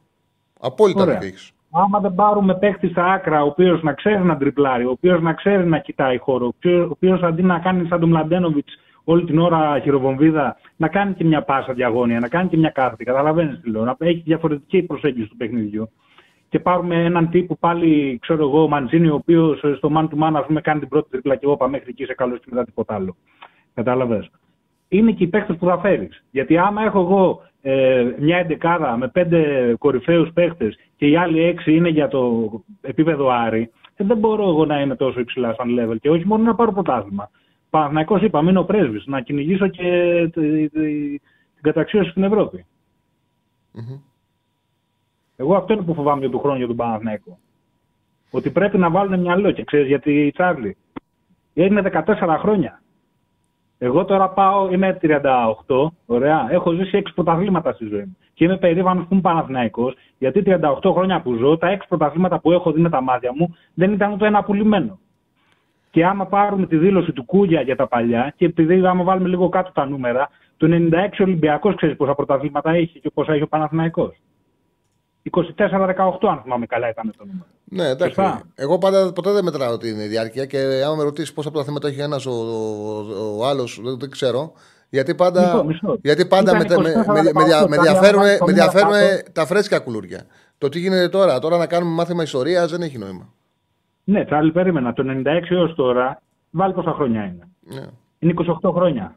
Απόλυτα 0.60 1.02
Ωραία. 1.02 1.14
δίκιο 1.14 1.28
έχεις. 1.28 1.52
Άμα 1.70 2.00
δεν 2.00 2.14
πάρουμε 2.14 2.54
παίχτη 2.54 2.88
στα 2.88 3.04
άκρα, 3.04 3.42
ο 3.42 3.46
οποίος 3.46 3.82
να 3.82 3.92
ξέρει 3.92 4.22
να 4.22 4.36
τριπλάρει, 4.36 4.84
ο 4.84 4.90
οποίος 4.90 5.20
να 5.20 5.32
ξέρει 5.32 5.66
να 5.66 5.78
κοιτάει 5.78 6.18
χώρο, 6.18 6.46
ο 6.46 6.88
οποίος 6.90 7.22
αντί 7.22 7.42
να 7.42 7.58
κάνει 7.58 7.86
σαν 7.86 8.00
τον 8.00 8.08
Μλαντένοβιτς 8.08 8.78
όλη 9.04 9.24
την 9.24 9.38
ώρα 9.38 9.80
χειροβομβίδα, 9.80 10.56
να 10.76 10.88
κάνει 10.88 11.14
και 11.14 11.24
μια 11.24 11.42
πάσα 11.42 11.72
διαγώνια, 11.72 12.20
να 12.20 12.28
κάνει 12.28 12.48
και 12.48 12.56
μια 12.56 12.70
κάθετη. 12.70 13.04
Καταλαβαίνεις 13.04 13.60
τι 13.60 13.70
λέω. 13.70 13.84
Να 13.84 13.96
έχει 13.98 14.22
διαφορετική 14.24 14.82
προσέγγιση 14.82 15.28
του 15.28 15.36
παιχνιδιού. 15.36 15.90
Και 16.48 16.58
πάρουμε 16.58 17.04
έναν 17.04 17.30
τύπο 17.30 17.56
πάλι, 17.56 18.18
ξέρω 18.20 18.42
εγώ, 18.42 18.68
Μαντζίνη, 18.68 19.08
ο 19.08 19.14
οποίος 19.14 19.58
στο 19.58 19.90
man 19.96 20.02
to 20.02 20.22
man, 20.22 20.32
ας 20.34 20.46
πούμε, 20.46 20.60
κάνει 20.60 20.80
την 20.80 20.88
πρώτη 20.88 21.10
τριπλά 21.10 21.36
και 21.36 21.46
όπα 21.46 21.68
μέχρι 21.68 21.88
εκεί 21.88 22.04
σε 22.04 22.14
καλός 22.14 22.38
και 22.38 22.46
μετά 22.50 22.64
τίποτα 22.64 22.94
άλλο. 22.94 23.16
Κατάλαβε. 23.74 24.28
Είναι 24.88 25.12
και 25.12 25.24
οι 25.24 25.26
παίχτε 25.26 25.52
που 25.52 25.66
θα 25.66 25.78
φέρεις. 25.78 26.24
Γιατί 26.30 26.58
άμα 26.58 26.82
έχω 26.82 27.00
εγώ 27.00 27.42
ε, 27.70 28.14
μια 28.18 28.38
εντεκάδα 28.38 28.96
με 28.96 29.08
πέντε 29.08 29.74
κορυφαίους 29.78 30.30
παίχτες 30.32 30.78
και 30.96 31.06
οι 31.06 31.16
άλλοι 31.16 31.40
έξι 31.42 31.74
είναι 31.74 31.88
για 31.88 32.08
το 32.08 32.50
επίπεδο 32.80 33.28
Άρη, 33.28 33.70
ε, 33.96 34.04
δεν 34.04 34.16
μπορώ 34.18 34.48
εγώ 34.48 34.64
να 34.64 34.80
είμαι 34.80 34.96
τόσο 34.96 35.20
υψηλά 35.20 35.54
σαν 35.54 35.68
level 35.78 35.96
και 36.00 36.10
όχι 36.10 36.26
μόνο 36.26 36.42
να 36.42 36.54
πάρω 36.54 36.72
πρωτάθλημα. 36.72 37.30
Παναθηναϊκός 37.70 38.22
είπα, 38.22 38.40
είναι 38.40 38.58
ο 38.58 38.64
πρέσβης, 38.64 39.06
να 39.06 39.20
κυνηγήσω 39.20 39.68
και 39.68 40.28
τη- 40.32 40.68
τη- 40.68 41.18
την 41.54 41.62
καταξίωση 41.62 42.10
στην 42.10 42.22
Ευρώπη. 42.22 42.66
Μμμ. 43.72 43.98
Εγώ 45.36 45.56
αυτό 45.56 45.72
είναι 45.72 45.82
που 45.82 45.94
φοβάμαι 45.94 46.20
για 46.20 46.30
του 46.30 46.38
χρόνου 46.38 46.56
για 46.58 46.66
τον 46.66 46.76
Παναθηναϊκό. 46.76 47.38
Ότι 48.30 48.50
πρέπει 48.50 48.78
να 48.78 48.90
βάλουν 48.90 49.20
μυαλό 49.20 49.50
και 49.50 49.64
ξέρεις 49.64 49.86
γιατί 49.86 50.30
Τσάρλι. 50.34 50.76
Είναι 51.54 51.82
14 51.82 52.38
χρόνια. 52.38 52.82
Εγώ 53.78 54.04
τώρα 54.04 54.28
πάω, 54.28 54.72
είμαι 54.72 54.98
38, 55.66 55.90
ωραία. 56.06 56.46
Έχω 56.50 56.72
ζήσει 56.72 57.02
6 57.06 57.12
πρωταθλήματα 57.14 57.72
στη 57.72 57.86
ζωή 57.86 58.00
μου. 58.00 58.16
Και 58.34 58.44
είμαι 58.44 58.56
περήφανος 58.56 59.06
που 59.06 59.12
είμαι 59.12 59.22
Παναθηναϊκός, 59.22 59.94
γιατί 60.18 60.42
38 60.46 60.92
χρόνια 60.92 61.20
που 61.20 61.34
ζω, 61.34 61.58
τα 61.58 61.68
6 61.68 61.86
πρωταθλήματα 61.88 62.40
που 62.40 62.52
έχω 62.52 62.72
δει 62.72 62.80
με 62.80 62.88
τα 62.88 63.00
μάτια 63.02 63.32
μου 63.34 63.56
δεν 63.74 63.92
ήταν 63.92 64.12
ούτε 64.12 64.26
ένα 64.26 64.42
πουλημένο. 64.42 64.98
Και 65.90 66.06
άμα 66.06 66.26
πάρουμε 66.26 66.66
τη 66.66 66.76
δήλωση 66.76 67.12
του 67.12 67.24
Κούγια 67.24 67.60
για 67.60 67.76
τα 67.76 67.86
παλιά, 67.86 68.32
και 68.36 68.44
επειδή 68.44 68.86
άμα 68.86 69.04
βάλουμε 69.04 69.28
λίγο 69.28 69.48
κάτω 69.48 69.70
τα 69.72 69.86
νούμερα, 69.86 70.28
το 70.56 70.66
96 70.70 71.20
Ολυμπιακός 71.20 71.74
ξέρεις 71.74 71.96
πόσα 71.96 72.14
πρωταθλήματα 72.14 72.76
είχε 72.76 72.98
και 72.98 73.10
πόσα 73.14 73.34
είχε 73.34 73.42
ο 73.42 73.48
Παναθηναϊκός. 73.48 74.16
24-18, 75.32 76.28
αν 76.28 76.40
θυμάμαι 76.42 76.66
καλά, 76.66 76.88
ήταν 76.88 77.14
το 77.18 77.24
νούμero. 77.24 77.46
Ναι, 77.64 77.88
εντάξει. 77.88 78.14
Σωστά. 78.14 78.42
Εγώ 78.54 78.78
πάντα 78.78 79.12
ποτέ 79.12 79.30
δεν 79.32 79.44
μετράω 79.44 79.76
την 79.76 80.08
διάρκεια 80.08 80.44
και 80.46 80.58
άμα 80.86 80.94
με 80.96 81.02
ρωτήσεις 81.02 81.32
πόσα 81.32 81.48
από 81.48 81.58
τα 81.58 81.64
θέματα 81.64 81.88
έχει 81.88 82.00
ένας 82.00 82.26
ο, 82.26 82.30
ο, 82.30 83.38
ο 83.38 83.46
άλλος, 83.46 83.80
δεν, 83.84 83.98
δεν 83.98 84.10
ξέρω. 84.10 84.52
Γιατί 84.90 85.14
πάντα, 85.14 85.40
Μισό, 85.40 85.64
μισό. 85.64 85.98
Γιατί 86.02 86.26
πάντα 86.26 86.56
με, 86.56 86.64
Ήταν 86.64 86.82
με, 86.82 87.04
24, 87.06 87.06
με, 87.06 87.22
με, 87.34 87.44
δια- 87.44 87.68
με 87.68 87.76
18, 87.76 87.78
ενδιαφέρουν, 87.78 88.20
το 88.20 88.26
με 88.26 88.36
μήνα 88.52 88.64
ενδιαφέρουν 88.64 88.92
κάτω. 88.92 89.30
τα 89.32 89.46
φρέσκα 89.46 89.78
κουλούρια. 89.78 90.22
Το 90.58 90.68
τι 90.68 90.78
γίνεται 90.78 91.08
τώρα, 91.08 91.38
τώρα 91.38 91.56
να 91.56 91.66
κάνουμε 91.66 91.92
μάθημα 91.94 92.22
ιστορίας 92.22 92.70
δεν 92.70 92.82
έχει 92.82 92.98
νόημα. 92.98 93.32
Ναι, 94.04 94.24
Τσάρλι, 94.24 94.52
περίμενα. 94.52 94.92
Το 94.92 95.04
96 95.06 95.24
έως 95.50 95.74
τώρα, 95.74 96.22
βάλει 96.50 96.72
πόσα 96.72 96.92
χρόνια 96.92 97.24
είναι. 97.24 97.48
Ναι. 97.60 97.86
Είναι 98.18 98.34
28 98.62 98.70
χρόνια. 98.74 99.16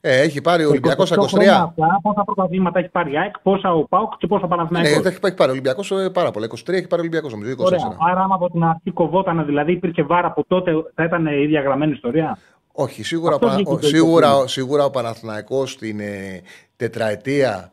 Ε, 0.00 0.20
έχει 0.20 0.40
πάρει 0.40 0.64
ο 0.64 0.68
Ολυμπιακός 0.68 1.10
28 1.10 1.14
23. 1.22 1.26
χρόνια 1.28 1.62
αυτά, 1.62 1.98
πόσα 2.02 2.24
πρωταθλήματα 2.24 2.78
έχει 2.78 2.88
πάρει 2.88 3.12
η 3.12 3.18
ΑΕΚ, 3.18 3.38
πόσα 3.38 3.72
ο 3.74 3.84
ΠΑΟΚ 3.84 4.16
και 4.16 4.26
πόσα 4.26 4.42
Ναι, 4.42 4.48
Παναθηναϊκός. 4.48 4.92
γιατί 4.92 5.08
έχει, 5.08 5.18
έχει 5.22 5.34
πάρει 5.34 5.50
ο 5.50 5.52
Ολυμπιακό 5.52 5.82
πάρα 6.12 6.30
πολλά. 6.30 6.46
23 6.46 6.72
έχει 6.72 6.86
πάρει 6.86 7.02
ο 7.02 7.04
Ολυμπιακός, 7.04 7.32
νομίζω. 7.32 7.50
24. 7.52 7.64
Ωραία. 7.64 7.96
Άρα, 8.10 8.20
άμα 8.20 8.34
από 8.34 8.50
την 8.50 8.64
αρχή 8.64 8.90
κοβόταν, 8.90 9.44
δηλαδή 9.46 9.72
υπήρχε 9.72 10.02
βάρα 10.02 10.26
από 10.26 10.44
τότε, 10.48 10.72
θα 10.94 11.04
ήταν 11.04 11.26
η 11.26 11.42
ίδια 11.42 11.60
γραμμένη 11.60 11.92
ιστορία; 11.92 12.38
Όχι, 12.72 13.02
σίγουρα, 13.04 13.34
Αυτός 13.34 13.48
ο 13.48 13.52
Πανα- 13.52 13.56
βγήκε 13.68 13.74
ο- 13.86 13.90
το 13.90 13.96
σίγουρα, 13.96 14.26
εικοσίνη. 14.28 14.48
σίγουρα 14.48 14.84
ο 14.84 14.90
Παναθηναϊκός 14.90 15.70
στην 15.70 16.00
ε, 16.00 16.42
τετραετία 16.76 17.70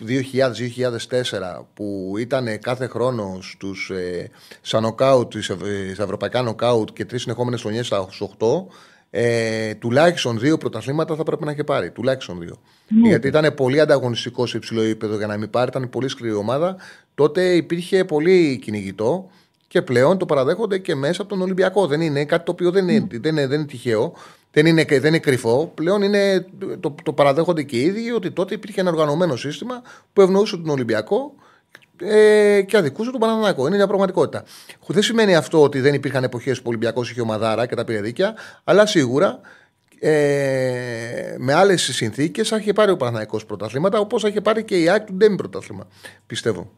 2000-2004 0.00 1.66
που 1.74 2.14
ήταν 2.18 2.58
κάθε 2.60 2.86
χρόνο 2.86 3.38
στους, 3.40 3.90
ε, 3.90 4.30
σαν 4.60 4.82
νοκάουτ, 4.82 5.32
στις 5.32 5.48
ευ- 5.50 5.62
ε, 5.64 5.94
στα 5.94 6.02
ευρωπαϊκά 6.02 6.42
νοκάουτ 6.42 6.88
και 6.92 7.04
τρεις 7.04 7.22
συνεχόμενες 7.22 7.60
χρονιές 7.60 7.86
στα 7.86 8.00
8 8.00 8.66
ε, 9.14 9.74
τουλάχιστον 9.74 10.38
δύο 10.38 10.58
πρωταθλήματα 10.58 11.14
θα 11.14 11.22
πρέπει 11.22 11.44
να 11.44 11.50
έχει 11.50 11.64
πάρει. 11.64 11.90
Τουλάχιστον 11.90 12.38
δύο. 12.38 12.56
Γιατί 12.86 13.28
ήταν 13.28 13.54
πολύ 13.54 13.80
ανταγωνιστικό 13.80 14.46
σε 14.46 14.56
υψηλό 14.56 14.80
επίπεδο 14.80 15.16
για 15.16 15.26
να 15.26 15.36
μην 15.36 15.50
πάρει, 15.50 15.68
ήταν 15.68 15.90
πολύ 15.90 16.08
σκληρή 16.08 16.34
ομάδα. 16.34 16.76
Τότε 17.14 17.54
υπήρχε 17.54 18.04
πολύ 18.04 18.58
κυνηγητό 18.62 19.30
και 19.68 19.82
πλέον 19.82 20.18
το 20.18 20.26
παραδέχονται 20.26 20.78
και 20.78 20.94
μέσα 20.94 21.22
από 21.22 21.30
τον 21.30 21.42
Ολυμπιακό. 21.42 21.86
Δεν 21.86 22.00
είναι 22.00 22.24
κάτι 22.24 22.44
το 22.44 22.52
οποίο 22.52 22.70
δεν 22.70 22.88
είναι, 22.88 23.06
δεν 23.10 23.32
είναι, 23.32 23.46
δεν 23.46 23.58
είναι 23.58 23.68
τυχαίο, 23.68 24.12
δεν 24.50 24.66
είναι, 24.66 24.84
δεν 24.84 25.04
είναι 25.04 25.18
κρυφό. 25.18 25.72
Πλέον 25.74 26.02
είναι, 26.02 26.46
το, 26.80 26.94
το 27.02 27.12
παραδέχονται 27.12 27.62
και 27.62 27.76
οι 27.76 27.80
ίδιοι 27.80 28.10
ότι 28.10 28.30
τότε 28.30 28.54
υπήρχε 28.54 28.80
ένα 28.80 28.90
οργανωμένο 28.90 29.36
σύστημα 29.36 29.82
που 30.12 30.20
ευνοούσε 30.20 30.56
τον 30.56 30.68
Ολυμπιακό 30.68 31.34
ε, 32.08 32.62
και 32.62 32.76
αδικούσε 32.76 33.10
τον 33.10 33.20
Παναναναϊκό. 33.20 33.66
Είναι 33.66 33.76
μια 33.76 33.86
πραγματικότητα. 33.86 34.44
Δεν 34.86 35.02
σημαίνει 35.02 35.36
αυτό 35.36 35.62
ότι 35.62 35.80
δεν 35.80 35.94
υπήρχαν 35.94 36.24
εποχές 36.24 36.56
που 36.56 36.62
ο 36.66 36.68
Ολυμπιακός 36.68 37.10
είχε 37.10 37.20
ομαδάρα 37.20 37.66
και 37.66 37.74
τα 37.74 37.84
πήρε 37.84 38.00
δίκαια, 38.00 38.34
αλλά 38.64 38.86
σίγουρα 38.86 39.40
ε, 40.00 41.34
με 41.38 41.52
άλλες 41.52 41.82
συνθήκες 41.82 42.50
είχε 42.50 42.72
πάρει 42.72 42.90
ο 42.90 42.96
Παναναναϊκός 42.96 43.46
πρωταθλήματα, 43.46 43.98
όπως 43.98 44.22
είχε 44.22 44.40
πάρει 44.40 44.64
και 44.64 44.76
η 44.82 44.88
ΑΕΚ 44.88 45.04
του 45.04 45.12
Ντέμι 45.14 45.36
πρωταθλήμα. 45.36 45.86
Πιστεύω. 46.26 46.70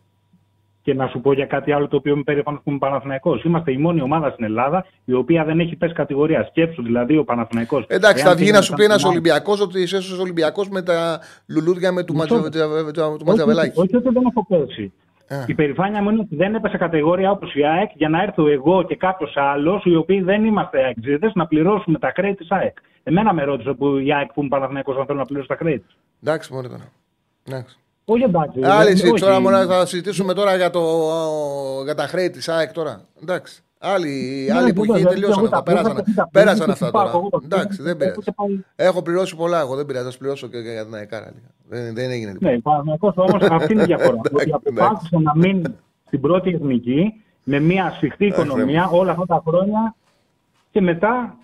Και 0.83 0.95
να 0.95 1.07
σου 1.07 1.21
πω 1.21 1.33
για 1.33 1.47
κάτι 1.47 1.73
άλλο 1.73 1.89
το 1.89 1.97
οποίο 1.97 2.13
είμαι 2.13 2.23
περήφανο 2.23 2.57
που 2.65 2.71
είμαι 2.71 2.79
Παναθηναϊκός. 2.79 3.45
Είμαστε 3.45 3.73
η 3.73 3.77
μόνη 3.77 4.01
ομάδα 4.03 4.31
στην 4.31 4.45
Ελλάδα 4.45 4.87
η 5.05 5.13
οποία 5.13 5.45
δεν 5.45 5.61
έχει 5.61 5.77
πέσει 5.77 5.93
κατηγορία. 5.95 6.45
Σκέψου 6.51 6.83
δηλαδή 6.83 7.17
ο 7.17 7.25
Παναθηναϊκός. 7.25 7.85
Εντάξει, 7.89 8.23
Εάν 8.27 8.33
θα 8.33 8.43
βγει 8.43 8.51
να 8.51 8.61
σου 8.61 8.69
πει 8.71 8.75
πήγαινε 8.75 8.93
ένας 8.93 9.01
σαν 9.01 9.11
Ολυμπιακός 9.11 9.61
ότι 9.61 9.81
είσαι 9.81 9.97
έσωσε 9.97 10.21
Ολυμπιακός 10.21 10.69
με 10.69 10.83
τα 10.83 11.21
λουλούδια 11.47 11.93
με 11.93 12.03
του, 12.05 12.15
Μισό. 12.15 12.35
Ματζα- 12.39 12.67
του 12.93 13.13
Όχι, 13.15 13.25
Ματζαβελάκης. 13.25 13.77
όχι 13.77 13.97
ότι 13.97 14.09
δεν 14.09 14.23
έχω 14.35 14.47
πέσει. 14.49 14.93
Η 15.47 15.55
περηφάνεια 15.55 16.03
μου 16.03 16.11
είναι 16.11 16.21
ότι 16.21 16.37
δεν 16.37 16.55
έπεσε 16.55 16.77
κατηγορία 16.77 17.31
όπως 17.31 17.55
η 17.55 17.65
ΑΕΚ 17.67 17.91
για 17.95 18.09
να 18.09 18.23
έρθω 18.23 18.47
εγώ 18.49 18.83
και 18.83 18.97
κάποιος 18.97 19.33
άλλος, 19.37 19.85
οι 19.85 19.97
οποίοι 19.97 20.21
δεν 20.23 20.45
είμαστε 20.45 20.85
αεξίδε, 20.85 21.31
να 21.35 21.47
πληρώσουμε 21.47 21.99
τα 21.99 22.13
χρέη 22.15 22.35
της 22.35 22.51
ΑΕΚ. 22.51 22.77
Εμένα 23.03 23.33
με 23.35 23.45
ρώτησε 23.45 23.73
που 23.73 23.97
η 23.97 24.13
ΑΕΚ 24.15 24.33
που 24.33 24.41
είμαι 24.41 24.49
Παναθυναϊκό 24.49 24.93
αν 25.01 25.07
θέλω 25.07 25.19
να 25.19 25.25
πληρώσω 25.25 25.49
τα 25.49 25.57
χρέη 25.57 25.79
τη. 25.79 25.95
Εντάξει, 26.23 26.53
μόνο 26.53 26.69
τώρα. 26.69 26.85
Εντάξει. 27.49 27.77
Όχι 28.05 28.23
εντάξει. 28.23 28.61
Άλλη 28.63 28.87
δεν- 28.89 28.97
συζήτηση. 28.97 29.23
Τώρα 29.25 29.35
όχι. 29.35 29.43
μόνο 29.43 29.67
θα 29.67 29.87
συζητήσουμε 29.87 30.35
τώρα 30.35 30.57
για, 30.57 30.71
το, 30.71 30.81
για 31.85 31.95
τα 31.95 32.07
χρέη 32.07 32.31
της 32.31 32.49
ΑΕΚ 32.49 32.73
τώρα. 32.73 33.01
Εντάξει. 33.23 33.63
Άλλη, 33.87 34.45
Ναι, 34.49 34.53
άλλη 34.55 34.65
βέβαια, 34.67 34.69
εποχή 34.69 34.93
δηλαδή, 34.93 35.15
τελείωσαν 35.15 35.45
εγώ 35.45 35.45
αυτά. 35.45 35.57
τα 35.57 35.63
Πέρασαν, 35.63 35.93
πλήρωσα 35.93 36.05
και 36.11 36.15
τα 36.17 36.29
πέρασαν 36.33 36.57
πλήρωσα 36.59 36.73
αυτά 36.73 36.87
και 36.87 36.91
πάω, 36.93 37.05
τώρα. 37.05 37.19
εγώ 37.19 37.29
τα 37.29 37.39
Εντάξει, 37.45 37.83
δεν 37.83 37.97
πλήρωσα 37.97 38.19
πειράζει. 38.19 38.21
και 38.21 38.33
πάλι. 38.37 38.65
Έχω 38.77 39.03
πληρώσει 39.03 39.37
πολλά 39.37 39.61
εγώ, 39.61 39.75
δεν 39.77 39.87
πειράζει. 39.87 40.05
Θα 40.05 40.11
σου 40.11 40.19
πληρώσω 40.19 40.47
και 40.47 40.59
για 40.59 40.85
την 40.85 40.95
ΑΕΚ. 40.95 41.13
άρα 41.15 41.33
λίγα. 41.35 41.49
Δεν, 41.69 41.95
δεν 41.95 42.11
έγινε 42.11 42.33
τίποτα. 42.33 42.51
Ναι, 42.51 42.61
Παναθυναϊκό 42.61 43.13
όμως 43.17 43.43
αυτή 43.59 43.73
είναι 43.73 43.83
η 43.83 43.87
διαφορά. 43.87 44.17
Εντάξει, 44.25 44.51
ότι 44.53 44.63
εντάξει. 44.67 44.79
αποφάσισε 44.87 45.17
να 45.19 45.37
μείνει 45.37 45.63
στην 46.07 46.21
πρώτη 46.21 46.51
εθνική 46.51 47.23
με 47.45 47.61
μια 47.61 47.93
σφιχτή 47.97 48.27
οικονομία 48.27 48.89
όλα 48.89 49.11
αυτά 49.11 49.27
τα 49.27 49.43
χρόνια 49.47 49.95
και 50.71 50.81
μετά, 50.81 51.37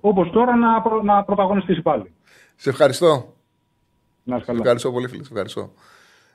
όπως 0.00 0.30
τώρα, 0.30 0.56
να, 0.56 0.82
προ, 0.82 1.02
να 1.02 1.24
πρωταγωνιστήσει 1.24 1.82
πάλι. 1.82 2.12
Σε 2.56 2.70
ευχαριστώ. 2.70 3.34
Να 4.24 4.34
είσαι 4.36 4.44
Σε 4.44 4.50
καλά. 4.50 4.58
ευχαριστώ 4.62 4.92
πολύ, 4.92 5.08
φίλε. 5.08 5.22
Σε 5.22 5.28
ευχαριστώ. 5.32 5.72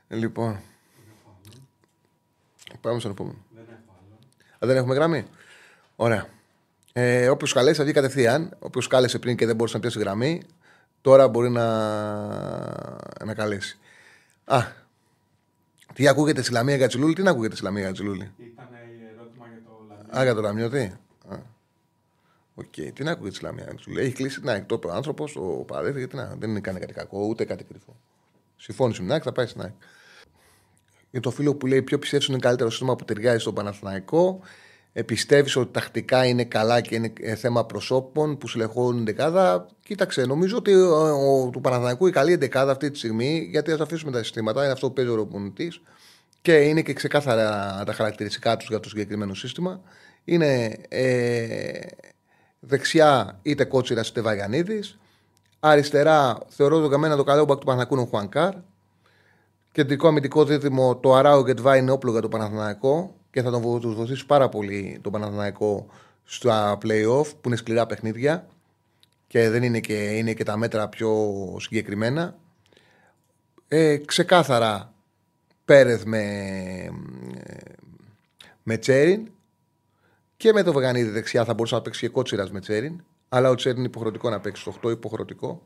Λοιπόν. 0.07 0.59
Πάμε 2.81 2.99
στον 2.99 3.11
επόμενο. 3.11 3.37
Α, 4.55 4.67
δεν 4.67 4.75
έχουμε 4.77 4.95
γραμμή; 4.95 5.25
Ωραία. 5.99 6.27
Ε, 6.93 7.29
Όποιος 7.29 7.53
καλέσει 7.53 7.77
θα 7.77 7.83
βγει 7.83 7.93
κατευθείαν. 7.93 8.55
Όποιος 8.59 8.87
κάλεσε 8.87 9.19
πριν 9.19 9.35
και 9.35 9.45
δεν 9.45 9.55
μπορούσε 9.55 9.75
να 9.75 9.81
πιάσει 9.81 9.99
γραμμή, 9.99 10.41
τώρα 11.01 11.27
μπορεί 11.27 11.49
να, 11.49 11.65
να 13.25 13.33
καλέσει. 13.33 13.79
Α. 14.45 14.59
Τι 15.93 16.07
ακούγεται 16.07 16.41
στη 16.41 16.51
Λαμία 16.51 16.77
Γκατσιλούλη, 16.77 17.13
τι 17.13 17.21
να 17.21 17.31
ακούγεται 17.31 17.55
στη 17.55 17.63
Λαμία 17.63 17.83
Γκατσιλούλη. 17.83 18.31
Ήταν 18.37 18.67
ερώτημα 19.15 19.45
για 19.47 19.61
το 19.65 19.85
Λαμία. 19.89 20.19
Α, 20.19 20.23
για 20.23 20.33
το 20.33 20.41
Λαμιώτη. 20.41 20.97
Α. 21.27 21.35
Οκ, 22.55 22.73
τι 22.93 23.03
να 23.03 23.11
ακούγεται 23.11 23.35
στη 23.35 23.43
Λαμία 23.43 23.63
για 23.69 23.77
Τσιλούλη. 23.77 24.01
Έχει 24.01 24.13
κλείσει 24.13 24.39
την 24.39 24.49
ΑΕΚ. 24.49 24.65
Το 24.65 24.75
είπε 24.75 24.87
ο 24.87 24.93
άνθρωπος, 24.93 25.35
ο 25.35 25.41
παράδειγμα, 25.41 26.07
τι 26.07 26.15
να, 26.15 26.35
δεν 26.39 26.49
είναι 26.49 26.59
κάνει 26.59 26.79
κάτι 26.79 26.93
κακό, 26.93 27.25
ούτε 27.25 27.45
κάτι 27.45 27.63
κρυφό. 27.63 27.95
Συμφώνησε 28.57 28.99
με 28.99 29.05
την 29.05 29.13
ΑΕΚ, 29.13 29.23
θα 29.25 29.31
πάει 29.31 29.45
στην 29.45 29.61
ΑΕΚ. 29.61 29.73
Για 31.11 31.21
το 31.21 31.31
φίλο 31.31 31.55
που 31.55 31.67
λέει 31.67 31.81
ποιο 31.81 31.99
πιστεύεις 31.99 32.27
είναι 32.27 32.37
καλύτερο 32.37 32.69
σύστημα 32.69 32.95
που 32.95 33.05
ταιριάζει 33.05 33.39
στον 33.39 33.53
Παναθηναϊκό. 33.53 34.39
Ε, 34.97 35.03
πιστεύει 35.03 35.59
ότι 35.59 35.71
τακτικά 35.71 36.25
είναι 36.25 36.43
καλά 36.43 36.81
και 36.81 36.95
είναι 36.95 37.13
ε, 37.21 37.35
θέμα 37.35 37.65
προσώπων 37.65 38.37
που 38.37 38.47
στελεχώνουν 38.47 39.05
δεκάδα. 39.05 39.67
Κοίταξε, 39.83 40.25
νομίζω 40.25 40.57
ότι 40.57 40.73
ο, 40.73 41.43
ο, 41.43 41.49
του 41.49 41.61
Παναθηναϊκού 41.61 42.07
η 42.07 42.11
καλή 42.11 42.35
δεκάδα 42.35 42.71
αυτή 42.71 42.91
τη 42.91 42.97
στιγμή, 42.97 43.47
γιατί 43.51 43.71
ας 43.71 43.79
αφήσουμε 43.79 44.11
τα 44.11 44.17
συστήματα, 44.17 44.63
είναι 44.63 44.71
αυτό 44.71 44.87
που 44.87 44.93
παίζει 44.93 45.11
ο 45.11 45.13
προπονητής 45.13 45.81
και 46.41 46.53
είναι 46.53 46.81
και 46.81 46.93
ξεκάθαρα 46.93 47.83
τα 47.85 47.93
χαρακτηριστικά 47.93 48.57
τους 48.57 48.67
για 48.67 48.79
το 48.79 48.89
συγκεκριμένο 48.89 49.33
σύστημα. 49.33 49.81
Είναι 50.23 50.75
ε, 50.87 51.79
δεξιά 52.59 53.39
είτε 53.41 53.63
Κότσιρα 53.63 54.01
είτε 54.07 54.21
Βαγιανίδης. 54.21 54.97
Αριστερά 55.59 56.37
θεωρώ 56.47 56.81
το 56.81 56.87
καμένα 56.89 57.15
το 57.15 57.23
καλό 57.23 57.45
μπακ 57.45 57.57
του 57.57 57.65
Παναθηναϊκού 57.65 57.93
είναι 57.93 58.03
ο 58.03 58.05
Χουανκάρ. 58.05 58.53
Κεντρικό 59.71 60.07
αμυντικό 60.07 60.45
δίδυμο 60.45 60.95
το 60.95 61.13
Αράου 61.15 61.43
Γκετβά 61.43 61.77
είναι 61.77 61.91
όπλο 61.91 62.11
για 62.11 62.21
το 62.21 62.29
Παναθηναϊκό 62.29 63.16
και 63.31 63.41
θα 63.41 63.51
τον 63.51 63.61
βο- 63.61 63.79
τους 63.79 63.95
βοηθήσει 63.95 64.25
πάρα 64.25 64.49
πολύ 64.49 64.99
το 65.01 65.09
Παναθηναϊκό 65.09 65.87
στα 66.23 66.77
playoff 66.83 67.27
που 67.41 67.47
είναι 67.47 67.55
σκληρά 67.55 67.85
παιχνίδια 67.85 68.47
και 69.27 69.49
δεν 69.49 69.63
είναι 69.63 69.79
και, 69.79 69.93
είναι 69.93 70.33
και 70.33 70.43
τα 70.43 70.57
μέτρα 70.57 70.87
πιο 70.89 71.33
συγκεκριμένα. 71.59 72.37
Ε, 73.67 73.97
ξεκάθαρα 73.97 74.93
Πέρεθ 75.65 76.03
με, 76.03 76.23
με 78.63 78.77
Τσέριν 78.77 79.31
και 80.37 80.53
με 80.53 80.63
το 80.63 80.71
Βαγανίδη 80.71 81.09
δεξιά 81.09 81.45
θα 81.45 81.53
μπορούσε 81.53 81.75
να 81.75 81.81
παίξει 81.81 81.99
και 81.99 82.07
κότσιρας 82.09 82.51
με 82.51 82.59
Τσέριν. 82.59 83.03
Αλλά 83.29 83.49
ο 83.49 83.55
Τσέριν 83.55 83.77
είναι 83.77 83.87
υποχρεωτικό 83.87 84.29
να 84.29 84.39
παίξει 84.39 84.61
στο 84.61 84.73
8, 84.83 84.91
υποχρεωτικό. 84.91 85.61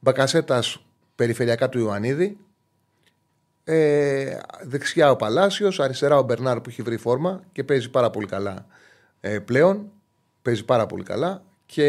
Μπακασέτας 0.00 0.84
περιφερειακά 1.14 1.68
του 1.68 1.78
Ιωαννίδη. 1.78 2.38
Ε, 3.70 4.38
δεξιά 4.62 5.10
ο 5.10 5.16
Παλάσιος, 5.16 5.80
αριστερά 5.80 6.18
ο 6.18 6.22
Μπερνάρ 6.22 6.60
που 6.60 6.68
έχει 6.68 6.82
βρει 6.82 6.96
φόρμα 6.96 7.40
και 7.52 7.64
παίζει 7.64 7.90
πάρα 7.90 8.10
πολύ 8.10 8.26
καλά 8.26 8.66
ε, 9.20 9.38
πλέον. 9.38 9.90
Παίζει 10.42 10.64
πάρα 10.64 10.86
πολύ 10.86 11.02
καλά. 11.02 11.42
Και 11.66 11.86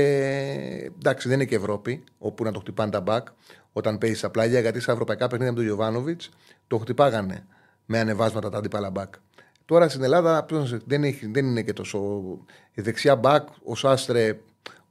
εντάξει, 0.98 1.28
δεν 1.28 1.38
είναι 1.40 1.50
και 1.50 1.56
Ευρώπη 1.56 2.04
όπου 2.18 2.44
να 2.44 2.52
το 2.52 2.60
χτυπάνε 2.60 2.92
τα 2.92 3.02
μπακ 3.02 3.28
όταν 3.74 3.98
παίζει 3.98 4.16
στα 4.16 4.30
πλάγια. 4.30 4.60
Γιατί 4.60 4.80
στα 4.80 4.92
ευρωπαϊκά 4.92 5.28
παιχνίδια 5.28 5.52
με 5.52 5.58
τον 5.58 5.66
Γιωβάνοβιτς 5.66 6.30
το 6.68 6.78
χτυπάγανε 6.78 7.46
με 7.86 8.00
ανεβάσματα 8.00 8.50
τα 8.50 8.58
αντίπαλα 8.58 8.90
μπακ. 8.90 9.14
Τώρα 9.66 9.90
στην 9.90 10.04
Ελλάδα 10.04 10.44
ποιος 10.44 10.60
να 10.60 10.66
σε- 10.66 10.82
δεν, 10.86 11.04
έχει, 11.04 11.28
δεν 11.28 11.46
είναι 11.46 11.62
και 11.62 11.74
τόσο. 11.74 12.22
Η 12.74 12.82
δεξιά 12.82 13.16
μπακ, 13.16 13.48
ο 13.64 13.76
Σάστρε 13.76 14.40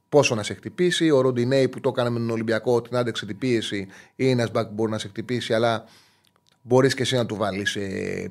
πόσο 0.09 0.35
να 0.35 0.43
σε 0.43 0.53
χτυπήσει. 0.53 1.09
Ο 1.09 1.21
Ροντινέη 1.21 1.67
που 1.67 1.79
το 1.79 1.89
έκανε 1.89 2.09
με 2.09 2.19
τον 2.19 2.29
Ολυμπιακό, 2.29 2.81
την 2.81 2.97
άντεξε 2.97 3.25
την 3.25 3.37
πίεση. 3.37 3.87
Είναι 4.15 4.31
ένας 4.31 4.51
μπακ 4.51 4.67
που 4.67 4.73
μπορεί 4.73 4.91
να 4.91 4.97
σε 4.97 5.07
χτυπήσει, 5.07 5.53
αλλά 5.53 5.85
μπορείς 6.61 6.93
και 6.93 7.01
εσύ 7.01 7.15
να 7.15 7.25
του 7.25 7.35
βάλεις 7.35 7.77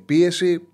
πίεση. 0.07 0.69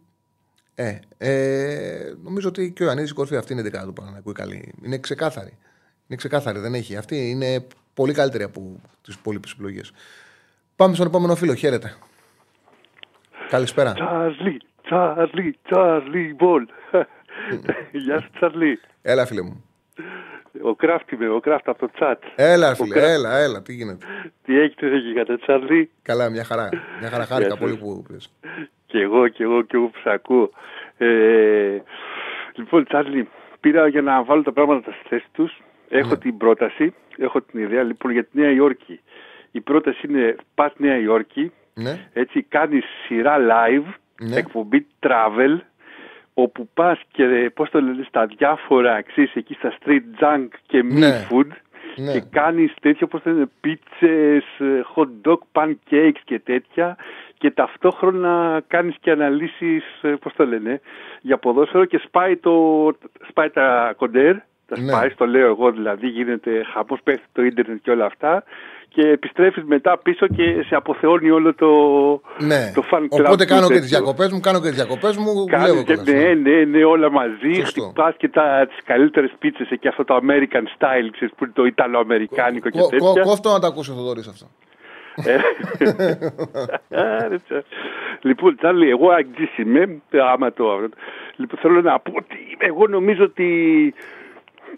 Ε, 0.74 0.98
ε, 1.18 2.14
νομίζω 2.22 2.48
ότι 2.48 2.72
και 2.72 2.82
ο 2.82 2.84
Ιωαννίδης 2.84 3.10
η 3.10 3.14
κορφή 3.14 3.36
αυτή 3.36 3.52
είναι 3.52 3.60
η 3.60 3.64
δεκάδα 3.64 3.86
του 3.86 3.92
Παναθηναϊκού 3.92 4.30
η 4.30 4.32
καλή. 4.32 4.74
Είναι 4.82 4.98
ξεκάθαρη. 4.98 5.58
Είναι 6.06 6.16
ξεκάθαρη, 6.16 6.58
δεν 6.58 6.74
έχει. 6.74 6.96
Αυτή 6.96 7.30
είναι 7.30 7.66
πολύ 7.94 8.12
καλύτερη 8.12 8.42
από 8.42 8.80
τις 9.02 9.14
υπόλοιπες 9.14 9.52
επιλογές. 9.52 9.92
Πάμε 10.76 10.94
στον 10.94 11.06
επόμενο 11.06 11.34
φίλο. 11.34 11.54
Χαίρετε. 11.54 11.94
Καλησπέρα. 13.48 13.92
Τσάρλι, 13.92 14.60
Τσάρλι, 14.82 15.58
Τσάρλι, 15.62 16.34
Μπολ. 16.34 16.66
Γεια 17.92 18.20
σου, 18.20 18.30
Τσάρλι. 18.34 18.80
Έλα, 19.02 19.26
φίλε 19.26 19.42
μου. 19.42 19.64
Ο 20.62 20.74
Κράφτ 20.74 21.10
είμαι, 21.10 21.28
ο 21.28 21.40
Κράφτ 21.40 21.68
από 21.68 21.78
το 21.78 21.90
τσάτ. 21.94 22.22
Έλα, 22.36 22.74
φίλε. 22.74 22.94
Κράφτ. 22.94 23.08
Έλα, 23.08 23.36
έλα. 23.38 23.62
Τι 23.62 23.72
γίνεται. 23.74 24.06
Τι 24.44 24.58
έχετε 24.58 24.86
εκεί 24.86 25.12
κατά 25.14 25.38
Τσάρλι; 25.38 25.90
Καλά, 26.02 26.30
μια 26.30 26.44
χαρά. 26.44 26.68
Μια 27.00 27.10
χαρά 27.10 27.24
χάρηκα 27.24 27.48
Γεια 27.48 27.56
πολύ 27.58 27.72
σας. 27.72 27.80
που 27.80 28.02
πες. 28.08 28.32
Κι 28.86 28.98
εγώ, 28.98 29.28
κι 29.28 29.42
εγώ, 29.42 29.62
κι 29.62 29.76
εγώ 29.76 29.86
που 29.86 29.98
σ' 30.02 30.06
ακούω. 30.06 30.50
Ε, 30.98 31.78
λοιπόν, 32.54 32.84
Τσάρλι, 32.84 33.28
πήρα 33.60 33.88
για 33.88 34.02
να 34.02 34.22
βάλω 34.24 34.42
τα 34.42 34.52
πράγματα 34.52 34.92
στη 34.92 35.08
θέση 35.08 35.26
τους. 35.32 35.62
Έχω 35.88 36.08
Ναι. 36.10 36.16
την 36.16 36.36
πρόταση, 36.36 36.94
έχω 37.16 37.40
την 37.42 37.60
ιδέα 37.60 37.82
λοιπόν 37.82 38.12
για 38.12 38.24
τη 38.24 38.30
Νέα 38.40 38.50
Υόρκη. 38.50 39.00
Η 39.50 39.60
πρόταση 39.60 40.06
είναι 40.08 40.36
πας 40.54 40.72
Νέα 40.76 40.98
Υόρκη, 40.98 41.52
Ναι. 41.74 42.08
έτσι 42.12 42.42
κάνεις 42.42 42.84
σειρά 43.06 43.36
live, 43.38 43.92
Ναι. 44.20 44.36
εκπομπή 44.36 44.86
travel, 45.00 45.58
όπου 46.34 46.68
πας 46.74 47.00
και 47.12 47.50
πώς 47.54 47.70
το 47.70 47.80
λένε 47.80 48.04
στα 48.08 48.26
διάφορα, 48.26 49.02
ξέρεις, 49.02 49.34
εκεί 49.34 49.54
στα 49.54 49.72
street 49.80 50.22
junk 50.24 50.46
και 50.66 50.78
meal 50.78 50.98
Ναι. 50.98 51.26
food 51.30 51.46
Ναι. 51.96 52.12
και 52.12 52.22
κάνεις 52.30 52.74
τέτοιο, 52.80 53.06
πώς 53.06 53.22
το 53.22 53.30
λένε, 53.30 53.46
πίτσες, 53.60 54.44
ε, 54.58 54.80
hot 54.94 55.08
dog, 55.28 55.38
pancakes 55.52 56.20
και 56.24 56.38
τέτοια 56.38 56.96
και 57.38 57.50
ταυτόχρονα 57.50 58.62
κάνεις 58.66 58.96
και 59.00 59.10
αναλύσεις, 59.10 59.84
ε, 60.02 60.08
πώς 60.08 60.32
το 60.34 60.46
λένε, 60.46 60.80
για 61.20 61.38
ποδόσφαιρο 61.38 61.84
και 61.84 61.98
σπάει, 62.04 62.36
το, 62.36 62.86
σπάει 63.28 63.50
τα 63.50 63.94
κοντέρ, 63.96 64.36
τα 64.68 64.80
Ναι. 64.80 64.92
σπάει, 64.92 65.10
το 65.14 65.26
λέω 65.26 65.46
εγώ 65.46 65.70
δηλαδή, 65.72 66.06
γίνεται 66.08 66.50
χαμός, 66.72 67.00
πέφτει 67.04 67.26
το 67.32 67.42
ίντερνετ 67.42 67.78
και 67.82 67.90
όλα 67.90 68.04
αυτά 68.04 68.44
και 68.88 69.00
επιστρέφεις 69.08 69.64
μετά 69.64 69.98
πίσω 69.98 70.26
και 70.26 70.62
σε 70.66 70.74
αποθεώνει 70.74 71.30
όλο 71.30 71.54
το, 71.54 71.70
Ναι. 72.38 72.72
το 72.74 72.82
fan 72.90 72.98
club 73.02 73.06
Οπότε 73.08 73.36
τους 73.36 73.46
κάνω 73.46 73.66
και 73.66 73.72
τις 73.72 73.80
τέτοιου. 73.80 73.88
διακοπές 73.88 74.32
μου, 74.32 74.40
κάνω 74.40 74.60
και 74.60 74.66
τις 74.68 74.74
διακοπές 74.76 75.16
μου. 75.16 75.44
Κάνεις 75.44 75.66
Δουλεύω 75.66 75.84
και, 75.86 75.94
κιόλας. 75.94 76.34
ναι, 76.42 76.50
ναι, 76.50 76.64
ναι, 76.64 76.84
όλα 76.84 77.10
μαζί. 77.10 77.52
Σωστό. 77.54 77.82
Χτυπάς 77.82 78.14
και 78.16 78.28
τα, 78.28 78.66
τις 78.68 78.78
καλύτερες 78.84 79.32
πίτσες 79.38 79.70
εκεί, 79.70 79.88
αυτό 79.88 80.04
το 80.04 80.14
American 80.22 80.62
style, 80.78 81.08
ξέρεις, 81.12 81.34
που 81.36 81.44
είναι 81.44 81.52
το 81.54 81.64
Ιταλοαμερικάνικο 81.64 82.68
και 82.70 82.78
Κο- 82.78 82.84
κο- 82.84 82.90
τέτοια. 82.90 83.22
Κόφτω 83.22 83.52
να 83.52 83.58
τα 83.58 83.66
ακούσει 83.66 83.90
ο 83.90 83.94
Θοδωρής 83.94 84.26
αυτό. 84.28 84.46
Ε. 85.30 85.36
Άρε, 86.90 87.36
τσα. 87.38 87.62
λοιπόν, 88.20 88.56
Τσάρλι, 88.56 88.88
εγώ 88.90 89.08
αγγλής 89.10 89.58
είμαι, 89.58 90.00
άμα 90.32 90.52
το... 90.52 90.64
Λοιπόν, 91.36 91.58
θέλω 91.60 91.80
να 91.80 91.98
πω 92.00 92.12
ότι 92.16 92.36
εγώ 92.58 92.86
νομίζω 92.86 93.24
ότι 93.24 93.48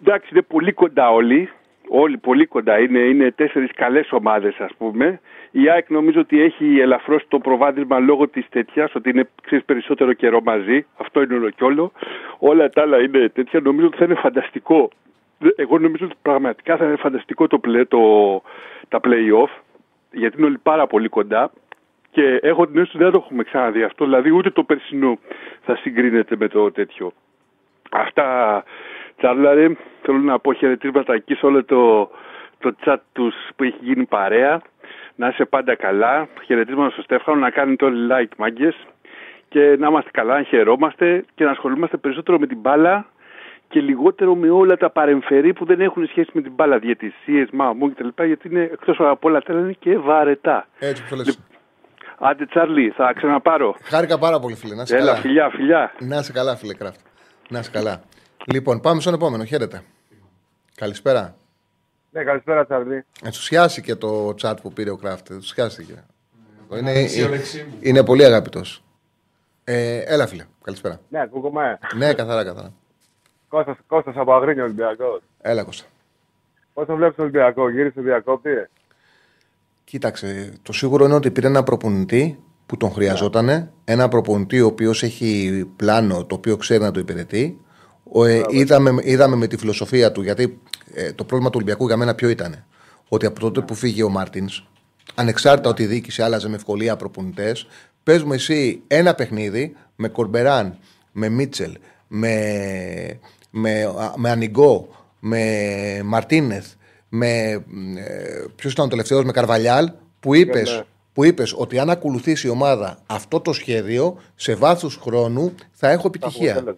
εντάξει, 0.00 0.28
είναι 0.32 0.42
πολύ 0.42 0.72
κοντά 0.72 1.10
όλοι. 1.10 1.50
Όλοι 1.88 2.18
πολύ 2.18 2.46
κοντά. 2.46 2.78
Είναι, 2.78 2.98
είναι 2.98 3.30
τέσσερις 3.30 3.70
καλές 3.74 4.12
ομάδες, 4.12 4.56
ας 4.58 4.70
πούμε. 4.78 5.20
Η 5.50 5.70
ΑΕΚ 5.70 5.90
νομίζω 5.90 6.20
ότι 6.20 6.40
έχει 6.40 6.78
ελαφρώσει 6.80 7.24
το 7.28 7.38
προβάδισμα 7.38 7.98
λόγω 7.98 8.28
της 8.28 8.46
τέτοιας, 8.48 8.94
ότι 8.94 9.10
είναι 9.10 9.28
ξέρεις, 9.42 9.64
περισσότερο 9.64 10.12
καιρό 10.12 10.40
μαζί. 10.42 10.86
Αυτό 10.96 11.22
είναι 11.22 11.34
όλο 11.34 11.50
κι 11.50 11.64
όλο. 11.64 11.92
Όλα 12.38 12.70
τα 12.70 12.82
άλλα 12.82 13.00
είναι 13.02 13.28
τέτοια. 13.28 13.60
Νομίζω 13.60 13.86
ότι 13.86 13.96
θα 13.96 14.04
είναι 14.04 14.14
φανταστικό. 14.14 14.90
Εγώ 15.56 15.78
νομίζω 15.78 16.04
ότι 16.04 16.14
πραγματικά 16.22 16.76
θα 16.76 16.84
είναι 16.84 16.96
φανταστικό 16.96 17.46
το, 17.46 17.60
play, 17.66 17.82
το, 17.88 18.42
τα 18.88 19.00
play-off 19.02 19.50
γιατί 20.12 20.36
είναι 20.36 20.46
όλοι 20.46 20.58
πάρα 20.58 20.86
πολύ 20.86 21.08
κοντά 21.08 21.50
και 22.10 22.38
έχω 22.42 22.66
την 22.66 22.76
αίσθηση 22.78 22.96
ότι 22.96 23.04
δεν 23.04 23.12
το 23.12 23.20
έχουμε 23.24 23.42
ξαναδεί 23.42 23.82
αυτό. 23.82 24.04
Δηλαδή 24.04 24.30
ούτε 24.30 24.50
το 24.50 24.62
περσινό 24.62 25.18
θα 25.62 25.76
συγκρίνεται 25.76 26.36
με 26.36 26.48
το 26.48 26.72
τέτοιο. 26.72 27.12
Αυτά, 27.90 28.64
Τσάρλαρε, 29.16 29.66
θέλω 30.02 30.18
να 30.18 30.38
πω 30.38 30.52
χαιρετίσματα 30.52 31.14
εκεί 31.14 31.34
σε 31.34 31.46
όλο 31.46 31.64
το, 31.64 32.10
το 32.58 32.74
chat 32.84 32.96
τους 33.12 33.34
που 33.56 33.64
έχει 33.64 33.78
γίνει 33.80 34.04
παρέα. 34.04 34.60
Να 35.14 35.28
είσαι 35.28 35.44
πάντα 35.44 35.74
καλά. 35.76 36.28
Χαιρετίσματα 36.44 36.90
στο 36.90 37.02
Στέφανο, 37.02 37.38
να 37.40 37.50
κάνετε 37.50 37.84
όλοι 37.84 38.08
like 38.12 38.32
μάγκες. 38.36 38.76
και 39.48 39.76
να 39.78 39.86
είμαστε 39.88 40.10
καλά, 40.12 40.34
να 40.36 40.42
χαιρόμαστε 40.42 41.24
και 41.34 41.44
να 41.44 41.50
ασχολούμαστε 41.50 41.96
περισσότερο 41.96 42.38
με 42.38 42.46
την 42.46 42.58
μπάλα 42.58 43.06
και 43.68 43.80
λιγότερο 43.80 44.34
με 44.34 44.50
όλα 44.50 44.76
τα 44.76 44.90
παρεμφερή 44.90 45.52
που 45.52 45.64
δεν 45.64 45.80
έχουν 45.80 46.06
σχέση 46.06 46.30
με 46.32 46.42
την 46.42 46.52
μπάλα. 46.54 46.78
Διαιτησίες, 46.78 47.48
μαμού 47.52 47.92
κτλ. 47.94 48.24
Γιατί 48.24 48.48
είναι 48.48 48.62
εκτός 48.62 48.96
από 49.00 49.28
όλα 49.28 49.40
τα 49.40 49.52
άλλα 49.52 49.60
είναι 49.62 49.76
και 49.78 49.98
βαρετά. 49.98 50.66
Έτσι 50.78 51.02
που 51.02 51.08
το 51.10 51.16
λες. 51.16 51.38
Άντε, 52.18 52.46
Τσάρλι, 52.46 52.90
θα 52.96 53.12
ξαναπάρω. 53.16 53.76
Χάρηκα 53.82 54.18
πάρα 54.18 54.38
πολύ, 54.38 54.54
φίλε. 54.54 54.74
Να 54.74 54.82
είσαι 54.82 54.96
Έλα, 54.96 55.06
καλά. 55.06 55.16
φιλιά, 55.18 55.50
φιλιά. 55.50 55.92
Να 55.98 56.16
είσαι 56.18 56.32
καλά, 56.32 56.56
φίλε 56.56 56.74
Κράφτ. 56.74 57.00
Να 57.48 57.58
είσαι 57.58 57.70
καλά. 57.70 58.00
Λοιπόν, 58.44 58.80
πάμε 58.80 59.00
στον 59.00 59.14
επόμενο. 59.14 59.44
Χαίρετε. 59.44 59.82
Καλησπέρα. 60.74 61.36
Ναι, 62.10 62.24
καλησπέρα 62.24 62.64
Τσαρλί. 62.64 63.04
Ενθουσιάστηκε 63.22 63.94
το 63.94 64.34
chat 64.42 64.54
που 64.62 64.72
πήρε 64.72 64.90
ο 64.90 64.96
Κράφτ. 64.96 65.30
Ενθουσιάστηκε. 65.30 66.04
Είναι, 66.78 66.90
αξιολεξή 66.90 67.66
μου. 67.70 67.78
είναι 67.80 68.04
πολύ 68.04 68.24
αγαπητό. 68.24 68.60
Ε, 69.64 69.98
έλα, 69.98 70.26
φίλε. 70.26 70.44
Καλησπέρα. 70.64 71.00
Ναι, 71.08 71.20
ακούγομαι. 71.20 71.78
Ναι, 71.96 72.14
καθαρά, 72.14 72.44
καθαρά. 72.44 72.72
Κώστας, 73.48 73.76
Κώστας 73.86 74.16
από 74.16 74.34
Αγρίνιο 74.34 74.64
Ολυμπιακός. 74.64 75.20
Έλα, 75.40 75.64
Κώστα. 75.64 75.86
Πώς 76.74 76.86
το 76.86 76.96
βλέπεις 76.96 77.16
τον 77.16 77.24
Ολυμπιακό, 77.24 77.70
γύρισε 77.70 78.00
διακόπτη; 78.00 78.50
Κοίταξε, 79.84 80.52
το 80.62 80.72
σίγουρο 80.72 81.04
είναι 81.04 81.14
ότι 81.14 81.30
πήρε 81.30 81.46
ένα 81.46 81.62
προπονητή 81.62 82.42
που 82.66 82.76
τον 82.76 82.90
χρειαζόταν. 82.90 83.70
Ένα 83.84 84.08
προπονητή 84.08 84.60
ο 84.60 84.66
οποίος 84.66 85.02
έχει 85.02 85.64
πλάνο 85.76 86.24
το 86.24 86.34
οποίο 86.34 86.56
ξέρει 86.56 86.82
να 86.82 86.90
το 86.90 87.00
υπηρετεί. 87.00 87.60
Ο, 88.12 88.24
ε, 88.24 88.42
είδαμε, 88.50 88.94
είδαμε 89.02 89.36
με 89.36 89.46
τη 89.46 89.56
φιλοσοφία 89.56 90.12
του, 90.12 90.22
γιατί 90.22 90.60
ε, 90.94 91.12
το 91.12 91.24
πρόβλημα 91.24 91.50
του 91.50 91.56
Ολυμπιακού 91.56 91.86
για 91.86 91.96
μένα 91.96 92.14
ποιο 92.14 92.28
ήταν. 92.28 92.64
Ότι 93.08 93.26
από 93.26 93.40
τότε 93.40 93.60
που 93.60 93.74
φύγε 93.74 94.02
ο 94.02 94.08
Μάρτινς, 94.08 94.62
ανεξάρτητα 95.14 95.68
ότι 95.68 95.82
η 95.82 95.86
διοίκηση 95.86 96.22
άλλαζε 96.22 96.48
με 96.48 96.56
ευκολία 96.56 96.96
προπονητές, 96.96 97.66
παίζουμε 98.02 98.34
εσύ 98.34 98.82
ένα 98.86 99.14
παιχνίδι 99.14 99.76
με 99.96 100.08
Κορμπεράν, 100.08 100.78
με 101.12 101.28
Μίτσελ, 101.28 101.76
με, 102.08 103.20
με, 103.50 103.82
α, 103.82 104.12
με 104.16 104.30
Ανιγκό, 104.30 104.88
με 105.20 106.00
Μαρτίνεθ, 106.04 106.66
με. 107.08 107.28
Ε, 107.96 108.44
Ποιος 108.56 108.72
ήταν 108.72 108.84
ο 108.84 108.88
τελευταίος, 108.88 109.24
με 109.24 109.32
Καρβαλιάλ, 109.32 109.90
που 110.20 110.34
είπες 110.34 110.70
ναι. 110.70 110.82
που 111.12 111.24
είπες 111.24 111.54
ότι 111.56 111.78
αν 111.78 111.90
ακολουθήσει 111.90 112.46
η 112.46 112.50
ομάδα 112.50 112.98
αυτό 113.06 113.40
το 113.40 113.52
σχέδιο, 113.52 114.16
σε 114.34 114.54
βάθος 114.54 114.96
χρόνου 115.02 115.54
θα 115.72 115.90
έχω 115.90 116.06
επιτυχία. 116.06 116.76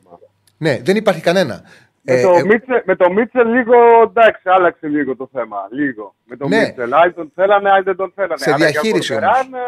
Αποτέλεσμα. 0.59 0.78
Ναι, 0.78 0.80
δεν 0.84 0.96
υπάρχει 0.96 1.20
κανένα. 1.20 1.62
Με, 2.02 2.14
Ε, 2.14 2.22
το 2.22 2.30
ε, 2.34 2.42
Μίτσελ, 2.44 2.82
με 2.84 2.96
το 2.96 3.11
Μίτσελ 3.12 3.48
λίγο 3.48 3.74
εντάξει, 4.09 4.42
άλλαξε 4.44 4.86
λίγο 4.86 5.16
το 5.16 5.28
θέμα. 5.32 5.56
Λίγο. 5.70 6.14
Με 6.24 6.36
το 6.36 6.48
Ναι. 6.48 6.61
Μίτσελ. 6.61 6.92
Άλλοι 6.94 7.12
τον 7.12 7.32
θέλανε, 7.34 7.70
άλλοι 7.70 7.82
δεν 7.84 7.96
τον 7.96 8.12
θέλανε. 8.14 8.36
Σε 8.36 8.50
Αλλά 8.52 8.64
και 8.66 8.70
διαχείριση 8.70 9.14
από 9.14 9.24
όμως. 9.26 9.36
Κορμπεράν, 9.36 9.62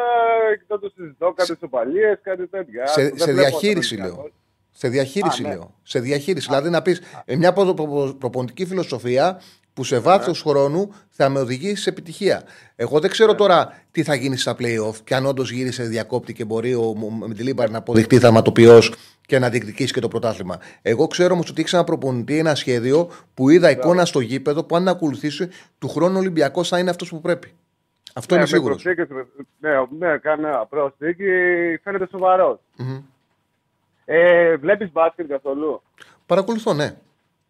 ε, 0.53 0.57
και 0.57 0.64
δεν 0.68 0.78
το 0.80 0.91
συζητώ, 0.97 1.32
κάτι 1.36 1.57
σοπαλίες, 1.61 2.18
κάτι 2.22 2.47
τέτοια. 2.47 2.86
σε, 2.86 3.03
Δεν 3.03 3.18
σε 3.18 3.32
βλέπω 3.32 3.49
διαχείριση 3.49 3.97
τον 3.97 4.05
λέω. 4.05 4.12
Ολυμπιακό. 4.14 4.36
Σε 4.70 4.88
διαχείριση 4.88 5.43
Α, 5.45 5.49
ναι. 5.49 5.55
λέω. 5.55 5.74
Σε 5.82 6.01
διαχείριση. 6.01 6.47
Δηλαδή 6.49 6.70
να 6.70 6.82
πει 6.82 6.97
μια 7.38 7.53
προ- 7.53 7.74
προ- 7.74 8.16
προπονητική 8.18 8.66
φιλοσοφία 8.66 9.41
που 9.74 9.84
σε 9.84 9.99
βάθο 9.99 10.32
χρόνου 10.32 10.95
θα 11.11 11.28
με 11.28 11.41
οδηγήσει 11.41 11.82
σε 11.82 11.91
επιτυχία. 11.91 12.43
Εγώ 12.76 13.01
δεν 13.01 13.11
ξέρω 13.11 13.34
τώρα 13.34 13.82
τι 13.91 14.03
θα 14.03 14.14
γίνει 14.14 14.36
στα 14.36 14.57
playoff 14.59 14.95
και 15.05 15.14
αν 15.14 15.26
όντω 15.26 15.43
γύρισε 15.43 15.82
διακόπτη 15.82 16.32
και 16.32 16.45
μπορεί 16.45 16.74
ο, 16.74 16.80
ο- 16.80 17.26
με 17.26 17.34
τη 17.34 17.43
Λίμπαρ 17.43 17.70
να 17.70 17.78
αποδειχτεί 17.78 18.18
θαυματοποιό 18.18 18.80
και 19.31 19.39
να 19.39 19.49
διεκδικήσει 19.51 19.93
και 19.93 20.01
το 20.01 20.09
πρωτάθλημα. 20.09 20.59
Εγώ 20.83 21.07
ξέρω 21.07 21.35
όμως 21.35 21.51
ότι 21.51 21.62
έχει 21.62 21.74
ένα 21.74 21.85
προπονητή, 21.85 22.39
ένα 22.39 22.55
σχέδιο 22.55 23.11
που 23.35 23.49
είδα 23.51 23.70
εικόνα 23.70 24.05
στο 24.05 24.20
γήπεδο 24.20 24.64
που 24.64 24.76
αν 24.76 24.89
ακολουθήσει 24.89 25.49
του 25.78 25.89
χρόνου 25.89 26.18
Ολυμπιακός 26.18 26.68
θα 26.68 26.78
είναι 26.78 26.91
αυτός 26.91 27.09
που 27.09 27.20
πρέπει. 27.20 27.53
Αυτό 28.14 28.35
Ναι, 28.35 28.41
είμαι 28.41 28.51
με 28.51 28.57
σίγουρο. 28.57 28.74
προσθήκες, 28.74 29.09
ναι, 29.59 29.70
ναι, 29.99 30.18
κανένα 30.18 30.66
προσθήκη. 30.66 31.24
Φαίνεται 31.83 32.07
σοβαρός. 32.11 32.59
Ε, 34.05 34.57
βλέπεις 34.57 34.93
μπάσκετ 34.93 35.28
καθόλου; 35.28 35.83
Παρακολουθώ, 36.26 36.72
ναι. 36.74 36.95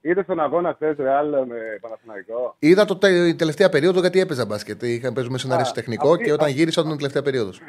Είδες 0.01 0.27
τον 0.27 0.41
αγώνα 0.41 0.73
χθες 0.75 0.97
Ρεάλ 0.97 1.29
με 1.29 1.57
Παναθηναϊκό; 1.81 2.57
Είδα 2.59 2.85
το 2.85 2.97
τε- 2.97 3.27
η 3.29 3.35
τελευταία 3.35 3.69
περίοδο 3.69 4.01
γιατί 4.01 4.21
έπαιζα 4.21 4.45
μπάσκετ. 4.47 4.83
Είχα 4.83 5.13
παίζουμε 5.13 5.39
σε 5.39 5.47
ένα 5.47 5.57
Α, 5.57 5.59
ρίσο 5.59 5.73
τεχνικό 5.73 6.11
αυτή- 6.13 6.25
και 6.25 6.33
όταν 6.33 6.47
α- 6.47 6.51
γύρισα 6.51 6.81
ήταν 6.81 6.93
η 6.93 6.97
τελευταία 6.97 7.23
περίοδος. 7.23 7.61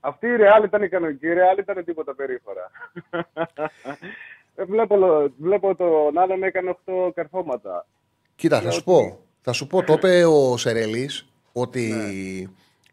Αυτή 0.00 0.26
η 0.26 0.36
Ρεάλ 0.36 0.64
ήταν 0.64 0.82
η 0.82 0.88
κανονική, 0.88 1.26
η 1.26 1.32
Ρεάλ 1.32 1.58
ήταν 1.58 1.84
τίποτα 1.84 2.14
περίφορα. 2.14 2.70
Ε, 4.54 4.64
βλέπω, 4.64 4.96
βλέπω 5.38 5.74
τον 5.76 6.18
άλλον 6.18 6.42
έκανε 6.42 6.76
8 6.86 6.92
καρφώματα. 7.14 7.86
Κοίτα, 8.36 8.60
θα 8.60 8.70
σου 8.70 8.84
πω. 8.84 9.18
Θα 9.40 9.52
σου 9.52 9.66
πω, 9.66 9.82
το 9.82 9.92
είπε 9.92 10.24
ο 10.24 10.56
Σερελή 10.56 11.10
ότι 11.52 11.80
Ναι. 11.92 12.48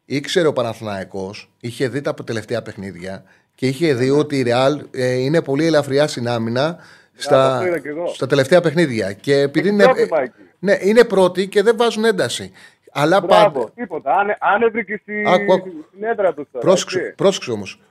ήξερε 0.05 0.47
ο 0.47 0.53
Παναθηναϊκός, 0.53 1.49
είχε 1.59 1.87
δει 1.87 2.01
τα 2.01 2.13
τελευταία 2.13 2.61
παιχνίδια 2.61 3.23
και 3.55 3.67
είχε 3.67 3.93
δει 3.93 4.09
ότι 4.09 4.37
η 4.37 4.41
Ρεάλ 4.41 4.85
ε, 4.91 5.13
είναι 5.13 5.41
πολύ 5.41 5.65
ελαφριά 5.65 6.07
στην 6.07 6.27
άμυνα 6.27 6.77
στα, 7.15 7.53
αυτό 7.55 7.67
είδα 7.67 7.79
κι 7.79 7.87
εγώ. 7.87 8.07
στα 8.07 8.27
τελευταία 8.27 8.61
παιχνίδια. 8.61 9.13
Και 9.13 9.39
επειδή 9.39 9.67
Έχει 9.67 9.75
είναι, 9.75 9.83
πρόβλημα 9.83 10.19
ε, 10.19 10.23
εκεί. 10.23 10.41
ναι, 10.59 10.77
είναι 10.81 11.03
πρώτοι 11.03 11.47
και 11.47 11.61
δεν 11.63 11.77
βάζουν 11.77 12.05
ένταση. 12.05 12.51
Αλλά 12.91 13.21
Μπράβο, 13.21 13.59
πάντα. 13.59 13.71
τίποτα. 13.75 14.15
Άνε, 14.17 14.37
άνευρε 14.39 14.83
και 14.83 14.99
στη, 15.01 15.23
Άκου, 15.27 15.53
άκου. 15.53 15.69
στην 15.87 16.03
έδρα 16.03 16.33
τους 16.33 16.47
τώρα. 16.51 16.65
Πρόσεξε, 16.65 16.99
έτσι. 16.99 17.13
πρόσεξε 17.15 17.51
όμως. 17.51 17.81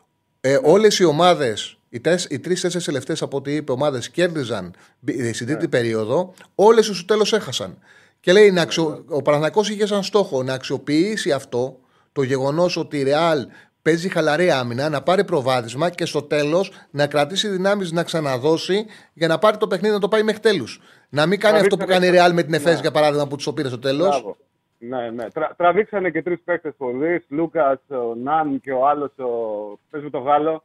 Ε, 0.41 0.59
Όλες 0.63 0.99
οι 0.99 1.05
ομάδες, 1.05 1.79
οι, 1.89 2.01
τεσ- 2.01 2.33
οι 2.33 2.39
τρει-τέσσερι 2.39 2.85
τελευταίες 2.85 3.23
από 3.23 3.37
ό,τι 3.37 3.55
είπε 3.55 3.73
ομάδες 3.73 4.11
κέρδιζαν 4.11 4.75
ε, 5.05 5.33
στην 5.33 5.47
τρίτη 5.47 5.69
περίοδο, 5.69 6.35
όλες 6.55 6.87
στο 6.87 7.05
τέλος 7.05 7.33
έχασαν. 7.33 7.79
Και 8.21 8.33
λέει, 8.33 8.51
να 8.51 8.63
αξιο... 8.63 9.05
ο 9.09 9.23
Παναθηναϊκός 9.23 9.69
είχε 9.71 9.87
σαν 9.87 10.03
στόχο 10.03 10.43
να 10.43 10.53
αξιοποιήσει 10.55 11.33
αυτό 11.33 11.79
το 12.13 12.23
γεγονός 12.23 12.77
ότι 12.77 12.99
η 12.99 13.03
Ρεάλ 13.03 13.47
παίζει 13.83 14.09
χαλαρή 14.09 14.51
άμυνα, 14.51 14.89
να 14.89 15.03
πάρει 15.03 15.25
προβάδισμα 15.25 15.91
και 15.91 16.05
στο 16.05 16.23
τέλος 16.23 16.73
να 16.91 17.07
κρατήσει 17.07 17.49
δυνάμεις 17.49 17.93
να 17.93 18.03
ξαναδώσει 18.03 18.87
για 19.13 19.29
να 19.29 19.39
πάρει 19.39 19.57
το 19.57 19.67
παιχνίδι 19.67 19.95
να 19.95 20.01
το 20.01 20.09
πάει 20.09 20.23
μέχρι 20.23 20.41
τέλους. 20.41 20.81
Να 21.09 21.27
μην 21.27 21.41
κάνει 21.41 21.55
Να 21.55 21.61
αυτό 21.61 21.77
μην 21.77 21.87
που 21.87 21.93
κάνει 21.93 22.07
η 22.07 22.11
Ρεάλ 22.11 22.33
με 22.33 22.43
την 22.43 22.55
Εφές 22.55 22.75
Ναι. 22.75 22.81
για 22.81 22.91
παράδειγμα 22.91 23.27
που 23.27 23.37
του 23.37 23.45
το 23.45 23.53
πήρε 23.53 23.69
στο 23.69 23.79
τέλος. 23.79 24.25
Μπράβο. 24.79 25.05
Ναι, 25.05 25.11
ναι. 25.11 25.31
Τρα, 25.31 25.55
τραβήξανε 25.57 26.11
και 26.11 26.23
τρεις 26.23 26.41
παίκτες 26.45 26.75
πολύ. 26.77 27.25
Λούκας, 27.29 27.79
ο 27.89 28.15
Ναν 28.15 28.61
και 28.61 28.73
ο 28.73 28.87
άλλος. 28.89 29.19
Ο... 29.19 29.29
Πες 29.91 30.03
μου 30.03 30.11
το 30.11 30.19
Γάλλο. 30.19 30.63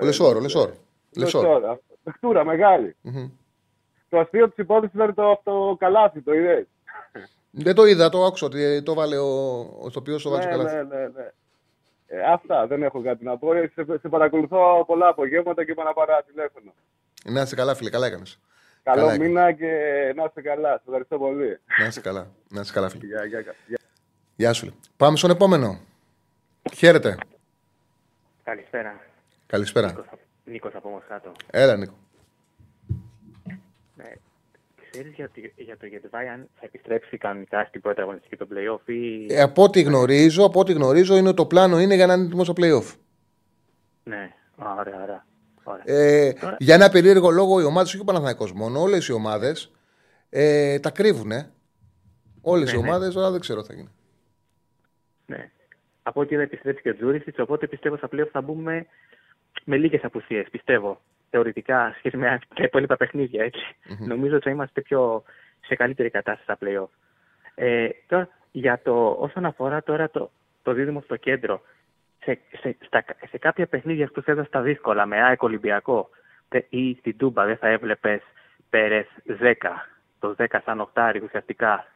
Ο 0.00 0.04
Λεσόρ, 0.04 0.36
ο 0.36 0.40
Λεσόρ. 0.40 0.70
Λεσόρ. 1.16 1.44
Λεσόρ. 1.44 1.78
Παιχτούρα 2.02 2.44
μεγάλη. 2.44 2.96
Μμμ. 3.00 3.30
Το 4.08 4.18
αστείο 4.18 4.48
της 4.48 4.56
υπόθεσης 4.56 4.94
ήταν 4.94 5.14
το, 5.14 5.30
αυτό 5.30 5.76
καλάθι, 5.78 6.20
το 6.20 6.32
είδες; 6.34 6.66
Δεν 7.50 7.74
το 7.74 7.84
είδα, 7.86 8.08
το 8.08 8.24
άκουσα 8.24 8.46
ότι 8.46 8.82
το 8.82 8.94
βάλε 8.94 9.16
ο, 9.18 9.58
ο 9.58 9.84
ηθοποιός 9.86 10.22
το 10.22 10.30
βάλε 10.30 10.44
ναι, 10.44 10.52
στο 10.52 10.62
ναι, 10.62 10.68
καλάθι. 10.70 10.94
ναι, 10.96 11.08
ναι. 11.08 11.30
Ε, 12.06 12.22
αυτά, 12.32 12.66
δεν 12.66 12.82
έχω 12.82 13.02
κάτι 13.02 13.24
να 13.24 13.38
πω. 13.38 13.54
Ε, 13.54 13.70
Σε, 13.74 13.84
σε 14.00 14.08
παρακολουθώ 14.08 14.84
πολλά 14.86 15.08
απογεύματα 15.08 15.64
και 15.64 15.70
είπα 15.70 15.82
να 15.84 15.92
πάρω 15.92 16.12
ένα 16.12 16.22
τηλέφωνο. 16.22 16.72
Να 17.24 17.40
είσαι 17.40 17.54
καλά, 17.54 17.74
φίλε, 17.74 17.90
καλά 17.90 18.06
έκανες. 18.06 18.38
Καλό 18.82 19.00
Καλά 19.00 19.12
έκανες. 19.12 19.28
μήνα 19.28 19.52
και 19.52 19.66
να 20.16 20.24
είστε 20.24 20.40
καλά. 20.42 20.68
Σας 20.70 20.82
ευχαριστώ 20.86 21.18
πολύ. 21.18 21.58
Να 21.78 21.86
είσαι 21.86 22.00
καλά. 22.00 22.30
Να 22.48 22.60
είσαι 22.60 22.72
καλά, 22.72 22.88
φίλε. 22.88 23.06
Γεια, 23.06 23.24
γεια, 23.24 23.40
γεια. 23.40 23.78
Γεια 24.36 24.52
σου. 24.52 24.64
Φίλε. 24.64 24.76
Πάμε 24.96 25.16
στον 25.16 25.30
επόμενο. 25.30 25.80
Χαίρετε. 26.74 27.16
Καλησπέρα. 28.44 29.00
Καλησπέρα. 29.46 29.86
Νίκος, 29.88 30.06
από- 30.10 30.18
Νίκος 30.44 30.74
από 30.74 30.88
Μοσχάτο. 30.88 31.32
Έλα, 31.50 31.76
Νίκο. 31.76 31.94
Ναι. 33.96 34.12
Ξέρεις 34.90 35.12
για, 35.14 35.28
τη- 35.28 35.52
για 35.56 35.76
το 35.76 35.86
Γετβάη 35.86 36.28
αν 36.28 36.48
θα 36.54 36.60
επιστρέψει 36.66 37.16
κανονικά 37.18 37.64
στην 37.64 37.80
πρώτη 37.80 38.00
αγωνιστική 38.00 38.36
των 38.36 38.48
play-off 38.52 38.88
ή... 38.88 39.26
Ε, 39.34 39.40
από 39.42 39.62
ό,τι 39.62 39.82
γνωρίζω, 39.82 40.44
από 40.44 40.60
ό,τι 40.60 40.72
γνωρίζω 40.72 41.16
είναι 41.16 41.28
ότι 41.28 41.36
το 41.36 41.46
πλάνο 41.46 41.80
είναι 41.80 41.94
για 41.94 42.06
να 42.06 42.14
είναι 42.14 42.24
έτοιμος 42.24 42.46
στα 42.46 42.54
playoff. 42.56 42.94
Ναι, 44.04 44.32
Α, 44.56 44.74
ωραία, 44.78 45.24
ωραία. 45.64 45.82
ωραία. 45.86 46.26
Ε, 46.26 46.32
Τώρα- 46.32 46.56
για 46.58 46.74
ένα 46.74 46.88
περίεργο 46.90 47.30
λόγο, 47.30 47.60
οι 47.60 47.64
ομάδε, 47.64 47.88
όχι 47.88 47.98
ο 48.00 48.04
Παναθηναϊκός 48.04 48.52
μόνο, 48.52 48.80
όλες 48.80 49.08
οι 49.08 49.12
ομάδες 49.12 49.70
ε, 50.30 50.78
τα 50.78 50.90
κρύβουν. 50.90 51.32
Όλες 52.42 52.72
Ναι, 52.72 52.78
οι 52.78 52.82
ναι. 52.82 52.88
ομάδες, 52.88 53.16
αλλά 53.16 53.30
δεν 53.30 53.40
ξέρω 53.40 53.60
τι 53.60 53.66
θα 53.66 53.74
γίνει. 53.74 53.90
Ναι. 55.26 55.50
Από 56.02 56.20
ό,τι 56.20 56.34
είδα 56.34 56.42
επιστρέψει 56.42 56.82
και 56.82 56.88
ο 56.88 56.94
Τζούρισιτς, 56.96 57.38
οπότε 57.38 57.66
πιστεύω 57.66 57.96
στα 57.96 58.08
play-off 58.12 58.28
θα 58.32 58.40
μπούμε 58.40 58.86
με 59.64 59.76
λίγες 59.76 60.04
απουσίες, 60.04 60.46
πιστεύω. 60.50 61.00
Θεωρητικά, 61.30 61.94
σχέση 61.98 62.16
με 62.16 62.38
τα 62.54 62.62
υπόλοιπα 62.62 62.96
παιχνίδια, 62.96 63.44
έτσι. 63.44 63.76
Νομίζω 63.98 64.34
ότι 64.34 64.44
θα 64.44 64.50
είμαστε 64.50 64.80
πιο 64.80 65.22
σε 65.66 65.74
καλύτερη 65.74 66.10
κατάσταση 66.10 66.42
στα 66.42 66.58
play-off. 66.60 66.88
Ε, 67.54 67.88
τώρα, 68.06 68.28
για 68.50 68.80
το, 68.82 69.16
όσον 69.20 69.44
αφορά 69.44 69.82
τώρα 69.82 70.10
το, 70.10 70.30
το 70.62 70.72
δίδυμο 70.72 71.00
στο 71.00 71.16
κέντρο, 71.16 71.60
σε, 72.24 72.38
σε, 72.60 72.76
στα, 72.86 73.04
σε 73.30 73.38
κάποια 73.38 73.66
παιχνίδια 73.66 74.10
που 74.14 74.22
έδωσε 74.26 74.46
στα 74.48 74.60
δύσκολα, 74.60 75.06
με 75.06 75.22
ΑΕΚ 75.22 75.42
Ολυμπιακό 75.42 76.08
τε- 76.48 76.66
ή 76.72 76.96
στην 76.98 77.16
Τούμπα, 77.16 77.44
δεν 77.44 77.56
θα 77.56 77.68
έβλεπες 77.68 78.20
Πέρες 78.70 79.06
10, 79.26 79.52
το 80.18 80.34
10 80.38 80.44
σαν 80.64 80.80
οχτάρι 80.80 81.20
ουσιαστικά. 81.24 81.86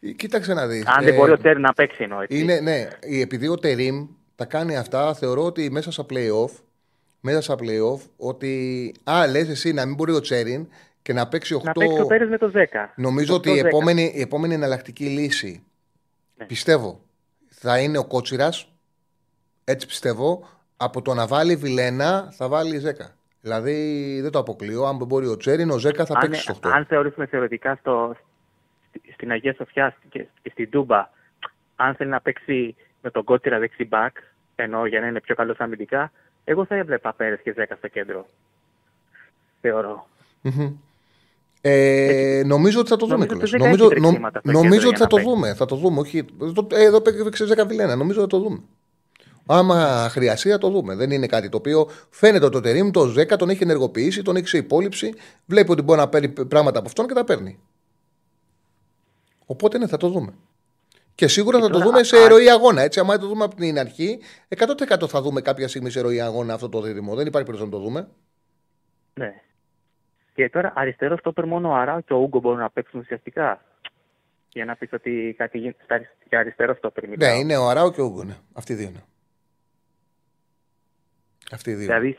Ε, 0.00 0.10
Κοίταξε 0.10 0.54
να 0.54 0.66
δεις. 0.66 0.86
Αν 0.86 1.04
δεν 1.04 1.14
μπορεί 1.14 1.30
ο 1.32 1.38
Τσέρι 1.38 1.60
να 1.60 1.72
παίξει 1.72 2.02
εννοώ. 2.02 2.20
έτσι. 2.20 2.38
Είναι, 2.38 2.60
ναι, 2.60 2.88
επειδή 3.20 3.48
ο 3.48 3.54
Τερίμ 3.56 4.06
τα 4.36 4.44
κάνει 4.44 4.76
αυτά, 4.76 5.14
θεωρώ 5.14 5.44
ότι 5.44 5.70
μέσα 5.70 5.90
στα 5.92 6.06
playoff, 6.10 6.50
μέσα 7.20 7.40
στα 7.42 7.54
playoff, 7.54 8.00
ότι. 8.16 8.94
Α, 9.10 9.26
λες 9.26 9.48
εσύ 9.48 9.72
να 9.72 9.86
μην 9.86 9.94
μπορεί 9.94 10.12
ο 10.12 10.20
Τσέριν 10.20 10.68
και 11.02 11.12
να 11.12 11.28
παίξει 11.28 11.54
8. 11.54 11.62
Να 11.62 11.72
παίξει 11.72 12.00
ο 12.00 12.06
Πέρες 12.06 12.28
με 12.28 12.38
το 12.38 12.50
10. 12.54 12.92
Νομίζω 12.96 13.34
ότι 13.34 13.50
η 13.50 13.58
επόμενη, 13.58 14.12
η 14.14 14.20
επόμενη 14.20 14.54
εναλλακτική 14.54 15.04
λύση 15.04 15.62
Ναι. 16.36 16.44
πιστεύω 16.46 17.00
θα 17.48 17.78
είναι 17.78 17.98
ο 17.98 18.04
Κότσιρας. 18.04 18.72
Έτσι 19.70 19.86
πιστεύω. 19.86 20.48
από 20.76 21.02
το 21.02 21.14
να 21.14 21.26
βάλει 21.26 21.56
Βιλένα 21.56 22.28
θα 22.36 22.48
βάλει 22.48 22.78
Ζέκα. 22.78 23.14
Δηλαδή 23.40 23.74
δεν 24.22 24.30
το 24.30 24.38
αποκλείω. 24.38 24.84
Αν 24.84 24.96
μπορεί 24.96 25.26
ο 25.26 25.36
Τσέριν, 25.36 25.70
ο 25.70 25.78
Ζέκα 25.78 26.04
θα 26.04 26.14
αν, 26.14 26.20
παίξει 26.20 26.40
στο 26.42 26.54
8. 26.62 26.70
αν 26.72 26.84
θεωρήσουμε 26.84 27.26
θεωρητικά 27.26 27.74
στο, 27.80 28.16
στη- 28.88 29.12
στην 29.12 29.30
Αγία 29.30 29.54
Σοφιά 29.54 29.96
και, 30.08 30.26
και 30.42 30.50
στην 30.50 30.70
Τούμπα, 30.70 31.10
αν 31.76 31.94
θέλει 31.94 32.10
να 32.10 32.20
παίξει 32.20 32.74
με 33.02 33.10
τον 33.10 33.24
Κότυρα 33.24 33.58
δεξί 33.58 33.84
μπακ, 33.84 34.16
ενώ 34.56 34.86
για 34.86 35.00
να 35.00 35.06
είναι 35.06 35.20
πιο 35.20 35.34
καλός 35.34 35.58
αμυντικά, 35.58 36.12
εγώ 36.44 36.64
θα 36.64 36.74
έβλεπα 36.74 37.12
Πέρες 37.12 37.40
και 37.42 37.52
Ζέκα 37.52 37.74
στο 37.76 37.88
κέντρο. 37.88 38.26
Θεωρώ. 39.60 40.08
Μμμ. 40.40 40.72
Ε, 41.60 42.42
νομίζω 42.46 42.80
ότι 42.80 42.88
θα 42.88 42.96
το 42.96 43.06
δούμε 43.06 43.26
Νομίζω 43.26 43.46
κιόλας. 43.46 43.52
ότι 43.52 43.62
δεν 43.62 43.68
Νομίζω, 43.70 43.84
έχει 43.84 44.00
νο- 44.00 44.08
τρεξίματα 44.08 44.38
στο 44.40 44.52
νομίζω 44.52 44.74
κέντρο 44.74 44.88
ότι 44.88 44.98
θα 44.98 45.06
για 45.08 45.08
το 45.08 45.16
να 45.16 45.22
δούμε. 45.34 45.54
Θα 45.54 45.66
το 45.66 45.76
δούμε. 45.76 46.00
Όχι, 46.00 46.24
το- 46.54 46.66
ε, 46.70 46.82
εδώ 46.84 47.00
παίξει 47.00 47.44
10 47.44 47.64
Βιλένα. 47.66 47.96
Νομίζω 47.96 48.22
ότι 48.22 48.34
θα 48.34 48.38
το 48.38 48.44
δούμε. 48.48 48.60
Άμα 49.50 50.08
χρειαστεί, 50.10 50.50
θα 50.50 50.58
το 50.58 50.70
δούμε. 50.70 50.94
Δεν 50.94 51.10
είναι 51.10 51.26
κάτι 51.26 51.48
το 51.48 51.56
οποίο 51.56 51.88
φαίνεται 52.10 52.44
ότι 52.44 52.54
το 52.54 52.60
Τερήμ, 52.60 52.90
το 52.90 53.06
Ζέκα 53.06 53.36
τον 53.36 53.48
έχει 53.50 53.62
ενεργοποιήσει, 53.62 54.22
τον 54.22 54.36
έχει 54.36 54.46
σε 54.48 54.56
υπόλοιψη. 54.58 55.14
Βλέπει 55.46 55.70
ότι 55.70 55.82
μπορεί 55.82 55.98
να 56.00 56.08
παίρνει 56.08 56.28
πράγματα 56.28 56.78
από 56.78 56.88
αυτόν 56.88 57.06
και 57.06 57.14
τα 57.14 57.24
παίρνει. 57.24 57.58
Οπότε 59.46 59.78
ναι, 59.78 59.86
θα 59.86 59.96
το 59.96 60.08
δούμε. 60.08 60.32
Και 61.14 61.28
σίγουρα 61.28 61.56
Και 61.56 61.62
θα 61.62 61.68
το 61.70 61.78
τώρα, 61.78 61.90
δούμε 61.90 62.02
σε 62.02 62.16
α- 62.16 62.28
ροή 62.28 62.50
αγώνα. 62.50 62.82
Έτσι, 62.82 63.00
άμα 63.00 63.18
το 63.18 63.26
δούμε 63.26 63.44
από 63.44 63.54
την 63.56 63.78
αρχή, 63.78 64.20
100% 64.48 65.08
θα 65.08 65.20
δούμε 65.22 65.40
κάποια 65.40 65.68
στιγμή 65.68 65.90
σε 65.90 66.00
ροή 66.00 66.20
αγώνα 66.20 66.54
αυτό 66.54 66.68
το 66.68 66.80
δίδυμο. 66.80 67.14
Δεν 67.14 67.26
υπάρχει 67.26 67.46
περίπτωση 67.50 67.70
να 67.72 67.78
το 67.78 67.84
δούμε. 67.84 68.08
Ναι. 69.14 69.34
Και 70.34 70.48
τώρα 70.50 70.72
αριστερός 70.76 71.18
στόπερ 71.18 71.46
μόνο 71.46 71.68
ο 71.68 71.74
Αρά 71.74 72.00
και 72.00 72.12
ο 72.12 72.16
Ούγκο 72.16 72.40
μπορούν 72.40 72.58
να 72.58 72.70
παίξουν 72.70 73.00
ουσιαστικά; 73.00 73.64
Για 74.52 74.64
να 74.64 74.76
πεις 74.76 74.92
ότι 74.92 75.34
κάτι 75.38 75.58
γίνεται 75.58 75.82
στα 75.84 75.94
αρισ- 75.94 76.10
για 76.28 76.38
αριστερό 76.38 76.74
στόπερ. 76.74 77.04
Ναι, 77.04 77.10
μιλάω. 77.10 77.36
είναι 77.38 77.56
ο 77.56 77.68
Αράου 77.68 77.90
και 77.90 78.00
ο 78.00 78.04
Ούγκο. 78.04 78.24
Ναι. 78.24 78.36
Αυτοί 78.52 78.72
οι 78.72 78.76
δύο 78.76 78.88
είναι. 78.88 79.02
Αυτοί 81.52 81.70
οι 81.70 81.74
δύο. 81.74 81.86
Δηλαδή, 81.86 82.18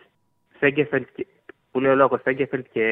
Σέγκεφελτ 0.60 1.08
και- 1.16 1.28
που 1.72 1.80
λέει 1.80 1.92
ο 1.92 1.96
λόγο 1.96 2.20
Σέγκεφελτ 2.24 2.66
και, 2.72 2.84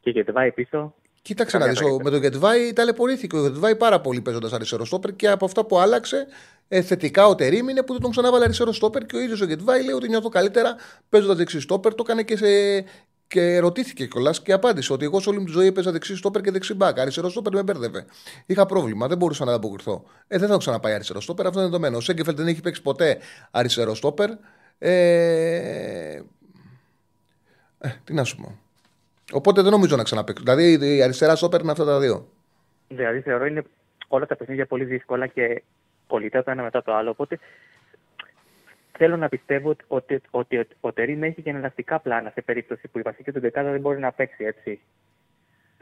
και 0.00 0.10
Γετβάη 0.10 0.52
πίσω. 0.52 0.94
Κοίταξε 1.22 1.58
να 1.58 1.64
Καμιά 1.66 1.80
δεις. 1.80 1.90
Με 1.90 1.96
περίπτωση. 1.96 2.20
τον 2.20 2.30
Γετβάη 2.30 2.72
ταλαιπωρήθηκε. 2.72 3.36
Ο 3.36 3.40
Γετβάη 3.40 3.76
πάρα 3.76 4.00
πολύ 4.00 4.20
παίζοντας 4.20 4.52
αριστερό 4.52 4.84
στόπερ 4.84 5.16
και 5.16 5.28
από 5.28 5.44
αυτά 5.44 5.64
που 5.66 5.78
άλλαξε 5.78 6.26
ε, 6.68 6.82
θετικά 6.82 7.26
ο 7.26 7.34
Τερήμ 7.34 7.68
είναι 7.68 7.82
που 7.82 7.92
δεν 7.92 8.02
τον 8.02 8.10
ξανάβαλε 8.10 8.44
αριστερό 8.44 8.72
στόπερ 8.72 9.06
και 9.06 9.16
ο 9.16 9.20
ίδιος 9.20 9.40
ο 9.40 9.44
Γετβάη 9.44 9.84
λέει 9.84 9.94
ότι 9.94 10.08
νιώθω 10.08 10.28
καλύτερα 10.28 10.76
παίζοντας 11.08 11.36
δεξί 11.36 11.60
στόπερ. 11.60 11.94
Το 11.94 12.02
έκανε 12.06 12.22
και, 12.22 12.36
σε... 12.36 12.46
και 13.26 13.58
ρωτήθηκε 13.58 14.06
κιόλας 14.06 14.42
και 14.42 14.52
απάντησε 14.52 14.92
ότι 14.92 15.04
εγώ 15.04 15.20
σε 15.20 15.28
όλη 15.28 15.38
μου 15.38 15.44
τη 15.44 15.50
ζωή 15.50 15.66
έπαιζα 15.66 15.90
δεξί 15.92 16.16
στόπερ 16.16 16.40
και 16.42 16.50
δεξί 16.50 16.74
μπακ. 16.74 16.98
Αριστερό 16.98 17.28
στόπερ 17.28 17.52
με 17.54 17.62
μπέρδευε. 17.62 18.04
Είχα 18.46 18.66
πρόβλημα, 18.66 19.06
δεν 19.06 19.18
μπορούσα 19.18 19.44
να 19.44 19.50
ανταποκριθώ. 19.52 20.04
Ε, 20.26 20.38
δεν 20.38 20.46
θα 20.46 20.52
το 20.52 20.58
ξαναπάει 20.58 20.94
αριστερό 20.94 21.20
στόπερ, 21.20 21.46
αυτό 21.46 21.58
είναι 21.60 21.68
δεδομένο. 21.68 21.96
Ο 21.96 22.00
Σέγκεφελ 22.00 22.34
δεν 22.34 22.46
έχει 22.46 22.60
παίξει 22.60 22.82
ποτέ 22.82 23.18
αριστερό 23.50 23.94
στόπερ. 23.94 24.30
Ε... 24.78 26.20
Ε, 27.78 27.88
τι 28.04 28.14
να 28.14 28.24
σου 28.24 28.36
πω. 28.36 28.58
Οπότε 29.32 29.62
δεν 29.62 29.70
νομίζω 29.70 29.96
να 29.96 30.02
ξαναπέξει. 30.02 30.42
Δηλαδή 30.42 30.96
η 30.96 31.02
αριστερά 31.02 31.36
στόπερ 31.36 31.60
είναι 31.60 31.70
αυτά 31.70 31.84
τα 31.84 32.00
δύο. 32.00 32.28
Δηλαδή, 32.88 33.20
θεωρώ 33.20 33.46
είναι 33.46 33.62
όλα 34.08 34.26
τα 34.26 34.36
παιχνίδια 34.36 34.66
πολύ 34.66 34.84
δύσκολα 34.84 35.26
και 35.26 35.62
πολιτά 36.06 36.42
το 36.42 36.50
ένα 36.50 36.62
μετά 36.62 36.82
το 36.82 36.94
άλλο. 36.94 37.10
Οπότε 37.10 37.38
θέλω 38.92 39.16
να 39.16 39.28
πιστεύω 39.28 39.68
ότι, 39.68 39.84
ότι, 39.86 40.20
ότι 40.30 40.66
ο 40.80 40.92
Τερήμ 40.92 41.22
έχει 41.22 41.42
και 41.42 41.50
εναλλακτικά 41.50 41.98
πλάνα 42.00 42.30
σε 42.30 42.40
περίπτωση 42.42 42.88
που 42.88 42.98
η 42.98 43.02
βασική 43.02 43.32
του 43.32 43.40
δεκάδα 43.40 43.70
δεν 43.70 43.80
μπορεί 43.80 43.98
να 43.98 44.12
παίξει 44.12 44.44
έτσι. 44.44 44.80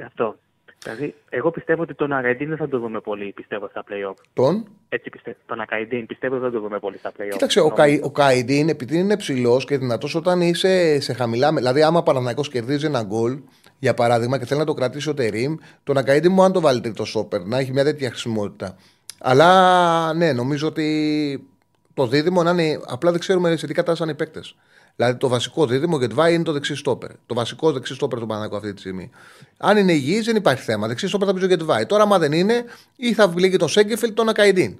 Αυτό. 0.04 0.38
Δηλαδή, 0.84 1.14
εγώ 1.28 1.50
πιστεύω 1.50 1.82
ότι 1.82 1.94
τον 1.94 2.12
Αγκαϊντίν 2.12 2.48
δεν 2.48 2.56
θα 2.56 2.68
το 2.68 2.78
δούμε 2.78 3.00
πολύ, 3.00 3.32
πιστεύω, 3.32 3.68
στα 3.68 3.84
play-off. 3.88 4.14
Τον; 4.32 4.66
Έτσι 4.88 5.10
πιστεύω. 5.10 5.36
Τον 5.46 5.60
Ακαϊντίν 5.60 6.06
πιστεύω 6.06 6.34
δεν 6.38 6.44
θα 6.44 6.50
το 6.50 6.60
δούμε 6.60 6.78
πολύ 6.78 6.98
στα 6.98 7.10
play-off. 7.10 7.28
Κοίταξε, 7.30 7.60
ο, 7.60 7.62
Νομίζω. 7.62 7.82
Καϊ, 7.82 8.00
ο 8.02 8.10
Καϊντίν 8.10 8.68
επειδή 8.68 8.98
είναι 8.98 9.16
ψηλός 9.16 9.64
και 9.64 9.78
δυνατός 9.78 10.14
όταν 10.14 10.40
είσαι 10.40 11.00
σε 11.00 11.12
χαμηλά. 11.12 11.52
Δηλαδή, 11.52 11.82
άμα 11.82 12.02
Παναθηναϊκός 12.02 12.48
κερδίζει 12.48 12.86
ένα 12.86 13.02
γκολ, 13.02 13.38
για 13.78 13.94
παράδειγμα, 13.94 14.38
και 14.38 14.44
θέλει 14.44 14.60
να 14.60 14.66
το 14.66 14.74
κρατήσει 14.74 15.08
ο 15.08 15.14
Τερήμ, 15.14 15.54
τον 15.84 15.96
Ακαϊντίν 15.96 16.32
μου 16.32 16.42
αν 16.42 16.52
το 16.52 16.60
βάλει 16.60 16.80
τρίτο 16.80 17.04
σόπερ, 17.04 17.44
να 17.44 17.58
έχει 17.58 17.72
μια 17.72 17.84
τέτοια 17.84 18.08
χρησιμότητα. 18.08 18.76
Αλλά 19.18 20.14
ναι, 20.14 20.32
νομίζω 20.32 20.68
ότι 20.68 21.48
το 21.94 22.06
δίδυμο 22.06 22.42
να 22.42 22.50
είναι. 22.50 22.80
Απλά 22.86 23.10
δεν 23.10 23.20
ξέρουμε 23.20 23.56
σε 23.56 23.66
τι 23.66 23.74
κατάσταση 23.74 24.02
είναι 24.02 24.12
οι 24.12 24.14
παίκτες. 24.14 24.56
Δηλαδή 25.00 25.18
το 25.18 25.28
βασικό 25.28 25.66
δίδυμο 25.66 25.98
Γετβάη 25.98 26.34
είναι 26.34 26.42
το 26.42 26.52
δεξί 26.52 26.74
στόπερ. 26.74 27.10
Το 27.26 27.34
βασικό 27.34 27.72
δεξί 27.72 27.94
στόπερ 27.94 28.18
του 28.18 28.26
Παναγικού 28.26 28.56
αυτή 28.56 28.72
τη 28.72 28.80
στιγμή. 28.80 29.10
Αν 29.58 29.76
είναι 29.76 29.92
υγιής, 29.92 30.24
δεν 30.24 30.36
υπάρχει 30.36 30.62
θέμα. 30.62 30.86
Δεξί 30.86 31.08
στόπερ 31.08 31.28
θα 31.28 31.34
πει 31.34 31.44
ο 31.44 31.46
Γετβάη. 31.46 31.86
Τώρα, 31.86 32.02
άμα 32.02 32.18
δεν 32.18 32.32
είναι, 32.32 32.64
ή 32.96 33.14
θα 33.14 33.28
βλέπει 33.28 33.56
τον 33.56 33.68
Σέγκεφελ 33.68 34.14
τον 34.14 34.28
Ακαϊντίν. 34.28 34.78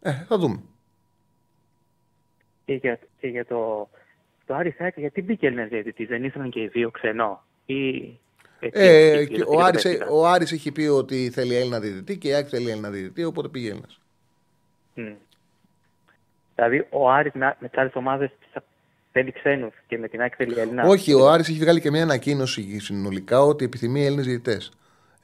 Ε, 0.00 0.12
θα 0.12 0.38
δούμε. 0.38 0.60
Και 2.64 2.74
για, 2.74 2.98
και 3.20 3.26
για 3.26 3.44
το, 3.44 3.88
το 4.46 4.54
Άρη 4.54 4.74
Σάκ, 4.78 4.98
γιατί 4.98 5.22
μπήκε 5.22 5.46
Έλληνα 5.46 5.64
διαιτητή, 5.64 6.04
δεν 6.04 6.24
ήθελαν 6.24 6.50
και 6.50 6.60
οι 6.60 6.66
δύο 6.66 6.90
ξενό; 6.90 7.44
Ή, 7.66 7.96
έτσι, 8.60 8.80
Ε, 8.82 9.10
έτσι, 9.10 9.26
και 9.26 9.34
έτσι, 9.34 9.44
ο, 9.48 9.52
έτσι, 9.52 9.64
Άρης, 9.64 9.84
έτσι, 9.84 10.06
ο 10.10 10.26
Άρης 10.26 10.52
έχει 10.52 10.72
πει 10.72 10.82
ότι 10.82 11.30
θέλει 11.30 11.54
Έλληνα 11.54 11.80
διαιτητή 11.80 12.18
και 12.18 12.28
η 12.28 12.34
Άκη 12.34 12.48
θέλει 12.48 12.70
Έλληνα 12.70 12.90
διαιτητή, 12.90 13.24
οπότε 13.24 13.48
πήγε 13.48 13.68
Έλληνας. 13.68 14.00
Μμ. 14.94 15.12
Δηλαδή, 16.54 16.86
ο 16.90 17.10
Άρης 17.10 17.32
με, 17.32 17.56
με 17.58 17.68
τις 17.68 17.78
άλλες 17.78 17.94
ομάδες 17.94 18.30
θέλει 19.12 19.32
ξένους 19.32 19.74
και 19.86 19.98
με 19.98 20.08
την 20.08 20.22
Άκη 20.22 20.34
θέλει 20.34 20.58
Έλληνα. 20.58 20.84
Όχι, 20.86 21.14
ο 21.14 21.28
Άρης 21.28 21.48
έχει 21.48 21.58
βγάλει 21.58 21.80
και 21.80 21.90
μια 21.90 22.02
ανακοίνωση 22.02 22.78
συνολικά 22.78 23.40
ότι 23.42 23.64
επιθυμεί 23.64 24.04
Έλληνες 24.04 24.26
διαιτητές. 24.26 24.72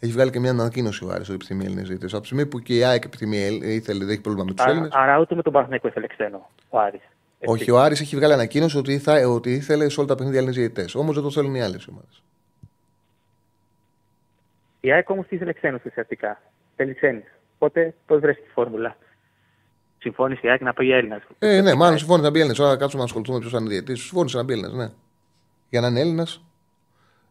Έχει 0.00 0.12
βγάλει 0.12 0.30
και 0.30 0.40
μια 0.40 0.50
ανακοίνωση 0.50 1.04
ο 1.04 1.08
Άρης 1.10 1.26
ότι 1.26 1.34
επιθυμεί 1.34 1.64
Έλληνες 1.64 1.86
διαιτητές. 1.86 2.12
Από 2.12 2.20
τη 2.20 2.26
στιγμή 2.26 2.46
που 2.46 2.58
και 2.58 2.74
η 2.76 2.84
ΑΕΚ 2.84 3.04
επιθυμεί, 3.04 3.44
Έλλη- 3.44 3.62
ήθελε, 3.64 3.98
δεν 3.98 4.08
έχει 4.08 4.20
πρόβλημα 4.20 4.46
με 4.48 4.52
τους 4.54 4.62
Άρα, 4.64 4.70
Έλληνες. 4.72 4.90
άρα 4.92 5.18
ούτε 5.18 5.34
με 5.34 5.42
τον 5.42 5.52
Παναθηναϊκό 5.52 5.88
ήθελε 5.88 6.06
ξένο 6.06 6.50
ο 6.68 6.78
Άρης. 6.78 7.00
Έτσι. 7.38 7.54
Όχι, 7.54 7.70
ο 7.70 7.78
Άρης 7.80 8.00
έχει 8.00 8.16
βγάλει 8.16 8.32
ανακοίνωση 8.32 8.78
ότι, 8.78 8.98
θα, 8.98 9.28
ότι 9.28 9.52
ήθελε 9.52 9.88
σε 9.88 10.00
όλα 10.00 10.08
τα 10.08 10.14
παιχνίδια 10.14 10.38
Έλληνες 10.38 10.58
διαιτητές. 10.58 10.94
Όμως 10.94 11.14
δεν 11.14 11.24
το 11.24 11.30
θέλουν 11.30 11.54
οι 11.54 11.62
άλλες 11.62 11.86
ομάδες. 11.86 12.22
Η 14.80 14.92
ΑΕΚ 14.92 15.10
όμως 15.10 15.26
ήθελε 15.28 15.52
ξένους 15.52 15.84
ουσιαστικά. 15.84 16.42
Θέλει 16.76 16.94
ξένους. 16.94 17.24
Οπότε 17.58 17.94
πώς 18.06 18.20
βρέσει 18.20 18.40
τη 18.40 18.48
φόρμουλα; 18.48 18.96
Συμφώνησε 19.98 20.40
η 20.46 20.50
ΑΕΚ 20.50 20.60
να 20.60 20.72
πάει 20.72 20.90
Έλληνας. 20.92 21.22
Ε, 21.38 21.60
ναι, 21.60 21.74
μάλλον 21.74 21.98
συμφώνησε 21.98 22.24
να 22.24 22.30
μπει 22.30 22.38
Έλληνας. 22.38 22.58
Τώρα 22.58 22.76
κάτσουμε 22.76 22.98
να 23.02 23.06
ασχοληθούμε 23.08 23.38
ποιος 23.38 23.52
θα 23.52 23.58
είναι 23.58 23.68
διαιτητής. 23.68 24.00
Συμφώνησε 24.02 24.36
να 24.36 24.42
μπει 24.42 24.52
Έλληνας, 24.52 24.72
ναι. 24.72 24.90
Για 25.68 25.80
να 25.80 25.86
είναι 25.86 26.00
Έλληνας, 26.00 26.44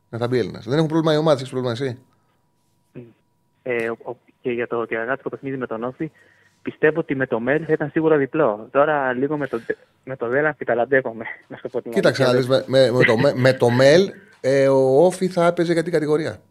να 0.10 0.18
θα 0.18 0.28
μπει 0.28 0.38
Έλληνας. 0.40 0.66
Δεν 0.66 0.76
έχουν 0.78 0.88
πρόβλημα 0.90 1.14
οι 1.14 1.18
ομάδες, 1.18 1.40
έχεις 1.42 1.52
πρόβλημα 1.54 1.74
εσύ. 1.74 1.98
Ε, 3.64 3.90
ο- 3.90 3.98
ο- 4.04 4.18
και 4.42 4.52
για 4.52 4.68
το 4.68 4.86
κυριακάτικο 4.86 5.30
παιχνίδι 5.30 5.58
με 5.58 5.68
τον 5.68 5.84
ΟΦΗ, 5.84 6.12
πιστεύω 6.62 7.00
ότι 7.00 7.16
με 7.16 7.28
το 7.28 7.40
Μέλ 7.40 7.64
θα 7.68 7.72
ήταν 7.74 7.90
σίγουρα 7.90 8.18
διπλό. 8.18 8.68
Τώρα 8.72 9.14
λίγο 9.14 9.38
με 9.38 9.48
το, 9.48 9.60
με 10.04 10.16
το 10.16 10.28
Δέλλα 10.28 10.54
αμφιταλαντεύομαι. 10.54 11.26
Να 11.48 11.58
σου 11.58 11.70
πω 11.70 11.82
την 11.82 11.92
Κοίταξε 11.92 12.24
να 12.24 12.30
αλήθεια. 12.30 12.58
δεις, 12.58 12.68
με, 12.68 12.80
με, 12.80 12.92
με, 12.98 13.04
το, 13.04 13.18
με, 13.18 13.34
με 13.36 13.54
το 13.54 13.70
ΜΕΛ 13.70 14.10
ε, 14.42 14.68
ο 14.68 15.06
ΟΦΗ 15.06 15.28
θα 15.28 15.46
έπαιζε 15.46 15.74
για 15.74 15.84
την 15.84 15.92
κατηγορία. 15.92 16.42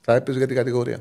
Θα 0.00 0.14
έπαιζε 0.14 0.38
για 0.38 0.46
την 0.46 0.56
κατηγορία. 0.56 0.98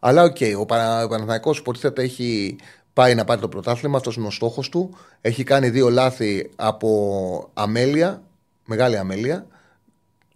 Αλλά 0.00 0.22
οκ, 0.22 0.36
ο, 0.58 0.66
Πανα, 0.66 1.04
ο 1.04 1.08
Παναθηναϊκός 1.08 1.58
υποτίθεται 1.58 2.02
έχει 2.02 2.56
πάει 2.92 3.14
να 3.14 3.24
πάρει 3.24 3.40
το 3.40 3.48
πρωτάθλημα, 3.48 3.96
αυτός 3.96 4.16
είναι 4.16 4.26
ο 4.26 4.30
στόχος 4.30 4.68
του. 4.68 4.96
Έχει 5.20 5.44
κάνει 5.44 5.70
δύο 5.70 5.90
λάθη 5.90 6.50
από 6.56 7.50
αμέλεια, 7.54 8.22
μεγάλη 8.66 8.96
αμέλεια. 8.96 9.46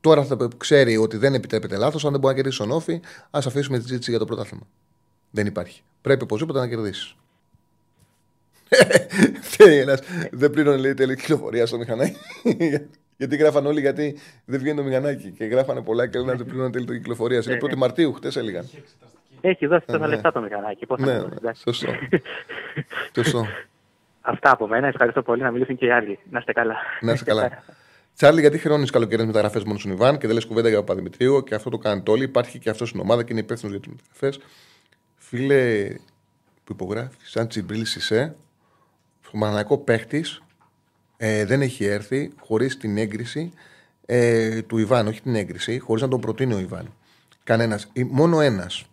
Τώρα 0.01 0.24
θα 0.24 0.48
ξέρει 0.56 0.97
ότι 0.97 1.16
δεν 1.16 1.35
επιτρέπεται 1.35 1.76
λάθος. 1.76 2.05
Αν 2.05 2.10
δεν 2.10 2.20
μπορεί 2.20 2.35
να 2.35 2.40
κερδίσει 2.40 2.62
τον 2.62 2.70
Όφη, 2.70 3.01
ας 3.30 3.47
αφήσουμε 3.47 3.78
τη 3.78 3.85
συζήτηση 3.85 4.10
για 4.10 4.18
το 4.18 4.24
πρωτάθλημα. 4.24 4.66
Δεν 5.30 5.47
υπάρχει. 5.47 5.82
Πρέπει 6.01 6.22
οπωσδήποτε 6.22 6.59
να 6.59 6.68
κερδίσεις. 6.68 7.16
Ένας 9.59 10.01
δεν 10.30 10.51
πλήρωνε 10.51 10.76
λέει 10.76 10.94
τέλη 10.94 11.16
κυκλοφορία 11.16 11.66
στο 11.66 11.78
μηχανάκι. 11.78 12.16
γιατί 13.18 13.36
γράφαν 13.36 13.66
όλοι 13.66 13.80
γιατί 13.80 14.18
δεν 14.44 14.60
βγαίνει 14.60 14.76
το 14.76 14.82
μηχανάκι. 14.82 15.30
Και 15.30 15.44
γράφανε 15.44 15.80
πολλά 15.80 16.06
και 16.06 16.18
λένε 16.18 16.35
δεν 16.35 16.47
πλήρωνε 16.47 16.70
τέλη 16.70 16.86
κυκλοφορία. 16.86 17.43
Είναι 17.47 17.59
1η 17.62 17.76
Μαρτίου, 17.76 18.12
χτες 18.12 18.36
έλεγαν. 18.36 18.68
Έχει 19.48 19.66
δώσει 19.66 19.86
τόσα 19.86 19.98
Ναι. 19.98 20.06
λεφτά 20.06 20.32
το 20.32 20.40
μηχανάκι. 20.40 20.86
Πώς 20.86 21.01
θα 21.01 21.06
Ναι, 21.06 21.12
το 21.18 21.23
δώσει, 21.23 21.35
εντάξει. 21.39 21.62
σωστό. 21.62 21.93
Σωστό. 23.14 23.47
Αυτά 24.20 24.51
από 24.52 24.66
μένα. 24.66 24.86
Ευχαριστώ 24.86 25.23
πολύ 25.23 25.43
να 25.43 25.51
μιλήσουν 25.51 25.77
και 25.77 25.86
οι 25.86 25.90
άλλοι. 25.90 26.18
Να 26.31 26.39
είστε 26.39 26.52
καλά. 26.52 26.77
Να 27.01 27.12
είσαι 27.12 27.24
καλά. 27.24 27.62
Τσάρλι, 28.16 28.40
γιατί 28.40 28.59
χρεώνεις 28.59 28.90
καλοκαιρινές 28.90 29.27
μεταγραφές 29.27 29.64
μόνο 29.64 29.78
στον 29.78 29.90
Ιβάν 29.93 30.18
και 30.18 30.27
δεν 30.27 30.35
λες 30.35 30.47
κουβέντα 30.47 30.68
για 30.68 30.77
τον 30.77 30.86
Παπαδημητρίου 30.86 31.43
και 31.43 31.55
αυτό 31.55 31.70
το 31.70 31.78
κάνετε 31.78 32.10
όλοι. 32.10 32.23
Υπάρχει 32.24 32.59
και 32.59 32.70
αυτός 32.70 32.89
στην 32.89 33.01
ομάδα 33.01 33.23
και 33.23 33.32
είναι 33.32 33.40
υπεύθυνος 33.40 33.73
για 33.74 33.82
τις 33.82 33.93
μεταγραφές. 33.93 34.40
Φίλε 35.16 35.89
που 36.64 36.73
υπογράφει, 36.73 37.16
σαν 37.23 37.48
τσιμπρίλ 37.48 37.85
Σισε, 37.85 38.36
στο 39.27 39.36
μαναναϊκό 39.36 39.78
παίχτης 39.78 40.43
ε, 41.16 41.44
δεν 41.44 41.62
έχει 41.62 41.85
έρθει 41.85 42.32
χωρίς 42.40 42.77
την 42.77 42.97
έγκριση 42.98 43.52
ε, 44.06 44.62
του 44.62 44.78
Ιβάν. 44.78 45.06
Όχι 45.06 45.23
την 45.23 45.35
έγκριση, 45.35 45.78
χωρίς 45.78 46.02
να 46.02 46.09
τον 46.09 46.20
προτείνει 46.20 46.55
ο 46.55 46.59
Ιβάν. 46.59 46.93
Κανένας. 47.44 47.93
Μόνο 48.10 48.40
ένας. 48.40 48.85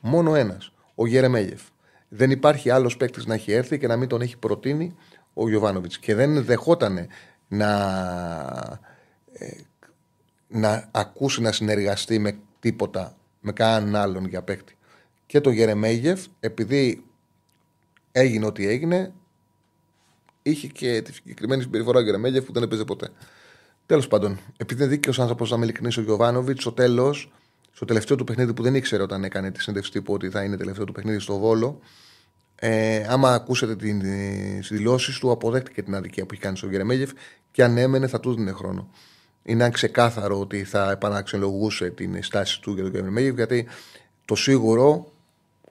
Μόνο 0.00 0.34
ένας. 0.34 0.72
Ο 0.94 1.06
Γερεμέγεφ. 1.06 1.62
Δεν 2.08 2.30
υπάρχει 2.30 2.70
άλλος 2.70 2.96
παίκτης 2.96 3.26
να 3.26 3.34
έχει 3.34 3.52
έρθει 3.52 3.78
και 3.78 3.86
να 3.86 3.96
μην 3.96 4.08
τον 4.08 4.20
έχει 4.20 4.36
προτείνει 4.36 4.94
ο 5.34 5.48
Γιωβάνοβιτς. 5.48 5.98
Και 5.98 6.14
δεν 6.14 6.44
δεχόταν 6.44 7.06
να, 7.48 7.70
ε, 9.32 9.50
να 10.48 10.88
ακούσει 10.90 11.40
να 11.40 11.52
συνεργαστεί 11.52 12.18
με 12.18 12.38
τίποτα, 12.60 13.16
με 13.40 13.52
κανέναν 13.52 14.02
άλλον 14.02 14.26
για 14.26 14.42
παίκτη. 14.42 14.76
Και 15.26 15.40
το 15.40 15.50
Γερεμέγεφ, 15.50 16.26
επειδή 16.40 17.04
έγινε 18.12 18.46
ό,τι 18.46 18.66
έγινε, 18.66 19.12
είχε 20.42 20.66
και 20.66 21.02
τη 21.02 21.12
συγκεκριμένη 21.12 21.62
συμπεριφορά 21.62 21.98
ο 21.98 22.02
Γερεμέγεφ 22.02 22.44
που 22.44 22.52
δεν 22.52 22.62
έπαιζε 22.62 22.84
ποτέ. 22.84 23.08
Τέλος 23.86 24.08
πάντων, 24.08 24.38
επειδή 24.56 24.82
είναι 24.82 24.90
δίκαιος 24.90 25.20
άνθρωπος 25.20 25.50
να 25.50 25.56
με 25.56 25.64
ειλικρινής 25.64 25.96
ο 25.96 26.00
Γιωβάνοβιτς, 26.00 26.60
στο 26.60 26.72
τέλος, 26.72 27.32
στο 27.72 27.84
τελευταίο 27.84 28.16
του 28.16 28.24
παιχνίδι 28.24 28.54
που 28.54 28.62
δεν 28.62 28.74
ήξερε 28.74 29.02
όταν 29.02 29.24
έκανε 29.24 29.50
τη 29.50 29.60
συνέντευξη 29.60 29.92
τύπου 29.92 30.12
ότι 30.12 30.30
θα 30.30 30.42
είναι 30.42 30.56
τελευταίο 30.56 30.84
του 30.84 30.92
παιχνίδι 30.92 31.18
στο 31.18 31.38
Βόλο, 31.38 31.80
ε, 32.62 33.06
άμα 33.08 33.32
ακούσετε 33.34 33.76
τις 33.76 34.68
δηλώσεις 34.68 35.18
του, 35.18 35.30
αποδέχτηκε 35.30 35.82
την 35.82 35.94
αδικία 35.94 36.26
που 36.26 36.32
έχει 36.32 36.42
κάνει 36.42 36.56
στον 36.56 36.70
Γερεμέγεφ 36.70 37.10
και 37.50 37.64
αν 37.64 37.76
έμενε 37.76 38.06
θα 38.06 38.20
του 38.20 38.34
δίνει 38.34 38.50
χρόνο. 38.50 38.88
Είναι 39.42 39.70
ξεκάθαρο 39.70 40.40
ότι 40.40 40.64
θα 40.64 40.90
επαναξιολογούσε 40.90 41.90
την 41.90 42.22
στάση 42.22 42.60
του 42.60 42.72
για 42.74 42.82
τον 42.82 42.92
Γερεμέγεφ, 42.92 43.34
γιατί 43.34 43.66
το 44.24 44.34
σίγουρο, 44.34 45.12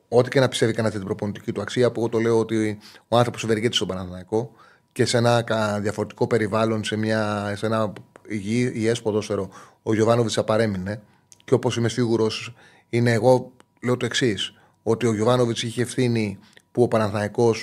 ό,τι 0.07 0.29
και 0.29 0.39
να 0.39 0.47
πιστεύει 0.47 0.73
κανένα 0.73 0.93
την 0.93 1.03
προπονητική 1.03 1.51
του 1.51 1.61
αξία, 1.61 1.91
που 1.91 1.99
εγώ 1.99 2.09
το 2.09 2.19
λέω 2.19 2.39
ότι 2.39 2.77
ο 3.07 3.17
άνθρωπος 3.17 3.43
ευεργέται 3.43 3.75
στον 3.75 3.87
Παναθηναϊκό 3.87 4.51
και 4.91 5.05
σε 5.05 5.17
ένα 5.17 5.43
διαφορετικό 5.79 6.27
περιβάλλον, 6.27 6.83
σε, 6.83 6.95
μια, 6.95 7.53
σε 7.57 7.65
ένα 7.65 7.93
υγιές 8.27 9.01
ποδόσφαιρο, 9.01 9.49
ο 9.83 9.93
Γιωβάνοβιτς 9.93 10.33
θα 10.33 10.43
παρέμεινε. 10.43 11.01
Και 11.49 11.55
όπως 11.55 11.75
είμαι 11.75 11.89
σίγουρος, 11.89 12.53
είναι 12.89 13.11
εγώ 13.11 13.51
λέω 13.81 13.97
το 13.97 14.05
εξής, 14.05 14.53
ότι 14.83 15.07
ο 15.07 15.13
Γιωβάνοβιτς 15.13 15.63
είχε 15.63 15.81
ευθύνη 15.81 16.39
που 16.71 16.81
ο 16.83 16.87
Παναθναϊκό, 16.87 17.55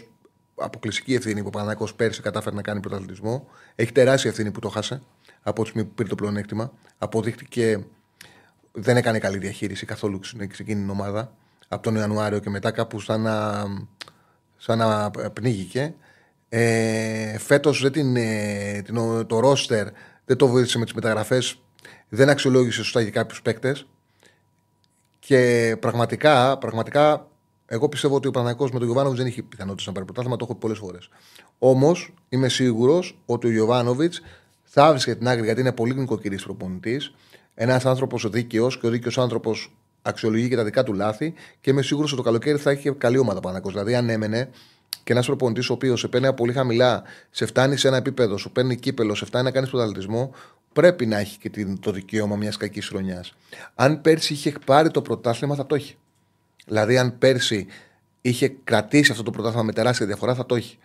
αποκλειστική 0.54 1.14
ευθύνη 1.14 1.40
που 1.40 1.46
ο 1.46 1.50
Παναθναϊκό 1.50 1.88
πέρσι 1.96 2.22
κατάφερε 2.22 2.56
να 2.56 2.62
κάνει 2.62 2.80
πρωταθλητισμό. 2.80 3.48
Έχει 3.74 3.92
τεράστια 3.92 4.30
ευθύνη 4.30 4.50
που 4.50 4.60
το 4.60 4.68
χάσε 4.68 5.02
από 5.42 5.62
τη 5.62 5.68
στιγμή 5.68 5.88
που 5.88 5.94
πήρε 5.94 6.08
το 6.08 6.14
πλεονέκτημα. 6.14 6.72
Αποδείχτηκε 6.98 7.84
δεν 8.72 8.96
έκανε 8.96 9.18
καλή 9.18 9.38
διαχείριση 9.38 9.86
καθόλου 9.86 10.24
σε 10.24 10.36
εκείνη 10.40 10.80
την 10.80 10.90
ομάδα 10.90 11.32
από 11.68 11.82
τον 11.82 11.96
Ιανουάριο 11.96 12.38
και 12.38 12.50
μετά 12.50 12.70
κάπου 12.70 13.00
σαν 13.00 13.20
να, 13.20 13.64
σαν 14.56 14.78
να 14.78 15.10
πνίγηκε. 15.10 15.94
Ε, 16.48 17.38
Φέτος 17.38 17.84
ε, 17.84 18.82
το 19.26 19.38
ρόστερ 19.38 19.86
δεν 20.24 20.36
το 20.36 20.46
βοήθησε 20.46 20.78
με 20.78 20.84
τις 20.84 20.94
μεταγραφές, 20.94 21.60
δεν 22.08 22.28
αξιολόγησε 22.28 22.82
σωστά 22.82 23.00
για 23.00 23.10
κάποιους 23.10 23.42
παίκτες. 23.42 23.86
Και 25.18 25.76
πραγματικά, 25.80 26.58
πραγματικά 26.58 27.28
εγώ 27.66 27.88
πιστεύω 27.88 28.14
ότι 28.14 28.28
ο 28.28 28.30
Παναγικό 28.30 28.64
με 28.64 28.70
τον 28.70 28.82
Γιωβάνοβιτς 28.82 29.18
δεν 29.18 29.30
έχει 29.30 29.42
πιθανότητα 29.42 29.84
να 29.86 29.92
πάρει 29.92 30.04
πρωτάθλημα, 30.04 30.36
το 30.36 30.44
έχω 30.44 30.54
πει 30.54 30.60
πολλές 30.60 30.78
φορές. 30.78 31.08
Όμως 31.58 32.14
είμαι 32.28 32.48
σίγουρος 32.48 33.18
ότι 33.26 33.46
ο 33.46 33.50
Γιωβάνοβιτς 33.50 34.20
θα 34.62 34.90
βρίσκε 34.90 35.14
την 35.14 35.28
άκρη 35.28 35.44
γιατί 35.44 35.60
είναι 35.60 35.72
πολύ 35.72 35.94
νοικοκυρής 35.94 36.42
προπονητής. 36.42 37.14
Ένας 37.54 37.86
άνθρωπος 37.86 38.30
δίκαιος 38.30 38.78
και 38.78 38.86
ο 38.86 38.90
δίκαιος 38.90 39.18
άνθρωπος 39.18 39.76
αξιολογεί 40.02 40.48
και 40.48 40.56
τα 40.56 40.64
δικά 40.64 40.82
του 40.82 40.92
λάθη 40.92 41.34
και 41.60 41.70
είμαι 41.70 41.82
σίγουρος 41.82 42.12
ότι 42.12 42.20
το 42.20 42.26
καλοκαίρι 42.26 42.58
θα 42.58 42.70
έχει 42.70 42.92
καλή 42.92 43.18
ομάδα 43.18 43.40
Παναγικό. 43.40 43.68
Δηλαδή, 43.68 43.94
αν 43.94 44.08
έμενε 44.08 44.50
και 45.04 45.12
ένας 45.12 45.26
προπονητής 45.26 45.70
ο 45.70 45.72
οποίος 45.72 46.00
σε 46.00 46.08
παίρνει 46.08 46.32
πολύ 46.32 46.52
χαμηλά, 46.52 47.02
σε 47.30 47.46
φτάνει 47.46 47.76
σε 47.76 47.88
ένα 47.88 47.96
επίπεδο, 47.96 48.36
σου 48.36 48.50
παίρνει 48.50 48.76
κύπελο, 48.76 49.14
σε 49.14 49.24
φτάνει 49.24 49.44
να 49.44 49.50
κάνεις 49.50 49.70
πρωταθλητισμό, 49.70 50.34
πρέπει 50.72 51.06
να 51.06 51.18
έχει 51.18 51.38
και 51.38 51.66
το 51.80 51.90
δικαίωμα 51.90 52.36
μιας 52.36 52.56
κακής 52.56 52.88
χρονιάς. 52.88 53.34
Αν 53.74 54.00
πέρσι 54.00 54.32
είχε 54.32 54.52
πάρει 54.64 54.90
το 54.90 55.02
πρωτάθλημα, 55.02 55.54
θα 55.54 55.66
το 55.66 55.74
έχει. 55.74 55.96
Δηλαδή, 56.66 56.98
αν 56.98 57.18
πέρσι 57.18 57.66
είχε 58.20 58.56
κρατήσει 58.64 59.10
αυτό 59.10 59.22
το 59.22 59.30
πρωτάθλημα 59.30 59.64
με 59.64 59.72
τεράστια 59.72 60.06
διαφορά, 60.06 60.34
θα 60.34 60.46
το 60.46 60.54
έχει. 60.54 60.78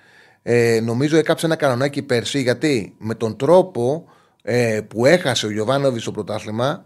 Ε, 0.44 0.80
νομίζω 0.84 1.18
έκαψε 1.18 1.46
ένα 1.46 1.56
κανονάκι 1.56 2.02
πέρσι, 2.02 2.42
γιατί 2.42 2.96
με 2.98 3.16
τον 3.16 3.38
τρόπο 3.38 4.06
ε, 4.42 4.82
που 4.88 5.06
έχασε 5.06 5.46
ο 5.46 5.52
Γιοβάνοβιτς 5.52 6.00
στο 6.00 6.12
πρωτάθλημα, 6.12 6.86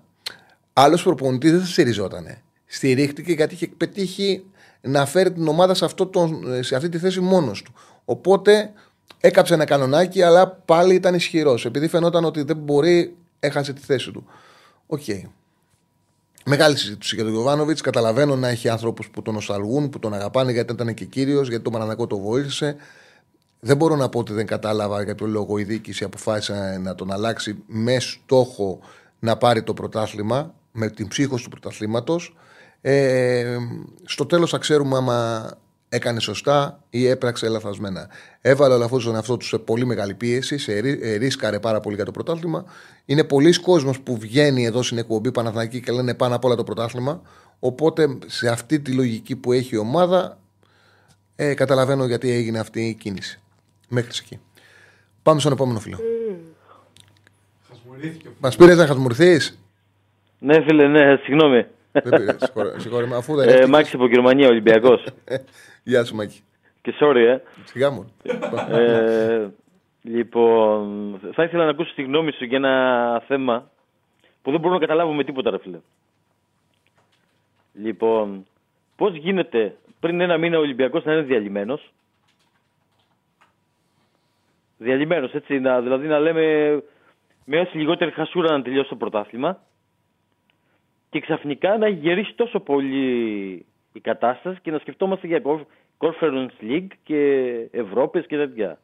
άλλος 0.74 1.04
προπονητής 1.04 1.52
δεν 1.52 1.60
θα 1.60 1.66
στηριζότανε. 1.66 2.42
Στηρίχτηκε 2.66 3.32
γιατί 3.32 3.54
είχε 3.54 3.68
πετύχει 3.68 4.44
να 4.86 5.06
φέρει 5.06 5.32
την 5.32 5.48
ομάδα 5.48 5.74
σε, 5.74 5.86
αυτό 5.86 6.06
το, 6.06 6.30
σε 6.60 6.76
αυτή 6.76 6.90
τη 6.90 6.98
θέση 6.98 7.20
μόνος 7.20 7.62
του. 7.62 7.74
Οπότε 8.06 8.72
έκαψε 9.20 9.54
ένα 9.54 9.66
κανονάκι, 9.66 10.22
αλλά 10.22 10.48
πάλι 10.48 10.94
ήταν 10.94 11.14
ισχυρός. 11.14 11.66
Επειδή 11.66 11.88
φαινόταν 11.88 12.26
ότι 12.26 12.42
δεν 12.42 12.58
μπορεί, 12.58 13.16
έχασε 13.40 13.74
τη 13.74 13.82
θέση 13.82 14.12
του. 14.12 14.26
OK. 14.88 15.02
Okay. 15.08 15.22
Μεγάλη 16.48 16.78
συζήτηση 16.78 17.16
για 17.16 17.24
τον 17.24 17.34
Γιοβάνοβιτς. 17.34 17.82
Καταλαβαίνω 17.82 18.36
να 18.36 18.48
έχει 18.48 18.70
άνθρωπους 18.70 19.10
που 19.10 19.22
τον 19.22 19.34
νοσταλγούν, 19.34 19.90
που 19.90 20.00
τον 20.00 20.14
αγαπάνε 20.14 20.52
γιατί 20.52 20.74
ήταν 20.74 20.94
και 20.94 21.06
κύριος, 21.06 21.48
γιατί 21.48 21.64
τον 21.64 21.72
Παναθηναϊκό 21.72 22.08
το 22.08 22.18
βοήθησε. 22.18 22.76
Δεν 23.60 23.78
μπορώ 23.78 23.96
να 23.96 24.10
πω 24.10 24.20
ότι 24.20 24.34
δεν 24.34 24.46
κατάλαβα 24.46 25.04
για 25.04 25.16
ποιο 25.16 25.28
λόγο 25.28 25.58
η 25.58 25.64
διοίκηση 25.64 26.04
αποφάσισε 26.04 26.80
να 26.82 26.96
τον 26.96 27.12
αλλάξει 27.12 27.64
με 27.68 28.00
στόχο 28.00 28.80
να 29.20 29.38
πάρει 29.38 29.64
το 29.64 29.74
πρωτάθλημα, 29.74 30.54
με 30.72 30.90
την 30.90 31.08
ψύχωση 31.08 31.44
του 31.44 31.50
πρωταθλήματος. 31.50 32.36
Ε, 32.88 33.58
στο 34.04 34.26
τέλος 34.26 34.50
θα 34.50 34.58
ξέρουμε 34.58 34.98
άμα 34.98 35.50
έκανε 35.90 36.20
σωστά 36.20 36.80
ή 36.90 37.08
έπραξε 37.08 37.50
λαθασμένα. 37.50 38.10
Έβαλε 38.42 38.74
όλο 38.74 38.84
αυτό 38.84 38.98
τον 38.98 39.16
εαυτό 39.16 39.38
του 39.38 39.46
σε 39.46 39.58
πολύ 39.58 39.86
μεγάλη 39.86 40.14
πίεση, 40.14 40.58
σε 40.58 40.78
ε, 40.78 41.16
ρίσκαρε 41.16 41.60
πάρα 41.60 41.80
πολύ 41.80 41.96
για 41.96 42.06
το 42.06 42.12
πρωτάθλημα. 42.12 42.66
Είναι 43.06 43.24
πολλοί 43.24 43.60
κόσμος 43.60 44.00
που 44.00 44.18
βγαίνει 44.18 44.66
εδώ 44.66 44.84
στην 44.84 44.98
εκπομπή 44.98 45.32
Παναθανική 45.32 45.82
και 45.82 45.92
λένε 45.92 46.14
πάνω 46.14 46.36
απ' 46.36 46.46
όλα 46.46 46.56
το 46.56 46.64
πρωτάθλημα. 46.64 47.22
Οπότε 47.60 48.18
σε 48.26 48.50
αυτή 48.50 48.80
τη 48.80 48.92
λογική 48.92 49.36
που 49.36 49.52
έχει 49.52 49.76
η 49.76 49.78
ομάδα, 49.78 50.38
ε, 51.36 51.54
καταλαβαίνω 51.54 52.06
γιατί 52.06 52.32
έγινε 52.32 52.60
αυτή 52.60 52.88
η 52.88 52.94
κίνηση. 52.94 53.42
Μέχρι 53.90 54.12
εκεί. 54.24 54.40
Πάμε 55.24 55.40
στον 55.40 55.52
επόμενο 55.52 55.80
φίλο. 55.80 55.98
Μας 58.40 58.56
πήρες 58.56 58.78
να 58.78 58.88
χασμουρθεί. 58.88 59.40
Ναι, 60.40 60.62
φίλε, 60.62 60.88
ναι, 60.88 61.16
συγγνώμη. 61.24 61.66
Συγχωρούμε, 62.78 63.16
αφού 63.16 63.36
δεν 63.36 63.50
ε, 63.50 63.66
Μάξι 63.66 63.96
από 63.96 64.08
Γερμανία, 64.08 64.48
Ολυμπιακός. 64.48 65.04
Γεια 65.84 66.06
σου, 66.06 66.16
Μάκη. 66.16 66.44
Και 66.82 66.94
sorry, 67.00 67.16
ε. 67.16 67.38
Σιγά 67.66 67.92
μου. 67.92 68.14
ε, 68.70 69.48
λοιπόν, 70.02 71.20
θα 71.34 71.44
ήθελα 71.44 71.64
να 71.64 71.70
ακούσω 71.70 71.94
τη 71.96 72.04
γνώμη 72.04 72.32
σου 72.32 72.46
για 72.46 72.58
ένα 72.58 73.24
θέμα 73.28 73.70
που 74.42 74.52
δεν 74.52 74.60
μπορώ 74.60 74.74
να 74.74 74.80
καταλάβω 74.80 75.14
με 75.14 75.24
τίποτα, 75.24 75.50
ρε 75.50 75.58
φίλε. 75.58 75.80
Λοιπόν, 77.74 78.46
πώς 78.96 79.16
γίνεται 79.16 79.76
πριν 80.00 80.22
ένα 80.22 80.38
μήνα 80.38 80.58
ο 80.58 80.62
Ολυμπιακός 80.62 81.04
να 81.04 81.14
είναι 81.14 81.22
διαλυμένος; 81.22 81.94
Διαλυμένος, 84.78 85.34
έτσι, 85.34 85.60
να, 85.60 85.82
δηλαδή 85.82 86.08
να 86.08 86.20
λέμε 86.20 86.44
με 87.46 87.60
όση 87.60 87.78
λιγότερη 87.78 88.12
χασούρα 88.12 88.52
να 88.52 88.62
τελειώσει 88.62 88.90
το 88.90 88.96
πρωτάθλημα 88.96 89.60
και 91.10 91.20
ξαφνικά 91.20 91.78
να 91.78 91.88
γυρίσει 91.88 92.34
τόσο 92.36 92.60
πολύ 92.60 93.66
η 93.94 94.00
κατάσταση 94.00 94.60
και 94.62 94.72
να 94.72 94.78
σκεφτόμαστε 94.78 95.28
για 95.28 95.42
Conference 95.98 96.64
League 96.72 96.92
και 97.04 97.52
Ευρώπης 97.72 98.28
και 98.28 98.38
τέτοια. 98.38 98.80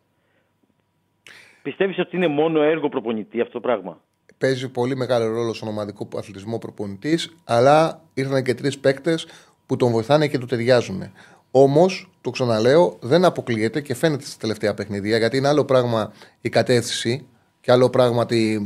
Πιστεύεις 1.64 2.00
ότι 2.00 2.16
είναι 2.16 2.28
μόνο 2.28 2.62
έργο 2.62 2.90
προπονητή 2.90 3.42
αυτό 3.42 3.54
το 3.54 3.60
πράγμα; 3.60 4.02
Παίζει 4.38 4.72
πολύ 4.72 4.96
μεγάλο 4.96 5.28
ρόλο 5.28 5.54
στον 5.54 5.68
ομαδικό 5.68 6.08
αθλητισμό 6.16 6.58
προπονητής, 6.58 7.36
αλλά 7.46 8.02
ήρθαν 8.14 8.44
και 8.44 8.54
τρεις 8.54 8.80
παίκτες 8.80 9.28
που 9.66 9.76
τον 9.76 9.92
βοηθάνε 9.92 10.28
και 10.28 10.38
του 10.38 10.46
ταιριάζουν. 10.46 11.12
Όμως, 11.52 12.10
το 12.22 12.30
ξαναλέω, 12.30 12.98
δεν 13.02 13.26
αποκλείεται 13.26 13.82
και 13.82 13.96
φαίνεται 13.96 14.26
στα 14.26 14.38
τελευταία 14.40 14.74
παιχνίδια 14.74 15.18
γιατί 15.18 15.38
είναι 15.38 15.48
άλλο 15.48 15.66
πράγμα 15.66 16.14
η 16.42 16.50
κατεύθυνση 16.50 17.28
και 17.62 17.72
άλλο 17.72 17.90
πράγμα 17.90 18.26
τι, 18.26 18.58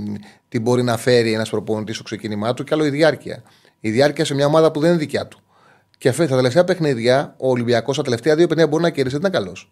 τι 0.49 0.59
μπορεί 0.59 0.83
να 0.83 0.97
φέρει 0.97 1.33
ένας 1.33 1.49
προπονητής 1.49 1.95
στο 1.95 2.03
ξεκίνημά 2.03 2.53
του 2.53 2.63
και 2.63 2.73
άλλο 2.73 2.85
η 2.85 2.89
διάρκεια. 2.89 3.43
Η 3.79 3.89
διάρκεια 3.89 4.25
σε 4.25 4.33
μια 4.33 4.45
ομάδα 4.45 4.71
που 4.71 4.79
δεν 4.79 4.89
είναι 4.89 4.99
δικιά 4.99 5.27
του. 5.27 5.39
Και 5.97 6.11
φέτο, 6.11 6.29
τα 6.29 6.35
τελευταία 6.35 6.63
παιχνίδια, 6.63 7.35
ο 7.37 7.49
Ολυμπιακός 7.49 7.95
στα 7.95 8.03
τελευταία 8.03 8.35
δύο 8.35 8.47
παιχνίδια 8.47 8.71
μπορεί 8.71 8.83
να 8.83 8.89
κερδίσει, 8.89 9.17
δεν 9.17 9.29
ήταν 9.29 9.41
καλός. 9.41 9.71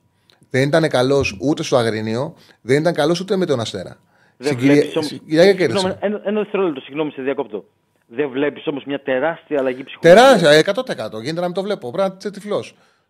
Δεν 0.50 0.68
ήταν 0.68 0.90
καλός 0.90 1.38
ούτε 1.42 1.64
στο 1.64 1.78
Αγρινίο, 1.78 2.36
δεν 2.62 2.80
ήταν 2.80 2.94
καλός 2.94 3.20
ούτε 3.20 3.36
με 3.36 3.46
τον 3.46 3.60
Αστέρα. 3.60 3.98
Δεν 4.38 4.58
βλέπεις 4.58 4.96
όμως... 4.96 5.98
Ένα, 6.00 6.22
ένα 6.26 6.40
δευτερόλεπτο, 6.40 6.82
συγγνώμη, 6.82 7.12
σε 7.12 7.22
διακόπτω. 7.22 7.66
Δεν 8.08 8.30
βλέπεις 8.30 8.68
όμως 8.68 8.84
μια 8.86 9.02
τεράστια 9.02 9.60
αλλαγή 9.60 9.84
ψυχολογία. 9.84 10.40
Τεράστια, 10.40 11.10
100%. 11.16 11.22
Γίνεται 11.22 11.40
να 11.40 11.46
μην 11.46 11.56
το 11.56 11.64
βλέπω. 11.64 11.92
Πρέπει 11.92 12.10
να 12.10 12.16
είσαι 12.20 12.32
τυφλό. 12.32 12.64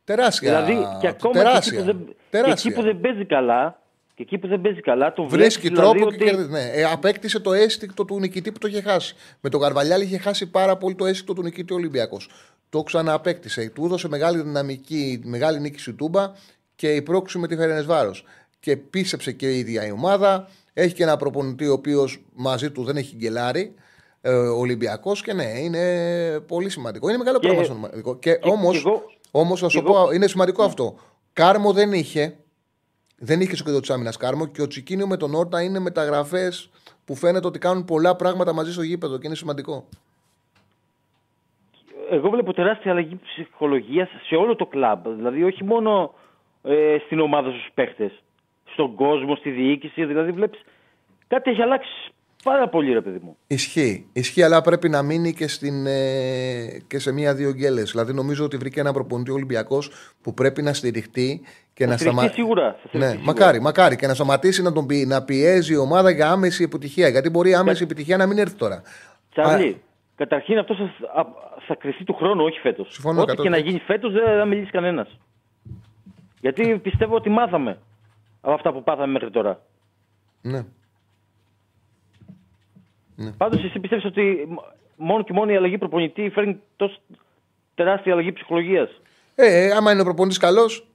Τεράστια. 0.03 0.49
Δηλαδή 0.49 0.87
και 1.01 1.07
ακόμα 1.07 1.33
τεράστια. 1.33 1.81
Και, 1.81 1.89
εκεί 1.89 1.91
που 1.91 2.05
δεν, 2.29 2.43
και 2.43 2.51
εκεί 2.51 2.71
που 2.71 2.81
δεν 2.81 2.99
παίζει 2.99 3.25
καλά, 3.25 3.61
και 3.69 3.82
εκεί 4.23 4.37
που 4.37 4.47
δεν 4.47 4.61
παίζει 4.61 4.79
καλά, 4.79 5.13
το 5.13 5.27
βρίσκει 5.27 5.67
δηλαδή 5.67 5.87
τρόπο 5.87 6.05
ότι... 6.05 6.17
και 6.17 6.23
κερδίζει. 6.23 6.49
Ναι. 6.49 6.69
Ε, 6.73 6.83
απέκτησε 6.83 7.39
το 7.39 7.53
αίσθηκτο 7.53 8.05
του 8.05 8.19
νικητή 8.19 8.51
που 8.51 8.57
το 8.57 8.67
είχε 8.67 8.81
χάσει. 8.81 9.15
Με 9.41 9.49
τον 9.49 9.61
Καρβαλιάλη 9.61 10.03
είχε 10.03 10.17
χάσει 10.17 10.49
πάρα 10.49 10.77
πολύ 10.77 10.95
το 10.95 11.05
αίσθηκτο 11.05 11.33
του 11.33 11.43
νικητή 11.43 11.73
Ολυμπιακός. 11.73 12.29
Το 12.69 12.83
ξανααπέκτησε. 12.83 13.71
Του 13.75 13.85
έδωσε 13.85 14.07
μεγάλη 14.07 14.41
δυναμική, 14.41 15.21
μεγάλη 15.23 15.59
νίκη 15.59 15.79
στη 15.79 15.93
Τούμπα 15.93 16.31
και 16.75 16.87
η 16.87 17.01
πρόξη 17.01 17.37
με 17.37 17.47
τη 17.47 17.55
Φερενέ 17.55 17.81
Βάρο. 17.81 18.15
Και 18.59 18.77
πίστεψε 18.77 19.31
και 19.31 19.53
η 19.53 19.57
ίδια 19.57 19.87
η 19.87 19.91
ομάδα. 19.91 20.49
Έχει 20.73 20.93
και 20.93 21.03
ένα 21.03 21.17
προπονητή 21.17 21.67
ο 21.67 21.73
οποίος 21.73 22.23
μαζί 22.33 22.71
του 22.71 22.83
δεν 22.83 22.97
έχει 22.97 23.15
γκελάρει. 23.15 23.73
Ε, 24.21 24.33
Ολυμπιακός 24.33 25.21
και 25.21 25.33
ναι, 25.33 25.59
είναι 25.59 25.83
πολύ 26.39 26.69
σημαντικό. 26.69 27.09
Είναι 27.09 27.17
μεγάλο 27.17 27.39
και... 27.39 27.47
πράγμα 27.47 27.63
στο 27.63 27.73
σημαντικό. 27.73 28.15
Και, 28.15 28.31
και 28.31 28.49
όμω, 28.49 28.69
όμως, 29.31 29.59
θα 29.59 29.69
σου 29.69 29.83
πω, 29.83 30.11
είναι 30.13 30.27
σημαντικό 30.27 30.63
αυτό. 30.63 30.95
Κάρμο 31.33 31.73
δεν 31.73 31.93
είχε. 31.93 32.37
Δεν 33.17 33.41
είχε 33.41 33.55
στο 33.55 33.63
κέντρο 33.63 33.79
τη 33.79 33.93
άμυνα 33.93 34.13
Κάρμο 34.19 34.45
και 34.45 34.61
ο 34.61 34.67
Τσικίνιο 34.67 35.07
με 35.07 35.17
τον 35.17 35.33
Όρτα 35.33 35.61
είναι 35.61 35.79
μεταγραφές 35.79 36.69
που 37.05 37.15
φαίνεται 37.15 37.47
ότι 37.47 37.59
κάνουν 37.59 37.85
πολλά 37.85 38.15
πράγματα 38.15 38.53
μαζί 38.53 38.71
στο 38.71 38.81
γήπεδο 38.81 39.17
και 39.17 39.27
είναι 39.27 39.35
σημαντικό. 39.35 39.87
Εγώ 42.09 42.29
βλέπω 42.29 42.53
τεράστια 42.53 42.91
αλλαγή 42.91 43.19
ψυχολογίας 43.23 44.09
σε 44.27 44.35
όλο 44.35 44.55
το 44.55 44.65
κλαμπ. 44.65 45.07
Δηλαδή, 45.07 45.43
όχι 45.43 45.63
μόνο 45.63 46.13
ε, 46.63 46.97
στην 47.05 47.19
ομάδα 47.19 47.49
στους 47.49 47.69
παίχτες. 47.73 48.11
στον 48.73 48.95
κόσμο, 48.95 49.35
στη 49.35 49.49
διοίκηση. 49.49 50.05
Δηλαδή 50.05 50.31
βλέπεις 50.31 50.61
κάτι 51.27 51.49
έχει 51.49 51.61
αλλάξει 51.61 52.11
πάρα 52.43 52.69
πολύ, 52.69 52.93
ρε 52.93 53.01
παιδί 53.01 53.19
μου. 53.21 53.37
Ισχύει. 53.47 54.09
Ισχύει, 54.13 54.43
αλλά 54.43 54.61
πρέπει 54.61 54.89
να 54.89 55.01
μείνει 55.01 55.33
και, 55.33 55.47
στην, 55.47 55.85
ε, 55.85 56.83
και 56.87 56.99
σε 56.99 57.11
μία-δύο 57.11 57.51
γκέλες. 57.51 57.91
Δηλαδή, 57.91 58.13
νομίζω 58.13 58.45
ότι 58.45 58.57
βρήκε 58.57 58.79
ένα 58.79 58.93
προπονητή 58.93 59.31
Ολυμπιακός 59.31 59.91
που 60.21 60.33
πρέπει 60.33 60.61
να 60.61 60.73
στηριχτεί 60.73 61.41
και 61.73 61.83
Θα 61.83 61.89
να 61.89 61.97
στηριχτεί 61.97 62.03
σταματήσει. 62.03 62.33
σίγουρα. 62.41 62.71
Θα 62.71 62.77
στηριχτεί 62.77 62.97
Ναι, 62.97 63.05
σίγουρα. 63.07 63.25
μακάρι, 63.25 63.59
μακάρι. 63.61 63.95
Και 63.95 64.07
να 64.07 64.13
σταματήσει 64.13 64.61
να, 64.61 64.71
τον 64.71 64.85
πι... 64.85 65.05
να 65.05 65.23
πιέζει 65.23 65.73
η 65.73 65.77
ομάδα 65.77 66.09
για 66.09 66.31
άμεση 66.31 66.63
επιτυχία. 66.63 67.07
Γιατί 67.07 67.29
μπορεί 67.29 67.49
η 67.49 67.53
άμεση 67.55 67.83
επιτυχία 67.83 68.17
να 68.17 68.25
μην 68.27 68.37
έρθει 68.37 68.55
τώρα. 68.55 68.81
Τσάρλι, 69.31 69.81
καταρχήν 70.15 70.57
αυτό 70.57 70.75
θα, 70.75 70.83
α, 71.19 71.25
θα 71.67 71.75
κρυφτεί 71.75 72.03
του 72.03 72.13
χρόνου, 72.13 72.43
όχι 72.43 72.59
φέτος. 72.59 72.93
Συμφωνώ 72.93 73.21
Ό,τι 73.21 73.31
100%. 73.37 73.41
και 73.41 73.49
να 73.49 73.57
γίνει 73.57 73.79
φέτος 73.79 74.13
δεν 74.13 74.23
θα 74.37 74.45
μιλήσει 74.45 74.71
κανένας. 74.71 75.19
Γιατί 76.41 76.77
πιστεύω 76.77 77.15
ότι 77.15 77.29
μάθαμε 77.29 77.77
από 78.41 78.53
αυτά 78.53 78.73
που 78.73 78.83
πάθαμε 78.83 79.11
μέχρι 79.11 79.31
τώρα. 79.31 79.61
Ναι. 80.41 80.63
Πάντως, 83.37 83.63
εσύ 83.63 83.79
πιστεύεις 83.79 84.05
ότι 84.05 84.45
μ- 84.49 84.55
μόνο 84.95 85.23
και 85.23 85.33
μόνο 85.33 85.51
η 85.51 85.55
αλλαγή 85.55 85.77
προπονητή 85.77 86.29
φέρνει 86.29 86.59
τόσο 86.75 86.99
τεράστια 87.75 88.11
αλλαγή 88.13 88.31
ψυχολογίας; 88.33 89.01
Ε, 89.35 89.63
ε, 89.65 89.71
άμα 89.71 89.91
είναι 89.91 90.01
ο 90.01 90.03
προπονητής 90.03 90.37
καλός, 90.37 90.87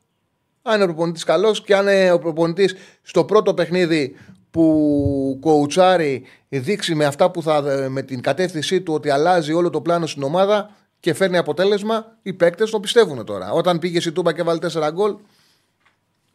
αν 0.62 0.74
είναι 0.74 0.82
ο 0.82 0.86
προπονητής 0.86 1.24
καλός 1.24 1.62
και 1.62 1.74
αν 1.74 1.86
είναι 1.86 2.12
ο 2.12 2.18
προπονητής 2.18 2.76
στο 3.02 3.24
πρώτο 3.24 3.54
παιχνίδι 3.54 4.16
που 4.50 5.38
κοουτσάρει 5.40 6.24
δείξει 6.48 6.94
με 6.94 7.04
αυτά 7.04 7.30
που 7.30 7.42
θα 7.42 7.62
με 7.90 8.02
την 8.02 8.20
κατεύθυνσή 8.20 8.80
του 8.82 8.94
ότι 8.94 9.10
αλλάζει 9.10 9.52
όλο 9.52 9.70
το 9.70 9.80
πλάνο 9.80 10.06
στην 10.06 10.22
ομάδα 10.22 10.70
και 11.00 11.14
φέρνει 11.14 11.36
αποτέλεσμα, 11.36 12.16
οι 12.22 12.32
παίκτες 12.32 12.70
τον 12.70 12.80
πιστεύουν 12.80 13.24
τώρα. 13.24 13.50
Όταν 13.50 13.78
πήγε 13.78 14.08
η 14.08 14.12
Τούμπα 14.12 14.32
και 14.32 14.42
βάλει 14.42 14.60
4 14.72 14.88
γκολ, 14.92 15.14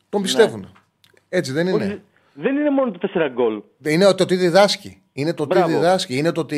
τον 0.10 0.22
πιστεύουν. 0.22 0.72
Έτσι 1.30 1.52
δεν 1.52 1.68
είναι; 1.68 2.04
Δεν 2.34 2.56
είναι 2.56 2.70
μόνο 2.70 2.92
το 2.92 3.10
4 3.16 3.30
γκολ. 3.34 3.62
Είναι 3.84 4.14
το 4.14 4.26
τι 4.26 4.36
διδάσκει. 4.36 5.02
Είναι 5.14 5.34
το 5.34 5.48
τι 5.48 5.56
Μπράβο. 5.58 5.74
διδάσκει. 5.74 6.18
Είναι 6.18 6.32
το 6.32 6.46
τι. 6.46 6.58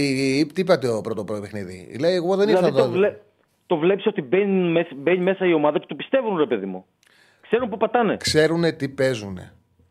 Τι 0.54 0.62
είπατε 0.62 0.88
ο 0.88 1.02
πρώτο 1.02 1.24
πρώτο 1.24 1.42
παιχνίδι. 1.42 1.98
Λέει, 2.00 2.14
εγώ 2.14 2.36
δεν 2.36 2.50
ήρθα 2.50 2.60
δηλαδή, 2.62 2.80
εδώ. 2.80 2.88
το, 2.88 2.94
βλέ... 2.98 3.16
το 3.66 3.78
βλέπεις 3.78 4.06
ότι 4.06 4.22
μπαίνει, 4.22 4.72
μες- 4.72 4.96
μπαίνει 4.96 5.20
μέσα 5.24 5.46
η 5.46 5.54
ομάδα 5.54 5.80
και 5.80 5.86
το 5.88 5.96
πιστεύουν, 5.96 6.38
ρε 6.38 6.46
παιδί 6.46 6.66
μου. 6.66 6.86
Ξέρουν 7.48 7.70
που 7.70 7.78
πατάνε. 7.78 8.18
Ξέρουν 8.18 8.78
τι 8.78 8.90
παίζουν. 8.90 9.40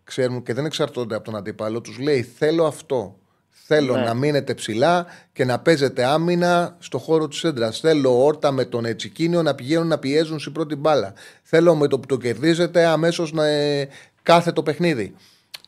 Ξέρουν 0.05 0.43
και 0.43 0.55
δεν 0.55 0.65
εξαρτώνται 0.65 1.15
από 1.15 1.25
τον 1.25 1.37
αντίπαλο. 1.37 1.81
Τους 1.81 1.99
λέει: 1.99 2.23
Θέλω 2.23 2.65
αυτό. 2.67 3.19
Θέλω 3.67 3.95
Ναι. 3.97 4.03
να 4.03 4.15
μείνετε 4.15 4.55
ψηλά 4.55 5.07
και 5.33 5.45
να 5.45 5.59
παίζετε 5.59 6.05
άμυνα 6.05 6.77
στο 6.79 6.99
χώρο 6.99 7.29
της 7.29 7.45
έντρας. 7.45 7.81
Θέλω 7.81 8.25
όρτα 8.25 8.53
με 8.53 8.65
τον 8.65 8.85
Ετσικίνιο 8.85 9.43
να 9.43 9.55
πηγαίνουν 9.55 9.87
να 9.87 9.99
πιέζουν 9.99 10.39
στην 10.39 10.53
πρώτη 10.53 10.77
μπάλα. 10.77 11.13
Θέλω 11.43 11.75
με 11.75 11.89
το 11.89 11.99
που 11.99 12.07
το 12.07 12.17
κερδίζετε 12.17 12.85
αμέσως 12.85 13.33
να 13.33 13.47
ε, 13.47 13.89
κάθε 14.23 14.53
το 14.53 14.63
παιχνίδι. 14.63 15.15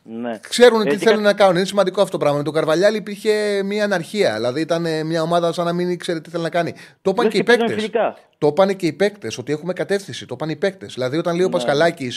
Ναι. 0.09 0.39
Ξέρουν 0.49 0.81
Ε, 0.81 0.83
τι 0.83 0.89
και 0.89 0.97
θέλουν 1.05 1.23
κα- 1.23 1.29
να 1.29 1.33
κάνουν. 1.33 1.55
Είναι 1.55 1.65
σημαντικό 1.65 1.99
αυτό 2.01 2.11
το 2.11 2.17
πράγμα. 2.17 2.37
Με 2.37 2.43
τον 2.43 2.53
Καρβαλιάλη 2.53 2.97
υπήρχε 2.97 3.61
μια 3.65 3.83
αναρχία. 3.83 4.35
Δηλαδή 4.35 4.61
ήταν 4.61 4.85
ε, 4.85 5.03
μια 5.03 5.21
ομάδα 5.21 5.51
σαν 5.51 5.65
να 5.65 5.73
μην 5.73 5.89
ήξερε 5.89 6.19
τι 6.21 6.29
θέλει 6.29 6.43
να 6.43 6.49
κάνει. 6.49 6.73
Το 7.01 7.09
είπαν 7.09 7.23
Λες 7.23 7.33
και 7.33 7.39
οι 7.39 7.43
και 7.43 7.45
παίζανε 7.45 7.67
παίκτες. 7.67 7.83
φιλικά. 7.85 8.17
Το 8.37 8.47
είπαν 8.47 8.75
και 8.75 8.85
οι 8.87 8.93
παίκτες 8.93 9.37
ότι 9.37 9.51
έχουμε 9.51 9.73
κατεύθυνση. 9.73 10.25
Το 10.25 10.33
είπαν 10.37 10.49
οι 10.49 10.55
παίκτες. 10.55 10.93
Δηλαδή 10.93 11.17
όταν 11.17 11.33
λέει 11.35 11.43
ο 11.43 11.47
Ναι. 11.47 11.51
Πασχαλάκη. 11.53 12.07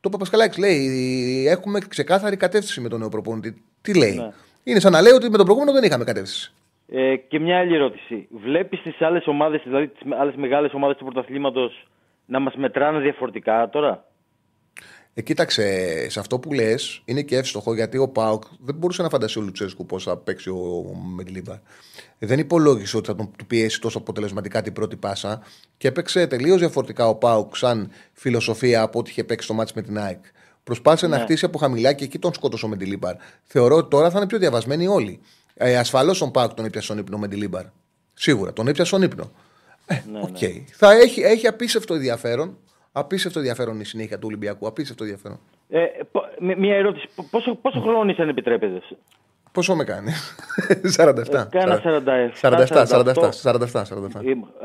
Το 0.00 0.04
είπε 0.06 0.14
ο 0.14 0.18
Πασχαλάκης, 0.18 0.58
λέει: 0.58 1.46
Έχουμε 1.48 1.78
ξεκάθαρη 1.88 2.36
κατεύθυνση 2.36 2.80
με 2.80 2.88
τον 2.88 2.98
νέο 2.98 3.08
προπονητή. 3.08 3.62
Τι 3.80 3.94
λέει; 3.98 4.14
Ναι. 4.14 4.30
Είναι 4.62 4.80
σαν 4.80 4.92
να 4.92 5.00
λέει 5.00 5.12
ότι 5.12 5.30
με 5.30 5.36
τον 5.36 5.46
προηγούμενο 5.46 5.72
δεν 5.78 5.84
είχαμε 5.88 6.04
κατεύθυνση. 6.04 6.52
Ε, 6.92 7.16
και 7.16 7.38
μια 7.40 7.58
άλλη 7.58 7.74
ερώτηση. 7.74 8.28
Βλέπεις 8.44 8.82
τις 8.82 9.00
άλλες 9.00 9.26
ομάδες, 9.26 9.60
δηλαδή 9.64 9.88
τις 9.88 10.00
άλλες 10.20 10.34
μεγάλες 10.36 10.72
ομάδες 10.74 10.96
του 10.96 11.04
πρωταθλήματος 11.04 11.86
να 12.26 12.38
μας 12.38 12.54
μετράνε 12.56 12.98
διαφορετικά 12.98 13.68
τώρα; 13.72 14.04
Ε, 15.18 15.22
κοίταξε, 15.22 16.06
σε 16.10 16.20
αυτό 16.20 16.38
που 16.38 16.52
λες 16.52 17.02
είναι 17.04 17.22
και 17.22 17.36
εύστοχο 17.36 17.74
γιατί 17.74 17.98
ο 17.98 18.08
Πάουκ 18.08 18.42
δεν 18.60 18.74
μπορούσε 18.74 19.02
να 19.02 19.08
φανταστεί 19.08 19.38
ο 19.38 19.42
Λουτσέσκου 19.42 19.86
πώς 19.86 20.04
θα 20.04 20.16
παίξει 20.16 20.50
ο 20.50 20.84
Μεντιλίμπαρ. 21.16 21.56
Δεν 22.18 22.38
υπολόγισε 22.38 22.96
ότι 22.96 23.06
θα 23.06 23.14
τον 23.14 23.30
του 23.36 23.46
πιέσει 23.46 23.80
τόσο 23.80 23.98
αποτελεσματικά 23.98 24.62
την 24.62 24.72
πρώτη 24.72 24.96
πάσα 24.96 25.42
και 25.76 25.88
έπαιξε 25.88 26.26
τελείως 26.26 26.58
διαφορετικά 26.58 27.08
ο 27.08 27.14
ΠΑΟΚ 27.14 27.56
σαν 27.56 27.90
φιλοσοφία 28.12 28.82
από 28.82 28.98
ό,τι 28.98 29.10
είχε 29.10 29.24
παίξει 29.24 29.46
το 29.48 29.54
ματς 29.54 29.72
με 29.72 29.82
την 29.82 29.98
ΑΕΚ. 29.98 30.24
Προσπάθησε 30.64 31.06
να 31.06 31.16
Ναι. 31.16 31.22
χτίσει 31.22 31.44
από 31.44 31.58
χαμηλά 31.58 31.92
και 31.92 32.04
εκεί 32.04 32.18
τον 32.18 32.34
σκότωσε 32.34 32.64
ο 32.64 32.68
Μεντιλίμπαρ. 32.68 33.14
Θεωρώ 33.44 33.76
ότι 33.76 33.90
τώρα 33.90 34.10
θα 34.10 34.18
είναι 34.18 34.26
πιο 34.26 34.38
διαβασμένοι 34.38 34.86
όλοι. 34.86 35.20
Ε, 35.54 35.76
Ασφαλώς 35.78 36.18
τον 36.18 36.30
ΠΑΟΚ 36.30 36.54
τον 36.54 36.64
έπιασε 36.64 36.86
στον 36.86 36.98
ύπνο 36.98 37.16
ο 37.16 37.18
Μεντιλίμπαρ. 37.18 37.64
Σίγουρα, 38.14 38.52
τον 38.52 38.68
έπιασε 38.68 38.88
στον 38.90 39.02
ύπνο. 39.02 39.30
Ναι, 39.86 40.02
Οκ. 40.22 40.36
Θα 40.72 40.92
έχει, 40.92 41.20
έχει 41.20 41.46
απίστευτο 41.46 41.94
ενδιαφέρον. 41.94 42.56
Απίστευτο 42.98 43.38
ενδιαφέρον 43.38 43.80
η 43.80 43.84
συνέχεια 43.84 44.16
του 44.18 44.26
Ολυμπιακού. 44.26 44.66
Απίστευτο 44.66 45.04
ενδιαφέρον. 45.04 45.38
Ε, 45.68 45.84
πο- 46.12 46.24
με- 46.38 46.56
μια 46.56 46.74
ερώτηση. 46.74 47.08
Πο- 47.14 47.26
Πόσο, 47.30 47.54
πόσο 47.54 47.80
χρόνο 47.80 48.10
είσαι 48.10 48.22
αν 48.22 48.28
επιτρέπετε; 48.28 48.82
Πόσο 49.52 49.74
με 49.74 49.84
κάνει, 49.84 50.12
47. 50.96 51.46
Κάνα 51.50 51.80
47, 51.84 52.30
47, 52.40 52.84
47, 52.86 53.30
47, 53.42 53.82
47. 53.84 53.84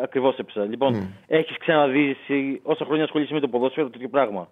Ακριβώς 0.03 0.37
έπεσα. 0.37 0.63
Λοιπόν, 0.63 1.07
έχεις 1.27 1.57
ξαναδεί 1.57 2.09
εσύ, 2.09 2.59
όσα 2.63 2.85
χρόνια 2.85 3.03
ασχολείσαι 3.03 3.33
με 3.33 3.39
το 3.39 3.47
ποδόσφαιρο 3.47 3.89
τέτοιο 3.89 4.09
πράγμα; 4.09 4.49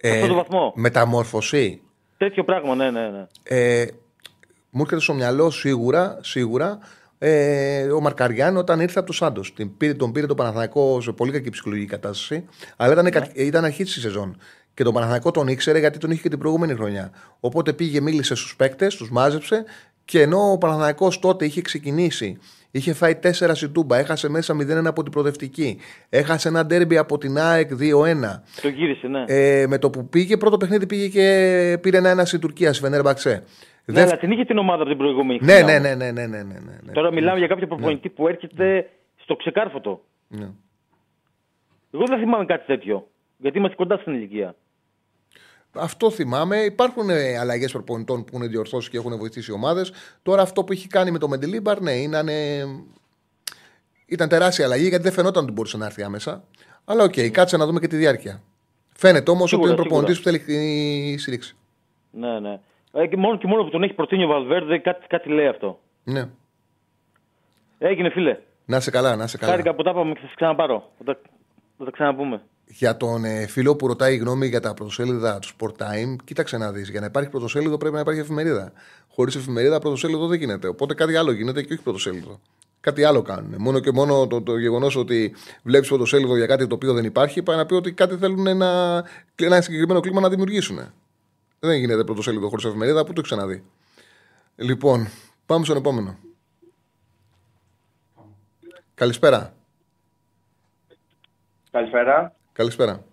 Ε, 0.00 0.10
Αυτό 0.10 0.26
το 0.26 0.34
βαθμό; 0.34 0.72
Μεταμόρφωση. 0.76 1.80
Τέτοιο 2.16 2.44
πράγμα, 2.44 2.74
ναι, 2.74 2.90
ναι, 2.90 3.08
ναι. 3.08 3.26
Ε, 3.42 3.86
μου 4.70 4.82
έρχεται 4.82 5.00
στο 5.00 5.14
μυαλό 5.14 5.50
σίγουρα, 5.50 6.18
σίγουρα 6.22 6.78
ε, 7.18 7.82
ο 7.82 8.00
Μαρκαριάν 8.00 8.56
όταν 8.56 8.80
ήρθε 8.80 8.98
από 8.98 9.06
το 9.06 9.12
Σάντος. 9.12 9.54
Τον 9.96 10.12
πήρε 10.12 10.26
το 10.26 10.34
Παναθανικό 10.34 11.00
σε 11.00 11.12
πολύ 11.12 11.32
κακή 11.32 11.50
ψυχολογική 11.50 11.88
κατάσταση, 11.88 12.44
αλλά 12.76 12.92
ήταν, 12.92 13.10
κα- 13.10 13.28
ήταν 13.34 13.64
αρχής 13.64 13.92
της 13.92 14.02
σεζόν. 14.02 14.36
Και 14.74 14.82
τον 14.84 14.94
Παναθανικό 14.94 15.30
τον 15.30 15.48
ήξερε 15.48 15.78
γιατί 15.78 15.98
τον 15.98 16.10
είχε 16.10 16.22
και 16.22 16.28
την 16.28 16.38
προηγούμενη 16.38 16.74
χρονιά. 16.74 17.10
Οπότε 17.40 17.72
πήγε, 17.72 18.00
μίλησε 18.00 18.34
στους 18.34 18.56
παίκτες, 18.56 18.94
τους 18.96 19.10
μάζεψε 19.10 19.64
και 20.04 20.20
ενώ 20.20 20.52
ο 20.52 20.58
Παναθανικό 20.58 21.12
τότε 21.20 21.44
είχε 21.44 21.60
ξεκινήσει, 21.62 22.38
είχε 22.70 22.92
φάει 22.92 23.18
4 23.22 23.30
στην 23.54 23.72
Τούμπα, 23.72 23.96
έχασε 23.98 24.28
μέσα 24.28 24.54
0-1 24.54 24.84
από 24.86 25.02
την 25.02 25.12
προοδευτική, 25.12 25.78
έχασε 26.08 26.48
ένα 26.48 26.66
ντέρμπι 26.66 26.96
από 26.96 27.18
την 27.18 27.38
ΑΕΚ 27.38 27.70
2-1. 27.72 28.42
Το 28.62 28.68
γύρισε, 28.68 29.06
ναι. 29.06 29.24
Ε, 29.26 29.66
με 29.66 29.78
το 29.78 29.90
που 29.90 30.08
πήγε, 30.08 30.36
πρώτο 30.36 30.56
παιχνίδι 30.56 30.86
πήγε 30.86 31.08
και 31.08 31.78
πήρε 31.80 31.96
ένα-ένα 31.96 32.24
στην 32.24 32.40
Τουρκία, 32.40 32.72
στη 32.72 32.82
Φενέρμπαξε. 32.82 33.42
Ναι, 33.88 34.00
αλλά 34.00 34.18
την 34.18 34.30
είχε 34.30 34.44
την 34.44 34.58
ομάδα 34.58 34.80
από 34.80 34.88
την 34.90 34.98
προηγούμενη 34.98 35.38
Ναι, 35.42 35.52
χρονιά. 35.52 35.80
ναι, 35.80 35.94
ναι, 35.94 36.10
ναι, 36.10 36.26
ναι, 36.26 36.26
ναι, 36.26 36.42
ναι, 36.42 36.58
ναι, 36.58 36.78
ναι. 36.82 36.92
Τώρα 36.92 37.12
μιλάμε 37.12 37.38
για 37.38 37.46
κάποιο 37.46 37.66
προπονητή 37.66 38.08
που 38.08 38.28
έρχεται 38.28 38.90
στο 39.16 39.36
ξεκάρφωτο. 39.36 40.02
Ναι. 40.28 40.48
Εγώ 41.92 42.04
δεν 42.06 42.18
θυμάμαι 42.18 42.44
κάτι 42.44 42.66
τέτοιο. 42.66 43.08
Γιατί 43.36 43.58
είμαστε 43.58 43.76
κοντά 43.76 43.96
στην 43.96 44.12
ηλικία. 44.14 44.54
Αυτό 45.72 46.10
θυμάμαι. 46.10 46.56
Υπάρχουν 46.56 47.10
αλλαγές 47.40 47.72
προπονητών 47.72 48.24
που 48.24 48.36
έχουν 48.36 48.48
διορθώσει 48.48 48.90
και 48.90 48.96
έχουν 48.96 49.16
βοηθήσει 49.18 49.52
ομάδες. 49.52 49.92
Τώρα 50.22 50.42
αυτό 50.42 50.64
που 50.64 50.72
έχει 50.72 50.88
κάνει 50.88 51.10
με 51.10 51.18
το 51.18 51.28
Μεντιλίμπαρ, 51.28 51.80
ναι, 51.80 51.92
ήταν, 51.92 52.28
ήταν 54.06 54.28
τεράστια 54.28 54.64
αλλαγή 54.64 54.88
γιατί 54.88 55.02
δεν 55.04 55.12
φαινόταν 55.12 55.42
ότι 55.44 55.52
μπορούσε 55.52 55.76
να 55.76 55.86
έρθει 55.86 56.02
άμεσα. 56.02 56.44
Αλλά 56.84 57.04
οκ, 57.04 57.14
κάτσε 57.32 57.56
να 57.56 57.66
δούμε 57.66 57.80
και 57.80 57.86
τη 57.88 57.96
διάρκεια. 57.96 58.42
Φαίνεται 58.96 59.30
όμως 59.30 59.52
ότι 59.52 59.62
Σίγουρα, 59.62 59.72
είναι 59.72 59.80
προπονητής 59.80 60.20
που 60.22 60.28
σίγουρα. 60.28 60.44
θέλει 60.44 61.14
τη 61.14 61.20
στήριξη. 61.20 61.56
Ναι, 62.10 62.40
ναι. 62.40 62.60
Ε, 62.98 63.06
και 63.06 63.16
μόνο 63.16 63.38
και 63.38 63.46
μόνο 63.46 63.64
που 63.64 63.70
τον 63.70 63.82
έχει 63.82 63.92
προτείνει 63.92 64.24
ο 64.24 64.26
Βαλβέρδε, 64.26 64.78
κάτι, 64.78 65.06
κάτι 65.06 65.28
λέει 65.28 65.46
αυτό. 65.46 65.78
Ναι. 66.04 66.28
Έγινε, 67.78 68.10
φίλε. 68.10 68.38
Να 68.64 68.76
είσαι 68.76 68.90
καλά, 68.90 69.16
να 69.16 69.24
είσαι 69.24 69.38
καλά. 69.38 69.50
Χάρηκα 69.50 69.74
που 69.74 69.82
τα 69.82 69.90
είπαμε 69.90 70.12
και 70.12 70.20
θα 70.20 70.26
σε 70.26 70.32
ξαναπάρω. 70.36 70.90
Θα 70.98 71.04
τα, 71.04 71.18
θα 71.78 71.84
τα 71.84 71.90
ξαναπούμε. 71.90 72.42
Για 72.66 72.96
τον 72.96 73.24
ε, 73.24 73.46
φίλο 73.46 73.76
που 73.76 73.86
ρωτάει 73.86 74.16
γνώμη 74.16 74.46
για 74.46 74.60
τα 74.60 74.74
πρωτοσέλιδα 74.74 75.38
του 75.38 75.48
Sport 75.48 75.82
Time, 75.82 76.16
κοίταξε 76.24 76.56
να 76.56 76.72
δεις. 76.72 76.90
Για 76.90 77.00
να 77.00 77.06
υπάρχει 77.06 77.30
πρωτοσέλιδο 77.30 77.76
πρέπει 77.76 77.94
να 77.94 78.00
υπάρχει 78.00 78.20
εφημερίδα. 78.20 78.72
Χωρίς 79.08 79.36
εφημερίδα, 79.36 79.78
πρωτοσέλιδο 79.78 80.26
δεν 80.26 80.38
γίνεται. 80.38 80.68
Οπότε 80.68 80.94
κάτι 80.94 81.16
άλλο 81.16 81.32
γίνεται 81.32 81.62
και 81.62 81.72
όχι 81.72 81.82
πρωτοσέλιδο. 81.82 82.40
Κάτι 82.80 83.04
άλλο 83.04 83.22
κάνουν. 83.22 83.54
Μόνο 83.58 83.80
και 83.80 83.92
μόνο 83.92 84.26
το, 84.26 84.42
το 84.42 84.58
γεγονός 84.58 84.96
ότι 84.96 85.34
βλέπεις 85.62 85.88
πρωτοσέλιδο 85.88 86.36
για 86.36 86.46
κάτι 86.46 86.66
το 86.66 86.74
οποίο 86.74 86.92
δεν 86.92 87.04
υπάρχει, 87.04 87.42
πάει 87.42 87.56
να 87.56 87.66
πει 87.66 87.74
ότι 87.74 87.92
κάτι 87.92 88.16
θέλουν 88.16 88.56
να, 88.56 88.96
ένα 89.36 89.60
συγκεκριμένο 89.60 90.00
κλίμα 90.00 90.20
να 90.20 90.28
δημιουργήσουν. 90.28 90.78
Δεν 91.66 91.78
γίνεται 91.78 92.04
πρωτοσέλιδο 92.04 92.48
χωρίς 92.48 92.64
εφημερίδα, 92.64 93.04
πού 93.04 93.12
το 93.12 93.20
έχεις 93.20 93.30
ξαναδεί. 93.32 93.64
Λοιπόν, 94.56 95.06
πάμε 95.46 95.64
στον 95.64 95.76
επόμενο. 95.76 96.18
Καλησπέρα. 98.94 99.52
Καλησπέρα. 101.70 102.34
Καλησπέρα. 102.52 103.04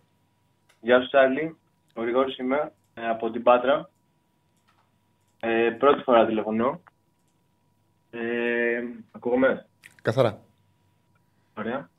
Γεια 0.82 1.02
σου 1.02 1.08
Τσάρλι. 1.08 1.58
Ο 1.94 2.02
Γρηγόρης 2.02 2.38
είμαι 2.38 2.72
ε, 2.94 3.10
από 3.10 3.32
την 3.32 3.44
Πάτρα. 3.44 3.90
Ε, 5.40 5.70
πρώτη 5.80 6.04
φορά 6.04 6.26
τηλεφωνώ. 6.26 6.82
Ε, 8.10 8.84
ακούγομαι; 9.12 9.66
Καθαρά. 10.02 10.40
Ωραία. 11.58 11.90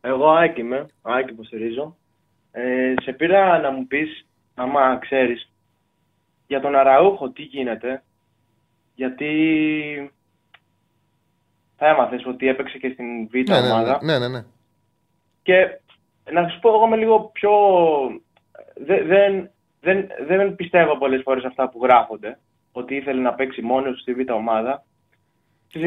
Εγώ 0.00 0.30
ΑΕΚ 0.30 0.58
είμαι. 0.58 0.86
ΑΕΚ 1.02 1.28
υποστηρίζω. 1.28 1.96
Ε, 2.50 2.94
σε 3.02 3.12
πήρα 3.12 3.58
να 3.58 3.70
μου 3.70 3.86
πεις, 3.86 4.26
άμα 4.54 4.98
ξέρεις, 4.98 5.50
για 6.50 6.60
τον 6.60 6.74
Αραούχο 6.76 7.30
τι 7.30 7.42
γίνεται; 7.42 8.02
Γιατί 8.94 9.30
θα 11.76 11.86
έμαθες 11.88 12.26
ότι 12.26 12.48
έπαιξε 12.48 12.78
και 12.78 12.90
στην 12.92 13.28
Β' 13.28 13.48
Ναι, 13.50 13.60
ναι, 13.60 13.66
ομάδα. 13.70 13.98
ναι, 14.02 14.18
ναι, 14.18 14.28
ναι. 14.28 14.44
Και 15.42 15.80
να 16.32 16.48
σου 16.48 16.58
πω, 16.60 16.68
εγώ 16.74 16.86
είμαι 16.86 16.96
λίγο 16.96 17.20
πιο. 17.32 17.50
δε- 18.74 19.02
δεν, 19.02 19.50
δεν, 19.80 20.06
δεν 20.26 20.54
πιστεύω 20.54 20.98
πολλές 20.98 21.22
φορές 21.24 21.44
αυτά 21.44 21.68
που 21.68 21.78
γράφονται. 21.82 22.38
Ότι 22.72 22.94
ήθελε 22.96 23.20
να 23.20 23.34
παίξει 23.34 23.62
μόνος 23.62 23.92
του 23.94 24.00
στη 24.00 24.14
β' 24.14 24.30
ομάδα. 24.30 24.84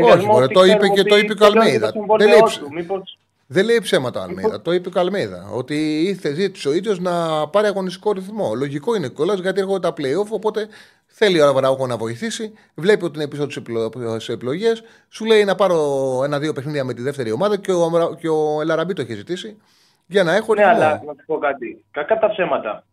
Όχι, 0.03 0.25
μωρέ, 0.25 0.47
το 0.47 0.63
είπε 0.63 0.87
και 0.87 1.03
το 1.03 1.17
είπε 1.17 1.33
και 1.33 1.43
ο 1.43 1.45
Αλμέιδα. 1.45 1.91
Δεν 2.17 2.27
λέει, 2.27 2.41
ψ- 2.45 2.67
Μήπως... 2.69 3.17
δεν 3.53 3.65
λέει 3.65 3.79
ψέματα 3.81 4.19
ο 4.19 4.23
Αλμέιδα. 4.23 4.61
Το 4.61 4.71
είπε 4.71 4.89
και 4.89 4.97
ο 4.97 5.01
Αλμέιδα. 5.01 5.49
Ότι 5.53 6.03
ήρθε, 6.07 6.33
ζήτησε 6.33 6.67
ο 6.69 6.73
ίδιος 6.73 6.99
να 6.99 7.47
πάρει 7.47 7.67
αγωνιστικό 7.67 8.11
ρυθμό. 8.11 8.53
Λογικό 8.55 8.95
είναι 8.95 9.07
κιόλας 9.09 9.39
γιατί 9.39 9.59
έρχονται 9.59 9.79
τα 9.87 9.93
playoff. 9.97 10.27
Οπότε 10.29 10.67
θέλει 11.07 11.41
ο 11.41 11.47
Αβραούχο 11.47 11.87
να 11.87 11.97
βοηθήσει. 11.97 12.53
Βλέπει 12.75 13.05
ότι 13.05 13.19
είναι 13.19 13.27
πίσω 13.27 13.47
τις 14.17 14.29
επιλογές. 14.29 14.83
Σου 15.09 15.25
λέει 15.25 15.43
να 15.43 15.55
πάρω 15.55 15.77
ένα-δύο 16.23 16.53
παιχνίδια 16.53 16.83
με 16.83 16.93
τη 16.93 17.01
δεύτερη 17.01 17.31
ομάδα 17.31 17.57
και 17.57 17.71
ο, 17.71 17.83
Αμρα- 17.83 18.15
και 18.19 18.29
ο 18.29 18.61
Ελαραμπή 18.61 18.93
το 18.93 19.01
έχει 19.01 19.13
ζητήσει. 19.13 19.57
Για 20.07 20.23
να 20.23 20.35
έχω 20.35 20.53
Ναι, 20.53 20.61
ρυθμό. 20.63 20.75
αλλά 20.75 20.89
να 21.05 21.11
σου 21.13 21.25
πω 21.25 21.37
κάτι. 21.37 21.83
Κακά 21.91 22.17
τα 22.19 22.29
ψέματα. 22.29 22.83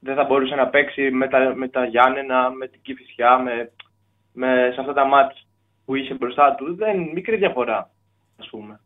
Δεν 0.00 0.14
θα 0.14 0.24
μπορούσε 0.24 0.54
να 0.54 0.66
παίξει 0.68 1.10
με 1.10 1.28
τα, 1.28 1.52
με 1.56 1.68
τα 1.68 1.84
Γιάννενα, 1.84 2.50
με 2.50 2.66
την 2.68 2.80
Κηφισιά, 2.82 3.38
με, 3.38 3.72
με, 4.32 4.70
σε 4.74 4.80
αυτά 4.80 4.92
τα 4.92 5.04
μάτς 5.04 5.46
που 5.84 5.94
είχε 5.94 6.14
μπροστά 6.14 6.54
του. 6.54 6.74
Δεν, 6.76 6.96
μικρή 7.14 7.36
διαφορά, 7.36 7.90
ας 8.40 8.48
πούμε. 8.50 8.80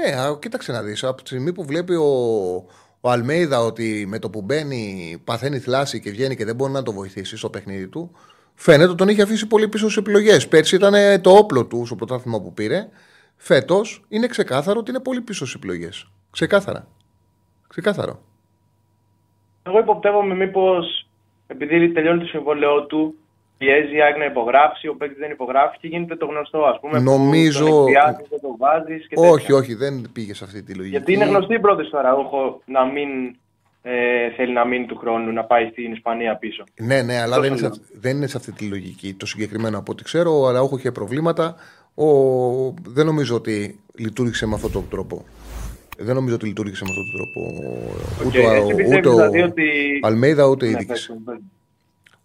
Ναι, 0.00 0.20
α, 0.20 0.38
κοίταξε 0.38 0.72
να 0.72 0.82
δεις. 0.82 1.04
Από 1.04 1.22
τη 1.22 1.28
στιγμή 1.28 1.52
που 1.52 1.64
βλέπει 1.64 1.94
ο, 1.94 2.06
ο 3.00 3.10
Αλμέιδα 3.10 3.60
ότι 3.60 4.04
με 4.08 4.18
το 4.18 4.30
που 4.30 4.42
μπαίνει 4.42 5.16
παθαίνει 5.24 5.58
θλάση 5.58 6.00
και 6.00 6.10
βγαίνει 6.10 6.36
και 6.36 6.44
δεν 6.44 6.54
μπορεί 6.54 6.72
να 6.72 6.82
το 6.82 6.92
βοηθήσει 6.92 7.36
στο 7.36 7.50
παιχνίδι 7.50 7.88
του, 7.88 8.10
φαίνεται 8.54 8.88
ότι 8.88 8.96
τον 8.96 9.08
είχε 9.08 9.22
αφήσει 9.22 9.46
πολύ 9.46 9.68
πίσω 9.68 9.84
στις 9.84 9.96
επιλογές. 9.96 10.48
Πέρσι 10.48 10.76
ήταν 10.76 11.20
το 11.20 11.30
όπλο 11.30 11.66
του 11.66 11.86
στο 11.86 11.94
πρωτάθλημα 11.96 12.40
που 12.40 12.52
πήρε. 12.52 12.88
Φέτος 13.36 14.04
είναι 14.08 14.26
ξεκάθαρο 14.26 14.78
ότι 14.78 14.90
είναι 14.90 15.00
πολύ 15.00 15.20
πίσω 15.20 15.46
στις 15.46 15.54
επιλογές. 15.54 16.10
Ξεκάθαρα. 16.30 16.88
Ξεκάθαρο. 17.68 18.22
Εγώ 19.62 19.78
υποπτεύομαι 19.78 20.34
μήπως 20.34 21.08
επειδή 21.46 21.92
τελειώνει 21.92 22.20
το 22.20 22.26
συμβόλαιό 22.26 22.86
του, 22.86 23.14
πιέζει 23.58 23.96
η 23.96 24.02
ΑΕΚ 24.02 24.16
να 24.16 24.24
υπογράψει, 24.24 24.88
ο 24.88 24.94
παίκτης 24.98 25.18
δεν 25.18 25.30
υπογράφει 25.30 25.78
και 25.80 25.88
γίνεται 25.88 26.16
το 26.16 26.26
γνωστό, 26.26 26.58
ας 26.64 26.78
πούμε. 26.80 26.98
που 26.98 27.04
Νομίζω- 27.04 27.66
Τον 27.68 27.78
εκβιάζεις, 27.86 28.26
δεν 28.30 28.40
τον 28.40 28.54
βάζεις 28.58 29.08
και 29.08 29.14
τέτοια. 29.14 29.30
όχι, 29.30 29.52
όχι, 29.52 29.74
δεν 29.74 30.06
πήγε 30.12 30.34
σε 30.34 30.44
αυτή 30.44 30.62
τη 30.62 30.74
λογική. 30.74 30.94
Γιατί 30.96 31.12
είναι 31.12 31.24
γνωστή 31.24 31.54
η 31.54 31.58
πρόταση 31.60 31.90
του 31.90 31.98
Αραούχο 31.98 32.60
να 32.64 32.84
μην 32.84 33.08
ε, 33.82 34.30
θέλει 34.36 34.52
να 34.52 34.64
μείνει 34.64 34.86
του 34.86 34.96
χρόνου, 34.96 35.32
να 35.32 35.44
πάει 35.44 35.68
στην 35.70 35.92
Ισπανία 35.92 36.36
πίσω. 36.36 36.64
Ναι, 36.80 37.02
ναι, 37.02 37.16
αλλά 37.20 37.36
Τόσο 37.36 37.40
δεν 37.40 37.48
είναι, 37.50 37.58
σε, 37.58 37.62
λέω. 37.62 37.72
αυ- 37.72 38.00
δεν 38.00 38.16
είναι 38.16 38.26
σε 38.26 38.36
αυτή 38.36 38.52
τη 38.52 38.64
λογική. 38.64 39.14
Το 39.14 39.26
συγκεκριμένο 39.26 39.78
από 39.78 39.92
ό,τι 39.92 40.02
ξέρω, 40.02 40.40
ο 40.40 40.46
Αραούχο 40.48 40.76
είχε 40.76 40.92
προβλήματα. 40.92 41.54
Ο, 41.94 42.06
δεν 42.86 43.06
νομίζω 43.06 43.34
ότι 43.34 43.80
λειτουργήσε 43.94 44.46
με 44.46 44.54
αυτόν 44.54 44.72
τον 44.72 44.88
τρόπο. 44.90 45.24
Δεν 45.98 46.14
νομίζω 46.14 46.34
ότι 46.34 46.46
λειτουργήσε 46.46 46.84
με 46.84 46.90
αυτόν 46.90 47.04
τον 47.10 47.14
τρόπο. 47.16 47.64
Ούτε, 48.26 48.38
ο- 48.46 48.52
εσύ 48.52 48.74
πιστεύεις 48.74 48.96
ούτε 48.98 49.08
ο 49.08 49.12
δηλαδή 49.14 49.42
ότι... 49.42 49.62
Αλμέιδα 50.02 50.44
ούτε 50.46 50.66
η 50.66 50.70
Ναι, 50.70 50.76
διοίκηση. 50.78 51.12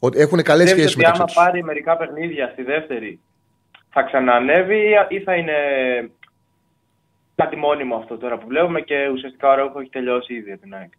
Πες, 0.10 0.12
πες. 0.12 0.20
Ότι 0.20 0.20
έχουν 0.20 0.42
καλές 0.44 0.64
Πιστεύεις 0.64 0.92
σχέσεις 0.92 0.96
ότι 0.96 0.98
μεταξύ 0.98 1.22
άμα 1.22 1.26
τους. 1.26 1.36
πάρει 1.36 1.64
μερικά 1.64 1.98
παιχνίδια 1.98 2.50
στη 2.52 2.64
δεύτερη, 2.64 3.20
θα 3.90 4.02
ξανανεύει 4.02 4.96
ή 5.08 5.20
θα 5.20 5.36
είναι 5.36 5.54
κάτι 7.36 7.56
μόνιμο 7.56 7.96
αυτό 7.96 8.18
τώρα 8.18 8.38
που 8.38 8.48
βλέπουμε 8.48 8.82
και 8.82 9.10
ουσιαστικά 9.14 9.48
ο 9.48 9.52
Αραούχο 9.52 9.80
έχει 9.80 9.90
τελειώσει 9.90 10.34
ήδη 10.34 10.52
από 10.52 10.62
την 10.62 10.76
ΑΕΚ; 10.76 10.92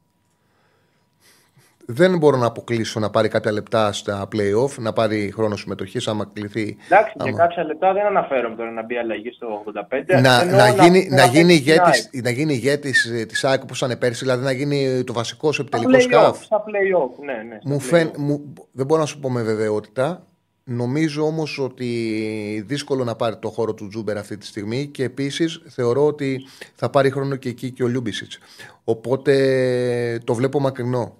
Δεν 1.86 2.18
μπορώ 2.18 2.36
να 2.36 2.46
αποκλείσω 2.46 3.00
να 3.00 3.10
πάρει 3.10 3.28
κάποια 3.28 3.52
λεπτά 3.52 3.92
στα 3.92 4.28
playoff, 4.32 4.78
να 4.78 4.92
πάρει 4.92 5.32
χρόνο 5.34 5.56
συμμετοχής 5.56 6.08
άμα 6.08 6.30
κληθεί. 6.32 6.76
Εντάξει, 6.86 7.12
για 7.16 7.24
άμα- 7.30 7.38
κάποια 7.38 7.64
λεπτά 7.64 7.92
δεν 7.92 8.06
αναφέρομαι 8.06 8.56
τώρα 8.56 8.70
να 8.70 8.84
μπει 8.84 8.96
αλλαγή 8.96 9.30
στο 9.30 9.46
85. 9.46 10.20
να, 10.20 10.40
Εννοώ 10.40 10.56
να, 10.56 10.68
γίνει, 10.68 11.08
να, 11.10 11.24
γίνει 11.26 11.26
παίξει 11.26 11.30
την 11.30 11.48
ηγέτης, 11.48 12.10
ΑΕΚ. 12.14 12.24
να 12.24 12.30
γίνει 12.30 12.52
ηγέτης 12.52 13.04
ε, 13.04 13.24
της 13.24 13.44
ΑΕΚ 13.44 13.62
όπως 13.62 13.80
ήταν 13.80 13.98
πέρσι, 13.98 14.24
δηλαδή 14.24 14.44
να 14.44 14.52
γίνει 14.52 15.04
το 15.04 15.12
βασικό 15.12 15.52
σε 15.52 15.64
Στα 15.66 15.76
επιτελικό 15.78 16.16
play-off, 16.18 16.22
χαφ. 16.22 16.44
Στα 16.44 16.64
play-off, 16.64 17.24
ναι, 17.24 17.32
ναι. 17.32 17.58
στα 17.60 17.68
Μου 17.70 17.76
play-off. 17.76 17.80
φαίν, 17.80 18.10
μου, 18.16 18.52
δεν 18.72 18.86
μπορώ 18.86 19.00
να 19.00 19.06
σου 19.06 19.20
πω 19.20 19.30
με 19.30 19.42
βεβαιότητα. 19.42 20.26
Νομίζω 20.66 21.26
όμως 21.26 21.58
ότι 21.58 21.88
δύσκολο 22.66 23.04
να 23.04 23.14
πάρει 23.16 23.36
το 23.36 23.48
χώρο 23.48 23.74
του 23.74 23.88
Ζούμπερ 23.88 24.16
αυτή 24.18 24.36
τη 24.36 24.46
στιγμή 24.46 24.86
και 24.86 25.04
επίσης 25.04 25.62
θεωρώ 25.68 26.06
ότι 26.06 26.40
θα 26.74 26.90
πάρει 26.90 27.10
χρόνο 27.10 27.36
και 27.36 27.48
εκεί 27.48 27.70
και 27.70 27.82
ο 27.84 27.86
Λιούμπισιτς. 27.86 28.38
Οπότε 28.84 30.20
το 30.24 30.34
βλέπω 30.34 30.60
μακρινό. 30.60 31.16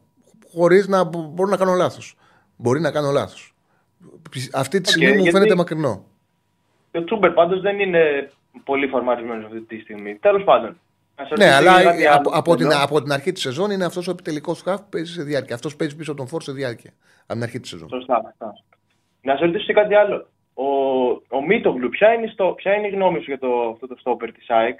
Χωρίς 0.55 0.89
να 0.89 1.05
μπο- 1.05 1.31
μπορώ 1.35 1.51
να 1.51 1.57
κάνω 1.57 1.73
λάθος. 1.73 2.17
Μπορεί 2.57 2.81
να 2.81 2.91
κάνω 2.91 3.11
λάθος. 3.11 3.55
Αυτή 4.53 4.81
τη 4.81 4.89
Οκ, 4.89 4.95
στιγμή 4.95 5.09
μου 5.17 5.23
γιατί- 5.23 5.31
φαίνεται 5.37 5.55
μακρινό. 5.55 6.05
Ο 6.95 7.05
Τσούμπερ 7.05 7.31
πάντως 7.33 7.61
δεν 7.61 7.79
είναι 7.81 8.31
πολύ 8.65 8.87
φορματισμένος 8.89 9.45
αυτή 9.45 9.61
τη 9.61 9.79
στιγμή. 9.81 10.15
Τέλος 10.15 10.45
πάντων. 10.45 10.79
Να 11.17 11.25
σε 11.25 11.35
Ναι, 11.39 11.45
ρωτήσω 11.45 11.71
αλλά 11.71 11.81
για 11.81 11.91
κάτι 11.91 12.07
από, 12.07 12.31
άλλο. 12.31 12.39
από, 12.39 12.57
την, 12.57 12.67
Εδώ. 12.67 12.83
από 12.83 13.03
την 13.03 13.13
αρχή 13.13 13.33
της 13.33 13.43
σεζόν 13.43 13.71
είναι 13.71 13.85
αυτός 13.85 14.09
ο 14.09 14.11
επιτελικός 14.11 14.59
σκάφ 14.59 14.81
που 14.81 14.89
παίζει 14.91 15.13
σε 15.13 15.23
διάρκεια. 15.23 15.55
Αυτός 15.55 15.77
παίζει 15.77 15.97
πίσω 15.97 16.11
από 16.11 16.21
τον 16.21 16.29
Φόρ 16.29 16.43
σε 16.43 16.53
διάρκεια. 16.53 16.91
Από 17.21 17.33
την 17.33 17.43
αρχή 17.43 17.61
της 17.61 17.71
σεζόν. 17.71 17.89
Σωστά, 17.89 18.21
σωστά. 18.25 18.53
Να 19.23 19.37
σε 19.37 19.45
ρωτήσω 19.45 19.65
και 19.65 19.73
κάτι 19.73 19.95
άλλο. 19.95 20.27
Ο, 20.55 20.65
ο 21.37 21.43
Μίτογλου, 21.47 21.89
ποια 21.89 22.13
είναι, 22.13 22.27
στο, 22.27 22.45
ποια 22.57 22.75
είναι 22.75 22.87
η 22.87 22.91
γνώμη 22.91 23.19
σου 23.19 23.25
για 23.25 23.39
το, 23.39 23.69
αυτό 23.73 23.87
το 23.87 23.97
στόπερ 23.99 24.33
της 24.33 24.51
ΑΕΚ; 24.51 24.79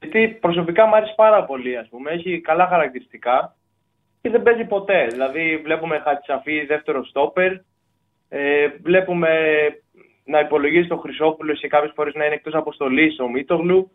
Γιατί 0.00 0.28
προσωπικά 0.40 0.86
μου 0.86 0.96
αρέσει 0.96 1.14
πάρα 1.16 1.44
πολύ, 1.44 1.76
ας 1.76 1.88
πούμε. 1.88 2.10
Έχει 2.10 2.40
καλά 2.40 2.66
χαρακτηριστικά 2.66 3.56
και 4.22 4.30
δεν 4.30 4.42
παίζει 4.42 4.64
ποτέ. 4.64 5.06
Δηλαδή 5.06 5.56
βλέπουμε 5.64 5.98
Χατσαφή 5.98 6.64
δεύτερο 6.66 7.04
στόπερ. 7.04 7.52
Ε, 8.28 8.68
βλέπουμε 8.82 9.28
να 10.24 10.40
υπολογίζει 10.40 10.88
τον 10.88 10.98
Χρυσόπουλο 11.00 11.52
και 11.52 11.68
κάποιες 11.68 11.92
φορές 11.94 12.14
να 12.14 12.24
είναι 12.24 12.34
εκτός 12.34 12.54
αποστολής 12.54 13.18
ο 13.18 13.28
Μίτογλου. 13.28 13.90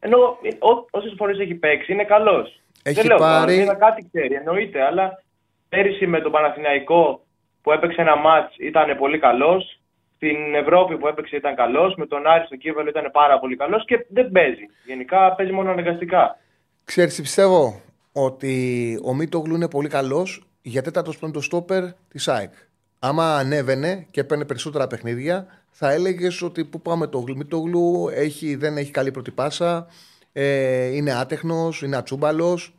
Ενώ 0.00 0.18
ό, 0.58 0.86
όσες 0.90 1.14
φορές 1.16 1.38
έχει 1.38 1.54
παίξει 1.54 1.92
είναι 1.92 2.04
καλός. 2.04 2.60
Έχει 2.82 2.96
δεν 2.96 3.06
λέω 3.06 3.16
πάρει- 3.18 3.58
τώρα, 3.64 3.74
κάτι 3.78 4.10
ξέρει, 4.12 4.34
εννοείται, 4.34 4.82
αλλά 4.82 5.22
πέρυσι 5.68 6.06
με 6.06 6.20
τον 6.20 6.32
Παναθηναϊκό 6.32 7.24
που 7.62 7.72
έπαιξε 7.72 8.00
ένα 8.00 8.16
μάτς 8.16 8.54
ήταν 8.58 8.96
πολύ 8.96 9.18
καλός. 9.18 9.78
Στην 10.16 10.54
Ευρώπη 10.54 10.96
που 10.96 11.06
έπαιξε 11.08 11.36
ήταν 11.36 11.54
καλός. 11.54 11.94
Με 11.96 12.06
τον 12.06 12.26
Άρη 12.26 12.44
στο 12.44 12.56
Κίβελο 12.56 12.88
ήταν 12.88 13.10
πάρα 13.12 13.38
πολύ 13.38 13.56
καλός 13.56 13.84
και 13.84 14.06
δεν 14.08 14.30
παίζει. 14.30 14.66
Γενικά 14.86 15.34
παίζει 15.34 15.52
μόνο 15.52 15.70
αναγκαστικά. 15.70 16.38
Ξέρεις 16.84 17.14
τι 17.14 17.22
πιστεύω, 17.22 17.80
ότι 18.16 18.98
ο 19.04 19.14
Μίτογλου 19.14 19.54
είναι 19.54 19.68
πολύ 19.68 19.88
καλός 19.88 20.46
για 20.62 20.82
τέταρτο 20.82 21.12
πέμπτο 21.20 21.40
στόπερ 21.40 21.84
της 22.08 22.28
ΑΕΚ. 22.28 22.52
Άμα 22.98 23.36
ανέβαινε 23.36 24.06
και 24.10 24.20
έπαιρνε 24.20 24.44
περισσότερα 24.44 24.86
παιχνίδια, 24.86 25.46
θα 25.70 25.92
έλεγες 25.92 26.42
ότι 26.42 26.64
που 26.64 26.80
πάμε 26.80 27.06
το 27.06 27.24
Μίτογλου 27.36 28.08
έχει, 28.12 28.54
δεν 28.54 28.76
έχει 28.76 28.90
καλή 28.90 29.10
πρώτη 29.10 29.30
πάσα, 29.30 29.86
ε, 30.32 30.86
είναι 30.86 31.12
άτεχνος, 31.12 31.82
είναι 31.82 31.96
ατσούμπαλος. 31.96 32.74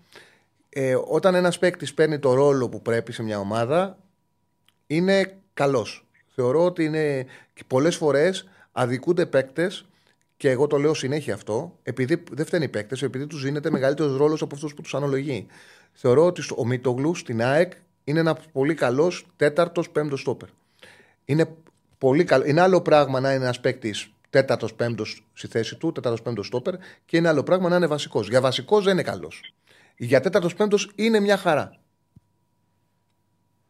Ε, 0.70 0.96
όταν 1.08 1.36
ένας 1.36 1.60
παίκτης 1.60 1.94
παίρνει 1.94 2.20
το 2.20 2.34
ρόλο 2.34 2.70
που 2.70 2.82
πρέπει 2.82 3.12
σε 3.12 3.24
μια 3.24 3.40
ομάδα, 3.40 3.98
είναι 4.88 5.38
καλός. 5.54 6.08
Θεωρώ 6.36 6.66
ότι 6.66 6.84
είναι 6.84 7.26
και 7.54 7.64
πολλές 7.68 7.96
φορές 7.96 8.48
αδικούνται 8.72 9.26
παίκτες 9.26 9.86
και 10.38 10.50
εγώ 10.50 10.68
το 10.68 10.78
λέω 10.78 10.94
συνέχεια 10.94 11.34
αυτό, 11.34 11.78
επειδή 11.84 12.24
δεν 12.32 12.46
φταίνει 12.46 12.64
οι 12.64 12.68
παίκτες, 12.68 13.02
επειδή 13.02 13.28
τους 13.28 13.42
δίνεται 13.42 13.70
μεγαλύτερος 13.72 14.18
ρόλος 14.18 14.42
από 14.42 14.56
αυτούς 14.56 14.74
που 14.74 14.82
τους 14.82 14.96
αναλογεί. 14.96 15.48
Θεωρώ 15.94 16.26
ότι 16.26 16.42
ο 16.56 16.66
Μίτογλου 16.66 17.16
στην 17.16 17.42
ΑΕΚ 17.42 17.72
είναι 18.04 18.20
ένα 18.20 18.38
πολύ 18.52 18.74
καλός 18.74 19.26
τέταρτος 19.36 19.90
πέμπτος 19.90 20.20
στόπερ. 20.20 20.50
Είναι, 21.26 21.56
πολύ 21.98 22.24
καλό. 22.24 22.46
είναι 22.46 22.62
άλλο 22.62 22.82
πράγμα 22.82 23.20
να 23.20 23.34
είναι 23.34 23.44
ένας 23.44 23.60
παίκτης 23.60 24.10
τέταρτος 24.30 24.74
πέμπτος 24.74 25.26
στη 25.34 25.48
θέση 25.48 25.76
του, 25.76 25.92
τέταρτος 25.92 26.22
πέμπτος 26.22 26.48
στόπερ, 26.48 26.74
και 27.06 27.18
είναι 27.18 27.28
άλλο 27.28 27.44
πράγμα 27.44 27.70
να 27.70 27.76
είναι 27.76 27.88
βασικός. 27.88 28.28
Για 28.28 28.42
βασικός 28.42 28.84
δεν 28.84 28.94
είναι 28.94 29.04
καλός. 29.04 29.54
Για 29.98 30.20
τέταρτος 30.20 30.56
πέμπτος 30.56 30.92
είναι 30.96 31.20
μια 31.20 31.38
χαρά. 31.38 31.80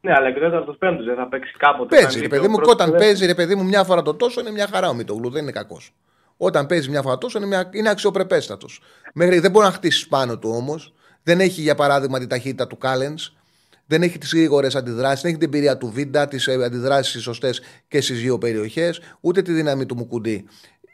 Ναι, 0.01 0.13
αλλά 0.13 0.31
και 0.31 0.39
ο 0.39 0.41
τέταρτος 0.41 0.77
πέμπτος 0.77 1.05
δεν 1.05 1.15
θα 1.15 1.27
παίξει 1.27 1.53
κάποτε. 1.57 1.95
Παίζει, 1.95 2.09
σαν 2.09 2.21
ρε 2.21 2.21
δίπλο 2.21 2.39
παιδί 2.39 2.47
μου, 2.51 2.55
και 2.55 2.61
πρώτο 2.61 2.71
όταν 2.71 2.85
και 2.85 2.91
δεύτερος. 2.91 3.19
παίζει, 3.19 3.25
ρε 3.25 3.35
παιδί 3.35 3.55
μου, 3.55 3.63
μια 3.63 3.83
φορά 3.83 4.01
το 4.01 4.13
τόσο 4.13 4.41
είναι 4.41 4.51
μια 4.51 4.67
χαρά 4.67 4.89
ο 4.89 4.93
Μίτογλου, 4.93 5.29
δεν 5.29 5.41
είναι 5.41 5.51
κακός. 5.51 5.93
Όταν 6.37 6.65
παίζεις 6.65 6.89
μια 6.89 7.01
φορά 7.01 7.17
τόσο 7.17 7.37
είναι, 7.37 7.47
μια... 7.47 7.69
είναι 7.73 7.89
αξιοπρεπέστατος. 7.89 8.81
Μέχρι 9.13 9.39
δεν 9.39 9.51
μπορεί 9.51 9.65
να 9.65 9.71
χτίσει 9.71 10.07
πάνω 10.07 10.37
του 10.37 10.49
όμως. 10.53 10.93
Δεν 11.23 11.39
έχει, 11.39 11.61
για 11.61 11.75
παράδειγμα, 11.75 12.19
τη 12.19 12.27
ταχύτητα 12.27 12.67
του 12.67 12.77
Κάλενς. 12.77 13.33
Δεν 13.87 14.01
έχει 14.01 14.17
τις 14.17 14.33
γρήγορες 14.33 14.75
αντιδράσεις. 14.75 15.21
Δεν 15.21 15.31
έχει 15.31 15.39
την 15.39 15.47
εμπειρία 15.47 15.77
του 15.77 15.91
Βίντα, 15.93 16.27
τις 16.27 16.47
αντιδράσεις 16.47 17.21
σωστές 17.21 17.61
και 17.87 18.01
στις 18.01 18.19
δύο 18.19 18.37
περιοχές. 18.37 19.01
Ούτε 19.19 19.41
τη 19.41 19.51
δύναμη 19.51 19.85
του 19.85 19.95
Μουκουντή. 19.95 20.45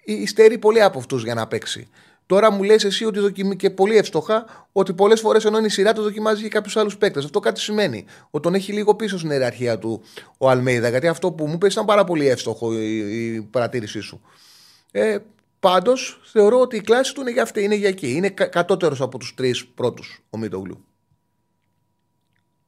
Υστερεί 0.06 0.58
πολύ 0.58 0.82
από 0.82 1.00
αυτούς 1.00 1.24
για 1.24 1.34
να 1.34 1.48
παίξει. 1.48 1.90
Τώρα 2.26 2.52
μου 2.52 2.64
λες 2.64 2.84
εσύ 2.84 3.06
ότι 3.06 3.20
δοκιμεί 3.20 3.56
και 3.56 3.70
πολύ 3.70 3.98
εύστοχα 3.98 4.68
ότι 4.72 4.94
πολλές 4.94 5.20
φορές 5.20 5.46
ενώ 5.46 5.58
είναι 5.58 5.68
η 5.68 5.70
σειρά 5.70 5.94
του 5.94 6.02
δοκιμάζει 6.02 6.42
και 6.42 6.48
κάποιους 6.48 6.78
άλλους 6.78 6.98
παίκτες. 6.98 7.24
Αυτό 7.24 7.40
κάτι 7.40 7.60
σημαίνει. 7.60 8.06
Ότι 8.30 8.44
τον 8.44 8.54
έχει 8.54 8.74
λίγο 8.74 8.96
πίσω 8.96 9.18
στην 9.18 9.32
ιεραρχία 9.32 9.78
του 9.78 10.02
ο 10.38 10.50
Αλμέιδα. 10.50 10.90
Γιατί 10.90 11.08
αυτό 11.08 11.32
που 11.32 11.48
μου 11.48 11.54
είπε 11.54 11.68
ήταν 11.68 11.86
πάρα 11.86 12.04
πολύ 12.04 12.28
εύστοχο 12.28 12.74
η, 12.74 12.98
η 13.34 13.42
παρατήρησή 13.42 14.00
σου. 14.00 14.22
Ε, 14.92 15.18
Πάντως 15.60 16.20
θεωρώ 16.24 16.60
ότι 16.60 16.76
η 16.76 16.82
κλάση 16.82 17.14
του 17.14 17.22
είναι 17.22 17.32
για 17.32 17.42
αυτή, 17.42 17.64
είναι 17.64 17.76
για 17.76 17.88
εκεί. 17.88 18.12
Είναι 18.12 18.30
κα- 18.30 18.46
κατώτερος 18.48 19.02
από 19.02 19.18
τους 19.18 19.34
τρεις 19.34 19.68
πρώτους 19.68 20.24
ο 20.30 20.38
Μίτογλου. 20.38 20.86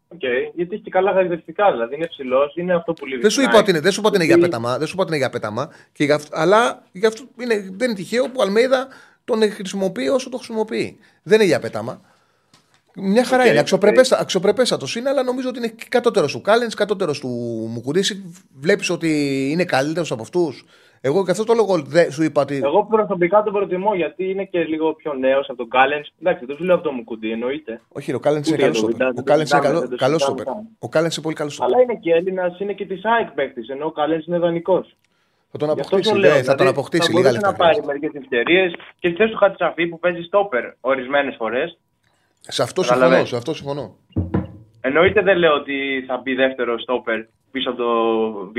Οκ, 0.08 0.20
γιατί 0.56 0.74
έχει 0.76 0.84
και 0.84 0.90
καλά 0.90 1.12
χαρακτηριστικά. 1.12 1.72
Δηλαδή 1.72 1.95
είναι 1.95 2.08
ψηλός, 2.08 2.56
είναι 2.56 2.74
αυτό 2.76 2.94
που 2.94 3.06
λείπει. 3.06 3.22
Δεν 3.22 3.30
σου 3.30 3.36
στην 3.36 3.44
είπα 3.44 3.54
ΑΕΚ. 3.54 3.62
ότι 3.62 3.72
είναι, 3.72 3.80
δεν 3.80 3.91
σου 3.91 4.00
είπα 4.00 4.08
ότι 4.08 4.18
είναι 4.18 4.26
για 4.26 4.36
Γιατί- 4.36 4.52
πέταμα. 4.52 4.78
Δεν 4.78 4.88
σου 4.88 4.94
είπα 4.94 5.02
ότι 5.04 5.12
είναι 5.12 5.20
για 5.22 5.30
πέταμα. 5.30 5.70
Και 5.91 6.04
για, 6.04 6.16
αυ- 6.16 6.28
αλλά 6.38 6.84
για 6.91 7.08
αυτό 7.08 7.24
είναι, 7.41 7.56
δεν 7.56 7.90
είναι 7.90 7.98
τυχαίο 7.98 8.24
που 8.26 8.34
ο 8.38 8.41
Αλμέιδα 8.41 8.88
τον 9.26 9.52
χρησιμοποιεί 9.52 10.08
όσο 10.08 10.30
το 10.30 10.38
χρησιμοποιεί. 10.38 10.98
Δεν 11.24 11.36
είναι 11.40 11.48
για 11.48 11.60
πέταμα. 11.60 12.02
Μια 12.95 13.24
χαρά 13.26 13.41
Οκ, 13.41 13.48
είναι. 13.48 13.56
οκ. 13.56 13.62
Αξιοπρεπέστα, 13.62 14.20
αξιοπρεπέστατος 14.20 14.95
είναι, 14.95 15.10
αλλά 15.10 15.24
νομίζω 15.24 15.50
ότι 15.50 15.58
είναι 15.58 15.68
και 15.68 15.86
κατώτερος 15.90 16.32
του 16.32 16.41
Κάλενς, 16.41 16.74
κατώτερος 16.74 17.20
του 17.20 17.28
Μουκουντήση. 17.74 18.34
Βλέπεις 18.60 18.90
ότι 18.90 19.10
είναι 19.52 19.66
καλύτερος 19.66 20.12
από 20.12 20.22
αυτούς. 20.22 20.66
Εγώ 21.05 21.25
και 21.25 21.31
αυτό 21.31 21.43
το 21.43 21.53
λόγο 21.53 21.81
δεν 21.81 22.11
σου 22.11 22.23
είπα 22.23 22.41
ότι. 22.41 22.61
Εγώ 22.63 22.85
προσωπικά 22.85 23.43
τον 23.43 23.53
προτιμώ 23.53 23.95
γιατί 23.95 24.30
είναι 24.30 24.45
και 24.45 24.63
λίγο 24.63 24.93
πιο 24.93 25.13
νέος 25.13 25.47
από 25.49 25.57
τον 25.57 25.69
Κάλενς. 25.69 26.09
Εντάξει, 26.21 26.45
δεν 26.45 26.55
σου 26.55 26.63
λέω 26.63 26.75
από 26.75 26.84
τον 26.84 26.93
Μουκουντή, 26.95 27.31
εννοείται. 27.31 27.81
Όχι, 27.89 28.11
ρε, 28.11 28.17
ο 28.17 28.19
Κάλενς 28.19 28.47
είναι 28.47 28.55
Ούτε 28.55 28.63
καλός 28.63 28.80
για 28.80 28.88
το 28.89 28.93
στόπερ. 28.93 29.07
Βιντάζ, 29.07 29.09
Ο 29.09 29.13
δεν 29.15 29.23
Κάλενς 29.25 29.49
το 29.49 29.57
είναι 29.57 29.65
συζητάμε, 29.65 29.67
καλό 29.67 29.80
δεν 29.80 29.89
το 29.89 29.95
καλό 30.05 30.17
συζητάμε 30.17 30.39
στόπερ. 30.41 30.45
καν. 30.53 30.67
Ο 30.80 30.89
Κάλενς 30.89 31.13
είναι 31.15 31.23
πολύ 31.25 31.35
καλός 31.35 31.53
στόπερ. 31.53 31.73
Αλλά 31.73 31.84
είναι 31.84 31.95
και 32.03 32.11
Έλληνας, 32.19 32.59
είναι 32.59 32.73
και 32.73 32.85
της 32.85 33.01
ΑΕΚ 33.05 33.30
παίκτης, 33.31 33.67
ενώ 33.69 33.85
ο 33.85 33.91
Κάλενς 33.91 34.25
είναι 34.25 34.39
δανεικός. 34.39 34.85
Θα 35.51 35.57
τον 35.57 35.67
Γι' 35.73 35.80
αυτό 35.81 35.95
αποκτήσει. 35.95 36.13
το 36.13 36.19
λέω. 36.19 36.31
ναι, 36.34 36.38
θα 36.38 36.45
τον 36.45 36.57
δηλαδή, 36.57 36.75
αποκτήσει 36.77 37.03
θα 37.11 37.17
λίγα 37.17 37.30
μπορούσε 37.30 37.39
λεπτά. 37.47 37.51
να 37.51 37.57
πάρει 37.63 37.73
χρειάζεται. 37.75 37.88
μερικές 37.99 38.11
ευκαιρίες 38.21 38.69
και 38.99 39.07
στη 39.09 39.17
θέση 39.17 39.31
του 39.31 39.38
Χατσαφή 39.43 39.84
που 39.88 39.99
παίζει 40.03 40.21
στόπερ 40.30 40.63
ορισμένες 40.91 41.35
φορές. 41.41 41.69
Σε 42.55 42.61
αυτό 42.67 42.81
Καταλαβαίνεις. 42.81 43.27
συμφωνώ. 43.30 43.30
Σε 43.31 43.35
αυτό 43.41 43.51
συμφωνώ. 43.59 43.85
Εννοείται 44.81 45.21
δεν 45.21 45.38
λέω 45.38 45.53
ότι 45.61 45.77
θα 46.07 46.15
μπει 46.23 46.34
δεύτερο 46.43 46.80
στόπερ 46.80 47.19
πίσω 47.51 47.69
από 47.69 47.77
το 47.84 47.89
Β. 48.55 48.57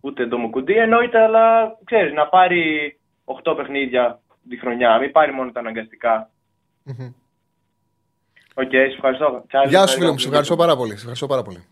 Ούτε 0.00 0.26
το 0.26 0.38
Μουκουντή. 0.38 0.72
Εννοείται, 0.76 1.22
αλλά 1.22 1.76
ξέρεις, 1.84 2.12
να 2.12 2.26
πάρει 2.26 2.98
8 3.24 3.54
παιχνίδια 3.56 4.20
τη 4.48 4.58
χρονιά. 4.58 4.98
Μην 4.98 5.12
πάρει 5.12 5.32
μόνο 5.32 5.52
τα 5.52 5.60
αναγκαστικά. 5.60 6.30
Μμμ. 6.82 7.12
Οκ, 8.54 8.70
σε 8.70 8.76
ευχαριστώ. 8.76 9.44
Τσάρλι, 9.48 9.68
Γεια 9.70 9.86
σου, 9.86 9.94
φίλε 9.94 10.06
μου. 10.06 10.14
ευχαριστώ. 10.14 10.18
Σε 10.22 10.28
ευχαριστώ 10.28 10.56
πάρα 10.56 10.76
πολύ. 10.76 10.90
Σε 10.90 10.96
ευχαριστώ 10.96 11.26
πάρα 11.26 11.42
πολύ. 11.42 11.64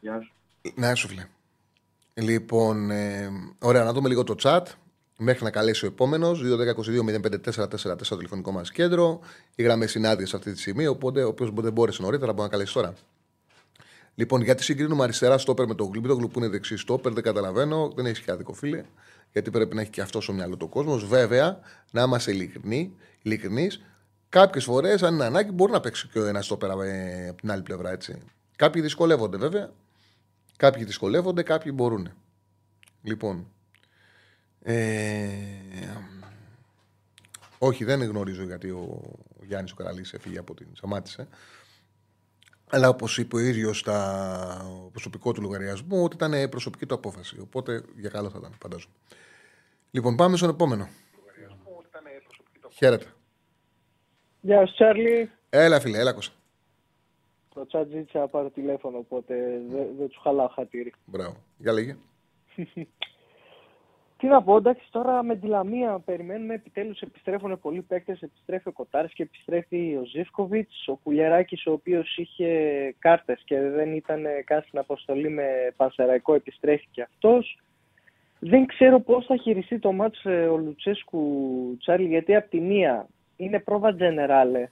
Γεια 0.00 0.20
σου. 0.20 0.32
Ναι, 0.74 0.94
σου 0.94 1.08
φίλε. 1.08 1.26
Λοιπόν, 2.14 2.90
ε, 2.90 3.28
ωραία, 3.62 3.84
να 3.84 3.92
δούμε 3.92 4.08
λίγο 4.08 4.24
το 4.24 4.34
chat. 4.42 4.62
Μέχρι 5.18 5.44
να 5.44 5.50
καλέσει 5.50 5.84
ο 5.84 5.88
επόμενος. 5.88 6.42
2-10-22-05-4-4 6.42 8.08
το 8.08 8.16
τηλεφωνικό 8.16 8.52
μας 8.52 8.70
κέντρο. 8.70 9.20
Οι 9.54 9.62
γραμμές 9.62 9.94
είναι 9.94 10.08
άδειες 10.08 10.34
αυτή 10.34 10.52
τη 10.52 10.58
στιγμή. 10.60 10.86
Οπότε, 10.86 11.22
όποιος 11.24 11.50
δεν 11.54 11.72
μπόρεσε 11.72 12.02
νωρίτερα 12.02 12.32
μπορεί 12.32 12.42
να 12.42 12.48
καλέσει 12.48 12.72
τώρα. 12.74 12.94
Λοιπόν, 14.18 14.42
γιατί 14.42 14.62
συγκρίνουμε 14.62 15.02
αριστερά 15.02 15.38
στόπερ 15.38 15.66
με 15.66 15.74
τον 15.74 15.88
Γκλουπίδογλου 15.88 16.28
που 16.28 16.38
είναι 16.38 16.48
δεξί 16.48 16.76
στόπερ, 16.76 17.12
δεν 17.12 17.22
καταλαβαίνω. 17.22 17.92
Δεν 17.94 18.06
έχει 18.06 18.22
και 18.22 18.30
άδικο, 18.30 18.52
φίλε. 18.52 18.84
Γιατί 19.32 19.50
πρέπει 19.50 19.74
να 19.74 19.80
έχει 19.80 19.90
και 19.90 20.00
αυτός 20.00 20.24
στο 20.24 20.32
μυαλό 20.32 20.56
του 20.56 20.68
κόσμος. 20.68 21.06
Βέβαια, 21.06 21.60
να 21.90 22.02
είμαστε 22.02 22.32
ειλικρινείς, 23.22 23.82
κάποιες 24.28 24.64
φορές, 24.64 25.02
αν 25.02 25.14
είναι 25.14 25.24
ανάγκη, 25.24 25.50
μπορεί 25.50 25.72
να 25.72 25.80
παίξει 25.80 26.08
και 26.08 26.18
ο 26.18 26.26
ένας 26.26 26.44
στόπερ 26.44 26.70
ε, 26.70 27.28
από 27.28 27.40
την 27.40 27.50
άλλη 27.50 27.62
πλευρά. 27.62 27.90
Έτσι. 27.90 28.18
Κάποιοι 28.56 28.82
δυσκολεύονται, 28.82 29.36
βέβαια. 29.36 29.72
Κάποιοι 30.56 30.84
δυσκολεύονται, 30.84 31.42
κάποιοι 31.42 31.72
μπορούν. 31.74 32.08
Λοιπόν. 33.02 33.46
Ε, 34.62 35.36
όχι, 37.58 37.84
δεν 37.84 38.02
γνωρίζω 38.02 38.42
γιατί 38.42 38.70
ο 38.70 39.02
Γιάννης 39.42 39.72
ο 39.72 39.74
Καραλής 39.74 40.12
έφυγε 40.12 40.38
από 40.38 40.54
την. 40.54 40.66
Σταμάτησε. 40.72 41.28
Αλλά 42.70 42.88
όπως 42.88 43.18
είπε 43.18 43.36
ο 43.36 43.38
ίδιος 43.38 43.78
στα 43.78 44.88
προσωπικό 44.90 45.32
του 45.32 45.42
λογαριασμό, 45.42 46.04
ότι 46.04 46.16
ήταν 46.16 46.48
προσωπική 46.48 46.86
του 46.86 46.94
απόφαση. 46.94 47.40
Οπότε 47.40 47.82
για 47.96 48.10
καλό 48.10 48.30
θα 48.30 48.38
ήταν, 48.38 48.52
φαντάζομαι. 48.62 48.94
Λοιπόν, 49.90 50.16
πάμε 50.16 50.36
στον 50.36 50.48
επόμενο. 50.48 50.88
Χαίρετε. 52.70 53.06
Γεια 54.40 54.66
σου, 54.66 54.74
Τσάρλι. 54.74 55.30
Έλα, 55.50 55.80
φίλε, 55.80 55.98
έλα, 55.98 56.12
Κώστα. 56.12 56.34
Το 57.54 57.66
chat 57.72 57.86
ζήτησε 57.90 58.18
να 58.18 58.28
πάρω 58.28 58.50
τηλέφωνο, 58.50 58.98
οπότε 58.98 59.34
δεν 59.70 59.86
δεν 59.98 60.08
του 60.08 60.20
χαλάω 60.22 60.48
χατήρι. 60.48 60.92
Μπράβο. 61.04 61.36
Για 61.56 61.72
λέγε. 61.72 61.96
Τι 64.18 64.26
να 64.26 64.42
πω, 64.42 64.56
εντάξει, 64.56 64.88
τώρα 64.90 65.22
με 65.22 65.36
τη 65.36 65.46
Λαμία 65.46 66.02
περιμένουμε 66.04 66.54
επιτέλους 66.54 67.00
επιστρέφουν 67.00 67.60
πολλοί 67.60 67.82
παίκτες, 67.82 68.22
επιστρέφει 68.22 68.68
ο 68.68 68.72
Κοτάρης 68.72 69.12
και 69.12 69.22
επιστρέφει 69.22 69.96
ο 70.00 70.04
Ζήφκοβιτς, 70.04 70.88
ο 70.88 70.96
Κουλιαράκης 70.96 71.66
ο 71.66 71.72
οποίος 71.72 72.16
είχε 72.16 72.50
κάρτες 72.98 73.42
και 73.44 73.60
δεν 73.60 73.94
ήταν 73.94 74.24
καν 74.44 74.62
στην 74.66 74.78
αποστολή 74.78 75.28
με 75.28 75.72
Πανσεραϊκό, 75.76 76.34
επιστρέφει 76.34 76.86
και 76.90 77.02
αυτός. 77.02 77.58
Δεν 78.38 78.66
ξέρω 78.66 79.00
πώς 79.00 79.26
θα 79.26 79.36
χειριστεί 79.36 79.78
το 79.78 79.92
μάτς 79.92 80.24
ε, 80.24 80.46
ο 80.46 80.56
Λουτσέσκου 80.56 81.76
Τσάρλι, 81.78 82.08
γιατί 82.08 82.34
από 82.34 82.50
τη 82.50 82.60
μία 82.60 83.06
είναι 83.36 83.60
πρόβα 83.60 83.94
τζενεράλε 83.94 84.68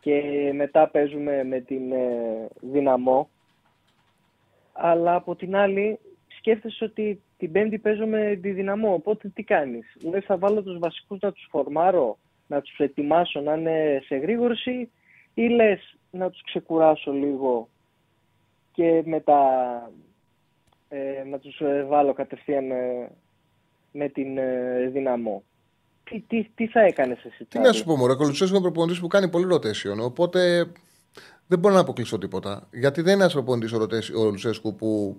και 0.00 0.22
μετά 0.54 0.88
παίζουμε 0.88 1.44
με 1.44 1.60
την 1.60 1.92
ε, 1.92 2.48
Δυναμό. 2.60 3.28
Αλλά 4.72 5.14
από 5.14 5.36
την 5.36 5.56
άλλη 5.56 5.98
σκέφτεσαι 6.38 6.84
ότι 6.84 7.22
την 7.40 7.52
Πέμπτη 7.52 7.78
παίζω 7.78 8.06
με 8.06 8.38
τη 8.42 8.50
Δυναμό. 8.50 8.92
Οπότε 8.92 9.28
τι 9.28 9.42
κάνεις; 9.42 9.96
Λες 10.10 10.24
θα 10.24 10.36
βάλω 10.36 10.62
τους 10.62 10.78
βασικούς 10.78 11.18
να 11.20 11.32
τους 11.32 11.46
φορμάρω, 11.50 12.18
να 12.46 12.60
τους 12.60 12.78
ετοιμάσω 12.78 13.40
να 13.40 13.54
είναι 13.54 14.02
σε 14.04 14.16
γρήγορση 14.16 14.90
ή 15.34 15.48
λες 15.48 15.98
να 16.10 16.30
τους 16.30 16.42
ξεκουράσω 16.44 17.12
λίγο 17.12 17.68
και 18.72 19.02
μετά 19.04 19.42
ε, 20.88 21.24
να 21.30 21.38
τους 21.38 21.60
ε, 21.60 21.84
βάλω 21.88 22.12
κατευθείαν 22.12 22.70
ε, 22.70 23.10
με 23.92 24.08
την 24.08 24.38
ε, 24.38 24.88
Δυναμό. 24.92 25.42
Τι, 26.04 26.20
τι, 26.20 26.48
τι 26.54 26.66
θα 26.66 26.80
έκανες 26.80 27.24
εσύ 27.24 27.38
Τι 27.38 27.44
Τσάρλι; 27.44 27.68
να 27.68 27.74
σου 27.74 27.84
πω, 27.84 27.96
Μωρέ, 27.96 28.12
ο 28.12 28.16
Κολουτσέσκου 28.16 28.54
είναι 28.54 28.64
προπονητής 28.64 29.00
που 29.00 29.06
κάνει 29.06 29.28
πολύ 29.28 29.46
rotation. 29.54 30.04
Οπότε 30.04 30.66
δεν 31.46 31.58
μπορώ 31.58 31.74
να 31.74 31.80
αποκλείσω 31.80 32.18
τίποτα. 32.18 32.68
Γιατί 32.72 33.02
δεν 33.02 33.12
είναι 33.12 33.22
ένας 33.22 33.32
προπονητής 33.32 33.72
ο, 33.72 33.78
Ρωτέσ- 33.78 34.14
ο 34.16 34.24
Λουτσέσκου 34.24 34.74
που, 34.74 35.16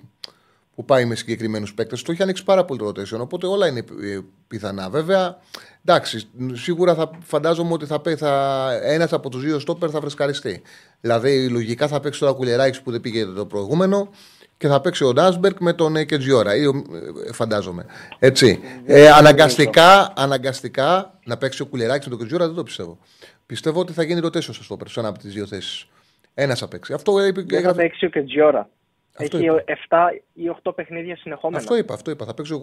που 0.75 0.85
πάει 0.85 1.05
με 1.05 1.15
συγκεκριμένους 1.15 1.73
παίκτες. 1.73 2.01
Το 2.01 2.11
έχει 2.11 2.21
ανοίξει 2.23 2.43
πάρα 2.43 2.65
πολύ 2.65 2.79
το 2.79 2.87
rotation. 2.87 3.19
Οπότε 3.19 3.47
όλα 3.47 3.67
είναι 3.67 3.79
ε, 3.79 4.19
πιθανά. 4.47 4.89
Βέβαια, 4.89 5.37
εντάξει, 5.85 6.27
σίγουρα 6.53 6.95
θα 6.95 7.11
φαντάζομαι 7.23 7.73
ότι 7.73 7.85
θα, 7.85 7.99
πέ- 7.99 8.17
θα, 8.17 8.69
ένας 8.83 9.13
από 9.13 9.29
τους 9.29 9.43
δύο 9.43 9.59
στόπερ 9.59 9.89
θα 9.91 9.99
φρεσκαριστεί. 9.99 10.61
Δηλαδή, 11.01 11.47
λογικά 11.49 11.87
θα 11.87 11.99
παίξει 11.99 12.19
τώρα 12.19 12.31
ο 12.31 12.35
Κουλεράκη 12.35 12.81
που 12.83 12.91
δεν 12.91 13.01
πήγε 13.01 13.25
το 13.25 13.45
προηγούμενο 13.45 14.09
και 14.57 14.67
θα 14.67 14.81
παίξει 14.81 15.03
ο 15.03 15.13
Ντάσμπερκ 15.13 15.59
με 15.59 15.73
τον 15.73 15.95
ε, 15.95 16.03
Κετζιόρα. 16.03 16.55
Ή, 16.55 16.65
ο- 16.65 16.83
ε, 17.27 17.33
φαντάζομαι. 17.33 17.85
Έτσι. 18.19 18.59
Ε, 18.85 19.09
αναγκαστικά, 19.09 20.13
αναγκαστικά 20.15 21.19
να 21.25 21.37
παίξει 21.37 21.61
ο 21.61 21.65
Κουλεράκη 21.65 22.03
με 22.03 22.09
τον 22.09 22.19
Κετζιόρα 22.19 22.45
δεν 22.45 22.55
το 22.55 22.63
πιστεύω. 22.63 22.97
Πιστεύω 23.45 23.79
ότι 23.79 23.93
θα 23.93 24.03
γίνει 24.03 24.19
rotation 24.23 24.41
στο 24.53 24.63
στόπερ 24.63 24.87
σε 24.87 24.99
ένα 24.99 25.09
από 25.09 25.19
τις 25.19 25.33
δύο 25.33 25.45
θέσεις. 25.47 25.87
Ένας 26.33 26.59
θα 26.59 26.67
παίξει. 26.67 26.93
Αυτό, 26.93 27.19
ε, 27.19 27.31
Δεν 27.31 27.45
θα 27.49 27.55
έγραφε- 27.57 27.77
παίξει 27.77 28.05
ο 28.05 28.09
Κετζιόρα. 28.09 28.69
Αυτό 29.17 29.37
Έχει 29.37 29.45
είπα. 29.45 29.63
7 29.89 30.21
ή 30.33 30.43
8 30.63 30.71
παιχνίδια 30.75 31.15
συνεχόμενα. 31.15 31.61
αυτό 31.61 31.75
είπα, 31.75 31.93
αυτό 31.93 32.11
είπα. 32.11 32.25
Θα 32.25 32.33
παίξει 32.33 32.53
ο 32.53 32.59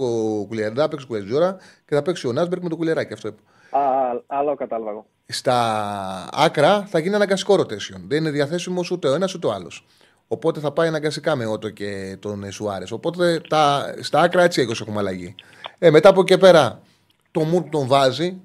Κουλεράκη, 0.48 0.78
θα 0.78 0.88
παίξει 0.88 1.06
ο 1.10 1.14
Κετζιόρα 1.14 1.56
και 1.86 1.94
θα 1.94 2.02
παίξει 2.02 2.26
ο 2.26 2.32
Νάσμπερκ 2.32 2.62
με 2.62 2.68
τον 2.68 2.78
Κουλεράκη. 2.78 3.12
Αυτό 3.12 3.28
είπα. 3.28 3.40
Α, 3.78 3.80
άλλο 4.26 4.54
κατάλαβα 4.54 4.90
εγώ. 4.90 5.06
Στα 5.26 6.28
άκρα 6.32 6.86
θα 6.86 6.98
γίνει 6.98 7.14
αναγκαστικό 7.14 7.54
rotation. 7.54 8.00
Δεν 8.06 8.18
είναι 8.18 8.30
διαθέσιμος 8.30 8.90
ούτε 8.90 9.08
ο 9.08 9.14
ένας 9.14 9.34
ούτε 9.34 9.46
ο 9.46 9.52
άλλος. 9.52 9.86
Οπότε 10.28 10.60
θα 10.60 10.72
πάει 10.72 10.88
αναγκαστικά 10.88 11.36
με 11.36 11.46
Ότο 11.46 11.70
και 11.70 12.16
τον 12.20 12.52
Σουάρες. 12.52 12.90
Οπότε 12.90 13.40
τα, 13.48 13.94
στα 14.00 14.20
άκρα 14.20 14.42
έτσι 14.42 14.60
εγώ 14.60 14.72
έχουμε 14.80 14.98
αλλαγή. 14.98 15.34
Ε, 15.78 15.90
μετά 15.90 16.08
από 16.08 16.20
εκεί 16.20 16.38
πέρα 16.38 16.80
το 17.30 17.40
Μουρ 17.40 17.68
τον 17.68 17.86
βάζει, 17.86 18.40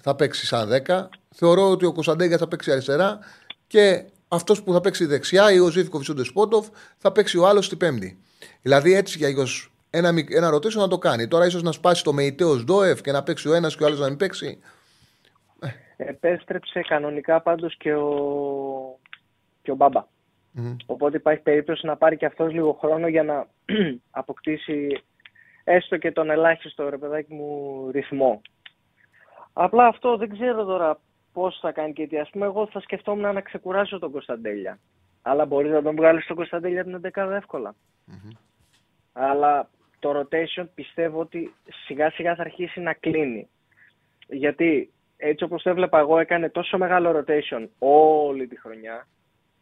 θα 0.00 0.14
παίξει 0.14 0.46
σαν 0.46 0.70
10. 0.86 1.08
Θεωρώ 1.34 1.70
ότι 1.70 1.84
ο 1.84 1.92
Κωνσταντέγκα 1.92 2.38
θα 2.38 2.48
παίξει 2.48 2.72
αριστερά 2.72 3.18
και 3.66 4.04
αυτός 4.34 4.62
που 4.62 4.72
θα 4.72 4.80
παίξει 4.80 5.06
δεξιά 5.06 5.52
ή 5.52 5.58
ο 5.58 5.68
Ζήφκοβιτς 5.68 6.08
ο 6.08 6.14
Ντεσπότοφ 6.14 6.68
θα 6.98 7.12
παίξει 7.12 7.38
ο 7.38 7.46
άλλος 7.46 7.66
στην 7.66 7.78
Πέμπτη. 7.78 8.18
Δηλαδή 8.62 8.94
έτσι 8.94 9.18
για 9.18 9.28
ίσως 9.28 9.72
ένα, 9.90 10.12
μικ- 10.12 10.34
ένα 10.34 10.50
ρωτήσιο 10.50 10.80
να 10.80 10.88
το 10.88 10.98
κάνει. 10.98 11.28
Τώρα 11.28 11.46
ίσως 11.46 11.62
να 11.62 11.72
σπάσει 11.72 12.04
το 12.04 12.12
Μεϊτέος 12.12 12.64
Ντόεφ 12.64 13.00
και 13.00 13.12
να 13.12 13.22
παίξει 13.22 13.48
ο 13.48 13.54
ένας 13.54 13.76
και 13.76 13.82
ο 13.82 13.86
άλλος 13.86 13.98
να 13.98 14.08
μην 14.08 14.16
παίξει. 14.16 14.58
Επέστρεψε 15.96 16.80
κανονικά 16.80 17.40
πάντως 17.40 17.76
και 17.76 17.94
ο, 17.94 18.08
και 19.62 19.70
ο 19.70 19.74
Μπάμπα. 19.74 20.06
Μμμ. 20.50 20.76
Οπότε 20.86 21.16
υπάρχει 21.16 21.42
περίπτωση 21.42 21.86
να 21.86 21.96
πάρει 21.96 22.16
και 22.16 22.26
αυτός 22.26 22.52
λίγο 22.52 22.78
χρόνο 22.80 23.08
για 23.08 23.22
να 23.22 23.46
αποκτήσει 24.20 25.02
έστω 25.64 25.96
και 25.96 26.12
τον 26.12 26.30
ελάχιστο 26.30 26.88
ρε 26.88 26.98
παιδάκι 26.98 27.34
μου 27.34 27.88
ρυθμό. 27.90 28.40
Απλά 29.52 29.86
αυτό 29.86 30.16
δεν 30.16 30.32
ξέρω 30.32 30.64
τώρα 30.64 31.00
πώς 31.34 31.58
θα 31.60 31.72
κάνει 31.72 31.92
και 31.92 32.06
τι. 32.06 32.18
Ας 32.18 32.30
πούμε 32.30 32.44
εγώ 32.46 32.66
θα 32.66 32.80
σκεφτόμουν 32.80 33.34
να 33.34 33.40
ξεκουράσω 33.40 33.98
τον 33.98 34.10
Κωνσταντέλια. 34.10 34.78
Αλλά 35.22 35.46
μπορείς 35.46 35.72
να 35.72 35.82
τον 35.82 35.96
βγάλεις 35.96 36.26
τον 36.26 36.36
Κωνσταντέλια 36.36 36.84
την 36.84 37.00
11 37.14 37.30
εύκολα. 37.30 37.74
Αλλά 39.12 39.70
το 39.98 40.20
rotation 40.20 40.66
πιστεύω 40.74 41.20
ότι 41.20 41.54
σιγά 41.86 42.10
σιγά 42.10 42.34
θα 42.34 42.42
αρχίσει 42.42 42.80
να 42.80 42.92
κλείνει. 42.92 43.48
Γιατί 44.28 44.92
έτσι 45.16 45.44
όπως 45.44 45.62
το 45.62 45.70
έβλεπα 45.70 45.98
εγώ 45.98 46.18
έκανε 46.18 46.48
τόσο 46.50 46.78
μεγάλο 46.78 47.18
rotation 47.18 47.68
όλη 47.78 48.46
τη 48.46 48.60
χρονιά 48.60 49.06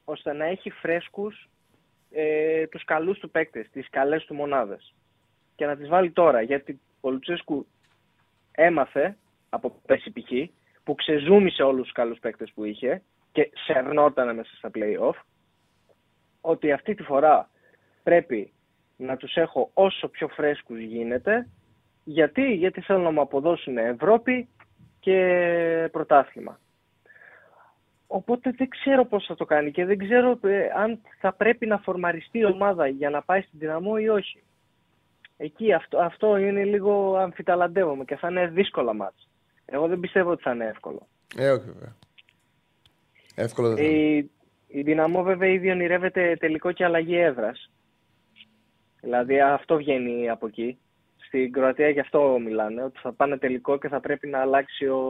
ώστε 0.04 0.32
να 0.32 0.44
έχει 0.44 0.70
φρέσκους 0.70 1.48
ε, 2.10 2.66
τους 2.66 2.84
καλούς 2.84 3.18
του 3.18 3.30
παίκτες, 3.30 3.68
τις 3.72 3.90
καλές 3.90 4.24
του 4.24 4.34
μονάδες. 4.34 4.94
Και 5.56 5.66
να 5.66 5.76
τις 5.76 5.88
βάλει 5.88 6.10
τώρα, 6.10 6.42
γιατί 6.42 6.80
ο 7.00 7.10
Λουτσέσκου 7.10 7.66
έμαθε 8.52 9.16
από 9.48 9.80
πέρσι 9.86 10.10
π.χ. 10.10 10.30
που 10.84 10.94
ξεζούμισε 10.94 11.62
όλους 11.62 11.82
τους 11.82 11.92
καλούς 11.92 12.18
παίκτες 12.18 12.52
που 12.54 12.64
είχε 12.64 13.02
και 13.32 13.50
σερνόταν 13.54 14.34
μέσα 14.34 14.56
στα 14.56 14.70
play-off 14.74 15.20
ότι 16.40 16.72
αυτή 16.72 16.94
τη 16.94 17.02
φορά 17.02 17.48
πρέπει 18.02 18.52
να 18.96 19.16
τους 19.16 19.34
έχω 19.34 19.70
όσο 19.74 20.09
πιο 20.09 20.28
φρέσκους 20.28 20.80
γίνεται 20.80 21.48
γιατί, 22.04 22.52
γιατί 22.54 22.80
θέλω 22.80 23.02
να 23.02 23.10
μου 23.10 23.20
αποδώσουν 23.20 23.78
Ευρώπη 23.78 24.48
και 25.00 25.88
πρωτάθλημα. 25.92 26.59
Οπότε 28.06 28.54
δεν 28.56 28.68
ξέρω 28.68 29.04
πώς 29.04 29.24
θα 29.26 29.34
το 29.34 29.44
κάνει 29.44 29.70
και 29.70 29.84
δεν 29.84 29.98
ξέρω 29.98 30.38
ε, 30.42 30.68
αν 30.76 31.00
θα 31.20 31.32
πρέπει 31.32 31.66
να 31.66 31.78
φορμαριστεί 31.78 32.38
η 32.38 32.44
ομάδα 32.44 32.86
για 32.86 33.10
να 33.10 33.22
πάει 33.22 33.40
στην 33.40 33.59
δυναμό 33.59 33.92
ή 33.98 34.09
όχι. 34.09 34.42
Εκεί 35.36 35.72
αυτό, 35.72 35.98
αυτό 35.98 36.36
είναι 36.36 36.64
λίγο 36.64 37.16
αμφιταλαντεύομαι 37.16 38.04
και 38.04 38.16
θα 38.16 38.28
είναι 38.28 38.46
δύσκολα 38.46 38.94
μάτς. 38.94 39.28
Εγώ 39.72 39.86
δεν 39.86 40.00
πιστεύω 40.00 40.30
ότι 40.30 40.42
θα 40.42 40.50
είναι 40.52 40.66
εύκολο. 40.66 41.06
Ε, 41.36 41.50
όχι 41.50 41.64
βέβαια. 41.66 41.96
Εύκολο 43.34 43.68
δεν 43.68 43.76
θα 43.76 43.82
είναι. 43.82 43.98
Η, 43.98 44.30
η 44.66 44.82
Δυναμό 44.82 45.22
βέβαια 45.22 45.48
ήδη 45.48 45.70
ονειρεύεται 45.70 46.36
τελικό 46.40 46.72
και 46.72 46.84
αλλαγή 46.84 47.16
έδρας. 47.16 47.70
Δηλαδή 49.00 49.40
αυτό 49.40 49.76
βγαίνει 49.76 50.30
από 50.30 50.46
εκεί. 50.46 50.78
Στην 51.26 51.52
Κροατία 51.52 51.88
γι' 51.88 52.00
αυτό 52.00 52.38
μιλάνε, 52.44 52.82
ότι 52.82 52.98
θα 53.02 53.12
πάνε 53.12 53.38
τελικό 53.38 53.78
και 53.78 53.88
θα 53.88 54.00
πρέπει 54.00 54.28
να 54.28 54.40
αλλάξει 54.40 54.86
ο... 54.86 55.02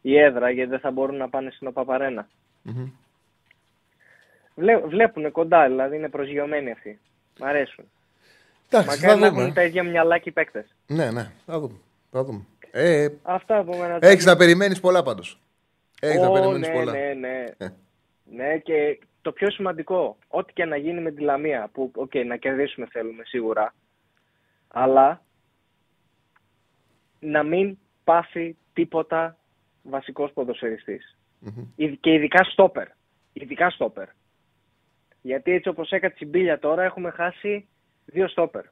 η 0.00 0.18
έδρα 0.18 0.50
γιατί 0.50 0.70
δεν 0.70 0.80
θα 0.80 0.90
μπορούν 0.90 1.16
να 1.16 1.28
πάνε 1.28 1.50
στην 1.50 1.66
OPAP 1.66 1.91
Arena. 1.91 2.28
Μμμ. 2.62 2.90
Βλέ, 4.54 4.78
βλέπουν 4.78 5.32
κοντά, 5.32 5.66
δηλαδή 5.68 5.96
είναι 5.96 6.08
προσγειωμένοι 6.08 6.70
αυτοί. 6.70 7.00
Μ' 7.40 7.44
αρέσουν. 7.44 7.84
Εντάξει, 8.70 8.88
θα 8.88 9.06
Μακάρι 9.06 9.20
να 9.20 9.28
δούμε. 9.28 9.42
έχουν 9.42 9.54
τα 9.54 9.64
ίδια 9.64 9.82
μυαλάκι 9.82 10.28
οι 10.28 10.32
παίκτες. 10.32 10.74
Ναι, 10.86 11.10
ναι, 11.10 11.30
θα 11.46 11.60
δούμε. 11.60 11.78
Θα 12.10 12.24
δούμε. 12.24 12.46
Ε, 12.72 13.08
Αυτά 13.22 13.56
από 13.58 13.76
μένα. 13.76 13.98
Έχεις 14.00 14.24
να 14.24 14.36
περιμένεις 14.36 14.80
πολλά 14.80 15.02
πάντως. 15.02 15.40
Έχεις 16.00 16.20
να 16.20 16.28
Ω, 16.28 16.32
περιμένεις 16.32 16.68
ναι, 16.68 16.74
πολλά. 16.74 16.92
ναι, 16.92 17.12
ναι. 17.14 17.44
Ε. 17.58 17.68
Ναι, 18.24 18.58
και 18.58 18.98
το 19.22 19.32
πιο 19.32 19.50
σημαντικό, 19.50 20.16
ό,τι 20.28 20.52
και 20.52 20.64
να 20.64 20.76
γίνει 20.76 21.00
με 21.00 21.10
τη 21.10 21.22
Λαμία, 21.22 21.68
που 21.72 21.90
οκ, 21.94 22.14
να 22.14 22.36
κερδίσουμε 22.36 22.86
θέλουμε 22.90 23.24
σίγουρα, 23.24 23.74
αλλά 24.68 25.22
να 27.18 27.42
μην 27.42 27.78
πάθει 28.04 28.56
τίποτα 28.72 29.36
βασικός 29.82 30.32
ποδοσφαιριστής. 30.32 31.16
Μμμ. 31.38 31.64
Ιδ- 31.76 32.00
Και 32.00 32.12
ειδικά 32.12 32.44
στόπερ. 32.44 32.86
Ειδικά 33.32 33.70
στόπερ. 33.70 34.08
Γιατί 35.22 35.52
έτσι 35.52 35.68
όπως 35.68 35.90
έκατσε 35.90 36.24
η 36.24 36.28
μπίλια 36.28 36.58
τώρα 36.58 36.82
έχουμε 36.82 37.10
χάσει 37.10 37.68
δύο 38.04 38.28
στόπερ. 38.28 38.64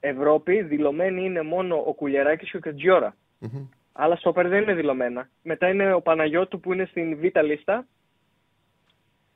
Ευρώπη 0.00 0.62
δηλωμένη 0.62 1.24
είναι 1.24 1.42
μόνο 1.42 1.76
ο 1.86 1.94
Κουλιεράκης 1.94 2.50
και 2.50 2.56
ο 2.56 2.60
Κετζιόρα. 2.60 3.16
Μμμ. 3.38 3.66
Άλλα 3.92 4.16
στόπερ 4.16 4.48
δεν 4.48 4.62
είναι 4.62 4.74
δηλωμένα. 4.74 5.28
Μετά 5.42 5.68
είναι 5.68 5.92
ο 5.92 6.00
Παναγιώτου 6.00 6.60
που 6.60 6.72
είναι 6.72 6.84
στην 6.84 7.18
β' 7.18 7.42
λίστα 7.42 7.86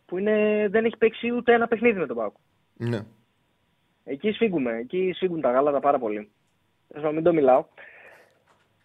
που 0.07 0.19
είναι, 0.19 0.67
δεν 0.71 0.85
έχει 0.85 0.97
παίξει 0.97 1.31
ούτε 1.31 1.55
ένα 1.55 1.69
παιχνίδι 1.69 1.99
με 1.99 2.07
τον 2.07 2.17
Πάκο. 2.17 2.41
Ναι. 2.77 3.01
Εκεί 4.05 4.33
σφίγγουμε. 4.33 4.77
Εκεί 4.77 5.13
σφίγγουν 5.15 5.41
τα 5.41 5.51
γάλατα 5.51 5.81
πάρα 5.81 5.99
πολύ. 5.99 6.31
Θέλω 6.89 7.07
να 7.07 7.13
μην 7.13 7.23
το 7.23 7.33
μιλάω. 7.33 7.65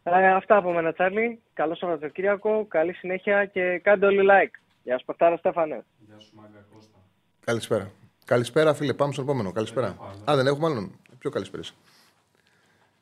Ε, 0.03 0.27
αυτά 0.27 0.57
από 0.57 0.71
μένα, 0.71 0.93
Τσάρλι. 0.93 1.41
Καλό 1.53 1.75
Σαββατοκύριακο. 1.75 2.65
Καλή 2.65 2.93
συνέχεια 2.93 3.45
και 3.45 3.79
κάντε 3.79 4.05
όλοι 4.05 4.27
like. 4.31 4.51
Γεια 4.83 4.97
σου, 4.97 5.05
Παχτάρα 5.05 5.37
Στέφανε. 5.37 5.85
Καλησπέρα. 7.45 7.91
Καλησπέρα, 8.25 8.73
φίλε. 8.73 8.93
Πάμε 8.93 9.11
στον 9.11 9.23
επόμενο. 9.23 9.51
Καλησπέρα. 9.51 9.87
Α, 10.29 10.35
δεν 10.35 10.47
έχουμε 10.47 10.67
άλλον. 10.67 10.99
Πιο 11.27 11.35
καλησπέρα. 11.35 11.63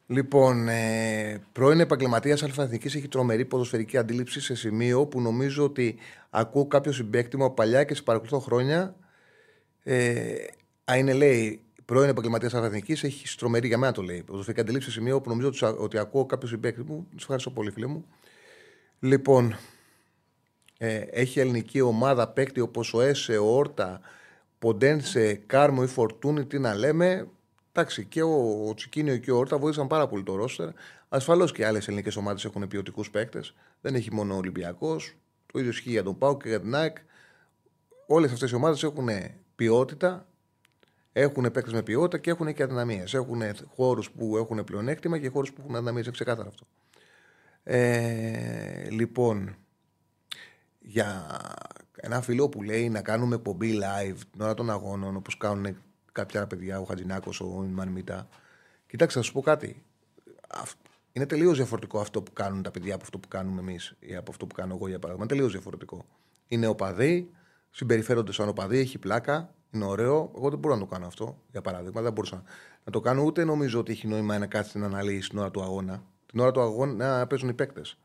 Λοιπόν, 0.07 0.67
ε, 0.67 1.41
πρώην 1.51 1.79
επαγγελματίας 1.79 2.43
Αλφαθνική 2.43 2.87
έχει 2.87 3.07
τρομερή 3.07 3.45
ποδοσφαιρική 3.45 3.97
αντίληψη 3.97 4.41
σε 4.41 4.55
σημείο 4.55 5.05
που 5.05 5.21
νομίζω 5.21 5.63
ότι 5.63 5.95
ακούω 6.29 6.67
κάποιο 6.67 6.91
συμπέκτη 6.91 7.37
μου 7.37 7.43
από 7.43 7.53
παλιά 7.53 7.83
και 7.83 7.95
σε 7.95 8.01
παρακολουθώ 8.01 8.39
χρόνια. 8.39 8.95
Ε, 9.83 10.33
α, 10.91 10.97
είναι 10.97 11.13
λέει 11.13 11.61
πρώην 11.85 12.09
επαγγελματίας 12.09 12.53
Αλφαθνική, 12.53 12.91
έχει 12.91 13.37
τρομερή 13.37 13.67
για 13.67 13.77
μένα 13.77 13.91
το 13.91 14.01
λέει. 14.01 14.23
Ποδοσφαιρική 14.23 14.61
αντίληψη 14.61 14.87
σε 14.91 14.93
σημείο 14.93 15.21
που 15.21 15.29
νομίζω 15.29 15.47
ότι, 15.47 15.65
ότι 15.83 15.97
ακούω 15.97 16.25
κάποιο 16.25 16.47
συμπέκτη 16.47 16.83
μου. 16.83 17.07
Σας 17.11 17.21
ευχαριστώ 17.21 17.49
πολύ, 17.49 17.71
φίλε 17.71 17.85
μου. 17.87 18.05
Λοιπόν, 18.99 19.57
ε, 20.77 20.95
έχει 20.97 21.39
ελληνική 21.39 21.81
ομάδα 21.81 22.27
παίκτη 22.27 22.59
όπως 22.59 22.93
ο 22.93 23.01
Έσε, 23.01 23.37
ο 23.37 23.57
Όρτα, 23.57 24.01
Ποντένσε, 24.59 25.33
Κάρμο 25.35 25.81
ή 25.83 25.87
Φορτούνη, 25.87 26.45
τι 26.45 26.59
να 26.59 26.75
λέμε. 26.75 27.27
Εντάξει, 27.77 28.05
και 28.05 28.21
ο, 28.21 28.67
ο 28.67 28.73
Τσικίνιο 28.73 29.17
και 29.17 29.31
ο 29.31 29.37
Όρτα 29.37 29.57
βοήθησαν 29.57 29.87
πάρα 29.87 30.07
πολύ 30.07 30.23
το 30.23 30.35
ρόστερ. 30.35 30.69
Ασφαλώς 31.09 31.51
και 31.51 31.65
άλλες 31.65 31.87
ελληνικές 31.87 32.15
ομάδες 32.15 32.45
έχουν 32.45 32.67
ποιοτικούς 32.67 33.11
παίκτες. 33.11 33.55
Δεν 33.81 33.95
έχει 33.95 34.13
μόνο 34.13 34.33
ο 34.33 34.37
Ολυμπιακός. 34.37 35.15
Το 35.51 35.59
ίδιο 35.59 35.71
ισχύει 35.71 35.89
για 35.89 36.03
τον 36.03 36.17
Πάου 36.17 36.37
και 36.37 36.49
για 36.49 36.61
την 36.61 36.75
ΑΕΚ. 36.75 36.97
Όλες 38.07 38.31
αυτές 38.31 38.51
οι 38.51 38.55
ομάδες 38.55 38.83
έχουν 38.83 39.09
ποιότητα, 39.55 40.27
έχουν 41.13 41.51
παίκτες 41.51 41.73
με 41.73 41.83
ποιότητα 41.83 42.17
και 42.17 42.29
έχουν 42.29 42.53
και 42.53 42.63
αδυναμίες. 42.63 43.13
Έχουν 43.13 43.41
χώρους 43.75 44.11
που 44.11 44.37
έχουν 44.37 44.63
πλεονέκτημα 44.63 45.19
και 45.19 45.29
χώρους 45.29 45.53
που 45.53 45.61
έχουν 45.61 45.75
αδυναμίες. 45.75 46.05
Είναι 46.05 46.13
ξεκάθαρο 46.13 46.47
αυτό. 46.47 46.65
Ε, 47.63 48.89
λοιπόν, 48.89 49.55
για 50.79 51.27
ένα 51.95 52.21
φίλο 52.21 52.49
που 52.49 52.63
λέει 52.63 52.89
να 52.89 53.01
κάνουμε 53.01 53.35
εκπομπή 53.35 53.79
live 53.81 54.17
την 54.31 54.41
ώρα 54.41 54.53
των 54.53 54.69
αγώνων, 54.69 55.15
όπως 55.15 55.37
κάνουν 55.37 55.77
κάποια 56.15 56.47
παιδιά, 56.47 56.79
ο 56.79 56.83
Χατζηνάκος, 56.83 57.41
ο 57.41 57.63
Ιμαν 57.69 57.87
Μίτα. 57.87 58.27
Κοιτάξτε, 58.87 59.19
θα 59.19 59.25
σου 59.25 59.31
πω 59.33 59.41
κάτι. 59.41 59.83
Αυ- 60.47 60.77
Είναι 61.11 61.25
τελείως 61.25 61.57
διαφορετικό 61.57 61.99
αυτό 61.99 62.21
που 62.21 62.33
κάνουν 62.33 62.61
τα 62.63 62.71
παιδιά 62.71 62.93
από 62.93 63.03
αυτό 63.03 63.17
που 63.19 63.27
κάνουμε 63.27 63.59
εμείς 63.61 63.95
ή 63.99 64.15
από 64.15 64.31
αυτό 64.31 64.45
που 64.47 64.55
κάνω 64.55 64.75
εγώ 64.75 64.87
για 64.87 64.99
παράδειγμα. 64.99 65.25
Είναι 65.25 65.33
τελείως 65.35 65.51
διαφορετικό. 65.51 66.05
Είναι 66.47 66.67
οπαδοί, 66.67 67.29
συμπεριφέρονται 67.71 68.31
σαν 68.31 68.47
οπαδοί, 68.49 68.77
έχει 68.77 68.97
πλάκα, 68.97 69.53
είναι 69.71 69.85
ωραίο. 69.85 70.31
Εγώ 70.37 70.49
δεν 70.49 70.59
μπορώ 70.59 70.73
να 70.73 70.79
το 70.79 70.85
κάνω 70.87 71.05
αυτό 71.07 71.37
για 71.51 71.61
παράδειγμα. 71.61 72.01
Δεν 72.01 72.13
μπορούσα 72.13 72.43
να 72.83 72.91
το 72.91 72.99
κάνω 72.99 73.23
ούτε 73.23 73.43
νομίζω 73.43 73.79
ότι 73.79 73.91
έχει 73.91 74.07
νόημα 74.07 74.37
να 74.37 74.47
κάτσει 74.47 74.77
να 74.77 74.85
αναλύσει 74.85 75.29
την 75.29 75.39
ώρα 75.39 75.51
του 75.51 75.61
αγώνα. 75.61 76.03
Την 76.25 76.39
ώρα 76.39 76.51
του 76.51 76.61
αγώνα 76.61 77.17
να 77.19 77.27
παίζουν 77.27 77.49
οι 77.49 77.53
παίκτες. 77.53 77.97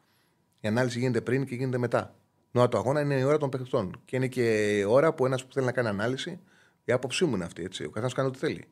Η 0.61 0.69
ανάλυση 0.69 0.99
γίνεται 0.99 1.21
πριν 1.21 1.45
και 1.47 1.55
γίνεται 1.55 1.79
μετά. 1.79 2.15
Η 2.53 2.59
ώρα 2.59 2.69
του 2.69 2.77
αγώνα 2.79 3.01
είναι 3.01 3.15
η 3.15 3.23
ώρα 3.23 3.37
των 3.39 3.49
παιχτών. 3.51 4.01
Και 4.05 4.17
είναι 4.17 4.27
και 4.29 4.77
η 4.79 4.83
ώρα 4.83 5.15
που 5.15 5.27
ένας 5.27 5.45
που 5.45 5.53
θέλει 5.53 5.67
να 5.67 5.73
κάνει 5.73 5.89
ανάλυση, 5.89 6.41
η 6.85 6.93
άποψή 6.93 7.25
μου 7.25 7.35
είναι 7.35 7.45
αυτή. 7.45 7.63
Έτσι. 7.65 7.85
Ο 7.85 7.89
καθένας 7.89 8.13
κάνει 8.15 8.29
ό,τι 8.29 8.39
θέλει. 8.39 8.65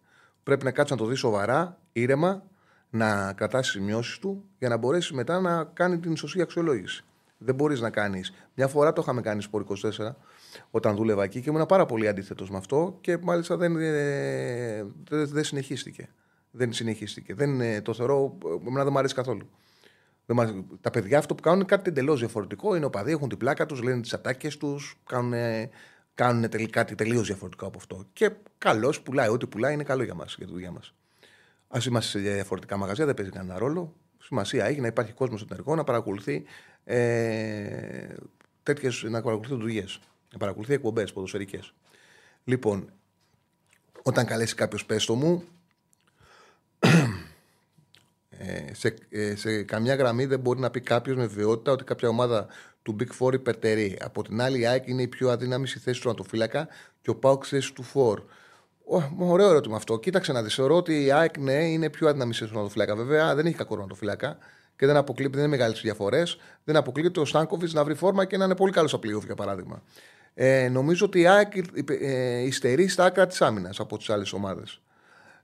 Πρέπει 0.42 0.64
να 0.64 0.70
κάτσει 0.70 0.92
να 0.92 0.98
το 0.98 1.06
δει 1.06 1.14
σοβαρά, 1.14 1.78
ήρεμα, 1.92 2.42
να 2.90 3.32
κρατά 3.32 3.60
τις 3.60 3.68
σημειώσεις 3.68 4.18
του 4.18 4.44
για 4.58 4.68
να 4.68 4.76
μπορέσει 4.76 5.14
μετά 5.14 5.40
να 5.40 5.64
κάνει 5.64 5.98
την 5.98 6.16
σωστή 6.16 6.40
αξιολόγηση. 6.40 7.04
Δεν 7.38 7.54
μπορείς 7.54 7.80
να 7.80 7.90
κάνεις. 7.90 8.32
Μια 8.54 8.68
φορά 8.68 8.92
το 8.92 9.02
είχαμε 9.02 9.20
κάνει 9.20 9.42
στο 9.42 9.64
24 9.98 10.14
όταν 10.70 10.96
δούλευα 10.96 11.24
εκεί 11.24 11.40
και 11.40 11.50
ήμουν 11.50 11.66
πάρα 11.66 11.86
πολύ 11.86 12.08
αντίθετος 12.08 12.50
με 12.50 12.56
αυτό 12.56 12.98
και 13.00 13.18
μάλιστα 13.22 13.56
δεν, 13.56 13.76
ε, 13.76 14.86
δεν, 15.08 15.26
δεν 15.28 15.44
συνεχίστηκε. 15.44 16.08
Δεν 16.50 16.72
συνεχίστηκε. 16.72 17.34
Δεν, 17.34 17.60
ε, 17.60 17.80
το 17.80 17.94
θεωρώ, 17.94 18.38
εμένα 18.66 18.82
δεν 18.82 18.92
μου 18.92 18.98
αρέσει 18.98 19.14
καθόλου. 19.14 19.48
Δεν 20.26 20.36
μας- 20.36 20.54
Τα 20.80 20.90
παιδιά 20.90 21.18
αυτό 21.18 21.34
που 21.34 21.42
κάνουν 21.42 21.58
είναι 21.58 21.68
κάτι 21.68 21.88
εντελώς 21.88 22.18
διαφορετικό. 22.18 22.74
Είναι 22.76 22.84
οπαδοί, 22.84 23.10
έχουν 23.10 23.28
την 23.28 23.38
πλάκα 23.38 23.66
τους, 23.66 23.82
λένε 23.82 24.00
τις 24.00 24.14
ατάκες 24.14 24.56
τους, 24.56 25.00
κάνουν, 25.06 25.32
κάνουν 26.18 26.48
τελικά 26.50 26.80
κάτι 26.80 26.94
τελείως 26.94 27.26
διαφορετικό 27.26 27.66
από 27.66 27.78
αυτό. 27.78 28.04
Και 28.12 28.30
καλώς 28.58 29.00
πουλάει. 29.00 29.28
Ό,τι 29.28 29.46
πουλάει 29.46 29.74
είναι 29.74 29.82
καλό 29.82 30.02
για 30.02 30.14
μας, 30.14 30.34
για 30.38 30.46
τη 30.46 30.52
δουλειά 30.52 30.70
μας. 30.70 30.94
Α 31.68 31.78
είμαστε 31.86 32.18
σε 32.18 32.18
διαφορετικά 32.18 32.76
μαγαζιά, 32.76 33.06
δεν 33.06 33.14
παίζει 33.14 33.30
κανένα 33.30 33.58
ρόλο. 33.58 33.94
Σημασία 34.18 34.64
έχει 34.64 34.80
να 34.80 34.86
υπάρχει 34.86 35.12
κόσμος 35.12 35.46
ενεργό 35.50 35.74
να 35.74 35.84
παρακολουθεί 35.84 36.44
ε, 36.84 38.14
τέτοιες, 38.62 39.02
να 39.02 39.22
παρακολουθεί 39.22 39.54
δουλειές. 39.54 40.00
Να 40.32 40.38
παρακολουθεί 40.38 40.72
εκπομπές 40.72 41.12
ποδοσφαιρικές. 41.12 41.72
Λοιπόν, 42.44 42.92
όταν 44.02 44.26
καλέσει 44.26 44.54
κάποιος 44.54 44.84
πέστο 44.86 45.14
μου, 45.14 45.44
ε, 48.38 48.74
σε, 48.74 48.94
ε, 49.10 49.34
σε 49.36 49.62
καμιά 49.62 49.94
γραμμή 49.94 50.26
δεν 50.26 50.40
μπορεί 50.40 50.60
να 50.60 50.70
πει 50.70 50.80
κάποιος 50.80 51.16
με 51.16 51.26
βεβαιότητα 51.26 51.72
ότι 51.72 51.84
κάποια 51.84 52.08
ομάδα 52.08 52.46
του 52.88 52.96
Big 53.00 53.26
Four 53.26 53.32
υπερτερεί. 53.32 53.96
Από 54.00 54.22
την 54.22 54.40
άλλη, 54.40 54.60
η 54.60 54.66
ΑΕΚ 54.66 54.86
είναι 54.86 55.02
η 55.02 55.08
πιο 55.08 55.30
αδύναμη 55.30 55.66
στη 55.66 55.78
θέση 55.78 56.00
του 56.00 56.08
Ανατοφύλακα 56.08 56.68
και 57.02 57.10
ο 57.10 57.14
Πάουκ 57.14 57.44
στη 57.44 57.54
θέση 57.54 57.72
του 57.72 57.82
Φορ. 57.82 58.22
Ωραίο 59.18 59.48
ερώτημα 59.48 59.76
αυτό. 59.76 59.98
Κοίταξε 59.98 60.32
να 60.32 60.42
δεις. 60.42 60.54
Θεωρώ 60.54 60.76
ότι 60.76 61.04
η 61.04 61.12
ΑΕΚ 61.12 61.38
ναι, 61.38 61.52
είναι 61.52 61.90
πιο 61.90 62.08
αδύναμη 62.08 62.32
στη 62.32 62.40
θέση 62.40 62.52
του 62.52 62.58
Ανατοφύλακα. 62.58 62.96
Βέβαια, 62.96 63.34
δεν 63.34 63.46
έχει 63.46 63.54
κακό 63.54 63.74
Ανατοφύλακα 63.74 64.38
και 64.76 64.86
δεν 64.86 64.96
αποκλείεται, 64.96 65.36
δεν 65.36 65.46
είναι 65.46 65.56
μεγάλες 65.56 65.80
διαφορές. 65.80 66.38
Δεν 66.64 66.76
αποκλείεται 66.76 67.20
ο 67.20 67.24
Στάνκοβιτ 67.24 67.72
να 67.72 67.84
βρει 67.84 67.94
φόρμα 67.94 68.24
και 68.24 68.36
να 68.36 68.44
είναι 68.44 68.56
πολύ 68.56 68.72
καλός 68.72 68.90
στα 68.90 68.98
playoff, 68.98 69.24
για 69.24 69.34
παράδειγμα. 69.34 69.82
Ε, 70.34 70.68
νομίζω 70.68 71.06
ότι 71.06 71.20
η 71.20 71.26
ΑΕΚ 71.26 71.52
ε, 72.00 72.40
υστερεί 72.40 72.88
στα 72.88 73.04
άκρα 73.04 73.26
της 73.26 73.42
άμυνας 73.42 73.80
από 73.80 73.98
τις 73.98 74.10
άλλες 74.10 74.32
ομάδες. 74.32 74.80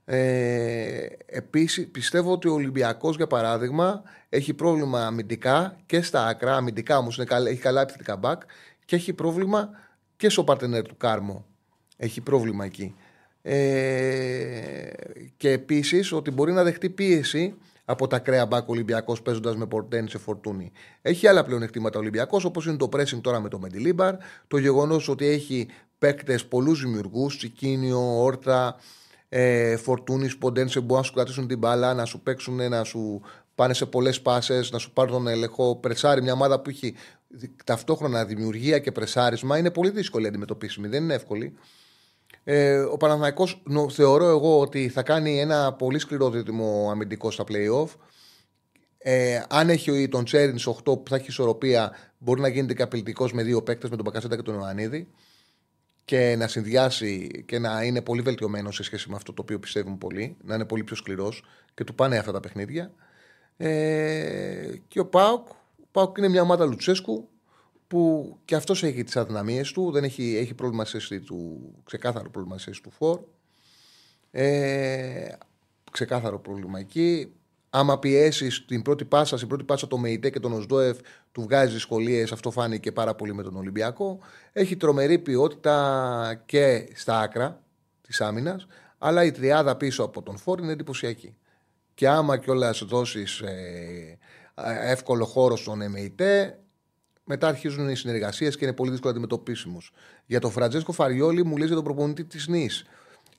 Ε, 0.05 1.07
Επίσης, 1.25 1.87
πιστεύω 1.87 2.31
ότι 2.31 2.47
ο 2.47 2.53
Ολυμπιακός, 2.53 3.15
για 3.15 3.27
παράδειγμα, 3.27 4.03
έχει 4.29 4.53
πρόβλημα 4.53 5.05
αμυντικά 5.05 5.77
και 5.85 6.01
στα 6.01 6.27
άκρα. 6.27 6.55
Αμυντικά 6.55 6.97
όμως 6.97 7.19
έχει 7.19 7.61
καλά 7.61 7.81
επιθετικά 7.81 8.15
μπακ 8.15 8.41
και 8.85 8.95
έχει 8.95 9.13
πρόβλημα 9.13 9.69
και 10.17 10.29
στο 10.29 10.43
παρτενέρ 10.43 10.81
του 10.81 10.97
Κάρμο. 10.97 11.45
Έχει 11.97 12.21
πρόβλημα 12.21 12.65
εκεί. 12.65 12.95
Ε, 13.41 14.89
και 15.37 15.51
επίσης 15.51 16.11
ότι 16.11 16.31
μπορεί 16.31 16.51
να 16.51 16.63
δεχτεί 16.63 16.89
πίεση 16.89 17.55
από 17.85 18.07
τα 18.07 18.19
κρέα 18.19 18.45
μπακ 18.45 18.69
Ολυμπιακός 18.69 19.21
παίζοντας 19.21 19.55
με 19.55 19.65
πορτέν 19.65 20.07
σε 20.07 20.17
φορτούνη. 20.17 20.71
Έχει 21.01 21.27
άλλα 21.27 21.43
πλεονεκτήματα 21.43 21.99
Ολυμπιακός, 21.99 22.45
όπως 22.45 22.65
είναι 22.65 22.77
το 22.77 22.89
pressing 22.93 23.21
τώρα 23.21 23.39
με 23.39 23.49
το 23.49 23.59
Μεντιλίμπαρ, 23.59 24.15
το 24.47 24.57
γεγονός 24.57 25.09
ότι 25.09 25.25
έχει 25.25 25.67
παίκτες 25.97 26.45
πολλούς 26.45 26.81
δημιουργούς, 26.81 27.37
Τσικίνιο, 27.37 28.23
Όρτα, 28.23 28.75
ε, 29.37 29.77
Φορτούνη, 29.77 30.35
Ποντένσε 30.35 30.79
που 30.79 30.85
μπορούν 30.85 31.01
να 31.01 31.07
σου 31.07 31.13
κρατήσουν 31.13 31.47
την 31.47 31.57
μπάλα, 31.57 31.93
να 31.93 32.05
σου 32.05 32.19
παίξουν, 32.19 32.69
να 32.69 32.83
σου 32.83 33.21
πάνε 33.55 33.73
σε 33.73 33.85
πολλές 33.85 34.21
πάσες, 34.21 34.71
να 34.71 34.77
σου 34.77 34.91
πάρουν 34.91 35.11
τον 35.11 35.27
έλεγχο. 35.27 35.75
Πρεσάρει 35.75 36.21
μια 36.21 36.33
ομάδα 36.33 36.59
που 36.59 36.69
έχει 36.69 36.95
ταυτόχρονα 37.63 38.25
δημιουργία 38.25 38.79
και 38.79 38.91
πρεσάρισμα 38.91 39.57
είναι 39.57 39.71
πολύ 39.71 39.89
δύσκολη 39.89 40.27
αντιμετωπίσιμη. 40.27 40.87
Δεν 40.87 41.03
είναι 41.03 41.13
εύκολη. 41.13 41.53
Ε, 42.43 42.79
ο 42.79 42.97
Παναθηναϊκός 42.97 43.63
θεωρώ 43.91 44.25
εγώ 44.25 44.59
ότι 44.59 44.89
θα 44.89 45.03
κάνει 45.03 45.39
ένα 45.39 45.73
πολύ 45.73 45.99
σκληρό 45.99 46.29
δίδυμο 46.29 46.87
αμυντικό 46.91 47.31
στα 47.31 47.43
play-off. 47.47 47.89
Ε, 48.97 49.41
αν 49.49 49.69
έχει 49.69 50.07
τον 50.07 50.25
Τσέρινς 50.25 50.67
8 50.67 50.83
που 50.83 51.03
θα 51.09 51.15
έχει 51.15 51.27
ισορροπία, 51.27 51.91
μπορεί 52.17 52.41
να 52.41 52.47
γίνεται 52.47 52.73
καπηλτικό 52.73 53.29
με 53.33 53.43
δύο 53.43 53.63
παίκτες, 53.63 53.89
με 53.89 53.95
τον 53.95 54.05
Πακασέτα 54.05 54.35
και 54.35 54.41
τον 54.41 54.55
Ιωαννίδη 54.55 55.07
και 56.05 56.35
να 56.37 56.47
συνδυάσει 56.47 57.43
και 57.45 57.59
να 57.59 57.83
είναι 57.83 58.01
πολύ 58.01 58.21
βελτιωμένο 58.21 58.71
σε 58.71 58.83
σχέση 58.83 59.09
με 59.09 59.15
αυτό 59.15 59.33
το 59.33 59.41
οποίο 59.41 59.59
πιστεύουν 59.59 59.97
πολύ, 59.97 60.37
να 60.43 60.55
είναι 60.55 60.65
πολύ 60.65 60.83
πιο 60.83 60.95
σκληρός 60.95 61.43
και 61.73 61.83
του 61.83 61.95
πάνε 61.95 62.17
αυτά 62.17 62.31
τα 62.31 62.39
παιχνίδια. 62.39 62.91
Ε, 63.57 64.71
και 64.87 64.99
ο 64.99 65.05
Πάουκ, 65.05 65.49
ο 65.49 65.87
Πάουκ 65.91 66.17
είναι 66.17 66.27
μια 66.27 66.41
ομάδα 66.41 66.65
Λουτσέσκου 66.65 67.29
που 67.87 68.33
και 68.45 68.55
αυτός 68.55 68.83
έχει 68.83 69.03
τις 69.03 69.15
αδυναμίες 69.15 69.71
του, 69.71 69.91
δεν 69.91 70.03
έχει, 70.03 70.35
έχει 70.35 70.53
πρόβλημα 70.53 70.85
σε 70.85 71.19
του, 71.19 71.71
ξεκάθαρο 71.83 72.29
πρόβλημα 72.29 72.57
σε 72.57 72.71
του 72.71 72.91
φόρ. 72.91 73.19
Ε, 74.31 75.27
ξεκάθαρο 75.91 76.39
πρόβλημα 76.39 76.79
εκεί. 76.79 77.33
Άμα 77.77 77.99
πιέσεις 77.99 78.65
την 78.65 78.81
πρώτη 78.81 79.05
πάσα, 79.05 79.37
στην 79.37 79.47
πρώτη 79.47 79.63
πάσα 79.63 79.87
το 79.87 79.97
ΜΕΙΤΕ 79.97 80.29
και 80.29 80.39
τον 80.39 80.53
Οσδόεφ 80.53 80.97
του 81.31 81.41
βγάζει 81.41 81.73
δυσκολίες, 81.73 82.31
αυτό 82.31 82.51
φάνηκε 82.51 82.91
πάρα 82.91 83.15
πολύ 83.15 83.33
με 83.33 83.43
τον 83.43 83.55
Ολυμπιακό. 83.55 84.19
Έχει 84.51 84.75
τρομερή 84.77 85.19
ποιότητα 85.19 86.43
και 86.45 86.89
στα 86.93 87.19
άκρα 87.19 87.63
της 88.01 88.21
άμυνας, 88.21 88.67
αλλά 88.97 89.23
η 89.23 89.31
τριάδα 89.31 89.75
πίσω 89.75 90.03
από 90.03 90.21
τον 90.21 90.37
Φόρ 90.37 90.59
είναι 90.59 90.71
εντυπωσιακή. 90.71 91.35
Και 91.93 92.07
άμα 92.07 92.37
κιόλας 92.37 92.83
δώσεις 92.85 93.39
ε, 93.39 94.17
εύκολο 94.83 95.25
χώρο 95.25 95.55
στον 95.55 95.89
ΜΕΙΤΕ, 95.89 96.59
μετά 97.23 97.47
αρχίζουν 97.47 97.89
οι 97.89 97.95
συνεργασίες 97.95 98.57
και 98.57 98.65
είναι 98.65 98.73
πολύ 98.73 98.91
δύσκολο 98.91 99.11
αντιμετωπίσιμος. 99.11 99.91
Για 100.25 100.39
τον 100.39 100.51
Φραντζέσκο 100.51 100.91
Φαριόλη 100.91 101.45
μου 101.45 101.57
λέει 101.57 101.67
για 101.67 101.75
τον 101.75 101.83
προπονητή 101.83 102.25
της 102.25 102.47
Νης. 102.47 102.85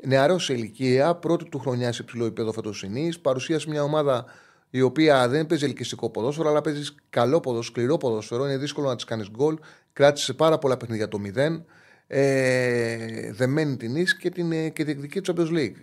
Νεαρός 0.02 0.44
σε 0.44 0.52
ηλικία, 0.52 1.14
πρώτη 1.14 1.44
του 1.44 1.58
χρονιά 1.58 1.92
σε 1.92 2.02
ψηλό 2.02 2.24
επίπεδο 2.24 2.52
φέτο 2.52 2.70
η 2.82 3.18
παρουσίασε 3.22 3.68
μια 3.68 3.82
ομάδα 3.82 4.24
η 4.70 4.80
οποία 4.80 5.28
δεν 5.28 5.46
παίζει 5.46 5.64
ελκυστικό 5.64 6.10
ποδόσφαιρο, 6.10 6.48
αλλά 6.48 6.60
παίζει 6.60 6.94
καλό 7.10 7.40
ποδόσφαιρο, 7.40 7.74
σκληρό 7.74 7.96
ποδόσφαιρο. 7.96 8.44
Είναι 8.44 8.56
δύσκολο 8.56 8.88
να 8.88 8.94
της 8.94 9.04
κάνεις 9.04 9.30
γκολ. 9.30 9.58
Κράτησε 9.92 10.34
πάρα 10.34 10.58
πολλά 10.58 10.76
παιχνίδια 10.76 11.08
το 11.08 11.18
0. 11.36 11.64
Ε, 12.06 13.32
δεμένη 13.32 13.76
την 13.76 13.96
Ις 13.96 14.16
και, 14.16 14.30
την, 14.30 14.52
ε, 14.52 14.68
και 14.68 14.84
διεκδικεί 14.84 15.20
του 15.20 15.34
Champions 15.34 15.52
League. 15.58 15.76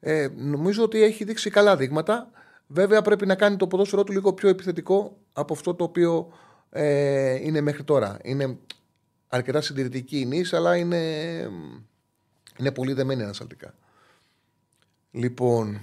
Ε, 0.00 0.28
νομίζω 0.36 0.82
ότι 0.82 1.02
έχει 1.02 1.24
δείξει 1.24 1.50
καλά 1.50 1.76
δείγματα. 1.76 2.30
Βέβαια 2.66 3.02
πρέπει 3.02 3.26
να 3.26 3.34
κάνει 3.34 3.56
το 3.56 3.66
ποδόσφαιρό 3.66 4.04
του 4.04 4.12
λίγο 4.12 4.32
πιο 4.32 4.48
επιθετικό 4.48 5.16
από 5.32 5.52
αυτό 5.52 5.74
το 5.74 5.84
οποίο 5.84 6.32
ε, 6.70 7.34
είναι 7.34 7.60
μέχρι 7.60 7.84
τώρα. 7.84 8.18
Είναι 8.22 8.58
αρκετά 9.28 9.60
συντηρητική 9.60 10.20
η 10.20 10.26
νης, 10.26 10.52
αλλά 10.52 10.76
είναι, 10.76 11.00
είναι 12.58 12.72
πολύ 12.72 12.92
δεμένη 12.92 13.22
ανασταλτικά. 13.22 13.74
Λοιπόν, 15.10 15.80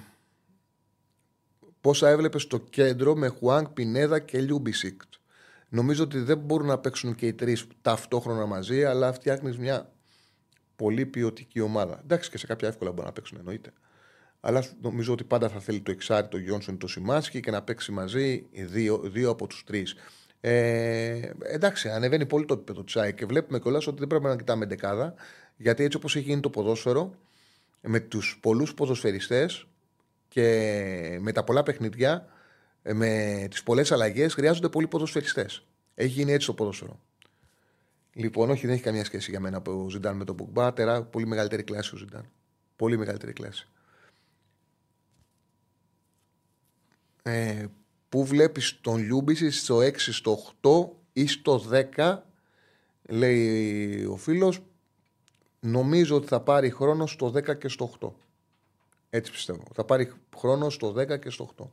πώς 1.82 1.95
θα 1.95 2.10
έβλεπες 2.10 2.41
στο 2.41 2.57
κέντρο 2.57 3.15
με 3.15 3.27
Χουάνκ, 3.27 3.68
Πινέδα 3.68 4.19
και 4.19 4.41
Λιούμπισιτς. 4.41 5.02
Νομίζω 5.69 6.03
ότι 6.03 6.19
δεν 6.19 6.38
μπορούν 6.38 6.68
να 6.68 6.77
παίξουν 6.77 7.15
και 7.15 7.27
οι 7.27 7.34
τρεις 7.34 7.68
ταυτόχρονα 7.81 8.45
μαζί, 8.45 8.84
αλλά 8.84 9.14
φτιάχνεις 9.14 9.57
μια 9.57 9.91
πολύ 10.76 11.06
ποιοτική 11.06 11.60
ομάδα. 11.60 11.99
Εντάξει, 12.03 12.30
και 12.30 12.38
σε 12.38 12.45
κάποια 12.45 12.68
εύκολα 12.68 12.91
μπορεί 12.91 13.07
να 13.07 13.14
παίξουν, 13.14 13.38
εννοείται. 13.38 13.72
Αλλά 14.39 14.64
νομίζω 14.81 15.14
ότι 15.14 15.23
πάντα 15.23 15.49
θα 15.49 15.60
θέλει 15.60 15.81
το 15.81 15.91
εξάρι, 15.91 16.27
το 16.27 16.38
Γιόνσον, 16.38 16.77
το 16.77 16.88
Σιμάνσκι 16.88 17.40
και 17.39 17.52
να 17.52 17.61
παίξει 17.61 17.91
μαζί 17.91 18.45
δύο, 18.52 18.97
δύο 18.97 19.30
από 19.30 19.47
τους 19.47 19.64
τρεις. 19.64 19.95
Ε, 20.39 21.31
εντάξει, 21.39 21.89
ανεβαίνει 21.89 22.26
πολύ 22.26 22.45
το 22.45 22.53
επίπεδο 22.53 22.84
της 22.84 22.99
ΑΕΚ 22.99 23.15
και 23.15 23.26
βλέπουμε 23.26 23.60
κιόλας 23.60 23.88
ότι 23.88 23.99
δεν 23.99 24.07
πρέπει 24.07 24.23
να 24.23 24.35
κοιτάμε 24.35 24.65
δεκάδα, 24.65 25.14
γιατί 25.57 25.84
έτσι 25.84 25.98
όπως 25.98 26.15
έχει 26.15 26.26
γίνει 26.26 26.41
το 26.41 26.49
ποδόσφαιρο, 26.49 27.15
με 27.82 27.99
τους 27.99 28.38
πολλούς 28.41 28.73
ποδοσφαιριστές 28.73 29.68
και 30.27 31.18
με 31.22 31.32
τα 31.32 31.44
πολλά 31.44 31.64
παιχνίδια, 31.64 32.27
ε, 32.82 32.94
με 32.94 33.48
τις 33.49 33.64
πολλές 33.64 33.91
αλλαγές, 33.91 34.34
χρειάζονται 34.34 34.69
πολλοί 34.69 34.88
ποδοσφαιριστές. 34.88 35.65
Έχει 35.95 36.10
γίνει 36.10 36.32
έτσι 36.32 36.48
το 36.48 36.53
ποδόσφαιρο. 36.53 36.99
Λοιπόν, 38.14 38.49
όχι, 38.49 38.65
δεν 38.65 38.76
έχει 38.76 38.84
καμία 38.84 39.06
σχέση 39.06 39.32
για 39.32 39.40
μένα 39.40 39.61
ο 39.68 39.90
Ζιντάν 39.90 40.15
με 40.15 40.23
τον 40.23 40.36
Μπουκμπά. 40.36 40.73
Τερά, 40.73 41.03
πολύ 41.03 41.27
μεγαλύτερη 41.27 41.64
κλάση 41.64 41.95
ο 41.95 41.98
Ζιντάν. 41.98 42.30
Πολύ 42.76 42.98
μεγαλύτερη 42.98 43.34
κλάση. 43.34 43.68
Ε, 47.23 47.65
Πού 48.15 48.26
βλέπεις 48.26 48.80
τον 48.82 48.98
Λιούμπιση 48.98 49.52
στο 49.52 49.80
6, 49.82 49.98
στο 49.98 50.38
8 50.61 50.90
ή 51.14 51.27
στο 51.27 51.64
10, 51.95 52.18
λέει 53.10 54.06
ο 54.06 54.15
φίλος. 54.15 54.61
Νομίζω 55.66 56.16
ότι 56.16 56.28
θα 56.28 56.40
πάρει 56.40 56.70
χρόνο 56.70 57.08
στο 57.08 57.28
10 57.28 57.58
και 57.58 57.68
στο 57.68 57.92
8. 58.00 58.10
Έτσι 59.10 59.32
πιστεύω. 59.32 59.64
Θα 59.74 59.84
πάρει 59.84 60.12
χρόνο 60.38 60.70
στο 60.70 60.94
10 60.98 61.20
και 61.20 61.30
στο 61.30 61.50
8. 61.58 61.66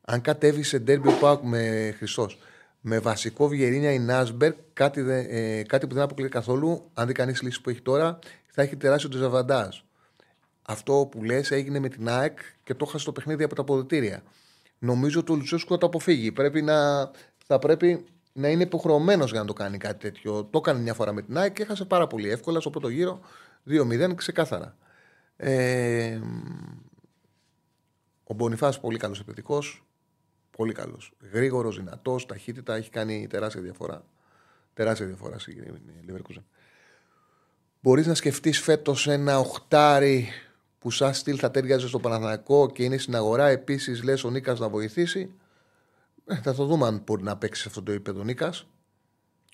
Αν 0.00 0.20
κατέβει 0.20 0.62
σε 0.62 0.78
ντέρμπι 0.78 1.08
ο 1.08 1.18
Πάουκ 1.18 1.42
με 1.42 1.94
Χριστός, 1.96 2.38
με 2.80 2.98
βασικό 2.98 3.48
Βιερίνια 3.48 3.92
ή 3.92 3.98
Νάσμπερ, 3.98 4.54
κάτι, 4.72 5.00
ε, 5.10 5.62
κάτι 5.62 5.86
που 5.86 5.94
δεν 5.94 6.02
αποκλείει 6.02 6.28
καθόλου, 6.28 6.90
αν 6.94 7.06
δει 7.06 7.12
κανείς 7.12 7.42
λύση 7.42 7.60
που 7.60 7.70
έχει 7.70 7.80
τώρα, 7.80 8.18
θα 8.46 8.62
έχει 8.62 8.76
τεράστιο 8.76 9.08
τεζαβαντάζ 9.08 9.78
αυτό 10.64 11.08
που 11.10 11.22
λες 11.22 11.50
έγινε 11.50 11.78
με 11.78 11.88
την 11.88 12.08
ΑΕΚ 12.08 12.38
και 12.64 12.74
το 12.74 12.84
έχασε 12.88 13.04
το 13.04 13.12
παιχνίδι 13.12 13.44
από 13.44 13.54
τα 13.54 13.60
αποδητήρια. 13.60 14.22
Νομίζω 14.78 15.20
ότι 15.20 15.32
ο 15.32 15.34
Λουτσέσκου 15.34 15.72
θα 15.72 15.78
το 15.78 15.86
αποφύγει. 15.86 16.32
Πρέπει 16.32 16.62
να, 16.62 17.10
θα 17.46 17.58
πρέπει 17.58 18.04
να 18.36 18.48
είναι 18.48 18.62
υποχρεωμένος 18.62 19.30
για 19.30 19.40
να 19.40 19.46
το 19.46 19.52
κάνει 19.52 19.78
κάτι 19.78 19.98
τέτοιο. 19.98 20.44
Το 20.44 20.58
έκανε 20.58 20.80
μια 20.80 20.94
φορά 20.94 21.12
με 21.12 21.22
την 21.22 21.36
ΑΕΚ 21.36 21.52
και 21.52 21.62
έχασε 21.62 21.84
πάρα 21.84 22.06
πολύ 22.06 22.30
εύκολα 22.30 22.60
στο 22.60 22.70
πρώτο 22.70 22.88
γύρο 22.88 23.20
2-0 23.68 24.14
ξεκάθαρα. 24.14 24.76
Ε, 25.36 26.20
ο 28.24 28.34
Μπονιφάς 28.34 28.80
πολύ 28.80 28.98
καλός 28.98 29.20
επιθετικός. 29.20 29.86
Πολύ 30.56 30.72
καλός. 30.72 31.12
Γρήγορος, 31.32 31.76
δυνατός, 31.76 32.26
ταχύτητα. 32.26 32.74
Έχει 32.74 32.90
κάνει 32.90 33.26
τεράστια 33.26 33.60
διαφορά. 33.60 34.04
Τεράστια 34.74 35.06
διαφορά 35.06 35.38
στη 35.38 35.52
Λίβερκουζεν. 36.04 36.44
Μπορείς 37.80 38.06
να 38.06 38.14
σκεφτείς 38.14 38.60
φέτος 38.60 39.08
ένα 39.08 39.38
οχτάρι 39.38 40.28
που 40.78 40.90
σαν 40.90 41.14
στυλ 41.14 41.36
θα 41.40 41.50
τέριαζε 41.50 41.88
στο 41.88 41.98
Παναθανικό 41.98 42.70
και 42.70 42.84
είναι 42.84 42.98
στην 42.98 43.14
αγορά. 43.14 43.48
Επίσης, 43.48 44.02
λες 44.02 44.24
ο 44.24 44.30
Νίκας 44.30 44.58
να 44.60 44.68
βοηθήσει. 44.68 45.34
Ε, 46.26 46.34
θα 46.34 46.54
το 46.54 46.64
δούμε 46.64 46.86
αν 46.86 47.02
μπορεί 47.06 47.22
να 47.22 47.36
παίξει 47.36 47.62
σε 47.62 47.68
αυτό 47.68 47.82
το 47.82 47.92
επίπεδο 47.92 48.22
Νίκας. 48.22 48.66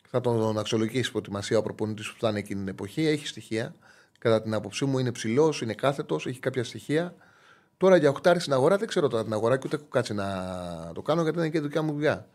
Θα 0.09 0.21
τον 0.21 0.59
αξιολογήσει 0.59 1.09
η 1.09 1.11
προετοιμασία 1.11 1.59
ο 1.59 1.63
προπονητής 1.63 2.13
που 2.13 2.21
θα 2.21 2.29
είναι 2.29 2.39
εκείνη 2.39 2.59
την 2.61 2.69
εποχή. 2.69 3.07
Έχει 3.07 3.27
στοιχεία. 3.27 3.75
Κατά 4.19 4.43
την 4.43 4.55
άποψή 4.55 4.85
μου 4.85 4.99
είναι 4.99 5.13
ψηλός, 5.13 5.63
είναι 5.63 5.75
κάθετος, 5.75 6.27
έχει 6.27 6.39
κάποια 6.41 6.65
στοιχεία. 6.65 7.15
Τώρα 7.77 7.97
για 7.97 8.11
οχτάρι 8.11 8.41
στην 8.41 8.53
αγορά 8.53 8.77
δεν 8.77 8.89
ξέρω 8.89 9.09
τώρα 9.09 9.25
την 9.25 9.33
αγορά 9.33 9.57
και 9.57 9.63
ούτε 9.67 9.77
έχω 9.77 9.85
κάτσει 9.85 10.15
να 10.15 10.27
το 10.95 11.03
κάνω 11.03 11.23
γιατί 11.23 11.39
είναι 11.39 11.49
και 11.49 11.59
η 11.59 11.61
δικιά 11.61 11.83
μου 11.83 11.93
δουλειά. 11.93 12.29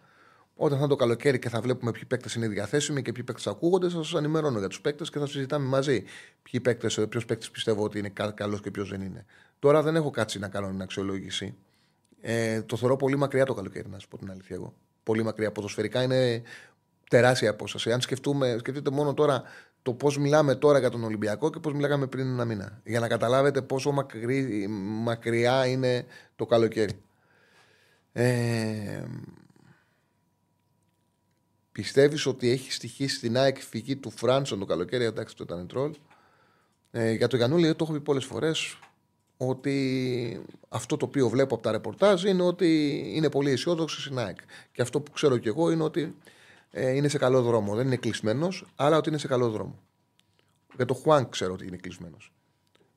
Όταν 0.56 0.78
θα 0.78 0.84
είναι 0.84 0.94
το 0.94 0.96
καλοκαίρι 0.96 1.40
και 1.40 1.50
θα 1.50 1.62
βλέπουμε 1.62 1.92
ποιοι 1.92 2.06
παίκτες 2.06 2.36
είναι 2.36 2.48
διαθέσιμοι 2.48 3.02
και 3.02 3.12
ποιοι 3.12 3.24
παίκτες 3.24 3.48
ακούγονται, 3.48 3.90
θα 3.90 4.04
σας 4.04 4.14
ενημερώνω 4.14 4.60
για 4.60 4.68
τους 4.68 4.82
παίκτες 4.82 5.10
και 5.10 5.20
θα 5.20 5.28
συζητάμε 5.28 5.68
μαζί. 5.68 6.04
Ποιοι 6.42 6.62
παίκτες, 6.62 7.06
ποιος 7.10 7.26
παίκτης 7.26 7.52
πιστεύω 7.52 7.84
ότι 7.84 8.00
είναι 8.00 8.14
καλός 8.36 8.62
και 8.62 8.72
ποιος 8.72 8.90
δεν 8.90 9.02
είναι. 9.02 9.26
Τώρα 9.60 9.82
δεν 9.82 9.96
έχω 9.96 10.10
κάτσει 10.10 10.40
να 10.40 10.48
κάνω 10.48 10.68
την 10.68 10.82
αξιολόγηση. 10.82 11.56
Ε, 12.28 12.62
το 12.62 12.78
θεωρώ 12.78 12.96
πολύ 12.96 13.16
μακριά 13.16 13.46
το 13.46 13.54
καλοκαίρι, 13.54 13.90
να 13.90 14.00
σου 14.00 14.08
πω 14.08 14.18
την 14.18 14.32
αλήθεια 14.32 14.56
εγώ. 14.56 14.74
Πολύ 15.04 15.24
μακριά. 15.24 15.52
Ποδοσφαιρικά 15.52 16.04
είναι 16.04 16.42
τεράστια 17.10 17.50
απόσταση. 17.50 17.92
Αν 17.92 18.02
σκεφτούμε, 18.02 18.56
σκεφτείτε 18.60 18.90
μόνο 18.90 19.14
τώρα 19.14 19.44
το 19.82 19.94
πώς 19.94 20.18
μιλάμε 20.18 20.56
τώρα 20.56 20.80
για 20.80 20.90
τον 20.90 21.04
Ολυμπιακό 21.04 21.50
και 21.50 21.60
πώς 21.60 21.74
μιλάγαμε 21.74 22.08
πριν 22.08 22.28
ένα 22.28 22.46
μήνα. 22.46 22.82
Για 22.86 23.00
να 23.00 23.08
καταλάβετε 23.08 23.62
πόσο 23.62 23.92
μακρύ, 23.92 24.68
μακριά 25.04 25.66
είναι 25.66 26.06
το 26.36 26.46
καλοκαίρι. 26.46 27.02
Ε, 28.12 29.04
Πιστεύεις 31.72 32.26
ότι 32.26 32.50
έχει 32.50 32.72
στοιχήσει 32.72 33.16
στην 33.16 33.38
ΑΕΚ 33.38 33.58
φυγή 33.62 33.96
του 33.96 34.10
Φράνσον 34.10 34.60
το 34.60 34.66
καλοκαίρι, 34.66 35.04
εντάξει, 35.04 35.36
το 35.36 35.44
ήταν 35.44 35.68
τρόλ. 35.68 35.96
Ε, 36.92 37.12
για 37.12 37.28
το 37.28 37.38
Γιανούλη, 37.38 37.76
το 37.76 37.84
έχω 37.84 37.94
πει 37.94 38.02
πολλές 38.02 38.26
φορές 38.26 38.80
ότι 39.38 40.46
αυτό 40.70 40.98
το 40.98 41.06
οποίο 41.06 41.30
βλέπω 41.30 41.54
από 41.54 41.64
τα 41.64 41.72
ρεπορτάζ 41.72 42.24
είναι 42.24 42.44
ότι 42.44 43.02
είναι 43.16 43.30
πολύ 43.30 43.52
αισιόδοξο 43.52 44.02
στην 44.02 44.18
ΑΕΚ. 44.18 44.38
Και 44.72 44.82
αυτό 44.82 45.02
που 45.02 45.12
ξέρω 45.12 45.38
κι 45.38 45.48
εγώ 45.48 45.72
είναι 45.72 45.84
ότι 45.84 46.16
ε, 46.72 46.92
είναι 46.92 47.08
σε 47.08 47.18
καλό 47.18 47.42
δρόμο. 47.42 47.76
Δεν 47.76 47.86
είναι 47.86 47.96
κλεισμένος, 47.96 48.66
αλλά 48.76 48.98
ότι 48.98 49.10
είναι 49.10 49.18
σε 49.18 49.28
καλό 49.28 49.50
δρόμο. 49.50 49.80
Για 50.76 50.86
το 50.86 50.94
Χουάν 50.94 51.30
ξέρω 51.30 51.54
ότι 51.54 51.68
είναι 51.68 51.78
κλεισμένος. 51.78 52.34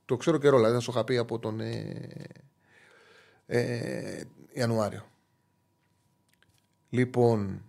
Το 0.05 0.17
ξέρω 0.17 0.39
καιρό, 0.39 0.57
δηλαδή 0.57 0.75
θα 0.75 0.81
σου 0.81 0.91
είχα 0.91 1.05
πει 1.05 1.17
από 1.17 1.39
τον 1.39 1.61
ε, 1.61 2.11
ε, 3.47 4.23
Ιανουάριο. 4.53 5.07
Λοιπόν, 6.91 7.63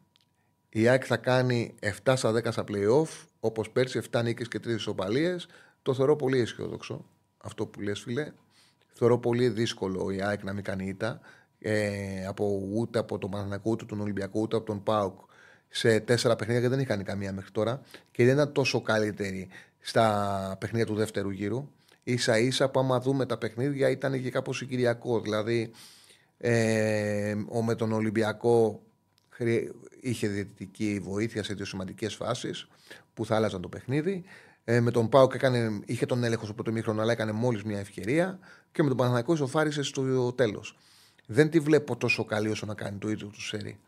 η 0.70 0.88
ΑΕΚ 0.88 1.04
θα 1.06 1.18
κάνει 1.18 1.76
7 2.04 2.14
στα 2.16 2.32
10 2.32 2.52
στα 2.52 2.64
playoff, 2.68 3.26
όπως 3.40 3.70
πέρσι 3.70 4.02
7 4.12 4.24
νίκες 4.24 4.48
και 4.48 4.58
3 4.58 4.68
ισοπαλίες. 4.68 5.48
Το 5.82 5.94
θεωρώ 5.94 6.16
πολύ 6.16 6.40
αισιόδοξο 6.40 7.06
αυτό 7.38 7.66
που 7.66 7.82
λες, 7.82 8.00
φίλε. 8.00 8.32
Θεωρώ 9.00 9.20
πολύ 9.20 9.50
δύσκολο 9.50 10.10
η 10.12 10.22
ΑΕΚ 10.22 10.44
να 10.44 10.54
μην 10.54 10.64
κάνει 10.64 10.88
ήττα. 10.88 11.20
ε, 11.60 12.26
από, 12.26 12.70
ούτε 12.74 13.00
από 13.00 13.18
τον 13.18 13.30
Παναθηναϊκό, 13.30 13.72
ούτε 13.72 13.86
τον 13.86 14.02
Ολυμπιακό, 14.02 14.40
ούτε 14.42 14.56
από 14.56 14.66
τον 14.66 14.84
ΠΑΟΚ 14.84 15.20
σε 15.70 16.00
τέσσερα 16.00 16.36
παιχνίδια 16.36 16.62
και 16.62 16.68
δεν 16.70 16.78
έχει 16.78 16.88
κάνει 16.88 17.04
καμία 17.04 17.34
μέχρι 17.34 17.52
τώρα 17.52 17.82
και 18.12 18.26
δεν 18.26 18.34
ήταν 18.34 18.52
τόσο 18.52 18.82
καλύτερη 18.82 19.48
στα 19.80 20.58
παιχνίδια 20.60 20.86
του 20.86 20.96
δεύτερου 20.96 21.30
γύρου. 21.30 21.70
σα 22.16 22.38
ίσα 22.38 22.70
που 22.70 22.80
άμα 22.80 23.00
δούμε 23.00 23.26
τα 23.26 23.38
παιχνίδια 23.38 23.90
ήταν 23.90 24.22
και 24.22 24.30
κάπως 24.30 24.58
συγκυριακό. 24.58 25.22
Δηλαδή 25.22 25.72
ε, 26.38 27.36
ο, 27.48 27.64
με 27.64 27.76
τον 27.76 27.92
Ολυμπιακό 27.92 28.82
είχε 30.02 30.28
διαιτητική 30.28 31.00
βοήθεια 31.04 31.44
σε 31.44 31.54
δύο 31.54 31.66
σημαντικές 31.66 32.16
φάσεις 32.16 32.68
που 33.14 33.26
θα 33.26 33.36
άλλαζαν 33.36 33.62
το 33.62 33.70
παιχνίδι. 33.70 34.24
Ε, 34.64 34.80
με 34.80 34.92
τον 34.92 35.10
Πάουκ 35.10 35.34
έκανε, 35.34 35.80
είχε 35.86 36.06
τον 36.06 36.24
έλεγχο 36.24 36.46
στο 36.46 36.54
πρώτο 36.54 36.72
μήχρονο, 36.72 37.02
αλλά 37.02 37.12
έκανε 37.12 37.32
μόλις 37.32 37.64
μια 37.64 37.80
ευκαιρία. 37.80 38.40
Και 38.72 38.82
με 38.84 38.88
τον 38.88 38.98
Παναθηναϊκό 38.98 39.34
ισοφάρισε 39.34 39.84
στο 39.84 40.34
τέλος. 40.34 40.78
Δεν 41.26 41.50
τη 41.50 41.60
βλέπω 41.60 41.98
τόσο 41.98 42.26
καλή 42.26 42.50
όσο 42.50 42.66
να 42.66 42.74
κάνει 42.74 42.98
το 42.98 43.10
ίδιο 43.10 43.28
του 43.28 43.42
Σέρι 43.42 43.80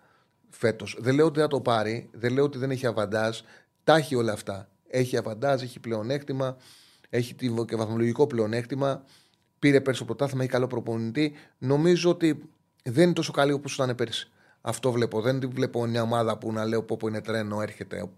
φέτος. 0.50 0.98
Δεν 1.00 1.16
λέω 1.16 1.26
ότι 1.26 1.40
θα 1.40 1.48
το 1.48 1.62
πάρει, 1.62 2.10
δεν 2.12 2.34
λέω 2.34 2.44
ότι 2.44 2.58
δεν 2.58 2.72
έχει 2.72 2.86
αβαντάζ. 2.86 3.40
Τα 3.84 3.96
έχει 3.96 4.16
όλα 4.16 4.34
αυτά. 4.34 4.70
Έχει 4.88 5.18
αβαντάζ, 5.18 5.62
έχει 5.62 5.80
πλεονέκτημα, 5.80 6.58
έχει 7.10 7.36
και 7.66 7.76
βαθμολογικό 7.76 8.28
πλεονέκτημα. 8.28 9.04
Πήρε 9.60 9.82
πέρσι 9.82 10.00
το 10.00 10.06
πρωτάθλημα, 10.06 10.44
έχει 10.44 10.52
καλό 10.52 10.68
προπονητή. 10.68 11.34
Νομίζω 11.58 12.10
ότι 12.10 12.50
δεν 12.84 13.04
είναι 13.04 13.14
τόσο 13.14 13.32
καλή 13.32 13.52
όπως 13.52 13.74
ήταν 13.74 13.96
πέρσι. 13.96 14.32
Αυτό 14.62 14.92
βλέπω. 14.92 15.22
Δεν 15.22 15.50
βλέπω 15.50 15.86
μια 15.86 16.02
ομάδα 16.02 16.38
που 16.38 16.52
να 16.52 16.66
λέω 16.66 16.84
πω 16.84 17.08
είναι 17.08 17.22
τρένο, 17.22 17.62
έρχεται. 17.62 18.10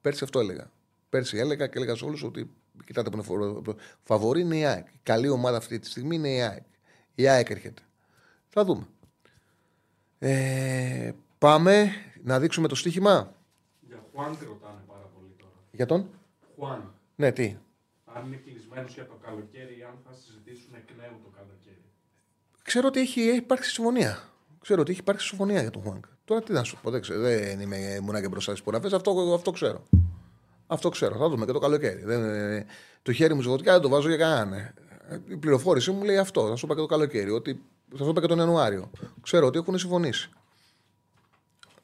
Πέρσι 0.00 0.24
αυτό 0.24 0.40
έλεγα. 0.40 0.70
Πέρσι 1.08 1.38
έλεγα 1.38 1.66
και 1.66 1.78
έλεγα 1.78 1.94
σε 1.94 2.04
όλους 2.04 2.22
ότι 2.22 2.50
κοιτάτε 2.84 3.10
που 3.10 3.16
είναι 3.16 3.74
φαβορή 4.02 4.40
είναι 4.40 4.56
η 4.56 4.64
ΑΕΚ. 4.64 4.86
Η 4.86 5.00
καλή 5.02 5.28
ομάδα 5.28 5.56
αυτή 5.56 5.78
τη 5.78 5.86
στιγμή 5.86 6.14
είναι 6.14 6.28
η 6.28 6.40
ΑΕΚ. 6.40 6.62
Η 7.14 7.28
ΑΕΚ 7.28 7.50
έρχεται. 7.50 7.82
Θα 8.48 8.64
δούμε. 8.64 8.86
Ε, 10.18 11.12
πάμε 11.38 11.90
να 12.22 12.38
δείξουμε 12.38 12.68
το 12.68 12.74
στοίχημα. 12.74 13.34
Για 13.80 14.04
Χουάν 14.12 14.38
ρωτάνε 14.46 14.80
πάρα 14.86 15.10
πολύ 15.14 15.34
τώρα. 15.38 15.52
Για 15.70 15.86
τον; 15.86 16.10
Χουάν. 16.56 16.92
Ναι, 17.16 17.32
τι; 17.32 17.56
Αν 18.04 18.26
είναι 18.26 18.36
κλεισμένος 18.36 18.94
για 18.94 19.06
το 19.06 19.14
καλοκαίρι 19.24 19.78
ή 19.78 19.82
αν 19.82 19.98
θα 20.04 20.12
συζητήσουν 20.12 20.74
εκ 20.74 20.96
νέου 20.96 21.20
το 21.22 21.30
καλοκαίρι. 21.36 21.84
Ξέρω 22.62 22.86
ότι 22.88 23.00
έχει, 23.00 23.20
έχει 23.20 23.36
υπάρξει 23.36 23.70
συμφωνία. 23.70 24.28
Ξέρω 24.60 24.80
ότι 24.80 24.90
έχει 24.90 25.00
υπάρξει 25.00 25.26
συμφωνία 25.26 25.60
για 25.60 25.70
τον 25.70 25.82
Χουάνκ. 25.82 26.04
Τώρα 26.24 26.42
τι 26.42 26.52
να 26.52 26.62
σου 26.62 26.78
πω, 26.82 26.90
δεν, 26.90 27.00
ξέρω, 27.00 27.20
δεν 27.20 27.60
είμαι 27.60 28.00
μονά 28.02 28.20
και 28.20 28.28
μπροστά 28.28 28.50
στις 28.50 28.60
υπογραφέ. 28.60 28.96
Αυτό, 28.96 29.32
αυτό 29.34 29.50
ξέρω. 29.50 29.84
Αυτό 30.66 30.88
ξέρω. 30.88 31.16
Θα 31.16 31.28
δούμε 31.28 31.46
και 31.46 31.52
το 31.52 31.58
καλοκαίρι. 31.58 32.02
Δεν, 32.04 32.22
το 33.02 33.12
χέρι 33.12 33.34
μου 33.34 33.40
ζωτικά 33.40 33.72
δεν 33.72 33.80
το 33.80 33.88
βάζω 33.88 34.08
για 34.08 34.16
κανέναν. 34.16 34.74
Η 35.28 35.36
πληροφόρηση 35.36 35.90
μου 35.90 36.04
λέει 36.04 36.16
αυτό. 36.18 36.48
Θα 36.48 36.56
σου 36.56 36.66
είπα 36.66 36.74
και 36.74 36.80
το 36.80 36.86
καλοκαίρι. 36.86 37.30
Ότι, 37.30 37.62
θα 37.96 38.04
σου 38.04 38.10
είπα 38.10 38.20
και 38.20 38.26
τον 38.26 38.38
Ιανουάριο. 38.38 38.90
Ξέρω 39.22 39.46
ότι 39.46 39.58
έχουν 39.58 39.78
συμφωνήσει. 39.78 40.30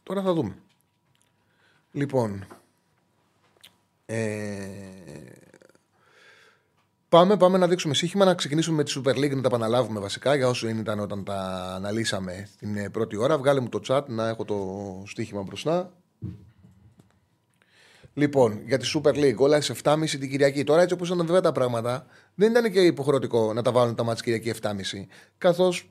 Τώρα 0.02 0.23
θα 0.23 0.32
δούμε. 0.32 0.57
Λοιπόν. 1.93 2.47
Ε, 4.07 4.90
Πάμε, 7.11 7.36
πάμε 7.36 7.59
να 7.59 7.69
δείξουμε 7.69 7.94
σύγχυμα, 7.94 8.24
να 8.24 8.35
ξεκινήσουμε 8.35 8.77
με 8.77 8.85
τη 8.85 8.93
Super 8.97 9.15
League, 9.15 9.35
να 9.35 9.40
τα 9.40 9.48
επαναλάβουμε 9.48 10.01
βασικά 10.01 10.35
για 10.35 10.48
όσο 10.48 10.69
ήταν 10.69 11.01
όταν 11.01 11.24
τα 11.24 11.73
αναλύσαμε 11.74 12.48
την 12.59 12.77
ε, 12.77 12.90
πρώτη 12.90 13.16
ώρα. 13.16 13.39
Βγάλε 13.39 13.61
μου 13.61 13.69
το 13.69 13.81
chat 13.89 14.02
να 14.07 14.28
έχω 14.28 14.44
το 14.44 14.57
στοίχημα 15.07 15.43
μπροστά. 15.43 15.93
Λοιπόν, 18.15 18.61
για 18.66 18.78
τη 18.78 18.91
Super 18.95 19.15
League, 19.15 19.37
όλα 19.37 19.61
σε 19.61 19.74
7.30 19.82 20.09
την 20.09 20.31
Κυριακή. 20.31 20.65
Τώρα, 20.65 20.82
έτσι 20.82 20.95
όπως 20.95 21.09
ήταν 21.09 21.27
βέβαια 21.27 21.41
τα 21.41 21.53
πράγματα, 21.53 22.07
δεν 22.35 22.51
ήταν 22.51 22.73
και 22.73 22.81
υποχρεωτικό 22.81 23.53
να 23.53 23.62
τα 23.62 23.73
βάλουν 23.73 23.95
τα 23.95 24.03
ματς 24.03 24.23
Κυριακή 24.23 24.61
7.30. 24.62 24.70
Καθώς. 25.39 25.91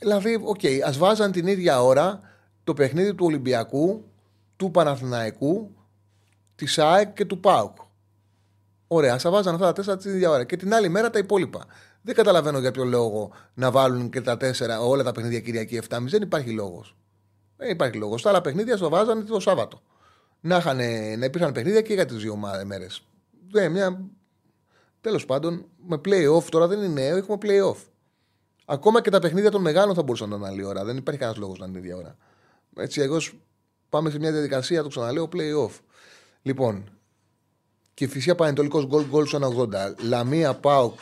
Δηλαδή, 0.00 0.38
OK, 0.42 0.60
okay, 0.62 0.78
ας 0.84 0.98
βάζαν 0.98 1.32
την 1.32 1.46
ίδια 1.46 1.82
ώρα 1.82 2.20
το 2.64 2.74
παιχνίδι 2.74 3.14
του 3.14 3.26
Ολυμπιακού, 3.26 4.04
του 4.56 4.70
Παναθηναϊκού, 4.70 5.74
της 6.54 6.78
ΑΕΚ 6.78 7.12
και 7.12 7.24
του 7.24 7.40
ΠΑΟΚ. 7.40 7.76
Ωραία, 8.86 9.18
ας 9.18 9.30
βάζαν 9.30 9.54
αυτά 9.54 9.66
τα 9.66 9.72
τέσσερα 9.72 9.96
την 9.96 10.10
ίδια 10.10 10.30
ώρα. 10.30 10.44
Και 10.44 10.56
την 10.56 10.74
άλλη 10.74 10.88
μέρα 10.88 11.10
τα 11.10 11.18
υπόλοιπα. 11.18 11.64
Δεν 12.02 12.14
καταλαβαίνω 12.14 12.58
για 12.58 12.70
ποιο 12.70 12.84
λόγο 12.84 13.30
να 13.54 13.70
βάλουν 13.70 14.10
και 14.10 14.20
τα 14.20 14.36
τέσσερα, 14.36 14.80
όλα 14.80 15.02
τα 15.02 15.12
παιχνίδια 15.12 15.40
Κυριακή 15.40 15.80
7.30. 15.88 15.98
Δεν 16.00 16.22
υπάρχει 16.22 16.50
λόγος. 16.50 16.96
Δεν 17.56 17.70
υπάρχει 17.70 17.96
λόγος. 17.96 18.22
Τα 18.22 18.28
άλλα 18.28 18.40
παιχνίδια 18.40 18.76
ας 18.76 18.82
τα 18.82 18.88
βάζανε 18.88 19.22
το 19.22 19.40
Σάββατο. 19.40 19.82
Να, 20.40 20.56
είχαν, 20.56 20.76
να 21.18 21.24
υπήρχαν 21.24 21.52
παιχνίδια 21.52 21.80
και 21.80 21.94
για 21.94 22.06
τις 22.06 22.16
δύο 22.16 22.36
μέρες. 22.66 23.02
μια... 23.70 24.04
Τέλος 25.00 25.26
πάντων, 25.26 25.66
με 25.86 26.00
playoff 26.04 26.44
τώρα 26.50 26.66
δεν 26.66 26.78
είναι 26.78 27.00
νέο, 27.00 27.16
έχουμε 27.16 27.38
playoff. 27.42 27.76
Ακόμα 28.64 29.00
και 29.00 29.10
τα 29.10 29.18
παιχνίδια 29.18 29.50
των 29.50 29.60
μεγάλων 29.60 29.94
θα 29.94 30.02
μπορούσαν 30.02 30.28
να 30.28 30.36
είναι 30.36 30.46
άλλη 30.46 30.64
ώρα. 30.64 30.84
Δεν 30.84 30.96
υπάρχει 30.96 31.20
κανένας 31.20 31.40
λόγος 31.40 31.58
να 31.58 31.66
είναι 31.66 31.78
ίδια 31.78 31.96
ώρα. 31.96 32.16
Έτσι, 32.76 33.00
εγώ 33.00 33.18
πάμε 33.88 34.10
σε 34.10 34.18
μια 34.18 34.32
διαδικασία, 34.32 34.82
το 34.82 34.88
ξαναλέω, 34.88 35.28
playoff. 35.32 35.78
Λοιπόν, 36.42 36.90
και 37.94 38.06
φυσικά 38.06 38.34
Πανετολικός 38.34 38.86
γκολ 38.86 39.04
γκολ 39.06 39.26
στο 39.26 39.38
1,80. 39.38 39.68
Λαμία 40.08 40.54
Πάο 40.54 40.92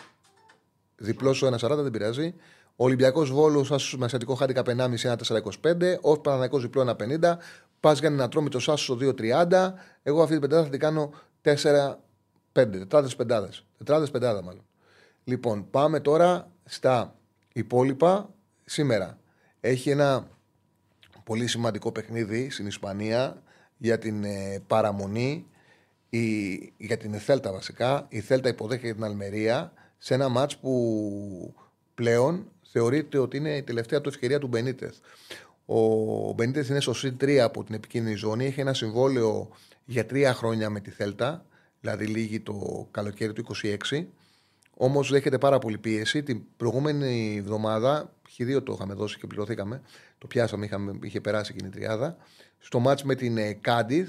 διπλό 0.96 1.32
στο 1.32 1.46
1,40 1.46 1.76
δεν 1.76 1.90
πειράζει. 1.90 2.34
Ολυμπιακός 2.76 3.30
Βόλος 3.30 3.72
Άσος 3.72 3.98
με 3.98 4.04
ασιατικό 4.04 4.34
χάρηκα 4.34 4.62
1,5 4.66 5.16
1,425. 5.62 5.98
Ο 6.00 6.18
Παναναναϊκό 6.18 6.58
διπλό 6.58 6.96
1,50. 6.98 7.36
Πας 7.80 7.98
για 7.98 8.08
ένα 8.08 8.28
τρόμητο 8.28 8.58
Άσο 8.58 8.76
στο 8.76 8.98
2,30. 9.00 9.72
Εγώ 10.02 10.20
αυτή 10.20 10.32
την 10.32 10.40
πεντάδα 10.40 10.62
θα 10.64 10.70
την 10.70 10.80
κάνω 10.80 11.12
4-5. 11.42 11.98
Τετράδες 12.52 13.16
πεντάδες. 13.16 13.66
Τετράδες 13.78 14.10
πεντάδα 14.10 14.42
μάλλον. 14.42 14.64
Λοιπόν, 15.24 15.70
πάμε 15.70 16.00
τώρα 16.00 16.50
στα 16.64 17.14
υπόλοιπα. 17.52 18.30
Σήμερα 18.64 19.18
έχει 19.60 19.90
ένα 19.90 20.28
πολύ 21.24 21.46
σημαντικό 21.46 21.92
παιχνίδι 21.92 22.50
στην 22.50 22.66
Ισπανία 22.66 23.42
για 23.76 23.98
την 23.98 24.24
ε, 24.24 24.62
παραμονή 24.66 25.46
η, 26.10 26.54
για 26.76 26.96
την 26.96 27.14
Θέλτα 27.14 27.52
βασικά. 27.52 28.06
Η 28.08 28.20
Θέλτα 28.20 28.48
υποδέχεται 28.48 28.92
την 28.92 29.04
Αλμερία 29.04 29.72
σε 29.98 30.14
ένα 30.14 30.28
μάτς 30.28 30.56
που 30.56 31.54
πλέον 31.94 32.50
θεωρείται 32.72 33.18
ότι 33.18 33.36
είναι 33.36 33.56
η 33.56 33.62
τελευταία 33.62 34.00
του 34.00 34.08
ευκαιρία 34.08 34.38
του 34.38 34.46
Μπενίτεθ. 34.46 34.96
Ο 35.70 36.32
Μπενίτεθ 36.32 36.68
είναι 36.68 36.80
στο 36.80 36.92
C3 37.02 37.36
από 37.36 37.64
την 37.64 37.74
επικίνδυνη 37.74 38.16
ζώνη. 38.16 38.46
Έχει 38.46 38.60
ένα 38.60 38.74
συμβόλαιο 38.74 39.48
για 39.84 40.06
τρία 40.06 40.34
χρόνια 40.34 40.70
με 40.70 40.80
τη 40.80 40.90
Θέλτα, 40.90 41.44
δηλαδή 41.80 42.06
λίγη 42.06 42.40
το 42.40 42.88
καλοκαίρι 42.90 43.32
του 43.32 43.44
26. 43.90 44.06
Όμως 44.76 45.10
δέχεται 45.10 45.38
πάρα 45.38 45.58
πολύ 45.58 45.78
πίεση. 45.78 46.22
Την 46.22 46.42
προηγούμενη 46.56 47.36
εβδομάδα, 47.38 48.12
χ2 48.38 48.62
το 48.64 48.72
είχαμε 48.72 48.94
δώσει 48.94 49.18
και 49.18 49.26
πληρωθήκαμε. 49.26 49.82
Το 50.18 50.26
πιάσαμε, 50.26 50.64
είχαμε, 50.64 50.98
είχε 51.02 51.20
περάσει 51.20 51.52
εκείνη 51.54 51.68
η 51.68 51.78
τριάδα. 51.78 52.16
Στο 52.58 52.78
μάτς 52.78 53.02
με 53.02 53.14
την 53.14 53.60
Κάντιθ, 53.60 54.08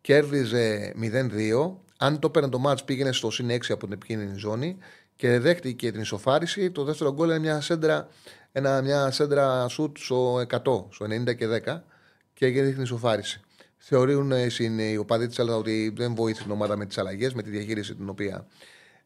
κέρδιζε 0.00 0.94
0-2. 1.00 1.76
Αν 1.98 2.18
το 2.18 2.30
παίρνει 2.30 2.48
το 2.48 2.58
μάτς 2.58 2.84
πήγαινε 2.84 3.12
στο 3.12 3.30
συν 3.30 3.50
6 3.50 3.58
από 3.68 3.84
την 3.84 3.92
επικίνδυνη 3.92 4.38
ζώνη 4.38 4.76
και 5.16 5.38
δέχτηκε 5.38 5.92
την 5.92 6.00
ισοφάριση. 6.00 6.70
Το 6.70 6.84
δεύτερο 6.84 7.12
γκολ 7.12 7.28
είναι 7.28 7.38
μια 7.38 7.60
σέντρα, 7.60 8.08
ένα, 8.56 8.82
μια 8.82 9.10
σέντρα 9.10 9.68
σουτ 9.68 9.96
στο 9.96 10.36
100, 10.36 10.46
στο 10.90 11.06
90 11.06 11.36
και 11.36 11.48
10 11.64 11.80
και 12.34 12.46
έγινε 12.46 12.70
την 12.70 12.82
ισοφάριση. 12.82 13.40
Θεωρούν 13.76 14.30
οι 14.78 14.96
οπαδοί 14.96 15.26
της 15.26 15.38
Ελλάδα 15.38 15.58
ότι 15.58 15.92
δεν 15.96 16.14
βοήθησε 16.14 16.42
την 16.42 16.52
ομάδα 16.52 16.76
με 16.76 16.86
τις 16.86 16.98
αλλαγές, 16.98 17.34
με 17.34 17.42
τη 17.42 17.50
διαχείριση 17.50 17.94
την 17.94 18.08
οποία 18.08 18.46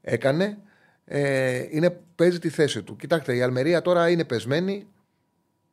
έκανε. 0.00 0.58
Ε, 1.04 1.66
είναι, 1.70 1.90
παίζει 2.14 2.38
τη 2.38 2.48
θέση 2.48 2.82
του. 2.82 2.96
Κοιτάξτε, 2.96 3.36
η 3.36 3.42
Αλμερία 3.42 3.82
τώρα 3.82 4.08
είναι 4.08 4.24
πεσμένη. 4.24 4.86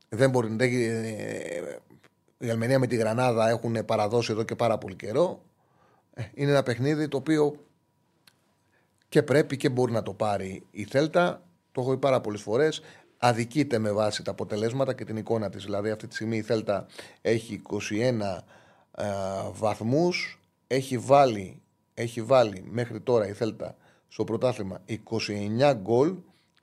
Δεν 0.10 0.30
μπορεί, 0.30 0.48
δεν, 0.48 0.60
ε, 0.60 1.80
η 2.38 2.50
Αλμερία 2.50 2.80
με 2.80 2.88
τη 2.88 2.96
Γρανάδα 2.96 3.50
έχουν 3.50 3.86
παραδώσει 3.86 4.32
εδώ 4.32 4.44
και 4.44 4.56
πάρα 4.56 4.78
πολύ 4.78 4.96
καιρό. 4.96 5.42
Ε, 6.14 6.24
είναι 6.34 6.52
ένα 6.52 6.64
παιχνίδι 6.64 7.08
το 7.08 7.18
οποίο 7.18 7.56
και 9.10 9.24
πρέπει 9.24 9.58
και 9.58 9.70
μπορεί 9.70 9.92
να 9.92 10.04
το 10.04 10.14
πάρει 10.14 10.66
η 10.72 10.84
Θέλτα. 10.84 11.44
Το 11.72 11.82
έχω 11.82 11.92
πει 11.92 11.98
πάρα 11.98 12.22
πολλές 12.22 12.42
φορές. 12.42 12.82
Αδικείται 13.18 13.78
με 13.78 13.92
βάση 13.92 14.24
τα 14.24 14.32
αποτελέσματα 14.32 14.94
και 14.94 15.06
την 15.06 15.18
εικόνα 15.18 15.50
της. 15.50 15.64
Δηλαδή, 15.64 15.90
αυτή 15.90 16.08
τη 16.08 16.16
στιγμή 16.16 16.38
η 16.38 16.42
Θέλτα 16.42 16.86
έχει 17.22 17.62
21 17.92 18.44
ε, 18.92 19.06
βαθμούς. 19.54 20.40
Έχει 20.68 20.98
βάλει, 20.98 21.62
έχει 21.94 22.22
βάλει 22.22 22.64
μέχρι 22.70 23.02
τώρα 23.02 23.28
η 23.28 23.34
Θέλτα 23.34 23.76
στο 24.08 24.24
πρωτάθλημα 24.24 24.82
29 24.88 25.74
γκολ 25.82 26.16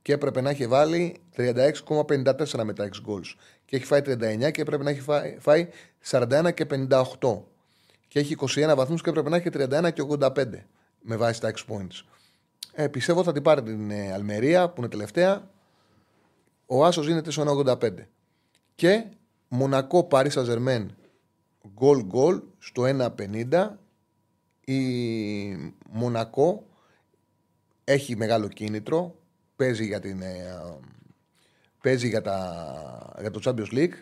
και 0.02 0.12
έπρεπε 0.12 0.40
να 0.40 0.50
έχει 0.50 0.66
βάλει 0.66 1.20
36,54 1.36 2.64
με 2.64 2.72
τα 2.72 2.88
6 2.88 3.10
goals. 3.10 3.34
Και 3.64 3.76
έχει 3.76 3.84
φάει 3.84 4.00
39 4.04 4.50
και 4.52 4.60
έπρεπε 4.60 4.82
να 4.82 4.90
έχει 4.90 5.02
φάει 5.38 5.68
41 6.10 6.50
και 6.54 6.66
58. 6.70 7.42
Και 8.08 8.18
έχει 8.18 8.36
21 8.38 8.72
βαθμούς 8.76 9.02
και 9.02 9.10
έπρεπε 9.10 9.28
να 9.28 9.36
έχει 9.36 9.48
31 9.52 9.92
και 9.92 10.02
85 10.18 10.30
με 11.00 11.16
βάση 11.16 11.40
τα 11.40 11.52
6 11.52 11.74
points. 11.74 12.04
Ε, 12.72 12.88
πιστεύω 12.88 13.22
θα 13.22 13.32
την 13.32 13.42
πάρει 13.42 13.62
την 13.62 13.90
ε, 13.90 14.12
Αλμερία 14.12 14.68
που 14.68 14.74
είναι 14.80 14.88
τελευταία. 14.88 15.50
Ο 16.74 16.84
Άσος 16.84 17.06
γίνεται 17.06 17.30
στο 17.30 17.64
1,85. 17.66 17.90
Και 18.74 19.04
Μονακό 19.48 20.04
Παρί 20.04 20.30
Σαζερμέν 20.30 20.96
γκολ 21.74 22.04
γκολ 22.04 22.42
στο 22.58 22.82
1,50. 22.82 23.78
Η 24.64 24.80
Μονακό 25.90 26.66
έχει 27.84 28.16
μεγάλο 28.16 28.48
κίνητρο 28.48 29.14
παίζει 29.56 29.86
για 29.86 30.00
την, 30.00 30.22
ε, 30.22 30.62
παίζει 31.82 32.08
για, 32.08 32.22
τα, 32.22 33.14
για 33.20 33.30
το 33.30 33.40
Champions 33.44 33.72
League. 33.74 33.94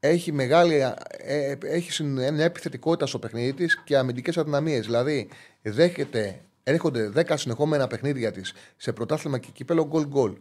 Έχει, 0.00 0.32
μεγάλη, 0.32 0.74
ε, 0.74 0.94
ε, 1.16 1.56
έχει 1.60 1.92
συν- 1.92 2.32
μια 2.32 2.44
επιθετικότητα 2.44 3.06
στο 3.06 3.18
παιχνίδι 3.18 3.52
της 3.52 3.82
και 3.82 3.96
αμυντικές 3.96 4.36
αδυναμίες. 4.38 4.84
Δηλαδή, 4.84 5.28
δέχεται, 5.62 6.40
έρχονται 6.62 7.08
10 7.08 7.36
συνεχόμενα 7.36 7.86
παιχνίδια 7.86 8.32
της 8.32 8.52
σε 8.76 8.92
πρωτάθλημα 8.92 9.38
και 9.38 9.50
κύπελο 9.52 9.86
γκολ 9.86 10.06
γκολ. 10.06 10.36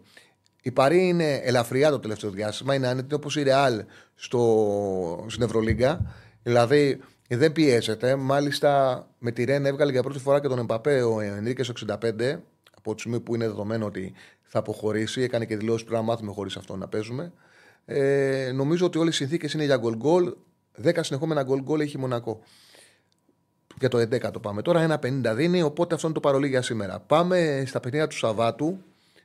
Η 0.66 0.72
Παρή 0.72 1.08
είναι 1.08 1.34
ελαφριά 1.34 1.90
το 1.90 2.00
τελευταίο 2.00 2.30
διάστημα. 2.30 2.76
Είναι 2.76 2.88
άνετη 2.88 3.14
όπως 3.14 3.36
η 3.36 3.44
Ρεάλ 3.44 3.84
στο, 4.16 5.26
στην 5.30 5.44
Ευρωλίγκα. 5.44 6.14
Δηλαδή 6.44 7.00
δεν 7.28 7.52
πιέζεται. 7.52 8.16
Μάλιστα 8.16 9.02
με 9.20 9.32
τη 9.32 9.44
Ρεν 9.44 9.66
έβγαλε 9.66 9.92
για 9.92 10.04
πρώτη 10.04 10.20
φορά 10.20 10.40
και 10.40 10.48
τον 10.48 10.60
Εμπαπέ 10.60 11.02
ο 11.02 11.20
Ενρίκε 11.20 11.64
65 11.88 11.96
από 12.78 12.94
τη 12.94 13.00
στιγμή 13.00 13.20
που 13.20 13.36
είναι 13.36 13.48
δεδομένο 13.48 13.86
ότι 13.86 14.14
θα 14.42 14.60
αποχωρήσει. 14.60 15.22
Έκανε 15.22 15.46
και 15.46 15.58
δηλώσεις 15.58 15.84
πρέπει 15.84 16.00
να 16.00 16.06
μάθουμε 16.06 16.32
χωρίς 16.32 16.58
αυτό 16.58 16.76
να 16.76 16.88
παίζουμε. 16.88 17.32
Ε, 17.86 18.52
νομίζω 18.54 18.86
ότι 18.86 18.98
όλες 18.98 19.14
οι 19.14 19.18
συνθήκες 19.18 19.54
είναι 19.54 19.64
για 19.64 19.78
γκολ 19.78 19.96
γκολ. 19.96 20.34
10 20.84 20.98
συνεχόμενα 21.02 21.44
γκολ 21.44 21.62
γκολ 21.62 21.80
έχει 21.80 21.98
η 21.98 22.00
Μονακό. 22.00 22.40
Για 23.80 23.90
το 23.90 23.98
11 23.98 24.32
το 24.32 24.40
πάμε. 24.40 24.62
Τώρα 24.62 25.00
1,50 25.02 25.34
δίνει, 25.36 25.62
οπότε 25.62 25.94
αυτό 25.96 26.08
είναι 26.08 26.16
το 26.16 26.22
παρολί 26.22 26.48
για 26.48 26.62
σήμερα. 26.62 27.00
Πάμε 27.00 27.64
στα 27.66 27.80
παιχνίδια 27.80 28.08
του 28.08 28.18
Σαββάτου. 28.18 28.78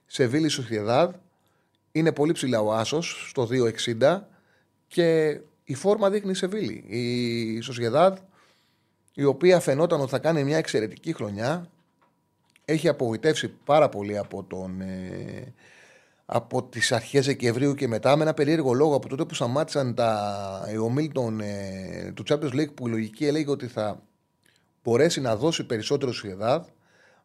Σε 0.07 0.27
Βίλη 0.27 0.49
Σοσιεδάδ. 0.49 1.11
Είναι 1.93 2.13
πολύ 2.13 2.33
ψηλά 2.33 2.61
ο 2.61 2.73
Άσος 2.73 3.29
στο 3.29 3.49
2,60 4.01 4.21
και 4.87 5.41
η 5.65 5.75
φόρμα 5.75 6.11
δείχνει 6.11 6.35
σε 6.35 6.47
Βίλη. 6.47 6.85
Η 6.87 7.61
Σοσιεδάδ, 7.61 8.19
η 9.15 9.25
οποία 9.25 9.61
φαινόταν 9.61 10.01
ότι 10.01 10.11
θα 10.11 10.19
κάνει 10.19 10.45
μια 10.45 10.57
εξαιρετική 10.57 11.13
χρονιά, 11.13 11.71
έχει 12.65 12.89
απογοητεύσει 12.89 13.49
πάρα 13.49 13.89
πολύ 13.89 14.19
από 14.19 14.43
τον. 14.43 14.81
Ε, 14.81 15.55
από 16.33 16.63
τις 16.63 16.93
αρχές 16.93 17.27
Δεκεμβρίου 17.27 17.75
και 17.75 17.89
μετά 17.89 18.17
με 18.17 18.23
ένα 18.23 18.35
περίεργο 18.35 18.73
λόγο 18.73 18.95
από 18.95 19.09
τότε 19.09 19.25
που 19.25 19.35
σταμάτησαν 19.35 19.95
τα, 19.95 20.69
οι 20.73 20.77
ομίλτων 20.77 21.41
ε, 21.41 22.13
του 22.15 22.23
Champions 22.29 22.53
League 22.53 22.75
που 22.75 22.87
η 22.89 22.91
λογική 22.91 23.27
έλεγε 23.27 23.51
ότι 23.51 23.67
θα 23.67 24.03
μπορέσει 24.83 25.21
να 25.21 25.37
δώσει 25.37 25.65
περισσότερο 25.65 26.13
στη 26.13 26.21
Σοσιεδάδ 26.21 26.67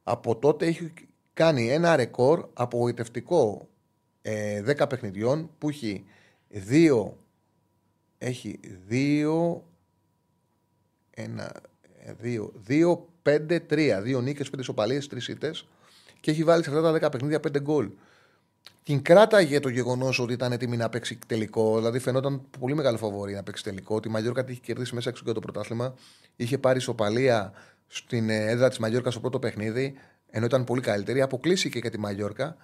από 0.04 0.36
τότε 0.36 0.66
έχει 0.66 0.94
κάνει 1.34 1.72
ένα 1.72 1.96
ρεκόρ 1.96 2.48
απογοητευτικό 2.54 3.68
ε, 4.28 4.64
10 4.78 4.90
παιχνιδιών 4.90 5.50
που 5.58 5.70
έχει 5.70 6.06
δύο 6.50 7.18
έχει 8.18 8.60
δύο 8.88 9.64
ένα, 11.10 11.52
ε, 12.06 12.14
δύο, 12.14 12.52
δύο, 12.56 13.10
πέντε, 13.22 13.60
τρία. 13.60 14.02
Δύο 14.02 14.22
νίκες, 14.22 14.50
πέντε 14.50 14.64
σοπαλίες, 14.64 15.08
τρεις 15.08 15.28
ήττες 15.28 15.68
και 16.20 16.32
έχει 16.32 16.44
βάλει 16.44 16.64
σε 16.64 16.70
αυτά 16.70 16.82
τα 16.82 16.92
δέκα 16.92 17.10
παιχνίδια 17.10 17.40
πέντε 17.40 17.60
γκολ. 17.62 17.90
Την 18.84 19.02
κράταγε 19.02 19.60
το 19.60 19.70
γεγονός 19.70 20.20
ότι 20.20 20.34
ήταν 20.34 20.52
έτοιμη 20.52 20.78
να 20.78 20.90
παίξει 20.90 21.20
τελικό. 21.28 21.76
Δηλαδή 21.76 22.00
φαινόταν 22.00 22.42
πολύ 22.60 22.76
μεγάλο 22.76 22.98
φοβόρη 22.98 23.34
να 23.34 23.44
παίξει 23.44 23.64
τελικό. 23.64 24.00
Τη 24.00 24.10
Μαγιόρκα 24.10 24.44
τη 24.44 24.52
είχε 24.52 24.62
κερδίσει 24.62 24.96
μέσα 24.96 25.10
έξω 25.10 25.22
για 25.26 25.34
το 25.34 25.40
πρωτάθλημα. 25.40 25.94
Είχε 26.36 26.58
πάρει 26.58 26.80
σοπαλία 26.80 27.54
στην 27.88 28.30
ε, 28.30 28.50
έδρα 28.50 28.70
της 28.70 28.78
Μαγιόρκας 28.78 29.14
στο 29.14 29.22
πρώτο 29.22 29.40
παιχνίδι, 29.40 29.94
ενώ 30.30 30.46
ήταν 30.46 30.64
πολύ 30.64 30.82
καλύτερη. 30.82 31.22
Αποκλείστηκε 31.22 31.80
και 31.80 31.90
τη 31.90 32.00
Μαγιόρκα. 32.00 32.58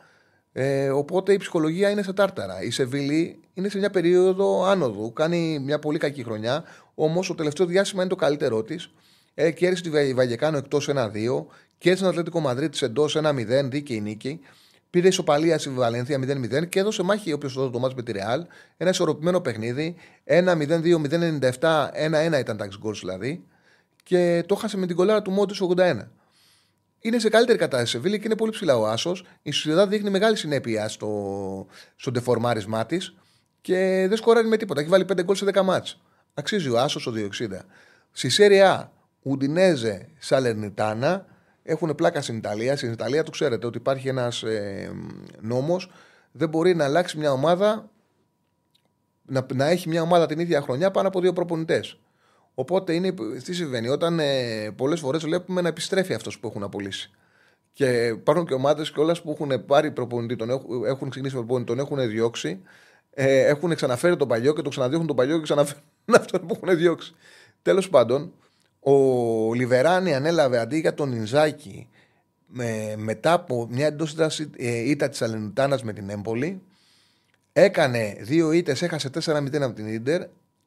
Ε, 0.54 0.90
οπότε 0.90 1.34
η 1.34 1.38
ψυχολογία 1.38 1.90
είναι 1.90 2.04
σε 2.04 2.14
τάρταρα. 2.14 2.62
Η 2.64 2.70
Σεβίλη 2.72 3.40
είναι 3.54 3.70
σε 3.70 3.78
μια 3.78 3.90
περίοδο 3.90 4.66
άνοδου. 4.66 5.14
Κάνει 5.14 5.60
μια 5.60 5.80
πολύ 5.80 5.98
κακή 5.98 6.24
χρονιά. 6.24 6.64
Όμως 6.96 7.28
το 7.28 7.36
τελευταίο 7.36 7.66
διάστημα 7.66 8.02
είναι 8.02 8.10
το 8.10 8.16
καλύτερό 8.16 8.64
της. 8.64 8.92
Ε, 9.34 9.52
κέρδισε 9.52 9.84
τη 9.84 9.90
Βα- 9.90 10.16
Βαγεκάνο 10.16 10.58
εκτός 10.58 10.88
1-2. 10.90 11.46
Κέρδισε 11.78 12.04
τον 12.04 12.12
Ατλέτικο 12.12 12.40
Μαδρίτη 12.40 12.86
εντός 12.86 13.16
1-0, 13.16 13.70
δίκαιη 13.70 14.02
νίκη. 14.02 14.40
Πήρε 14.90 15.08
ισοπαλία 15.08 15.58
στη 15.58 15.70
Βαλένθια 15.70 16.18
0-0 16.18 16.66
και 16.70 16.80
έδωσε 16.80 17.04
μάχη 17.04 17.34
όποιο 17.34 17.70
το 17.70 17.80
μάτς 17.80 17.94
με 17.94 18.04
τη 18.04 18.12
Ρεάλ. 18.12 18.46
Ένα 18.78 18.90
ισορροπημένο 18.90 19.40
παιχνίδι. 19.42 19.96
1-0-2, 20.26 20.98
0-97, 20.98 21.90
1-1 21.94 22.40
ήταν 22.40 22.58
τα 22.58 22.68
goals 22.84 22.96
δηλαδή. 23.00 23.44
Και 24.04 24.44
το 24.46 24.56
χάσε 24.56 24.78
με 24.78 24.86
την 24.88 24.96
κολάρα 24.96 25.22
του 25.22 25.32
Μόντι 25.32 25.54
81. 25.78 25.98
Είναι 27.02 27.20
σε 27.20 27.30
καλύτερη 27.30 27.58
κατάσταση 27.58 27.98
η 27.98 28.00
Σεβίλη 28.00 28.20
και 28.20 28.26
είναι 28.26 28.36
πολύ 28.36 28.52
ψηλά 28.52 28.78
ο 28.78 28.88
Άσος. 28.88 29.26
Η 29.42 29.52
Σουσιαδά 29.52 29.88
δείχνει 29.88 30.10
μεγάλη 30.10 30.36
συνέπεια 30.36 30.88
στο, 30.88 31.68
στο 31.96 32.12
ντεφορμάρισμά 32.12 32.86
της 32.86 33.16
και 33.62 34.06
δεν 34.08 34.18
σκοράρει 34.18 34.48
με 34.48 34.58
τίποτα. 34.58 34.82
Έχει 34.82 34.90
βάλει 34.90 35.06
5 35.14 35.24
γκολ 35.24 35.36
σε 35.36 35.46
10 35.54 35.62
μάτς. 35.62 36.02
Αξίζει 36.34 36.70
ο 36.70 36.80
Άσος 36.80 37.02
στο 37.02 37.12
260. 37.16 37.48
Στη 38.12 38.30
Σέρια 38.30 38.92
Ουντινέζε, 39.22 40.08
Σαλερνιτάνα 40.20 41.26
έχουν 41.64 41.96
πλάκα 41.96 42.22
στην 42.22 42.38
Ιταλία. 42.38 42.78
Στην 42.78 42.92
Ιταλία 42.92 43.24
το 43.24 43.32
ξέρετε 43.32 43.66
ότι 43.66 43.78
υπάρχει 43.78 44.08
ένας 44.08 44.44
ε, 44.44 44.92
νόμος. 45.42 45.92
Δεν 46.32 46.50
μπορεί 46.50 46.76
να 46.76 46.84
αλλάξει 46.84 47.18
μια 47.18 47.32
ομάδα 47.32 47.90
να, 49.26 49.46
να 49.54 49.66
έχει 49.66 49.90
μια 49.90 50.02
ομάδα 50.02 50.26
την 50.26 50.40
ίδια 50.40 50.62
χρονιά 50.62 50.92
πάνω 50.92 51.08
από 51.08 51.20
δύο 51.20 51.34
προπονητές. 51.34 52.00
Οπότε 52.54 52.94
είναι, 52.94 53.14
τι 53.44 53.54
συμβαίνει, 53.54 53.88
όταν 53.88 54.20
ε, 54.20 54.72
πολλές 54.76 55.00
φορές 55.00 55.24
βλέπουμε 55.24 55.62
να 55.62 55.68
επιστρέφει 55.68 56.14
αυτός 56.14 56.40
που 56.40 56.48
έχουν 56.48 56.64
απολύσει. 56.64 57.12
Και 57.74 58.06
υπάρχουν 58.06 58.46
και 58.46 58.54
ομάδες 58.54 58.92
κιόλας 58.92 59.22
που 59.22 59.32
έχουν 59.32 59.66
πάρει 59.66 59.92
προπονητή, 59.92 60.36
τον 60.36 60.50
έχουν, 60.50 60.86
έχουν 60.86 61.10
ξεκινήσει 61.10 61.36
προπονητή, 61.36 61.68
τον 61.68 61.80
έχουν 61.80 62.10
διώξει, 62.10 62.62
ε, 63.10 63.46
έχουν 63.46 63.76
ξαναφέρει 63.76 64.18
τον 64.18 64.28
παλιό 64.28 64.54
και 64.54 64.62
το 64.62 64.70
ξαναδιώχνουν 64.70 65.08
τον 65.08 65.16
παλιό 65.16 65.38
και 65.38 65.44
ξαναφέρουν 65.44 65.84
αυτόν 66.20 66.48
που 66.48 66.60
έχουν 66.62 66.78
διώξει. 66.78 67.14
Τέλος 67.62 67.90
πάντων, 67.90 68.34
ο 68.80 69.54
Λιβεράνη 69.54 70.16
ανέλαβε 70.16 70.60
αντί 70.60 70.80
για 70.80 70.94
τον 70.94 71.12
Ινζάκη 71.12 71.90
με, 72.46 72.94
μετά 72.98 73.34
από 73.34 73.68
μια 73.70 73.86
εντός 73.86 74.16
ήττας 74.86 75.10
της 75.10 75.22
Αλενιτάνα 75.22 75.80
με 75.84 75.94
την 75.94 76.10
Έμπολη. 76.10 76.62
Έκανε 77.54 78.18
δύο 78.22 78.52
ήττες, 78.52 78.82
έχασε 78.82 79.10
4-0 79.26 79.62
από 79.62 79.74
την 79.74 80.04
ντερ, 80.04 80.22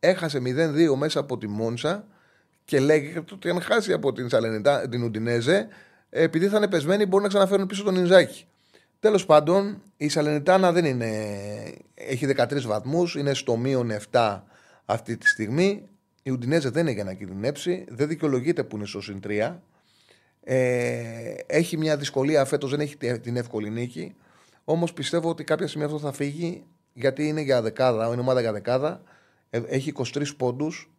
έχασε 0.08 0.38
0-2 0.44 0.94
μέσα 0.96 1.20
από 1.20 1.38
τη 1.38 1.48
Μόνσα 1.48 2.06
και 2.64 2.80
λέγεται 2.80 3.24
ότι 3.32 3.50
αν 3.50 3.60
χάσει 3.60 3.92
από 3.92 4.12
την, 4.12 4.28
Σαλενιτά, 4.28 4.88
την 4.88 5.02
Ουντινέζε, 5.02 5.68
επειδή 6.10 6.48
θα 6.48 6.56
είναι 6.56 6.68
πεσμένοι, 6.68 7.06
μπορεί 7.06 7.22
να 7.22 7.28
ξαναφέρουν 7.28 7.66
πίσω 7.66 7.82
τον 7.82 7.94
Ινζάκη. 7.96 8.46
Τέλος 9.00 9.26
πάντων, 9.26 9.82
η 9.96 10.08
Σαλενιτάνα 10.08 10.72
δεν 10.72 10.84
είναι. 10.84 11.08
Έχει 11.94 12.26
13 12.36 12.60
βαθμούς, 12.60 13.14
είναι 13.14 13.34
στο 13.34 13.56
μείον 13.56 13.90
7 14.10 14.42
αυτή 14.84 15.16
τη 15.16 15.28
στιγμή. 15.28 15.88
Η 16.22 16.30
Ουντινέζε 16.30 16.68
δεν 16.68 16.82
είναι 16.82 16.90
για 16.90 17.04
να 17.04 17.12
κινδυνεύσει, 17.12 17.84
δεν 17.88 18.08
δικαιολογείται 18.08 18.64
που 18.64 18.76
είναι 18.76 18.86
στο 18.86 19.00
συν 19.00 19.20
3. 19.26 19.54
Ε, 20.44 21.34
έχει 21.46 21.76
μια 21.76 21.96
δυσκολία 21.96 22.44
φέτος, 22.44 22.70
δεν 22.70 22.80
έχει 22.80 22.96
την 22.96 23.36
εύκολη 23.36 23.70
νίκη. 23.70 24.14
Όμως 24.64 24.92
πιστεύω 24.92 25.28
ότι 25.28 25.44
κάποια 25.44 25.66
στιγμή 25.66 25.86
αυτό 25.86 25.98
θα 25.98 26.12
φύγει 26.12 26.64
γιατί 26.92 27.28
είναι 27.28 27.40
για 27.40 27.62
δεκάδα, 27.62 28.06
είναι 28.06 28.20
ομάδα 28.20 28.40
για 28.40 28.52
δεκάδα. 28.52 29.02
Ε, 29.54 29.62
έχει 29.66 29.92
23 29.96 30.36
πόντους. 30.36 30.90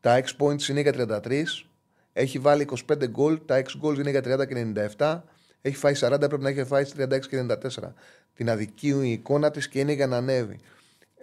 Τα 0.00 0.22
X 0.24 0.44
points 0.44 0.68
είναι 0.68 0.80
για 0.80 0.92
33. 0.92 1.66
Έχει 2.12 2.38
βάλει 2.38 2.68
25 2.88 3.06
γκολ. 3.08 3.40
Τα 3.46 3.62
X 3.62 3.66
goals 3.82 3.98
είναι 3.98 4.10
για 4.10 4.20
30 4.20 4.46
και 4.46 4.54
97. 4.96 5.20
Έχει 5.62 5.76
φάει 5.76 5.94
40, 5.96 6.16
πρέπει 6.18 6.42
να 6.42 6.48
έχει 6.48 6.64
φάει 6.64 6.84
36 6.96 7.26
και 7.28 7.38
94. 7.38 7.92
Την 8.34 8.50
αδική 8.50 8.88
εικόνα 9.02 9.50
της 9.50 9.68
και 9.68 9.78
είναι 9.78 9.92
για 9.92 10.06
να 10.06 10.16
ανέβει. 10.16 10.58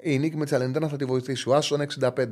Η 0.02 0.20
νίκη 0.20 0.38
με 0.38 0.44
τη 0.44 0.50
Σαλεντάνα 0.50 0.88
θα 0.88 0.96
τη 0.96 1.06
βοηθήσει. 1.06 1.50
Ο 1.50 1.56
Άσος 1.56 1.80
1,65. 2.00 2.28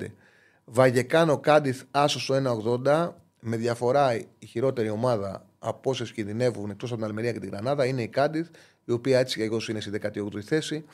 Βαγεκάνο 0.66 1.40
Κάντιθ 1.40 1.84
Άσος 1.92 2.24
στο 2.24 2.36
1,80. 2.84 3.14
Με 3.40 3.58
διαφορά 3.58 4.16
η 4.40 4.46
χειρότερη 4.46 4.90
ομάδα 4.90 5.46
από 5.60 5.90
όσες 5.90 6.12
κινδυνεύουν 6.12 6.70
εκτός 6.70 6.90
από 6.90 7.00
την 7.00 7.10
Αλμερία 7.10 7.32
και 7.32 7.40
την 7.40 7.50
Γρανάδα 7.50 7.86
είναι 7.86 8.02
η 8.02 8.08
Κάντιθ, 8.08 8.48
η 8.86 8.92
οποία 8.92 9.20
έτσι 9.20 9.38
και 9.38 9.44
εγώ 9.44 9.58
είναι 9.70 9.80
στη 9.80 9.92
18η 10.04 10.42
θέση. 10.42 10.86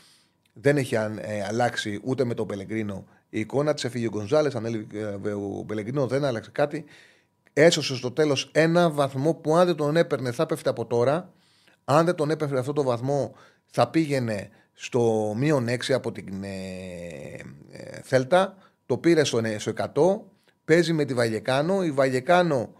Δεν 0.53 0.77
έχει 0.77 0.95
ε, 0.95 1.43
αλλάξει 1.47 1.99
ούτε 2.03 2.23
με 2.23 2.33
τον 2.33 2.47
Πελεγκρίνο 2.47 3.05
η 3.33 3.39
εικόνα 3.39 3.73
της. 3.73 3.83
Έφυγε 3.83 4.07
ο 4.07 4.09
Γκονζάλες, 4.09 4.55
ανέλαβε 4.55 5.33
ο 5.33 5.63
Πελεγκρίνο, 5.67 6.07
δεν 6.07 6.25
άλλαξε 6.25 6.49
κάτι. 6.51 6.85
Έσωσε 7.53 7.95
στο 7.95 8.11
τέλος 8.11 8.49
ένα 8.53 8.89
βαθμό 8.89 9.33
που 9.33 9.55
αν 9.55 9.65
δεν 9.65 9.75
τον 9.75 9.95
έπαιρνε 9.95 10.31
θα 10.31 10.45
πέφτει 10.45 10.69
από 10.69 10.85
τώρα. 10.85 11.33
Αν 11.83 12.05
δεν 12.05 12.15
τον 12.15 12.29
έπαιρνε 12.29 12.59
αυτό 12.59 12.73
το 12.73 12.83
βαθμό 12.83 13.35
θα 13.65 13.89
πήγαινε 13.89 14.49
στο 14.73 15.33
μείον 15.37 15.67
6 15.69 15.91
από 15.91 16.11
την 16.11 16.43
ε, 16.43 16.47
ε, 17.71 18.01
Θέλτα. 18.03 18.57
Το 18.85 18.97
πήρε 18.97 19.23
στο, 19.23 19.41
στο 19.57 19.73
100. 19.77 20.29
Παίζει 20.65 20.93
με 20.93 21.05
τη 21.05 21.13
Βαγεκάνο. 21.13 21.83
Η 21.83 21.91
Βαγεκάνο 21.91 22.73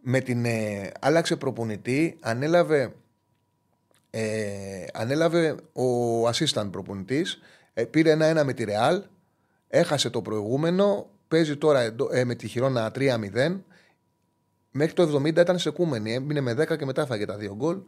με 0.00 0.20
την, 0.20 0.44
ε, 0.44 0.90
άλλαξε 1.00 1.36
προπονητή. 1.36 2.16
Ανέλαβε, 2.20 2.92
ε, 4.10 4.84
ανέλαβε 4.92 5.56
ο 5.72 6.28
assistant 6.28 6.68
προπονητής. 6.70 7.38
Ε, 7.74 7.84
πήρε 7.84 8.10
ένα-ένα 8.10 8.44
με 8.44 8.52
τη 8.52 8.64
Ρεάλ. 8.64 9.02
Έχασε 9.76 10.10
το 10.10 10.22
προηγούμενο. 10.22 11.06
Παίζει 11.28 11.56
τώρα 11.56 11.94
ε, 12.10 12.24
με 12.24 12.34
τη 12.34 12.48
Χιρόνα 12.48 12.92
3-0. 12.94 13.60
Μέχρι 14.70 14.92
το 14.92 15.16
70 15.16 15.26
ήταν 15.26 15.58
σε 15.58 15.70
κούμενη. 15.70 16.14
Έμεινε 16.14 16.40
με 16.40 16.52
10 16.52 16.76
και 16.78 16.84
μετά 16.84 17.02
έφαγε 17.02 17.24
τα 17.24 17.36
δύο 17.36 17.54
γκολ. 17.54 17.78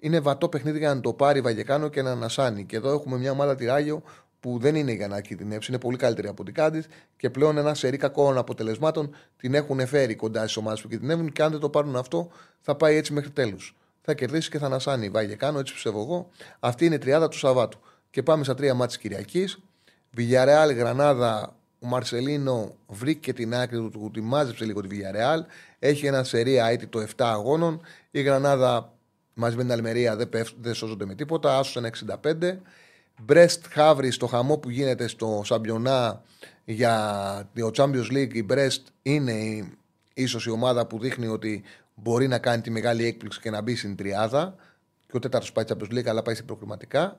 Είναι 0.00 0.20
βατό 0.20 0.48
παιχνίδι 0.48 0.78
για 0.78 0.94
να 0.94 1.00
το 1.00 1.12
πάρει 1.12 1.40
Βαγεκάνο 1.40 1.88
και 1.88 2.02
να 2.02 2.10
ανασάνει. 2.10 2.64
Και 2.64 2.76
εδώ 2.76 2.92
έχουμε 2.92 3.16
μια 3.16 3.30
ομάδα 3.30 3.54
τυράγιο 3.54 4.02
που 4.40 4.58
δεν 4.58 4.74
είναι 4.74 4.92
για 4.92 5.08
να 5.08 5.20
κινδυνεύσει. 5.20 5.70
Είναι 5.70 5.80
πολύ 5.80 5.96
καλύτερη 5.96 6.28
από 6.28 6.44
την 6.44 6.54
Κάντιθ 6.54 6.86
και 7.16 7.30
πλέον 7.30 7.58
ένα 7.58 7.74
σερή 7.74 7.96
κακών 7.96 8.38
αποτελεσμάτων 8.38 9.14
την 9.36 9.54
έχουν 9.54 9.86
φέρει 9.86 10.14
κοντά 10.14 10.40
στις 10.40 10.56
ομάδες 10.56 10.80
που 10.80 10.88
κινδυνεύουν. 10.88 11.32
Και 11.32 11.42
αν 11.42 11.50
δεν 11.50 11.60
το 11.60 11.68
πάρουν 11.68 11.96
αυτό, 11.96 12.30
θα 12.60 12.74
πάει 12.76 12.96
έτσι 12.96 13.12
μέχρι 13.12 13.30
τέλους. 13.30 13.76
Θα 14.02 14.14
κερδίσει 14.14 14.50
και 14.50 14.58
θα 14.58 14.66
ανασάνει. 14.66 15.08
Βαγεκάνο, 15.08 15.58
έτσι 15.58 15.72
πιστεύω 15.72 16.00
εγώ. 16.00 16.28
Αυτή 16.60 16.84
είναι 16.84 16.94
η 16.94 16.98
τριάδα 16.98 17.28
του 17.28 17.38
Σαββάτου. 17.38 17.78
Και 18.10 18.22
πάμε 18.22 18.44
στα 18.44 18.54
τρία 18.54 18.74
μάτια 18.74 18.86
της 18.86 18.98
Κυριακής. 18.98 19.58
Βιλιαρεάλ, 20.18 20.70
Γρανάδα, 20.72 21.56
ο 21.78 21.86
Μαρσελίνο 21.86 22.74
βρήκε 22.86 23.32
την 23.32 23.54
άκρη 23.54 23.90
του, 23.90 24.10
τη 24.12 24.20
μάζεψε 24.20 24.64
λίγο 24.64 24.80
τη 24.80 24.88
Villarreal. 24.90 25.40
Έχει 25.78 26.06
ένα 26.06 26.24
σερία 26.24 26.74
IT 26.74 26.88
το 26.88 27.00
7 27.00 27.06
αγώνων. 27.16 27.80
Η 28.10 28.22
Γρανάδα 28.22 28.92
μαζί 29.34 29.56
με 29.56 29.62
την 29.62 29.72
Αλμερία 29.72 30.16
δεν, 30.16 30.28
πέφ, 30.28 30.50
δεν 30.60 30.74
σώζονται 30.74 31.04
με 31.06 31.14
τίποτα. 31.14 31.58
Άσος 31.58 31.76
ένα 31.76 31.90
65. 32.22 32.58
Μπρέστ 33.22 33.64
Χάβρι 33.70 34.10
στο 34.10 34.26
χαμό 34.26 34.58
που 34.58 34.70
γίνεται 34.70 35.06
στο 35.08 35.42
Σαμπιονά 35.44 36.22
για 36.64 37.50
το 37.54 37.70
Champions 37.74 38.12
League. 38.12 38.34
Η 38.34 38.42
Μπρέστ 38.42 38.86
είναι 39.02 39.68
ίσως 40.14 40.46
η 40.46 40.50
ομάδα 40.50 40.86
που 40.86 40.98
δείχνει 40.98 41.26
ότι 41.26 41.62
μπορεί 41.94 42.28
να 42.28 42.38
κάνει 42.38 42.62
τη 42.62 42.70
μεγάλη 42.70 43.04
έκπληξη 43.06 43.40
και 43.40 43.50
να 43.50 43.60
μπει 43.60 43.76
στην 43.76 43.96
τριάδα. 43.96 44.54
Και 45.06 45.16
ο 45.16 45.18
τέταρτος 45.18 45.52
πάει 45.52 45.64
Champions 45.68 45.98
League, 45.98 46.06
αλλά 46.06 46.22
πάει 46.22 46.34
στην 46.34 46.46
προκριματικά. 46.46 47.18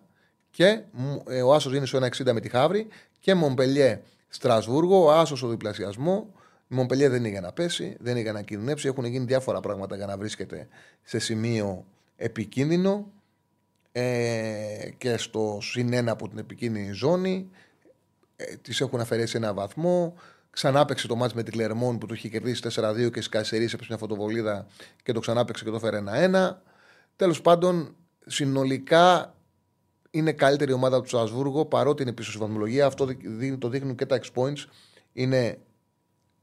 Και 0.51 0.81
ε, 1.27 1.41
ο 1.41 1.53
Άσος 1.53 1.73
είναι 1.73 1.85
στο 1.85 1.99
1,60 1.99 2.33
με 2.33 2.39
τη 2.39 2.49
Χάβρι. 2.49 2.87
Και 3.19 3.33
Μομπελιέ 3.33 4.01
Στρασβούργο, 4.29 5.11
άσος 5.11 5.43
ο 5.43 5.47
διπλασιασμό. 5.47 6.33
Η 6.67 6.75
Μομπελιέ 6.75 7.09
δεν 7.09 7.19
είναι 7.19 7.29
για 7.29 7.41
να 7.41 7.51
πέσει, 7.51 7.97
δεν 7.99 8.11
είναι 8.11 8.21
για 8.21 8.31
να 8.31 8.41
κινδυνεύσει. 8.41 8.87
Έχουν 8.87 9.05
γίνει 9.05 9.25
διάφορα 9.25 9.59
πράγματα 9.59 9.95
για 9.95 10.05
να 10.05 10.17
βρίσκεται 10.17 10.67
σε 11.03 11.19
σημείο 11.19 11.85
επικίνδυνο 12.15 13.11
ε, 13.91 14.89
και 14.97 15.17
στο 15.17 15.57
συν 15.61 16.09
από 16.09 16.27
την 16.29 16.37
επικίνδυνη 16.37 16.91
ζώνη. 16.91 17.49
Ε, 18.35 18.55
Τη 18.55 18.77
έχουν 18.79 18.99
αφαιρέσει 18.99 19.37
ένα 19.37 19.53
βαθμό. 19.53 20.13
Ξανά 20.49 20.85
παίξε 20.85 21.07
το 21.07 21.15
μάτς 21.15 21.33
με 21.33 21.43
τη 21.43 21.51
Κλερμόν 21.51 21.97
που 21.97 22.05
το 22.05 22.13
είχε 22.13 22.29
κερδίσει 22.29 22.61
4-2 22.75 23.11
και 23.11 23.21
στι 23.21 23.29
Κασερίε 23.29 23.65
έπαιξε 23.65 23.85
μια 23.89 23.97
φωτοβολίδα 23.97 24.67
και 25.03 25.11
το 25.11 25.19
ξανά 25.19 25.45
παίξε 25.45 25.63
και 25.63 25.69
το 25.69 25.79
φέρε 25.79 26.03
1-1. 26.31 26.55
Τέλος 27.15 27.41
πάντων, 27.41 27.95
συνολικά 28.25 29.35
είναι 30.11 30.31
καλύτερη 30.31 30.71
ομάδα 30.71 31.01
του 31.01 31.07
Στρασβούργο 31.07 31.65
παρότι 31.65 32.01
είναι 32.01 32.13
πίσω 32.13 32.29
στη 32.31 32.39
βαθμολογία. 32.39 32.85
Αυτό 32.85 33.07
το 33.59 33.69
δείχνουν 33.69 33.95
και 33.95 34.05
τα 34.05 34.19
X 34.21 34.41
points. 34.41 34.65
Είναι, 35.13 35.57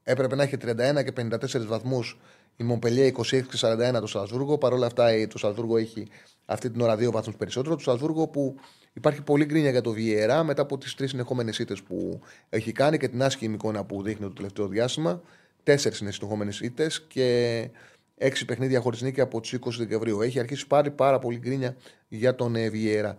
έπρεπε 0.02 0.34
να 0.34 0.43
έχει 0.43 0.56
31 0.62 1.05
και 1.05 1.12
54 1.16 1.66
βαθμούς 1.66 2.18
η 2.56 2.64
Μομπελιέ 2.64 3.12
26 3.16 3.22
και 3.26 3.59
41 3.60 4.01
το 4.01 4.06
Στρασβούργο. 4.06 4.59
Παρ' 4.59 4.72
όλα 4.72 4.86
αυτά 4.86 5.26
το 5.28 5.38
Στρασβούργο 5.38 5.76
έχει 5.76 6.09
αυτή 6.44 6.70
την 6.70 6.80
ώρα 6.80 6.97
δύο 6.97 7.10
βαθμούς 7.10 7.36
περισσότερο. 7.36 7.74
Το 7.74 7.80
Στρασβούργο 7.80 8.28
που 8.28 8.56
υπάρχει 8.93 9.22
πολύ 9.22 9.44
γκρίνια 9.44 9.70
για 9.70 9.80
το 9.80 9.90
Βιέρα 9.90 10.44
μετά 10.44 10.62
από 10.62 10.78
τις 10.78 10.94
τρεις 10.94 11.10
συνεχόμενες 11.10 11.59
ήττες 11.59 11.82
που 11.82 12.20
έχει 12.48 12.72
κάνει 12.72 12.98
και 12.98 13.09
την 13.09 13.22
άσχημη 13.22 13.55
εικόνα 13.55 13.84
που 13.84 14.02
δείχνει 14.02 14.26
το 14.26 14.32
τελευταίο 14.32 14.68
διάστημα. 14.68 15.22
Τέσσερις 15.62 15.98
είναι 15.98 16.10
συνεχόμενες 16.10 16.60
ήττες 16.60 17.02
και 17.02 17.70
έξι 18.16 18.44
παιχνίδια 18.44 18.80
χωρίς 18.80 19.02
νίκη 19.02 19.20
από 19.20 19.40
τις 19.40 19.59
20 19.60 19.70
Δεκεμβρίου. 19.78 20.20
Έχει 20.20 20.38
αρχίσει 20.38 20.66
πάρει 20.66 20.90
πάρα 20.90 21.18
πολύ 21.18 21.38
γκρίνια 21.38 21.76
για 22.09 22.34
τον 22.34 22.52
Βιέρα. 22.52 23.16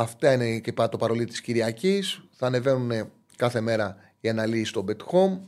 Αυτά 0.00 0.32
είναι 0.32 0.58
και 0.58 0.72
το 0.72 0.96
παρολί 0.96 1.24
της 1.24 1.40
Κυριακής. 1.40 2.20
Θα 2.36 2.46
ανεβαίνουν 2.46 3.10
κάθε 3.36 3.60
μέρα 3.60 3.96
οι 4.20 4.28
αναλύσεις 4.28 4.68
στο 4.68 4.84
Bet 4.88 4.96
Home. 5.12 5.38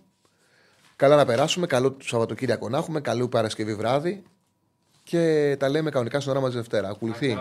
Καλά 0.97 1.17
να 1.17 1.25
περάσουμε. 1.25 1.67
Καλό 1.67 1.93
το 1.93 2.05
Σαββατοκύριακο 2.05 2.69
να 2.69 2.79
έχουμε. 2.79 3.01
Καλή 3.01 3.29
Παρασκευή 3.29 3.75
βράδυ. 3.75 4.23
Και 5.03 5.57
τα 5.59 5.69
λέμε 5.69 5.91
κανονικά 5.91 6.21
στην 6.21 6.33
ώρα 6.33 6.41
μα 6.41 6.49
Δευτέρα. 6.49 6.89
Ακολουθεί 6.89 7.39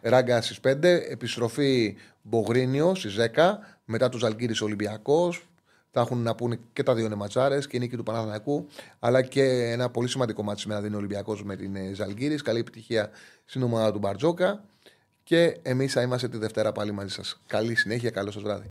ράγκα 0.00 0.42
στι 0.42 0.56
5. 0.62 0.84
Επιστροφή 0.84 1.96
Μπογρίνιο 2.22 2.94
στις 2.94 3.16
10. 3.34 3.58
Μετά 3.84 4.08
τους 4.08 4.24
Αλγύρις 4.24 4.60
Ολυμπιακός. 4.60 5.46
Θα 5.90 6.00
έχουν 6.00 6.18
να 6.18 6.34
πούνε 6.34 6.58
και 6.72 6.82
τα 6.82 6.94
δύο 6.94 7.08
νεματσάρε 7.08 7.58
και 7.58 7.76
η 7.76 7.78
νίκη 7.78 7.96
του 7.96 8.02
Παναθηναϊκού. 8.02 8.66
Αλλά 8.98 9.22
και 9.22 9.42
ένα 9.70 9.90
πολύ 9.90 10.08
σημαντικό 10.08 10.42
μάτι 10.42 10.60
σήμερα 10.60 10.80
δίνει 10.80 10.94
ο 10.94 10.98
Ολυμπιακός 10.98 11.44
με 11.44 11.56
την 11.56 11.76
ε, 11.76 11.92
Ζαλγκύρη. 11.94 12.36
Καλή 12.36 12.58
επιτυχία 12.58 13.10
στην 13.44 13.62
ομάδα 13.62 13.92
του 13.92 13.98
Μπαρτζόκα. 13.98 14.64
Και 15.24 15.58
εμείς 15.62 15.92
θα 15.92 16.02
είμαστε 16.02 16.28
τη 16.28 16.36
Δευτέρα 16.36 16.72
πάλι 16.72 16.92
μαζί 16.92 17.14
σας. 17.14 17.40
Καλή 17.46 17.74
συνέχεια, 17.74 18.10
καλό 18.10 18.30
σας 18.30 18.42
βράδυ. 18.42 18.70